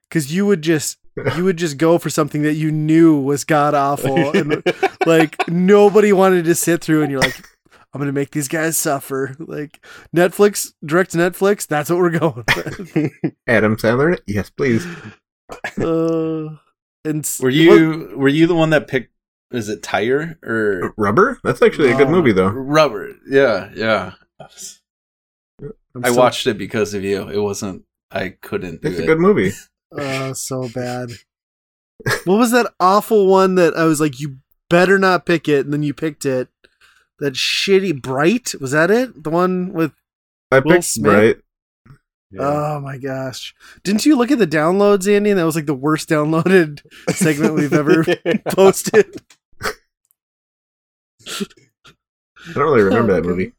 because 0.10 0.34
you 0.34 0.46
would 0.46 0.62
just 0.62 0.98
you 1.36 1.44
would 1.44 1.58
just 1.58 1.78
go 1.78 1.98
for 1.98 2.10
something 2.10 2.42
that 2.44 2.54
you 2.54 2.72
knew 2.72 3.20
was 3.20 3.44
god 3.44 3.74
awful, 3.74 4.32
and 4.38 4.64
like 5.06 5.48
nobody 5.48 6.14
wanted 6.14 6.46
to 6.46 6.56
sit 6.56 6.82
through, 6.84 7.02
and 7.04 7.12
you're 7.12 7.20
like, 7.22 7.46
I'm 7.94 8.00
gonna 8.00 8.12
make 8.14 8.32
these 8.32 8.48
guys 8.48 8.78
suffer. 8.78 9.36
Like 9.40 9.86
Netflix, 10.16 10.74
direct 10.86 11.12
to 11.12 11.18
Netflix. 11.18 11.68
That's 11.68 11.90
what 11.90 12.00
we're 12.00 12.12
going. 12.18 12.44
with. 12.56 13.34
Adam 13.48 13.76
Sandler. 13.76 14.18
Yes, 14.28 14.50
please. 14.50 14.86
uh, 15.78 16.56
and 17.04 17.38
Were 17.42 17.50
you 17.50 18.14
were 18.16 18.28
you 18.30 18.48
the 18.48 18.56
one 18.56 18.70
that 18.70 18.88
picked 18.88 19.12
is 19.52 19.68
it 19.68 19.84
tire 19.84 20.40
or 20.44 20.94
Rubber. 20.96 21.38
That's 21.44 21.62
actually 21.62 21.92
a 21.92 21.98
good 21.98 22.08
Oh. 22.08 22.12
movie, 22.12 22.32
though. 22.32 22.48
rubber? 22.48 23.10
Yeah, 23.28 23.70
yeah. 23.76 24.14
I'm 25.96 26.06
I 26.06 26.10
so- 26.10 26.16
watched 26.20 26.48
it 26.48 26.58
because 26.58 26.94
of 26.94 27.04
you. 27.04 27.28
It 27.30 27.40
wasn't 27.40 27.84
I 28.12 28.30
couldn't 28.42 28.82
do 28.82 28.90
It's 28.90 29.00
a 29.00 29.04
it. 29.04 29.08
good 29.08 29.20
movie. 29.20 29.52
Oh, 29.94 30.32
so 30.32 30.70
bad. 30.70 31.12
what 32.24 32.38
was 32.38 32.52
that 32.52 32.72
awful 32.80 33.28
one 33.28 33.56
that 33.56 33.76
I 33.76 33.84
was 33.84 34.00
like, 34.00 34.22
you 34.22 34.38
better 34.70 34.98
not 34.98 35.26
pick 35.26 35.50
it, 35.50 35.66
and 35.66 35.74
then 35.74 35.84
you 35.84 35.94
picked 35.94 36.26
it? 36.26 36.48
That 37.20 37.34
shitty 37.34 38.02
Bright 38.02 38.54
was 38.62 38.72
that 38.72 38.90
it? 38.90 39.22
The 39.26 39.30
one 39.30 39.74
with 39.74 39.92
I 40.50 40.60
Will 40.60 40.72
picked 40.76 40.86
Smith? 40.86 41.14
right. 41.14 42.40
oh 42.40 42.80
my 42.80 42.98
gosh! 42.98 43.54
Didn't 43.84 44.06
you 44.06 44.16
look 44.18 44.32
at 44.32 44.40
the 44.40 44.48
downloads, 44.48 45.14
Andy? 45.14 45.30
And 45.32 45.38
that 45.40 45.44
was 45.46 45.58
like 45.58 45.66
the 45.66 45.74
worst 45.74 46.08
downloaded 46.08 46.80
segment 47.10 47.56
we've 47.56 47.74
ever 47.74 48.06
posted. 48.48 49.14
I 51.28 52.54
don't 52.54 52.64
really 52.64 52.82
oh 52.82 52.86
remember 52.86 53.14
that 53.14 53.26
Oh, 53.26 53.30
movie. 53.30 53.52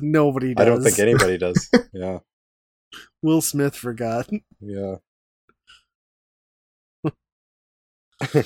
Nobody 0.00 0.54
does. 0.54 0.62
I 0.62 0.68
don't 0.68 0.82
think 0.82 0.98
anybody 0.98 1.38
does. 1.38 1.68
Yeah, 1.92 2.18
Will 3.22 3.40
Smith 3.40 3.74
forgot. 3.74 4.28
yeah. 4.60 4.96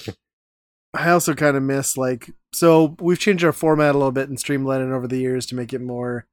I 0.95 1.11
also 1.11 1.35
kind 1.35 1.57
of 1.57 1.63
miss 1.63 1.97
like 1.97 2.31
so 2.53 2.97
we've 3.01 3.19
changed 3.19 3.45
our 3.45 3.53
format 3.53 3.95
a 3.95 3.99
little 3.99 4.13
bit 4.13 4.29
and 4.29 4.39
streamlined 4.39 4.83
it 4.83 4.95
over 4.95 5.09
the 5.09 5.19
years 5.19 5.47
to 5.47 5.55
make 5.55 5.73
it 5.73 5.81
more, 5.81 6.27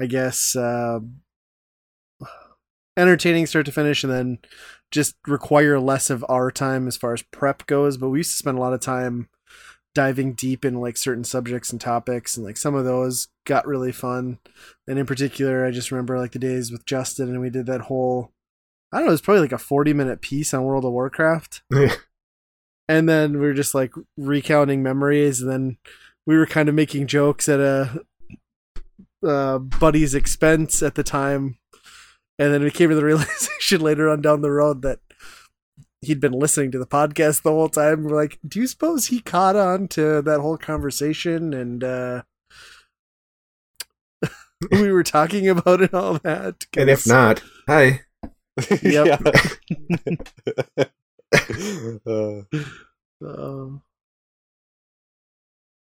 I 0.00 0.06
guess, 0.06 0.56
uh, 0.56 1.00
entertaining 2.96 3.46
start 3.46 3.66
to 3.66 3.72
finish, 3.72 4.02
and 4.02 4.12
then 4.12 4.38
just 4.90 5.16
require 5.26 5.78
less 5.78 6.08
of 6.10 6.24
our 6.28 6.50
time 6.50 6.88
as 6.88 6.96
far 6.96 7.12
as 7.12 7.22
prep 7.22 7.66
goes. 7.66 7.96
But 7.98 8.08
we 8.08 8.20
used 8.20 8.32
to 8.32 8.38
spend 8.38 8.56
a 8.56 8.60
lot 8.60 8.72
of 8.72 8.80
time 8.80 9.28
diving 9.94 10.34
deep 10.34 10.64
in 10.64 10.80
like 10.80 10.96
certain 10.96 11.24
subjects 11.24 11.70
and 11.70 11.80
topics, 11.80 12.36
and 12.36 12.44
like 12.46 12.56
some 12.56 12.74
of 12.74 12.84
those 12.84 13.28
got 13.44 13.66
really 13.66 13.92
fun. 13.92 14.38
And 14.86 14.98
in 14.98 15.06
particular, 15.06 15.64
I 15.64 15.70
just 15.70 15.90
remember 15.90 16.18
like 16.18 16.32
the 16.32 16.38
days 16.38 16.70
with 16.70 16.86
Justin, 16.86 17.28
and 17.28 17.40
we 17.40 17.50
did 17.50 17.66
that 17.66 17.82
whole. 17.82 18.32
I 18.92 18.98
don't 18.98 19.06
know. 19.06 19.10
It 19.10 19.12
was 19.12 19.20
probably 19.20 19.42
like 19.42 19.52
a 19.52 19.58
forty-minute 19.58 20.20
piece 20.20 20.52
on 20.52 20.64
World 20.64 20.84
of 20.84 20.92
Warcraft 20.92 21.62
and 22.90 23.08
then 23.08 23.34
we 23.34 23.46
were 23.46 23.54
just 23.54 23.72
like 23.72 23.94
recounting 24.16 24.82
memories 24.82 25.40
and 25.40 25.50
then 25.50 25.76
we 26.26 26.36
were 26.36 26.44
kind 26.44 26.68
of 26.68 26.74
making 26.74 27.06
jokes 27.06 27.48
at 27.48 27.60
a 27.60 28.00
uh, 29.24 29.58
buddy's 29.58 30.12
expense 30.12 30.82
at 30.82 30.96
the 30.96 31.04
time 31.04 31.56
and 32.36 32.52
then 32.52 32.64
we 32.64 32.70
came 32.70 32.90
to 32.90 32.96
the 32.96 33.04
realization 33.10 33.80
later 33.80 34.10
on 34.10 34.20
down 34.20 34.40
the 34.40 34.50
road 34.50 34.82
that 34.82 34.98
he'd 36.02 36.20
been 36.20 36.32
listening 36.32 36.70
to 36.70 36.78
the 36.78 36.86
podcast 36.86 37.42
the 37.42 37.50
whole 37.50 37.68
time 37.68 38.04
we're 38.04 38.16
like 38.16 38.38
do 38.46 38.58
you 38.60 38.66
suppose 38.66 39.06
he 39.06 39.20
caught 39.20 39.56
on 39.56 39.86
to 39.88 40.22
that 40.22 40.40
whole 40.40 40.56
conversation 40.56 41.52
and 41.52 41.84
uh 41.84 42.22
we 44.70 44.92
were 44.92 45.02
talking 45.02 45.48
about 45.48 45.80
it 45.80 45.92
all 45.94 46.14
that 46.18 46.66
And 46.76 46.90
if 46.90 47.06
not, 47.06 47.42
hi. 47.68 48.00
Yep. 48.82 49.22
Uh, 52.06 52.42
um, 53.24 53.82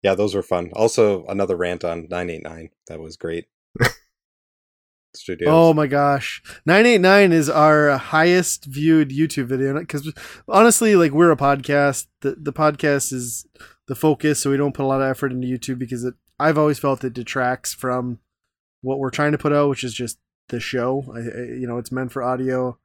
yeah, 0.02 0.14
those 0.14 0.34
were 0.34 0.42
fun. 0.42 0.70
Also, 0.74 1.24
another 1.26 1.56
rant 1.56 1.84
on 1.84 2.08
989. 2.10 2.70
That 2.88 2.98
was 3.00 3.16
great. 3.16 3.46
Studios. 5.16 5.48
Oh 5.50 5.74
my 5.74 5.86
gosh. 5.86 6.42
989 6.66 7.32
is 7.32 7.50
our 7.50 7.96
highest 7.96 8.64
viewed 8.66 9.10
YouTube 9.10 9.46
video 9.46 9.84
cuz 9.84 10.12
honestly 10.48 10.96
like 10.96 11.12
we're 11.12 11.30
a 11.30 11.36
podcast. 11.36 12.06
The 12.20 12.36
the 12.38 12.52
podcast 12.52 13.12
is 13.12 13.46
the 13.88 13.94
focus 13.94 14.40
so 14.40 14.50
we 14.50 14.56
don't 14.56 14.74
put 14.74 14.84
a 14.84 14.88
lot 14.88 15.00
of 15.00 15.08
effort 15.08 15.32
into 15.32 15.48
YouTube 15.48 15.78
because 15.78 16.04
it 16.04 16.14
I've 16.38 16.58
always 16.58 16.78
felt 16.78 17.04
it 17.04 17.14
detracts 17.14 17.72
from 17.72 18.18
what 18.82 18.98
we're 18.98 19.10
trying 19.10 19.32
to 19.32 19.38
put 19.38 19.52
out 19.52 19.68
which 19.68 19.84
is 19.84 19.94
just 19.94 20.18
the 20.48 20.60
show. 20.60 21.04
I, 21.14 21.18
I 21.18 21.44
you 21.58 21.66
know, 21.66 21.78
it's 21.78 21.92
meant 21.92 22.12
for 22.12 22.22
audio. 22.22 22.78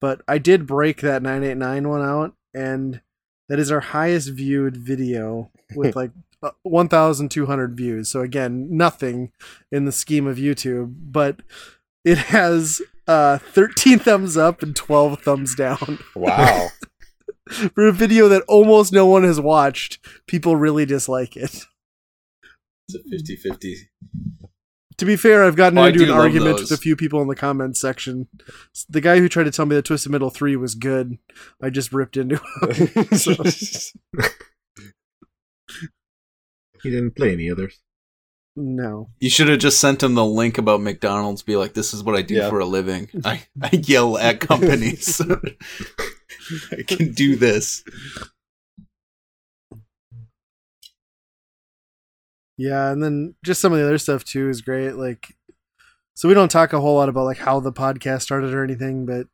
But 0.00 0.22
I 0.28 0.38
did 0.38 0.66
break 0.66 1.00
that 1.00 1.22
989 1.22 1.88
one 1.88 2.02
out 2.02 2.34
and 2.54 3.00
that 3.48 3.58
is 3.58 3.72
our 3.72 3.80
highest 3.80 4.28
viewed 4.30 4.76
video 4.76 5.50
with 5.74 5.96
like 5.96 6.12
uh, 6.42 6.50
1200 6.62 7.76
views. 7.76 8.08
So 8.10 8.20
again, 8.20 8.68
nothing 8.70 9.32
in 9.72 9.84
the 9.84 9.92
scheme 9.92 10.26
of 10.26 10.36
YouTube, 10.36 10.94
but 11.10 11.40
it 12.08 12.18
has 12.18 12.80
uh 13.06 13.38
13 13.38 13.98
thumbs 13.98 14.36
up 14.36 14.62
and 14.62 14.74
12 14.76 15.22
thumbs 15.22 15.54
down 15.54 15.98
wow. 16.14 16.68
for 17.74 17.86
a 17.86 17.92
video 17.92 18.28
that 18.28 18.42
almost 18.48 18.92
no 18.92 19.06
one 19.06 19.24
has 19.24 19.40
watched 19.40 19.98
people 20.26 20.56
really 20.56 20.84
dislike 20.86 21.36
it 21.36 21.64
It's 22.88 22.94
a 22.94 23.48
50-50. 23.48 23.74
to 24.98 25.04
be 25.04 25.16
fair 25.16 25.44
i've 25.44 25.56
gotten 25.56 25.78
Oh, 25.78 25.84
into 25.84 26.04
an 26.04 26.10
argument 26.10 26.58
those. 26.58 26.70
with 26.70 26.78
a 26.78 26.82
few 26.82 26.96
people 26.96 27.20
in 27.22 27.28
the 27.28 27.36
comments 27.36 27.80
section 27.80 28.28
the 28.88 29.00
guy 29.00 29.18
who 29.18 29.28
tried 29.28 29.44
to 29.44 29.50
tell 29.50 29.66
me 29.66 29.76
that 29.76 29.84
Twisted 29.84 30.12
Metal 30.12 30.30
3 30.30 30.56
was 30.56 30.74
good 30.74 31.18
i 31.62 31.70
just 31.70 31.92
ripped 31.92 32.16
into 32.16 32.36
him 32.72 33.04
So- 33.16 33.42
He 36.82 36.90
didn't 36.90 37.16
play 37.16 37.32
any 37.32 37.50
others. 37.50 37.80
No 38.58 39.08
You 39.20 39.30
should 39.30 39.48
have 39.48 39.58
just 39.60 39.80
sent 39.80 40.02
him 40.02 40.14
the 40.14 40.24
link 40.24 40.58
about 40.58 40.80
McDonald's. 40.80 41.42
Be 41.42 41.56
like, 41.56 41.74
this 41.74 41.94
is 41.94 42.02
what 42.02 42.16
I 42.16 42.22
do 42.22 42.34
Yeah. 42.34 42.48
for 42.50 42.58
a 42.60 42.64
living. 42.66 43.08
I, 43.24 43.44
I 43.62 43.70
yell 43.76 44.18
at 44.18 44.40
companies. 44.52 45.20
I 46.72 46.82
can 46.86 47.12
do 47.12 47.36
this. 47.36 47.84
Yeah, 52.56 52.90
and 52.90 53.02
then 53.02 53.34
just 53.44 53.60
some 53.60 53.72
of 53.72 53.78
the 53.78 53.84
other 53.84 53.98
stuff 53.98 54.24
too 54.24 54.48
is 54.48 54.60
great. 54.60 54.92
Like, 54.94 55.28
so 56.14 56.28
we 56.28 56.34
don't 56.34 56.50
talk 56.50 56.72
a 56.72 56.80
whole 56.80 56.96
lot 56.96 57.08
about 57.08 57.24
like 57.26 57.38
how 57.38 57.60
the 57.60 57.72
podcast 57.72 58.22
started 58.22 58.52
or 58.52 58.64
anything, 58.64 59.06
but 59.06 59.28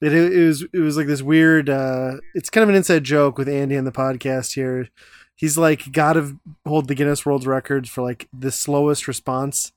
it, 0.00 0.12
it 0.12 0.46
was 0.46 0.62
it 0.72 0.80
was 0.80 0.96
like 0.96 1.06
this 1.06 1.22
weird. 1.22 1.70
uh 1.70 2.14
It's 2.34 2.50
kind 2.50 2.62
of 2.64 2.68
an 2.68 2.74
inside 2.74 3.04
joke 3.04 3.38
with 3.38 3.48
Andy 3.48 3.76
on 3.76 3.84
the 3.84 3.92
podcast 3.92 4.54
here. 4.54 4.88
He's 5.36 5.58
like 5.58 5.92
got 5.92 6.14
to 6.14 6.38
hold 6.66 6.88
the 6.88 6.94
Guinness 6.94 7.26
World 7.26 7.46
Records 7.46 7.88
for 7.88 8.02
like 8.02 8.28
the 8.32 8.52
slowest 8.52 9.08
response 9.08 9.72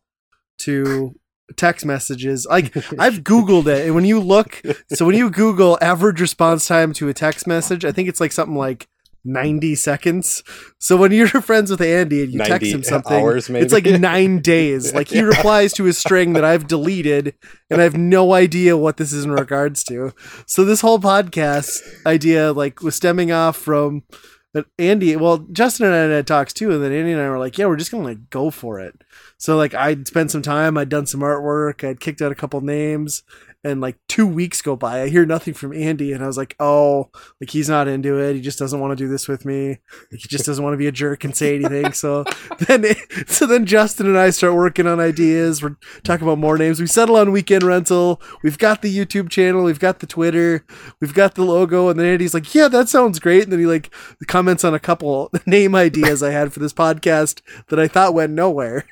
to 0.59 1.15
text 1.55 1.85
messages. 1.85 2.45
Like 2.49 2.75
I've 2.99 3.19
googled 3.23 3.67
it, 3.67 3.85
and 3.85 3.95
when 3.95 4.05
you 4.05 4.19
look, 4.19 4.61
so 4.93 5.05
when 5.05 5.15
you 5.15 5.29
Google 5.29 5.77
average 5.81 6.21
response 6.21 6.67
time 6.67 6.93
to 6.93 7.09
a 7.09 7.13
text 7.13 7.47
message, 7.47 7.85
I 7.85 7.91
think 7.91 8.09
it's 8.09 8.19
like 8.19 8.31
something 8.31 8.57
like. 8.57 8.87
90 9.29 9.75
seconds. 9.75 10.41
So 10.79 10.95
when 10.95 11.11
you're 11.11 11.27
friends 11.41 11.69
with 11.69 11.81
Andy 11.81 12.23
and 12.23 12.31
you 12.31 12.39
text 12.39 12.71
him 12.71 12.81
something, 12.81 13.27
it's 13.35 13.73
like 13.73 13.85
nine 13.85 14.39
days. 14.41 14.93
Like 14.93 15.09
he 15.09 15.21
replies 15.21 15.73
to 15.73 15.87
a 15.87 15.91
string 15.91 16.31
that 16.33 16.45
I've 16.45 16.65
deleted, 16.65 17.33
and 17.69 17.81
I 17.81 17.83
have 17.83 17.97
no 17.97 18.33
idea 18.33 18.77
what 18.77 18.95
this 18.95 19.11
is 19.11 19.25
in 19.25 19.31
regards 19.31 19.83
to. 19.85 20.13
So 20.45 20.63
this 20.63 20.79
whole 20.79 20.99
podcast 20.99 21.81
idea, 22.05 22.53
like, 22.53 22.81
was 22.81 22.95
stemming 22.95 23.33
off 23.33 23.57
from 23.57 24.03
that 24.53 24.65
Andy. 24.79 25.15
Well, 25.15 25.39
Justin 25.51 25.87
and 25.87 25.95
I 25.95 26.15
had 26.15 26.27
talks 26.27 26.53
too, 26.53 26.71
and 26.71 26.83
then 26.83 26.91
Andy 26.91 27.11
and 27.11 27.21
I 27.21 27.29
were 27.29 27.39
like, 27.39 27.57
"Yeah, 27.57 27.65
we're 27.65 27.75
just 27.75 27.91
gonna 27.91 28.03
like 28.03 28.29
go 28.29 28.49
for 28.49 28.79
it." 28.79 29.03
So 29.37 29.55
like, 29.57 29.73
I'd 29.73 30.07
spent 30.07 30.31
some 30.31 30.41
time, 30.41 30.77
I'd 30.77 30.89
done 30.89 31.05
some 31.05 31.21
artwork, 31.21 31.87
I'd 31.87 31.99
kicked 31.99 32.21
out 32.21 32.31
a 32.31 32.35
couple 32.35 32.61
names, 32.61 33.23
and 33.67 33.81
like 33.81 33.97
two 34.07 34.25
weeks 34.25 34.61
go 34.61 34.75
by, 34.75 35.01
I 35.01 35.09
hear 35.09 35.25
nothing 35.25 35.53
from 35.53 35.73
Andy, 35.73 36.13
and 36.13 36.23
I 36.23 36.27
was 36.27 36.37
like, 36.37 36.55
"Oh, 36.59 37.09
like 37.39 37.49
he's 37.49 37.69
not 37.69 37.87
into 37.87 38.19
it. 38.19 38.35
He 38.35 38.41
just 38.41 38.59
doesn't 38.59 38.79
want 38.79 38.91
to 38.91 38.95
do 38.95 39.07
this 39.07 39.27
with 39.27 39.45
me. 39.45 39.69
Like, 40.11 40.21
he 40.21 40.27
just 40.27 40.45
doesn't 40.45 40.63
want 40.63 40.73
to 40.73 40.77
be 40.77 40.87
a 40.87 40.91
jerk 40.91 41.23
and 41.23 41.35
say 41.35 41.55
anything." 41.55 41.93
So 41.93 42.23
then, 42.67 42.85
so 43.27 43.45
then 43.45 43.65
Justin 43.65 44.07
and 44.07 44.17
I 44.17 44.29
start 44.29 44.55
working 44.55 44.87
on 44.87 44.99
ideas. 44.99 45.61
We're 45.61 45.77
talking 46.03 46.25
about 46.25 46.39
more 46.39 46.57
names. 46.57 46.79
We 46.79 46.87
settle 46.87 47.17
on 47.17 47.31
weekend 47.31 47.63
rental. 47.63 48.21
We've 48.43 48.57
got 48.57 48.81
the 48.81 48.95
YouTube 48.95 49.29
channel. 49.29 49.63
We've 49.63 49.79
got 49.79 49.99
the 49.99 50.07
Twitter. 50.07 50.65
We've 50.99 51.13
got 51.13 51.35
the 51.35 51.43
logo. 51.43 51.89
And 51.89 51.99
then 51.99 52.07
Andy's 52.07 52.33
like, 52.33 52.53
"Yeah, 52.55 52.67
that 52.69 52.89
sounds 52.89 53.19
great." 53.19 53.43
And 53.43 53.51
then 53.51 53.59
he 53.59 53.65
like 53.65 53.93
comments 54.27 54.63
on 54.63 54.73
a 54.73 54.79
couple 54.79 55.31
name 55.45 55.75
ideas 55.87 56.23
I 56.23 56.31
had 56.31 56.53
for 56.53 56.59
this 56.59 56.73
podcast 56.73 57.41
that 57.67 57.79
I 57.79 57.87
thought 57.87 58.13
went 58.13 58.33
nowhere. 58.33 58.85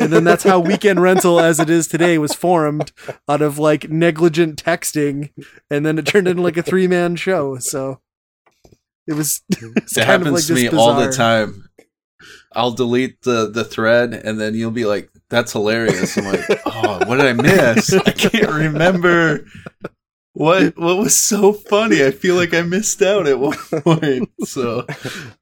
And 0.00 0.12
then 0.12 0.24
that's 0.24 0.44
how 0.44 0.60
weekend 0.60 1.00
rental 1.00 1.40
as 1.40 1.60
it 1.60 1.70
is 1.70 1.86
today 1.86 2.18
was 2.18 2.34
formed 2.34 2.92
out 3.28 3.42
of 3.42 3.58
like 3.58 3.88
negligent 3.90 4.62
texting. 4.62 5.30
And 5.70 5.84
then 5.84 5.98
it 5.98 6.06
turned 6.06 6.28
into 6.28 6.42
like 6.42 6.56
a 6.56 6.62
three 6.62 6.86
man 6.86 7.16
show. 7.16 7.58
So 7.58 8.00
it 9.06 9.14
was, 9.14 9.42
It 9.50 10.04
happens 10.04 10.32
like 10.32 10.44
to 10.44 10.54
me 10.54 10.68
all 10.68 10.94
the 11.00 11.12
time. 11.12 11.68
I'll 12.52 12.72
delete 12.72 13.22
the 13.22 13.50
the 13.50 13.64
thread 13.64 14.14
and 14.14 14.40
then 14.40 14.54
you'll 14.54 14.70
be 14.70 14.86
like, 14.86 15.10
"That's 15.28 15.52
hilarious." 15.52 16.16
I'm 16.16 16.24
like, 16.24 16.62
"Oh, 16.66 17.00
what 17.06 17.16
did 17.16 17.26
I 17.26 17.32
miss? 17.34 17.92
I 17.92 18.12
can't 18.12 18.50
remember 18.50 19.44
what 20.32 20.76
what 20.78 20.96
was 20.96 21.14
so 21.14 21.52
funny. 21.52 22.02
I 22.04 22.10
feel 22.10 22.34
like 22.34 22.54
I 22.54 22.62
missed 22.62 23.02
out 23.02 23.26
at 23.26 23.38
one 23.38 23.58
point." 23.84 24.30
So 24.44 24.86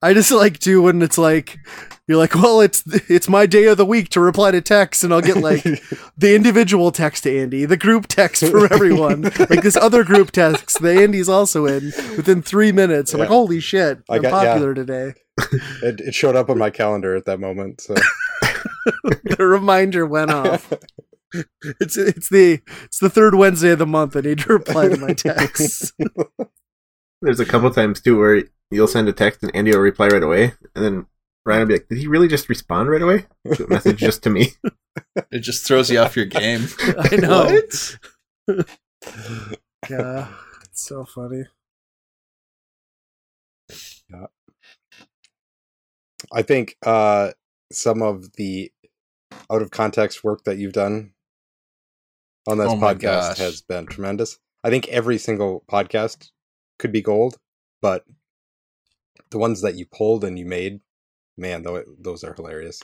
I 0.02 0.12
just 0.12 0.32
like 0.32 0.58
to 0.60 0.82
when 0.82 1.02
it's 1.02 1.16
like 1.16 1.58
you're 2.06 2.18
like, 2.18 2.34
well, 2.34 2.60
it's 2.60 2.82
it's 3.08 3.28
my 3.28 3.46
day 3.46 3.64
of 3.66 3.76
the 3.78 3.86
week 3.86 4.08
to 4.10 4.20
reply 4.20 4.50
to 4.50 4.60
texts, 4.60 5.02
and 5.04 5.12
I'll 5.12 5.20
get 5.22 5.38
like 5.38 5.62
the 6.18 6.34
individual 6.34 6.90
text 6.92 7.22
to 7.24 7.38
Andy, 7.38 7.64
the 7.64 7.76
group 7.76 8.06
text 8.08 8.44
for 8.46 8.72
everyone, 8.72 9.22
like 9.22 9.62
this 9.62 9.76
other 9.76 10.04
group 10.04 10.30
text 10.30 10.82
that 10.82 10.96
Andy's 10.98 11.28
also 11.28 11.66
in 11.66 11.86
within 12.16 12.42
three 12.42 12.72
minutes. 12.72 13.14
I'm 13.14 13.20
like, 13.20 13.28
holy 13.28 13.60
shit, 13.60 14.02
I 14.10 14.16
I'm 14.16 14.22
got- 14.22 14.42
yeah. 14.44 14.52
popular 14.52 14.74
today. 14.74 15.14
It, 15.82 16.00
it 16.00 16.14
showed 16.14 16.36
up 16.36 16.48
on 16.48 16.58
my 16.58 16.70
calendar 16.70 17.16
at 17.16 17.24
that 17.24 17.40
moment. 17.40 17.80
So 17.80 17.94
The 19.24 19.36
reminder 19.40 20.06
went 20.06 20.30
off. 20.30 20.72
It's 21.80 21.96
it's 21.96 22.28
the 22.28 22.60
it's 22.84 22.98
the 23.00 23.10
third 23.10 23.34
Wednesday 23.34 23.70
of 23.70 23.80
the 23.80 23.86
month. 23.86 24.14
I 24.16 24.20
need 24.20 24.38
to 24.40 24.52
reply 24.52 24.88
to 24.88 24.96
my 24.96 25.12
texts. 25.12 25.92
There's 27.20 27.40
a 27.40 27.44
couple 27.46 27.70
times 27.72 28.00
too 28.00 28.16
where 28.18 28.44
you'll 28.70 28.86
send 28.86 29.08
a 29.08 29.12
text 29.12 29.42
and 29.42 29.54
Andy 29.56 29.72
will 29.72 29.80
reply 29.80 30.06
right 30.08 30.22
away, 30.22 30.52
and 30.76 30.84
then 30.84 31.06
Ryan 31.46 31.60
will 31.60 31.66
be 31.68 31.74
like, 31.74 31.88
"Did 31.88 31.98
he 31.98 32.06
really 32.06 32.28
just 32.28 32.48
respond 32.48 32.88
right 32.88 33.02
away?" 33.02 33.26
So 33.54 33.64
a 33.64 33.68
message 33.68 33.98
just 33.98 34.22
to 34.24 34.30
me. 34.30 34.52
it 35.30 35.40
just 35.40 35.66
throws 35.66 35.90
you 35.90 35.98
off 35.98 36.16
your 36.16 36.26
game. 36.26 36.66
I 36.98 37.16
know. 37.16 37.60
What? 38.46 38.68
Yeah, 39.90 40.28
it's 40.62 40.86
so 40.86 41.04
funny. 41.04 41.44
Yeah. 44.10 44.26
I 46.32 46.40
think 46.40 46.76
uh, 46.86 47.32
some 47.70 48.00
of 48.02 48.32
the 48.36 48.72
out 49.50 49.60
of 49.60 49.70
context 49.70 50.24
work 50.24 50.44
that 50.44 50.56
you've 50.56 50.72
done 50.72 51.12
on 52.46 52.56
this 52.56 52.72
Oh 52.72 52.76
podcast 52.76 53.00
gosh. 53.00 53.38
has 53.38 53.60
been 53.60 53.84
tremendous. 53.86 54.38
I 54.62 54.70
think 54.70 54.88
every 54.88 55.18
single 55.18 55.64
podcast 55.70 56.30
could 56.78 56.92
be 56.92 57.02
gold, 57.02 57.36
but 57.82 58.04
the 59.30 59.38
ones 59.38 59.60
that 59.60 59.76
you 59.76 59.84
pulled 59.84 60.24
and 60.24 60.38
you 60.38 60.46
made, 60.46 60.80
man, 61.36 61.62
tho- 61.62 61.84
those 61.98 62.24
are 62.24 62.34
hilarious. 62.34 62.80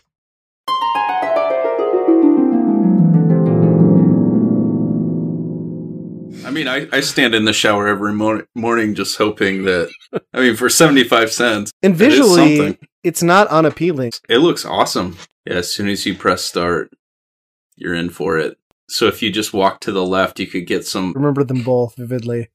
I 6.43 6.51
mean, 6.52 6.68
I, 6.68 6.86
I 6.93 7.01
stand 7.01 7.35
in 7.35 7.44
the 7.44 7.52
shower 7.52 7.86
every 7.86 8.12
mor- 8.12 8.48
morning 8.55 8.94
just 8.94 9.18
hoping 9.18 9.64
that. 9.64 9.90
I 10.32 10.40
mean, 10.40 10.56
for 10.56 10.68
seventy 10.68 11.05
five 11.05 11.31
cents, 11.32 11.70
And 11.82 11.94
visually, 11.94 12.56
something. 12.56 12.89
it's 13.05 13.22
not 13.22 13.47
unappealing. 13.48 14.12
it 14.28 14.39
looks 14.39 14.64
awesome. 14.64 15.16
Yeah, 15.44 15.55
as 15.55 15.72
soon 15.72 15.89
as 15.89 16.06
you 16.06 16.14
press 16.14 16.43
start, 16.43 16.90
you're 17.77 17.94
in 17.94 18.10
for 18.10 18.39
it. 18.39 18.59
So 18.89 19.06
if 19.06 19.22
you 19.22 19.31
just 19.31 19.52
walk 19.52 19.81
to 19.81 19.93
the 19.93 20.05
left, 20.05 20.40
you 20.40 20.47
could 20.47 20.66
get 20.66 20.86
some. 20.86 21.12
Remember 21.14 21.44
them 21.44 21.62
both 21.62 21.94
vividly. 21.97 22.48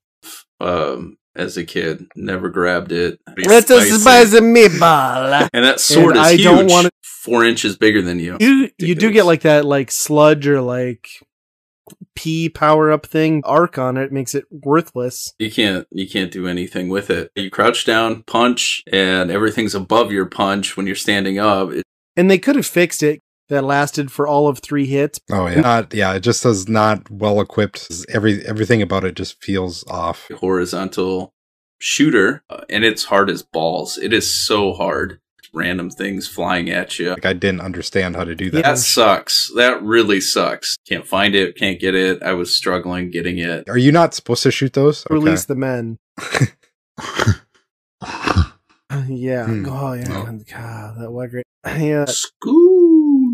Um, 0.59 1.17
as 1.35 1.57
a 1.57 1.63
kid, 1.65 2.05
never 2.15 2.49
grabbed 2.49 2.91
it. 2.91 3.19
Let 3.45 3.69
us 3.69 4.01
Spicy. 4.01 4.37
meatball. 4.39 5.49
And 5.53 5.65
that 5.65 5.79
sword 5.79 6.15
And 6.15 6.25
is 6.25 6.31
I 6.31 6.31
huge. 6.33 6.43
don't 6.43 6.69
wanna- 6.71 6.89
Four 7.03 7.43
inches 7.43 7.75
bigger 7.75 8.01
than 8.03 8.19
you. 8.19 8.37
You 8.39 8.69
you 8.77 8.93
do 8.93 9.11
get 9.11 9.25
like 9.25 9.41
that 9.41 9.65
like 9.65 9.89
sludge 9.89 10.47
or 10.47 10.61
like 10.61 11.07
P 12.15 12.49
power 12.49 12.91
up 12.91 13.05
thing 13.05 13.41
arc 13.45 13.77
on 13.79 13.97
it 13.97 14.11
makes 14.11 14.35
it 14.35 14.45
worthless. 14.51 15.33
You 15.39 15.51
can't 15.51 15.87
you 15.91 16.07
can't 16.07 16.31
do 16.31 16.47
anything 16.47 16.87
with 16.89 17.09
it. 17.09 17.31
You 17.35 17.49
crouch 17.49 17.83
down, 17.85 18.23
punch, 18.23 18.83
and 18.91 19.31
everything's 19.31 19.73
above 19.75 20.11
your 20.11 20.25
punch 20.27 20.77
when 20.77 20.85
you're 20.85 20.95
standing 20.95 21.39
up. 21.39 21.71
It, 21.71 21.83
And 22.15 22.29
they 22.29 22.37
could 22.37 22.55
have 22.55 22.65
fixed 22.67 23.01
it. 23.03 23.21
That 23.49 23.63
lasted 23.63 24.11
for 24.11 24.27
all 24.27 24.47
of 24.47 24.59
three 24.59 24.87
hits. 24.87 25.19
Oh 25.31 25.45
yeah, 25.47 25.61
not 25.61 25.93
yeah. 25.93 26.13
It 26.13 26.21
just 26.21 26.43
is 26.45 26.67
not 26.67 27.09
well 27.11 27.39
equipped. 27.39 27.91
Every 28.09 28.43
everything 28.45 28.81
about 28.81 29.03
it 29.03 29.15
just 29.15 29.41
feels 29.43 29.85
off. 29.87 30.27
horizontal 30.39 31.33
shooter, 31.77 32.43
uh, 32.49 32.61
and 32.69 32.83
it's 32.83 33.05
hard 33.05 33.29
as 33.29 33.43
balls. 33.43 33.97
It 33.97 34.13
is 34.13 34.33
so 34.47 34.73
hard. 34.73 35.19
Random 35.53 35.89
things 35.89 36.27
flying 36.27 36.69
at 36.69 36.99
you. 36.99 37.11
Like 37.11 37.25
I 37.25 37.31
didn't 37.31 37.61
understand 37.61 38.17
how 38.17 38.25
to 38.25 38.35
do 38.35 38.49
that. 38.49 38.63
That 38.63 38.77
sucks. 38.77 39.49
That 39.55 39.81
really 39.81 40.19
sucks. 40.19 40.75
Can't 40.85 41.07
find 41.07 41.33
it. 41.33 41.55
Can't 41.55 41.79
get 41.79 41.95
it. 41.95 42.21
I 42.23 42.33
was 42.33 42.53
struggling 42.53 43.09
getting 43.09 43.37
it. 43.37 43.69
Are 43.69 43.77
you 43.77 43.93
not 43.93 44.13
supposed 44.13 44.43
to 44.43 44.51
shoot 44.51 44.73
those? 44.73 45.05
Okay. 45.05 45.13
Release 45.13 45.45
the 45.45 45.55
men. 45.55 45.97
yeah. 49.07 49.45
Hmm. 49.45 49.65
Oh 49.69 49.93
yeah. 49.93 50.07
No. 50.07 50.39
God, 50.51 50.99
that 50.99 51.11
was 51.11 51.29
great. 51.29 51.45
Yeah. 51.79 52.05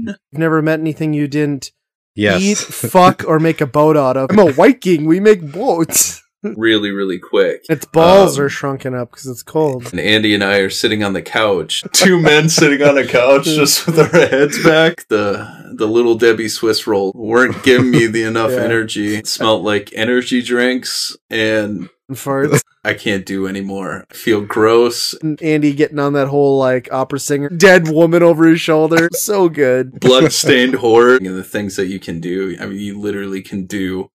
I've 0.07 0.15
never 0.39 0.61
met 0.61 0.79
anything 0.79 1.13
you 1.13 1.27
didn't 1.27 1.71
Yes. 2.15 2.41
eat, 2.41 2.57
fuck, 2.91 3.23
or 3.27 3.39
make 3.39 3.61
a 3.61 3.65
boat 3.65 3.95
out 3.97 4.17
of. 4.17 4.31
I'm 4.31 4.39
a 4.39 4.51
Viking. 4.51 5.05
We 5.05 5.19
make 5.19 5.51
boats. 5.51 6.20
Really, 6.43 6.91
really 6.91 7.19
quick. 7.19 7.65
Its 7.69 7.85
balls 7.85 8.37
Um, 8.39 8.45
are 8.45 8.49
shrunken 8.49 8.95
up 8.95 9.11
because 9.11 9.27
it's 9.27 9.43
cold. 9.43 9.91
And 9.91 9.99
Andy 9.99 10.33
and 10.33 10.43
I 10.43 10.57
are 10.57 10.69
sitting 10.69 11.03
on 11.03 11.13
the 11.13 11.21
couch. 11.21 11.83
Two 11.93 12.19
men 12.19 12.49
sitting 12.49 12.81
on 12.81 12.97
a 12.97 13.05
couch 13.05 13.43
just 13.45 13.85
with 13.85 13.99
our 13.99 14.07
heads 14.07 14.63
back. 14.63 15.07
The 15.07 15.71
the 15.73 15.87
little 15.87 16.15
Debbie 16.15 16.49
Swiss 16.49 16.85
roll 16.87 17.11
weren't 17.15 17.63
giving 17.63 17.91
me 17.91 18.07
the 18.07 18.23
enough 18.31 18.51
Yeah. 18.51 18.61
energy. 18.63 19.15
It 19.15 19.27
smelled 19.27 19.63
like 19.63 19.91
energy 19.95 20.41
drinks 20.41 21.15
and 21.29 21.89
farts. 22.11 22.61
I 22.83 22.95
can't 22.95 23.25
do 23.27 23.45
anymore. 23.47 24.05
I 24.09 24.13
feel 24.15 24.41
gross. 24.41 25.13
And 25.21 25.39
Andy 25.41 25.71
getting 25.71 25.99
on 25.99 26.13
that 26.13 26.27
whole 26.27 26.57
like 26.57 26.91
opera 26.91 27.19
singer, 27.19 27.47
dead 27.49 27.87
woman 27.87 28.23
over 28.23 28.47
his 28.47 28.59
shoulder. 28.59 29.07
So 29.13 29.47
good. 29.49 29.99
Blood-stained 29.99 30.73
horror 30.75 31.17
and 31.17 31.27
the 31.27 31.43
things 31.43 31.75
that 31.75 31.85
you 31.87 31.99
can 31.99 32.19
do. 32.19 32.57
I 32.59 32.65
mean, 32.65 32.79
you 32.79 32.99
literally 32.99 33.41
can 33.43 33.65
do 33.65 34.09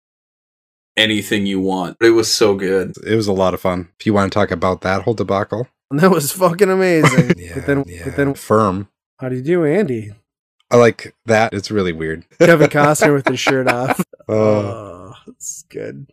anything 0.97 1.47
you 1.47 1.61
want. 1.61 1.97
It 2.01 2.11
was 2.11 2.33
so 2.33 2.55
good. 2.55 2.95
it 3.07 3.15
was 3.15 3.27
a 3.27 3.33
lot 3.33 3.55
of 3.55 3.61
fun. 3.61 3.89
If 3.99 4.07
you 4.07 4.15
want 4.15 4.33
to 4.33 4.37
talk 4.39 4.51
about 4.51 4.81
that 4.83 5.03
whole 5.03 5.15
debacle, 5.15 5.69
that 5.91 6.11
was 6.11 6.33
fucking 6.33 6.71
amazing. 6.71 7.35
yeah, 7.37 7.53
but 7.55 7.67
then, 7.67 7.85
yeah. 7.87 8.05
but 8.05 8.17
then, 8.17 8.35
firm. 8.35 8.89
how 9.19 9.29
do 9.29 9.37
you 9.37 9.43
do, 9.43 9.65
Andy? 9.65 10.13
I 10.71 10.77
like 10.77 11.15
that. 11.27 11.53
It's 11.55 11.71
really 11.71 11.93
weird. 11.93 12.25
Kevin 12.41 12.69
Costner 12.69 13.15
with 13.15 13.29
his 13.29 13.39
shirt 13.41 13.69
off. 13.69 14.01
Uh, 14.29 14.33
Oh, 14.33 15.13
it's 15.29 15.63
good. 15.69 16.09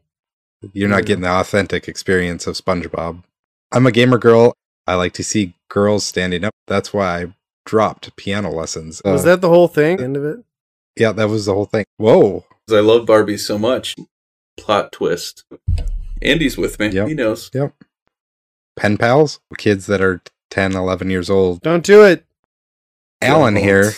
you're 0.73 0.87
not 0.89 1.05
getting 1.05 1.23
the 1.23 1.29
authentic 1.29 1.87
experience 1.87 2.45
of 2.45 2.55
SpongeBob. 2.55 3.23
I'm 3.71 3.87
a 3.87 3.91
gamer 3.91 4.19
girl. 4.19 4.53
I 4.85 4.93
like 4.95 5.13
to 5.13 5.23
see 5.23 5.55
girls 5.69 6.05
standing 6.05 6.43
up. 6.43 6.53
That's 6.67 6.93
why 6.93 7.21
I 7.23 7.33
dropped 7.65 8.15
piano 8.17 8.51
lessons. 8.51 9.01
Was 9.03 9.21
Uh, 9.23 9.25
that 9.31 9.41
the 9.41 9.49
whole 9.49 9.67
thing? 9.67 9.99
End 9.99 10.15
of 10.17 10.23
it? 10.23 10.43
Yeah, 10.95 11.11
that 11.13 11.29
was 11.29 11.45
the 11.47 11.53
whole 11.55 11.65
thing. 11.65 11.85
Whoa. 11.97 12.45
I 12.69 12.79
love 12.81 13.07
Barbie 13.07 13.37
so 13.37 13.57
much. 13.57 13.95
Plot 14.57 14.91
twist. 14.91 15.43
Andy's 16.21 16.57
with 16.57 16.79
me. 16.79 16.89
Yep. 16.89 17.07
He 17.07 17.13
knows. 17.13 17.49
Yep. 17.53 17.73
Pen 18.75 18.97
pals? 18.97 19.39
Kids 19.57 19.85
that 19.87 20.01
are 20.01 20.21
10, 20.49 20.75
11 20.75 21.09
years 21.09 21.29
old. 21.29 21.61
Don't 21.61 21.83
do 21.85 22.03
it. 22.03 22.25
Alan 23.21 23.55
Yeah, 23.55 23.61
here, 23.61 23.91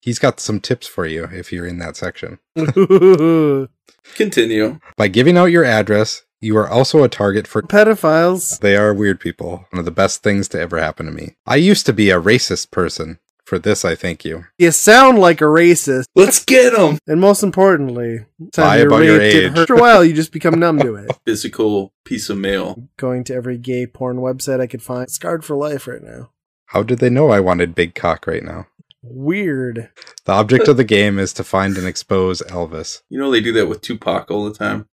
he's 0.00 0.18
got 0.18 0.40
some 0.40 0.60
tips 0.60 0.86
for 0.86 1.06
you 1.06 1.24
if 1.32 1.52
you're 1.52 1.66
in 1.66 1.78
that 1.78 1.96
section. 1.96 2.38
Continue. 4.14 4.80
By 4.96 5.08
giving 5.08 5.36
out 5.38 5.46
your 5.46 5.64
address, 5.64 6.24
you 6.40 6.56
are 6.56 6.68
also 6.68 7.02
a 7.02 7.08
target 7.08 7.46
for. 7.46 7.62
Pedophiles. 7.62 8.60
They 8.60 8.76
are 8.76 8.92
weird 8.94 9.18
people. 9.20 9.66
One 9.70 9.78
of 9.80 9.84
the 9.84 9.90
best 9.90 10.22
things 10.22 10.48
to 10.48 10.60
ever 10.60 10.78
happen 10.78 11.06
to 11.06 11.12
me. 11.12 11.36
I 11.46 11.56
used 11.56 11.86
to 11.86 11.92
be 11.92 12.10
a 12.10 12.20
racist 12.20 12.70
person. 12.70 13.18
For 13.48 13.58
this, 13.58 13.82
I 13.82 13.94
thank 13.94 14.26
you. 14.26 14.44
You 14.58 14.70
sound 14.72 15.18
like 15.18 15.40
a 15.40 15.44
racist. 15.44 16.04
Let's 16.14 16.44
get 16.44 16.74
him. 16.74 16.98
And 17.06 17.18
most 17.18 17.42
importantly, 17.42 18.26
time 18.52 18.66
Lie 18.66 18.76
you're 18.76 18.86
about 18.88 19.04
your 19.04 19.18
raped 19.18 19.34
and 19.36 19.44
age. 19.44 19.50
hurt- 19.52 19.58
After 19.60 19.74
a 19.74 19.80
while, 19.80 20.04
you 20.04 20.12
just 20.12 20.32
become 20.32 20.60
numb 20.60 20.78
to 20.80 20.96
it. 20.96 21.10
Physical 21.24 21.94
piece 22.04 22.28
of 22.28 22.36
mail. 22.36 22.88
Going 22.98 23.24
to 23.24 23.34
every 23.34 23.56
gay 23.56 23.86
porn 23.86 24.18
website 24.18 24.60
I 24.60 24.66
could 24.66 24.82
find. 24.82 25.10
Scarred 25.10 25.46
for 25.46 25.56
life 25.56 25.86
right 25.88 26.02
now. 26.02 26.30
How 26.66 26.82
did 26.82 26.98
they 26.98 27.08
know 27.08 27.30
I 27.30 27.40
wanted 27.40 27.74
big 27.74 27.94
cock 27.94 28.26
right 28.26 28.42
now? 28.44 28.66
Weird. 29.02 29.88
The 30.26 30.32
object 30.32 30.68
of 30.68 30.76
the 30.76 30.84
game 30.84 31.18
is 31.18 31.32
to 31.32 31.42
find 31.42 31.78
and 31.78 31.86
expose 31.86 32.42
Elvis 32.42 33.00
You 33.08 33.18
know 33.18 33.30
they 33.30 33.40
do 33.40 33.54
that 33.54 33.66
with 33.68 33.80
Tupac 33.80 34.30
all 34.30 34.44
the 34.44 34.52
time. 34.52 34.84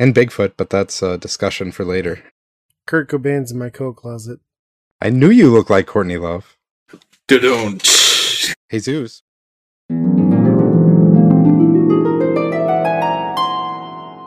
and 0.00 0.12
Bigfoot, 0.16 0.54
but 0.56 0.68
that's 0.70 1.00
a 1.00 1.16
discussion 1.16 1.70
for 1.70 1.84
later. 1.84 2.24
Kurt 2.88 3.08
Cobain's 3.08 3.52
in 3.52 3.58
my 3.58 3.70
coat 3.70 3.94
closet. 3.94 4.40
I 5.00 5.10
knew 5.10 5.30
you 5.30 5.52
looked 5.52 5.70
like 5.70 5.86
Courtney 5.86 6.16
Love. 6.16 6.56
Da-dun. 7.28 7.78
Jesus. 8.80 9.22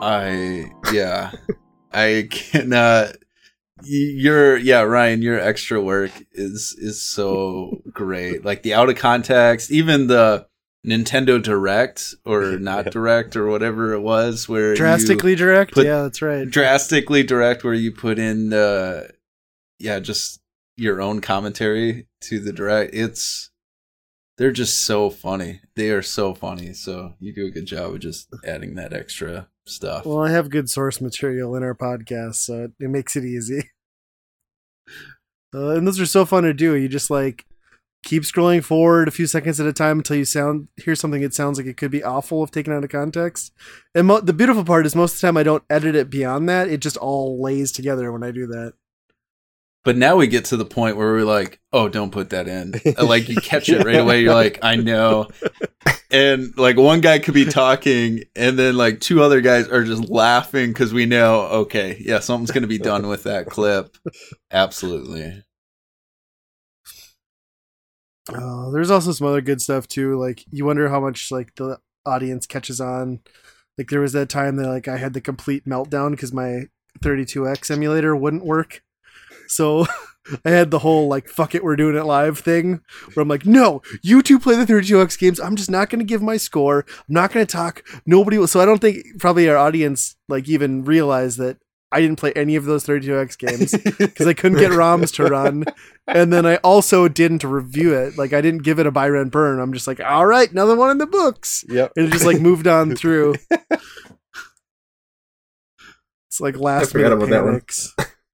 I 0.02 0.70
yeah. 0.92 1.32
I 1.92 2.28
cannot 2.30 3.16
y- 3.82 3.86
your 3.86 4.56
yeah, 4.56 4.82
Ryan, 4.82 5.22
your 5.22 5.38
extra 5.40 5.80
work 5.80 6.10
is 6.32 6.76
is 6.78 7.00
so 7.02 7.82
great. 7.92 8.44
Like 8.44 8.62
the 8.62 8.74
out 8.74 8.90
of 8.90 8.96
context, 8.96 9.70
even 9.70 10.08
the 10.08 10.46
Nintendo 10.86 11.42
Direct 11.42 12.14
or 12.26 12.42
not 12.58 12.90
Direct 12.90 13.36
or 13.36 13.46
whatever 13.46 13.92
it 13.94 14.00
was 14.00 14.48
where 14.48 14.70
you- 14.70 14.76
Drastically 14.76 15.34
direct? 15.34 15.72
put- 15.72 15.86
yeah, 15.86 16.02
that's 16.02 16.20
right. 16.20 16.48
drastically 16.48 17.22
direct 17.22 17.64
where 17.64 17.72
you 17.74 17.90
put 17.92 18.18
in 18.18 18.52
uh 18.52 19.04
yeah 19.78 19.98
just 20.00 20.40
your 20.76 21.00
own 21.00 21.20
commentary 21.20 22.06
to 22.20 22.38
the 22.40 22.52
direct 22.52 22.92
it's 22.94 23.50
they're 24.36 24.52
just 24.52 24.84
so 24.84 25.10
funny 25.10 25.60
they 25.76 25.90
are 25.90 26.02
so 26.02 26.34
funny 26.34 26.72
so 26.72 27.14
you 27.20 27.32
do 27.32 27.46
a 27.46 27.50
good 27.50 27.66
job 27.66 27.94
of 27.94 28.00
just 28.00 28.28
adding 28.46 28.74
that 28.74 28.92
extra 28.92 29.48
stuff 29.66 30.04
Well, 30.04 30.20
I 30.20 30.30
have 30.30 30.50
good 30.50 30.68
source 30.68 31.00
material 31.00 31.54
in 31.56 31.62
our 31.62 31.74
podcast, 31.74 32.34
so 32.36 32.68
it, 32.78 32.90
makes 32.90 33.16
it 33.16 33.24
easy. 33.24 33.70
Uh, 35.54 35.70
and 35.70 35.86
those 35.86 36.00
are 36.00 36.06
so 36.06 36.24
fun 36.24 36.42
to 36.42 36.52
do. 36.52 36.74
You 36.74 36.88
just 36.88 37.10
like 37.10 37.46
keep 38.02 38.24
scrolling 38.24 38.62
forward 38.62 39.06
a 39.06 39.12
few 39.12 39.26
seconds 39.26 39.60
at 39.60 39.66
a 39.66 39.72
time 39.72 39.98
until 39.98 40.16
you 40.16 40.24
sound 40.24 40.68
hear 40.76 40.94
something 40.94 41.22
that 41.22 41.32
sounds 41.32 41.58
like 41.58 41.66
it 41.66 41.76
could 41.76 41.90
be 41.92 42.02
awful 42.02 42.42
if 42.42 42.50
taken 42.50 42.72
out 42.72 42.84
of 42.84 42.90
context. 42.90 43.52
And 43.94 44.08
mo- 44.08 44.20
the 44.20 44.32
beautiful 44.32 44.64
part 44.64 44.84
is 44.84 44.96
most 44.96 45.14
of 45.14 45.20
the 45.20 45.26
time 45.28 45.36
I 45.36 45.44
don't 45.44 45.62
edit 45.70 45.94
it 45.94 46.10
beyond 46.10 46.48
that. 46.48 46.68
It 46.68 46.80
just 46.80 46.96
all 46.96 47.40
lays 47.40 47.70
together 47.70 48.10
when 48.12 48.24
I 48.24 48.32
do 48.32 48.46
that. 48.48 48.74
But 49.84 49.96
now 49.96 50.16
we 50.16 50.26
get 50.26 50.46
to 50.46 50.56
the 50.56 50.64
point 50.64 50.96
where 50.96 51.12
we're 51.12 51.24
like 51.24 51.60
oh 51.72 51.88
don't 51.88 52.10
put 52.10 52.30
that 52.30 52.48
in 52.48 52.74
Uh, 52.98 53.04
like 53.06 53.28
you 53.28 53.36
catch 53.36 53.68
it 53.68 53.84
right 53.84 53.96
away 54.00 54.22
you're 54.22 54.34
like 54.34 54.58
i 54.62 54.76
know 54.76 55.28
and 56.10 56.56
like 56.56 56.76
one 56.76 57.00
guy 57.00 57.18
could 57.18 57.34
be 57.34 57.44
talking 57.44 58.22
and 58.34 58.58
then 58.58 58.76
like 58.76 59.00
two 59.00 59.22
other 59.22 59.40
guys 59.40 59.68
are 59.68 59.84
just 59.84 60.08
laughing 60.08 60.68
because 60.70 60.92
we 60.92 61.06
know 61.06 61.42
okay 61.42 61.96
yeah 62.00 62.18
something's 62.18 62.50
gonna 62.50 62.66
be 62.66 62.78
done 62.78 63.06
with 63.08 63.24
that 63.24 63.46
clip 63.46 63.96
absolutely 64.50 65.42
Uh, 68.28 68.70
there's 68.70 68.90
also 68.90 69.12
some 69.12 69.26
other 69.26 69.40
good 69.40 69.60
stuff 69.60 69.86
too. 69.86 70.18
Like 70.18 70.44
you 70.50 70.64
wonder 70.64 70.88
how 70.88 71.00
much 71.00 71.30
like 71.30 71.54
the 71.56 71.78
audience 72.06 72.46
catches 72.46 72.80
on. 72.80 73.20
Like 73.76 73.88
there 73.90 74.00
was 74.00 74.12
that 74.12 74.28
time 74.28 74.56
that 74.56 74.68
like 74.68 74.88
I 74.88 74.96
had 74.96 75.12
the 75.12 75.20
complete 75.20 75.66
meltdown 75.66 76.12
because 76.12 76.32
my 76.32 76.62
32x 77.00 77.70
emulator 77.70 78.14
wouldn't 78.16 78.44
work. 78.44 78.82
So 79.54 79.86
I 80.44 80.50
had 80.50 80.70
the 80.70 80.80
whole 80.80 81.06
like 81.06 81.28
fuck 81.28 81.54
it 81.54 81.62
we're 81.62 81.76
doing 81.76 81.96
it 81.96 82.04
live 82.04 82.38
thing 82.38 82.80
where 83.12 83.22
I'm 83.22 83.28
like 83.28 83.44
no 83.44 83.82
you 84.02 84.22
two 84.22 84.40
play 84.40 84.56
the 84.56 84.64
32x 84.64 85.18
games 85.18 85.38
I'm 85.38 85.54
just 85.54 85.70
not 85.70 85.90
going 85.90 85.98
to 85.98 86.04
give 86.04 86.22
my 86.22 86.38
score 86.38 86.86
I'm 86.88 87.14
not 87.14 87.30
going 87.30 87.46
to 87.46 87.52
talk 87.52 87.86
nobody 88.06 88.38
will 88.38 88.46
so 88.46 88.60
I 88.60 88.64
don't 88.64 88.80
think 88.80 89.04
probably 89.18 89.48
our 89.50 89.56
audience 89.58 90.16
like 90.28 90.48
even 90.48 90.84
realized 90.84 91.38
that 91.38 91.58
I 91.92 92.00
didn't 92.00 92.18
play 92.18 92.32
any 92.32 92.56
of 92.56 92.64
those 92.64 92.84
32x 92.84 93.38
games 93.38 93.70
because 93.98 94.26
I 94.26 94.32
couldn't 94.32 94.58
get 94.58 94.70
ROMs 94.72 95.14
to 95.14 95.26
run. 95.26 95.64
And 96.08 96.32
then 96.32 96.44
I 96.44 96.56
also 96.56 97.06
didn't 97.06 97.44
review 97.44 97.94
it. 97.94 98.18
Like 98.18 98.32
I 98.32 98.40
didn't 98.40 98.64
give 98.64 98.80
it 98.80 98.86
a 98.86 98.90
Buy 98.90 99.08
Rent 99.08 99.30
Burn. 99.30 99.60
I'm 99.60 99.72
just 99.72 99.86
like, 99.86 100.00
all 100.00 100.26
right, 100.26 100.50
another 100.50 100.74
one 100.74 100.90
in 100.90 100.98
the 100.98 101.06
books. 101.06 101.64
Yep. 101.68 101.92
And 101.94 102.06
it 102.06 102.10
just 102.10 102.24
like 102.24 102.40
moved 102.40 102.66
on 102.66 102.96
through. 102.96 103.36
It's 106.26 106.40
like 106.40 106.58
last 106.58 106.90
forgot 106.90 107.16
minute 107.16 107.30
about 107.30 107.30
that 107.30 107.44
one. 107.44 107.62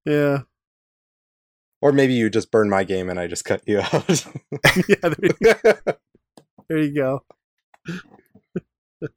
Yeah. 0.05 0.39
Or 1.81 1.91
maybe 1.91 2.13
you 2.13 2.29
just 2.29 2.51
burn 2.51 2.69
my 2.69 2.83
game 2.83 3.09
and 3.09 3.19
I 3.19 3.27
just 3.27 3.43
cut 3.45 3.61
you 3.65 3.81
out. 3.81 4.25
Yeah. 4.87 5.09
There 5.09 5.19
you, 5.29 5.33
go. 5.43 5.73
there 6.69 6.77
you 6.79 6.93
go. 6.93 7.23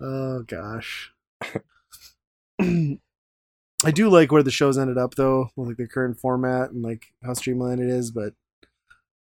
oh 0.00 0.42
gosh. 0.42 1.12
I 2.60 3.90
do 3.92 4.08
like 4.08 4.32
where 4.32 4.42
the 4.42 4.50
show's 4.50 4.78
ended 4.78 4.98
up 4.98 5.14
though, 5.14 5.50
with 5.56 5.68
like 5.68 5.76
the 5.76 5.86
current 5.86 6.18
format 6.18 6.70
and 6.70 6.82
like 6.82 7.12
how 7.24 7.34
streamlined 7.34 7.80
it 7.80 7.88
is, 7.88 8.10
but 8.10 8.34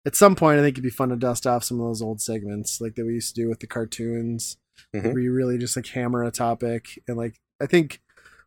at 0.05 0.15
some 0.15 0.35
point 0.35 0.59
I 0.59 0.63
think 0.63 0.75
it'd 0.75 0.83
be 0.83 0.89
fun 0.89 1.09
to 1.09 1.15
dust 1.15 1.45
off 1.45 1.63
some 1.63 1.79
of 1.79 1.85
those 1.87 2.01
old 2.01 2.21
segments 2.21 2.79
like 2.81 2.95
that 2.95 3.05
we 3.05 3.13
used 3.13 3.35
to 3.35 3.41
do 3.41 3.49
with 3.49 3.59
the 3.59 3.67
cartoons. 3.67 4.57
Mhm. 4.95 5.05
Where 5.13 5.19
you 5.19 5.33
really 5.33 5.57
just 5.57 5.75
like 5.75 5.87
hammer 5.87 6.23
a 6.23 6.31
topic 6.31 6.99
and 7.07 7.17
like 7.17 7.39
I 7.59 7.65
think 7.65 7.99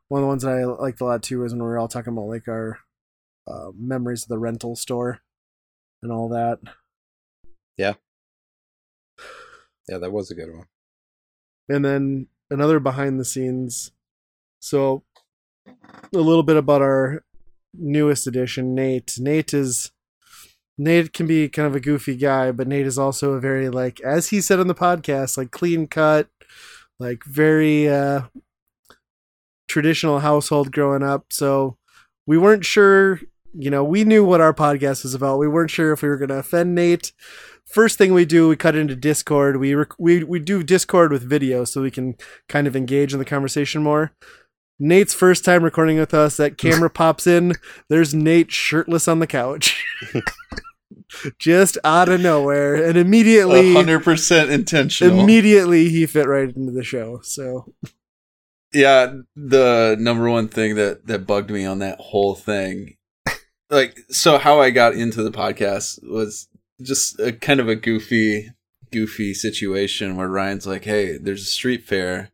one 0.09 0.21
of 0.21 0.23
the 0.23 0.29
ones 0.29 0.43
that 0.45 0.53
I 0.53 0.65
liked 0.65 1.01
a 1.01 1.05
lot 1.05 1.23
too 1.23 1.41
was 1.41 1.53
when 1.53 1.61
we 1.61 1.67
were 1.69 1.79
all 1.79 1.89
talking 1.89 2.13
about 2.13 2.27
like 2.29 2.47
our 2.49 2.79
uh, 3.47 3.71
memories 3.77 4.23
of 4.25 4.29
the 4.29 4.39
rental 4.39 4.77
store 4.77 5.21
and 6.03 6.11
all 6.13 6.29
that. 6.29 6.59
yeah, 7.77 7.95
Yeah, 9.89 9.99
that 9.99 10.13
was 10.13 10.31
a 10.31 10.35
good 10.35 10.53
one. 10.55 10.67
and 11.69 11.85
then 11.85 12.27
another 12.51 12.81
behind 12.81 13.19
the 13.21 13.25
scenes. 13.25 13.93
So, 14.61 15.03
a 15.67 16.19
little 16.19 16.43
bit 16.43 16.57
about 16.57 16.83
our 16.83 17.25
newest 17.75 18.27
edition, 18.27 18.75
Nate. 18.75 19.15
Nate 19.19 19.55
is 19.55 19.93
Nate 20.77 21.13
can 21.13 21.27
be 21.27 21.49
kind 21.49 21.67
of 21.67 21.77
a 21.77 21.81
goofy 21.81 22.17
guy, 22.17 22.51
but 22.53 22.67
Nate 22.67 22.87
is 22.87 22.99
also 22.99 23.33
a 23.33 23.41
very 23.41 23.69
like, 23.69 24.01
as 24.01 24.31
he 24.31 24.41
said 24.41 24.59
on 24.61 24.67
the 24.67 24.75
podcast, 24.75 25.37
like 25.37 25.51
clean 25.51 25.87
cut, 25.87 26.29
like 26.99 27.23
very 27.25 27.89
uh, 27.89 28.23
traditional 29.69 30.21
household 30.21 30.73
growing 30.73 31.03
up. 31.03 31.27
So 31.31 31.77
we 32.31 32.39
weren't 32.39 32.65
sure. 32.65 33.21
You 33.53 33.71
know, 33.71 33.83
we 33.83 34.05
knew 34.05 34.25
what 34.25 34.41
our 34.41 34.55
podcast 34.55 35.03
was 35.03 35.15
about. 35.15 35.39
We 35.39 35.49
weren't 35.49 35.73
sure 35.73 35.93
if 35.93 36.03
we 36.03 36.09
were 36.09 36.17
going 36.17 36.29
to 36.29 36.37
offend 36.37 36.77
Nate 36.77 37.13
first 37.71 37.99
thing 37.99 38.13
we 38.13 38.25
do, 38.25 38.49
we 38.49 38.57
cut 38.57 38.75
into 38.77 38.97
Discord. 38.97 39.57
We 39.57 39.75
rec- 39.75 39.99
we 39.99 40.25
we 40.25 40.39
do 40.39 40.63
Discord 40.63 41.13
with 41.13 41.29
video, 41.29 41.65
so 41.65 41.83
we 41.83 41.91
can 41.91 42.17
kind 42.49 42.67
of 42.67 42.77
engage 42.77 43.13
in 43.13 43.19
the 43.19 43.25
conversation 43.25 43.83
more. 43.83 44.13
Nate's 44.79 45.15
first 45.15 45.45
time 45.45 45.63
recording 45.63 45.99
with 45.99 46.15
us, 46.15 46.37
that 46.37 46.59
camera 46.59 46.91
pops 47.03 47.27
in. 47.27 47.55
There's 47.89 48.15
Nate 48.15 48.51
shirtless 48.51 49.09
on 49.09 49.19
the 49.19 49.27
couch, 49.27 49.85
just 51.39 51.79
out 51.85 52.09
of 52.09 52.21
nowhere, 52.21 52.75
and 52.77 52.97
immediately, 52.97 53.75
100% 53.75 54.51
intentional 54.51 55.21
immediately 55.21 55.89
he 55.89 56.07
fit 56.07 56.27
right 56.27 56.55
into 56.55 56.73
the 56.73 56.85
show. 56.85 57.21
So 57.23 57.73
yeah 58.73 59.13
the 59.35 59.97
number 59.99 60.29
one 60.29 60.49
thing 60.49 60.77
that 60.77 61.07
that 61.07 61.27
bugged 61.27 61.51
me 61.51 61.65
on 61.65 61.79
that 61.81 61.99
whole 61.99 62.35
thing 62.35 62.97
like 63.71 63.99
so 64.09 64.39
how 64.39 64.61
i 64.61 64.71
got 64.71 64.95
into 64.95 65.23
the 65.23 65.31
podcast 65.31 65.99
was 66.09 66.49
just 66.81 67.19
a 67.21 67.33
kind 67.33 67.61
of 67.61 67.69
a 67.69 67.77
goofy 67.77 68.51
goofy 68.91 69.35
situation 69.35 70.17
where 70.17 70.29
ryan's 70.29 70.67
like 70.67 70.85
hey 70.85 71.17
there's 71.19 71.43
a 71.43 71.47
street 71.47 71.85
fair. 71.85 72.31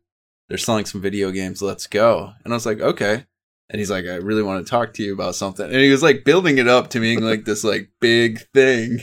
They're 0.49 0.57
selling 0.57 0.85
some 0.85 1.01
video 1.01 1.31
games. 1.31 1.61
Let's 1.61 1.87
go. 1.87 2.31
And 2.43 2.53
i 2.53 2.55
was 2.55 2.65
like 2.65 2.79
okay 2.79 3.25
and 3.69 3.79
he's 3.79 3.91
like 3.91 4.05
i 4.05 4.15
really 4.15 4.43
want 4.43 4.65
to 4.65 4.69
talk 4.69 4.93
to 4.93 5.03
you 5.03 5.13
about 5.13 5.35
something 5.35 5.65
and 5.65 5.75
he 5.81 5.89
was 5.91 6.03
like 6.03 6.23
building 6.23 6.57
it 6.57 6.67
up 6.67 6.89
to 6.89 6.99
being 6.99 7.21
like 7.21 7.45
this 7.45 7.63
like 7.63 7.89
big 7.99 8.39
thing 8.53 8.99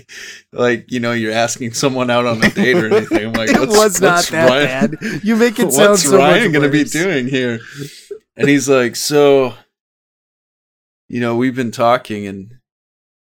like 0.53 0.91
you 0.91 1.01
know 1.01 1.13
you're 1.13 1.33
asking 1.33 1.73
someone 1.73 2.11
out 2.11 2.27
on 2.27 2.43
a 2.43 2.51
date 2.51 2.77
or 2.77 2.87
anything 2.87 3.27
i'm 3.27 3.33
like 3.33 3.51
it 3.53 3.69
was 3.69 4.01
not 4.01 4.25
that 4.27 4.49
Ryan- 4.49 4.91
bad. 4.91 5.25
You 5.25 5.37
make 5.37 5.59
it 5.59 5.73
sound 5.73 5.91
what's 5.91 6.03
so 6.05 6.17
Ryan 6.19 6.45
much 6.45 6.53
gonna 6.53 6.69
be 6.71 6.85
doing 6.85 7.29
here? 7.29 7.61
And 8.37 8.49
he's 8.49 8.69
like, 8.69 8.97
so, 8.97 9.55
you 11.09 11.21
know, 11.21 11.37
we've 11.37 11.55
been 11.55 11.71
talking, 11.71 12.27
and 12.27 12.55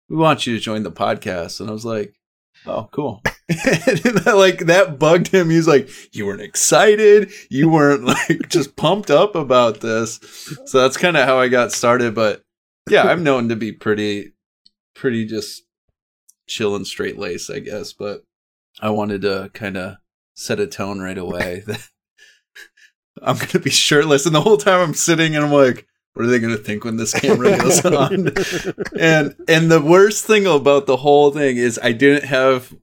we 0.07 0.15
want 0.15 0.47
you 0.47 0.55
to 0.55 0.63
join 0.63 0.83
the 0.83 0.91
podcast. 0.91 1.59
And 1.59 1.69
I 1.69 1.73
was 1.73 1.85
like, 1.85 2.13
oh, 2.65 2.89
cool. 2.91 3.21
that, 3.47 4.33
like 4.35 4.65
that 4.67 4.99
bugged 4.99 5.27
him. 5.27 5.49
He's 5.49 5.67
like, 5.67 5.89
you 6.15 6.25
weren't 6.25 6.41
excited. 6.41 7.31
You 7.49 7.69
weren't 7.69 8.03
like 8.05 8.49
just 8.49 8.75
pumped 8.75 9.11
up 9.11 9.35
about 9.35 9.81
this. 9.81 10.19
So 10.65 10.81
that's 10.81 10.97
kind 10.97 11.17
of 11.17 11.27
how 11.27 11.39
I 11.39 11.47
got 11.47 11.71
started. 11.71 12.15
But 12.15 12.43
yeah, 12.89 13.03
I'm 13.03 13.23
known 13.23 13.49
to 13.49 13.55
be 13.55 13.71
pretty, 13.71 14.33
pretty 14.95 15.25
just 15.25 15.63
chill 16.47 16.75
and 16.75 16.87
straight 16.87 17.17
lace, 17.17 17.49
I 17.49 17.59
guess. 17.59 17.93
But 17.93 18.23
I 18.81 18.89
wanted 18.89 19.21
to 19.23 19.51
kind 19.53 19.77
of 19.77 19.97
set 20.33 20.59
a 20.59 20.67
tone 20.67 20.99
right 20.99 21.17
away 21.17 21.63
I'm 23.21 23.37
to 23.37 23.59
be 23.59 23.69
shirtless. 23.69 24.25
And 24.25 24.33
the 24.33 24.41
whole 24.41 24.57
time 24.57 24.79
I'm 24.79 24.93
sitting 24.93 25.35
and 25.35 25.45
I'm 25.45 25.51
like, 25.51 25.87
what 26.13 26.25
are 26.25 26.29
they 26.29 26.39
going 26.39 26.55
to 26.55 26.61
think 26.61 26.83
when 26.83 26.97
this 26.97 27.13
camera 27.13 27.57
goes 27.57 27.85
on? 27.85 28.33
and 28.99 29.33
and 29.47 29.71
the 29.71 29.81
worst 29.81 30.25
thing 30.25 30.45
about 30.45 30.85
the 30.85 30.97
whole 30.97 31.31
thing 31.31 31.55
is 31.57 31.79
I 31.81 31.93
didn't 31.93 32.25
have 32.27 32.73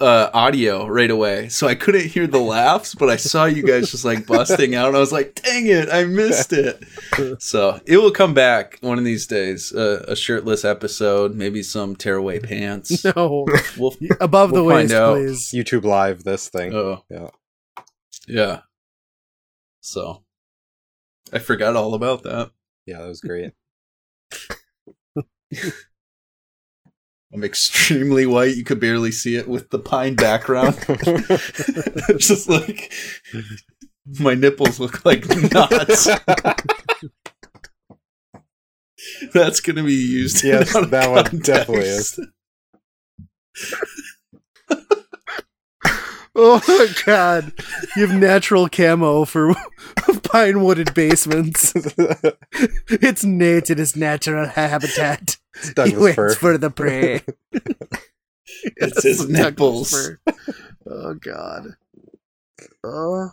uh, 0.00 0.30
audio 0.32 0.86
right 0.86 1.10
away, 1.10 1.48
so 1.50 1.66
I 1.66 1.74
couldn't 1.74 2.06
hear 2.06 2.26
the 2.26 2.38
laughs. 2.38 2.94
But 2.94 3.10
I 3.10 3.16
saw 3.16 3.44
you 3.44 3.62
guys 3.62 3.90
just 3.90 4.04
like 4.06 4.26
busting 4.26 4.74
out, 4.74 4.88
and 4.88 4.96
I 4.96 5.00
was 5.00 5.12
like, 5.12 5.34
"Dang 5.42 5.66
it, 5.66 5.90
I 5.90 6.04
missed 6.04 6.52
it!" 6.54 6.82
So 7.40 7.78
it 7.84 7.98
will 7.98 8.10
come 8.10 8.32
back 8.32 8.78
one 8.80 8.98
of 8.98 9.04
these 9.04 9.26
days. 9.26 9.70
Uh, 9.72 10.04
a 10.08 10.16
shirtless 10.16 10.64
episode, 10.64 11.34
maybe 11.34 11.62
some 11.62 11.94
tearaway 11.94 12.38
pants. 12.40 13.04
No, 13.16 13.46
We'll 13.76 13.94
above 14.20 14.50
the 14.52 14.62
We'll 14.64 14.74
find 14.74 14.88
waist, 14.88 14.94
out. 14.94 15.14
please. 15.14 15.50
YouTube 15.52 15.84
live 15.84 16.24
this 16.24 16.48
thing. 16.48 16.74
Oh. 16.74 17.04
Yeah. 17.10 17.28
Yeah. 18.26 18.60
So 19.80 20.24
I 21.32 21.38
forgot 21.38 21.76
all 21.76 21.94
about 21.94 22.22
that. 22.24 22.50
Yeah, 22.88 22.98
that 23.00 23.08
was 23.08 23.20
great. 23.20 23.52
I'm 27.34 27.44
extremely 27.44 28.24
white. 28.24 28.56
You 28.56 28.64
could 28.64 28.80
barely 28.80 29.12
see 29.12 29.36
it 29.36 29.46
with 29.46 29.68
the 29.68 29.78
pine 29.78 30.14
background. 30.14 30.78
it's 30.88 32.28
just 32.28 32.48
like 32.48 32.90
my 34.18 34.34
nipples 34.34 34.80
look 34.80 35.04
like 35.04 35.28
knots. 35.52 36.06
That's 39.34 39.60
gonna 39.60 39.84
be 39.84 39.92
used. 39.92 40.42
Yes, 40.42 40.74
out 40.74 40.90
that 40.90 41.10
one 41.10 41.40
definitely 41.40 41.88
context. 41.88 42.20
Oh 46.40 46.88
god, 47.04 47.52
you 47.96 48.06
have 48.06 48.16
natural 48.16 48.68
camo 48.68 49.24
for 49.24 49.54
pine 50.22 50.62
wooded 50.62 50.94
basements. 50.94 51.72
It's 52.90 53.24
Nate 53.24 53.70
in 53.70 53.78
his 53.78 53.96
natural 53.96 54.46
habitat. 54.46 55.36
It's 55.54 55.90
he 55.90 55.96
waits 55.96 56.36
for 56.36 56.56
the 56.56 56.70
prey. 56.70 57.22
It's 58.76 59.02
his 59.02 59.28
nipples. 59.28 59.92
Oh 60.88 61.14
god. 61.14 61.74
Oh. 62.84 63.30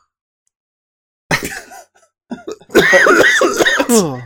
Oh, 3.88 4.22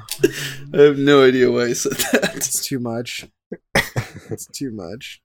I 0.74 0.82
have 0.82 0.98
no 0.98 1.26
idea 1.26 1.52
why 1.52 1.66
I 1.66 1.74
said 1.74 1.94
that. 1.94 2.32
it's 2.36 2.66
too 2.66 2.80
much. 2.80 3.28
It's 4.30 4.48
too 4.48 4.72
much. 4.72 5.22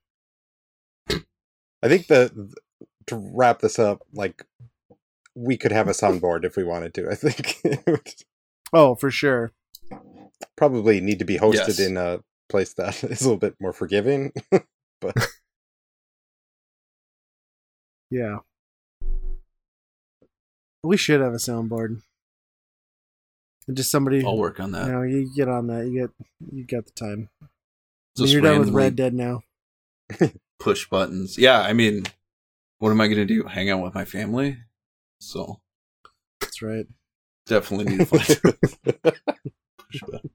I 1.08 1.88
think 1.88 2.08
the 2.08 2.52
to 3.06 3.16
wrap 3.34 3.60
this 3.60 3.78
up, 3.78 4.02
like 4.12 4.44
we 5.34 5.56
could 5.56 5.72
have 5.72 5.88
a 5.88 5.92
soundboard 5.92 6.44
if 6.44 6.56
we 6.56 6.64
wanted 6.64 6.94
to. 6.94 7.10
I 7.10 7.14
think 7.14 8.14
Oh, 8.72 8.94
for 8.94 9.10
sure. 9.10 9.52
probably 10.56 11.00
need 11.00 11.18
to 11.20 11.24
be 11.24 11.38
hosted 11.38 11.54
Yes. 11.68 11.80
in 11.80 11.96
a 11.96 12.20
place 12.48 12.74
that 12.74 13.02
is 13.04 13.20
a 13.22 13.24
little 13.24 13.36
bit 13.38 13.54
more 13.60 13.72
forgiving. 13.72 14.32
but 15.00 15.14
Yeah. 18.10 18.38
We 20.82 20.96
should 20.96 21.20
have 21.20 21.32
a 21.32 21.36
soundboard. 21.38 22.02
And 23.66 23.76
just 23.76 23.90
somebody 23.90 24.24
I'll 24.24 24.36
work 24.36 24.60
on 24.60 24.70
you 24.70 24.76
that. 24.76 24.88
know, 24.88 25.02
you 25.02 25.30
get 25.34 25.48
on 25.48 25.68
that. 25.68 25.86
You 25.86 26.02
get 26.02 26.10
you 26.52 26.64
got 26.66 26.84
the 26.84 26.92
time. 26.92 27.30
I 28.20 28.24
you're 28.24 28.42
done 28.42 28.58
with 28.60 28.68
Red 28.70 28.94
Dead 28.94 29.14
now. 29.14 29.42
push 30.58 30.86
buttons. 30.88 31.38
Yeah, 31.38 31.60
I 31.62 31.72
mean, 31.72 32.04
what 32.84 32.90
am 32.90 33.00
I 33.00 33.08
gonna 33.08 33.24
do? 33.24 33.44
Hang 33.44 33.70
out 33.70 33.82
with 33.82 33.94
my 33.94 34.04
family? 34.04 34.58
So 35.18 35.62
That's 36.38 36.60
right. 36.60 36.84
definitely 37.46 37.86
need 37.96 38.00
to 38.00 38.04
find 38.04 38.22
a 38.22 39.12
push 39.78 40.02
button. 40.02 40.30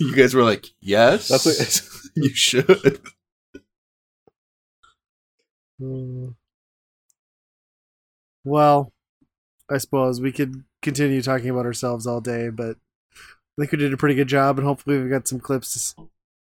You 0.00 0.16
guys 0.16 0.34
were 0.34 0.42
like, 0.42 0.68
yes, 0.80 1.28
That's 1.28 1.44
what- 1.44 2.10
you 2.16 2.30
should. 2.34 3.00
Hmm. 5.78 6.28
Well, 8.42 8.90
I 9.70 9.76
suppose 9.76 10.18
we 10.18 10.32
could 10.32 10.64
continue 10.80 11.20
talking 11.20 11.50
about 11.50 11.66
ourselves 11.66 12.06
all 12.06 12.22
day, 12.22 12.48
but 12.48 12.78
I 13.14 13.60
think 13.60 13.72
we 13.72 13.78
did 13.78 13.92
a 13.92 13.98
pretty 13.98 14.14
good 14.14 14.28
job, 14.28 14.58
and 14.58 14.66
hopefully 14.66 14.98
we 15.02 15.10
got 15.10 15.28
some 15.28 15.40
clips 15.40 15.94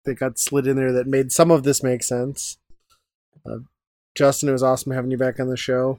that 0.05 0.14
got 0.16 0.39
slid 0.39 0.66
in 0.66 0.77
there 0.77 0.93
that 0.93 1.06
made 1.06 1.32
some 1.32 1.51
of 1.51 1.62
this 1.62 1.82
make 1.82 2.02
sense. 2.02 2.59
Uh, 3.47 3.59
Justin, 4.14 4.48
it 4.48 4.52
was 4.52 4.62
awesome 4.62 4.93
having 4.93 5.10
you 5.10 5.16
back 5.19 5.40
on 5.40 5.48
the 5.48 5.56
show. 5.56 5.98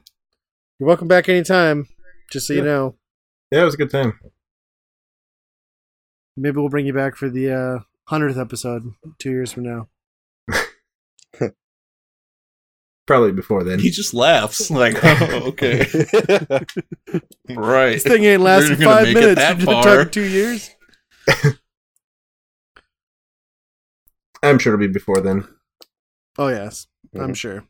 You're 0.78 0.86
welcome 0.86 1.08
back 1.08 1.28
anytime. 1.28 1.88
Just 2.30 2.46
so 2.46 2.54
you 2.54 2.62
know, 2.62 2.94
Yeah, 3.50 3.62
it 3.62 3.64
was 3.64 3.74
a 3.74 3.78
good 3.78 3.90
time. 3.90 4.18
maybe 6.36 6.56
we'll 6.58 6.68
bring 6.68 6.86
you 6.86 6.92
back 6.92 7.16
for 7.16 7.28
the 7.28 7.50
uh, 7.52 7.78
hundredth 8.08 8.38
episode 8.38 8.92
two 9.18 9.30
years 9.30 9.52
from 9.52 9.64
now. 9.64 9.88
Probably 13.06 13.32
before 13.32 13.62
then. 13.64 13.78
He 13.80 13.90
just 13.90 14.14
laughs 14.14 14.70
like, 14.70 14.96
oh, 15.04 15.42
okay, 15.48 15.80
right. 17.50 17.92
This 17.92 18.02
thing 18.02 18.24
ain't 18.24 18.40
lasted 18.42 18.78
We're 18.78 18.84
five 18.86 19.02
make 19.04 19.16
it 19.16 19.20
minutes. 19.20 19.40
that 19.40 19.58
You're 19.60 19.66
far. 19.82 20.04
two 20.06 20.22
years. 20.22 20.70
I'm 24.42 24.58
sure 24.58 24.74
it'll 24.74 24.86
be 24.86 24.92
before 24.92 25.20
then. 25.20 25.46
Oh 26.38 26.48
yes, 26.48 26.86
I'm 27.14 27.30
Mhm. 27.30 27.36
sure. 27.36 27.64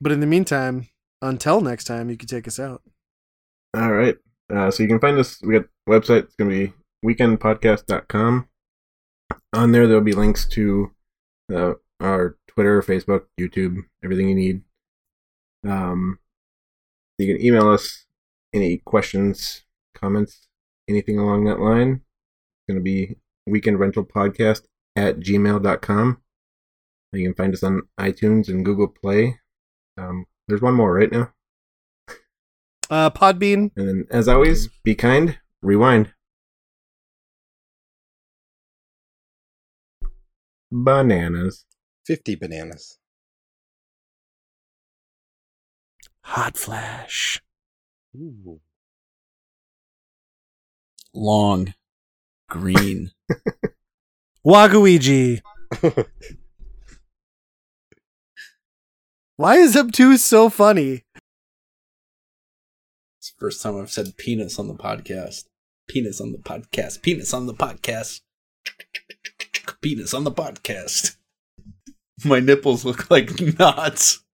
But 0.00 0.12
in 0.12 0.20
the 0.20 0.26
meantime, 0.26 0.88
until 1.22 1.60
next 1.60 1.84
time, 1.84 2.10
you 2.10 2.16
can 2.16 2.28
take 2.28 2.46
us 2.48 2.58
out. 2.58 2.82
All 3.74 3.92
right. 3.92 4.16
Uh, 4.50 4.70
so 4.70 4.82
you 4.82 4.88
can 4.88 5.00
find 5.00 5.18
us. 5.18 5.40
We 5.42 5.54
got 5.58 5.68
website. 5.88 6.24
It's 6.24 6.34
going 6.36 6.50
to 6.50 6.56
be 6.68 6.72
weekendpodcast.com. 7.04 8.48
On 9.52 9.72
there, 9.72 9.86
there'll 9.86 10.02
be 10.02 10.12
links 10.12 10.46
to 10.48 10.92
uh, 11.52 11.74
our 12.00 12.36
Twitter, 12.48 12.80
Facebook, 12.82 13.26
YouTube, 13.38 13.84
everything 14.04 14.28
you 14.28 14.34
need. 14.34 14.62
Um, 15.66 16.18
you 17.18 17.26
can 17.34 17.44
email 17.44 17.68
us 17.68 18.06
any 18.54 18.78
questions, 18.78 19.64
comments, 19.94 20.46
anything 20.88 21.18
along 21.18 21.44
that 21.44 21.60
line. 21.60 22.02
It's 22.02 22.72
going 22.72 22.78
to 22.78 22.82
be 22.84 23.16
weekendrentalpodcast 23.48 24.62
at 24.96 25.18
gmail.com. 25.20 26.22
You 27.12 27.24
can 27.24 27.34
find 27.34 27.54
us 27.54 27.62
on 27.62 27.82
iTunes 27.98 28.48
and 28.48 28.64
Google 28.64 28.88
Play. 28.88 29.38
Um, 29.96 30.26
there's 30.46 30.60
one 30.60 30.74
more 30.74 30.92
right 30.92 31.10
now. 31.10 31.32
Uh, 32.90 33.10
Podbean. 33.10 33.70
And 33.76 33.88
then, 33.88 34.06
as 34.10 34.28
always, 34.28 34.68
be 34.84 34.94
kind, 34.94 35.38
rewind. 35.62 36.12
Bananas. 40.70 41.64
50 42.06 42.34
bananas. 42.36 42.98
Hot 46.24 46.56
Flash. 46.56 47.42
Ooh. 48.14 48.60
Long, 51.14 51.74
green. 52.50 53.12
Waguigi. 54.46 55.40
Why 59.38 59.54
is 59.58 59.80
two 59.92 60.16
so 60.16 60.50
funny? 60.50 61.04
It's 63.18 63.30
the 63.30 63.38
first 63.38 63.62
time 63.62 63.80
I've 63.80 63.88
said 63.88 64.16
penis 64.16 64.58
on 64.58 64.66
the 64.66 64.74
podcast. 64.74 65.44
Penis 65.86 66.20
on 66.20 66.32
the 66.32 66.38
podcast. 66.38 67.02
Penis 67.02 67.32
on 67.32 67.46
the 67.46 67.54
podcast. 67.54 68.22
Penis 69.80 70.12
on 70.12 70.24
the 70.24 70.32
podcast. 70.32 71.18
My 72.24 72.40
nipples 72.40 72.84
look 72.84 73.12
like 73.12 73.40
knots. 73.60 74.24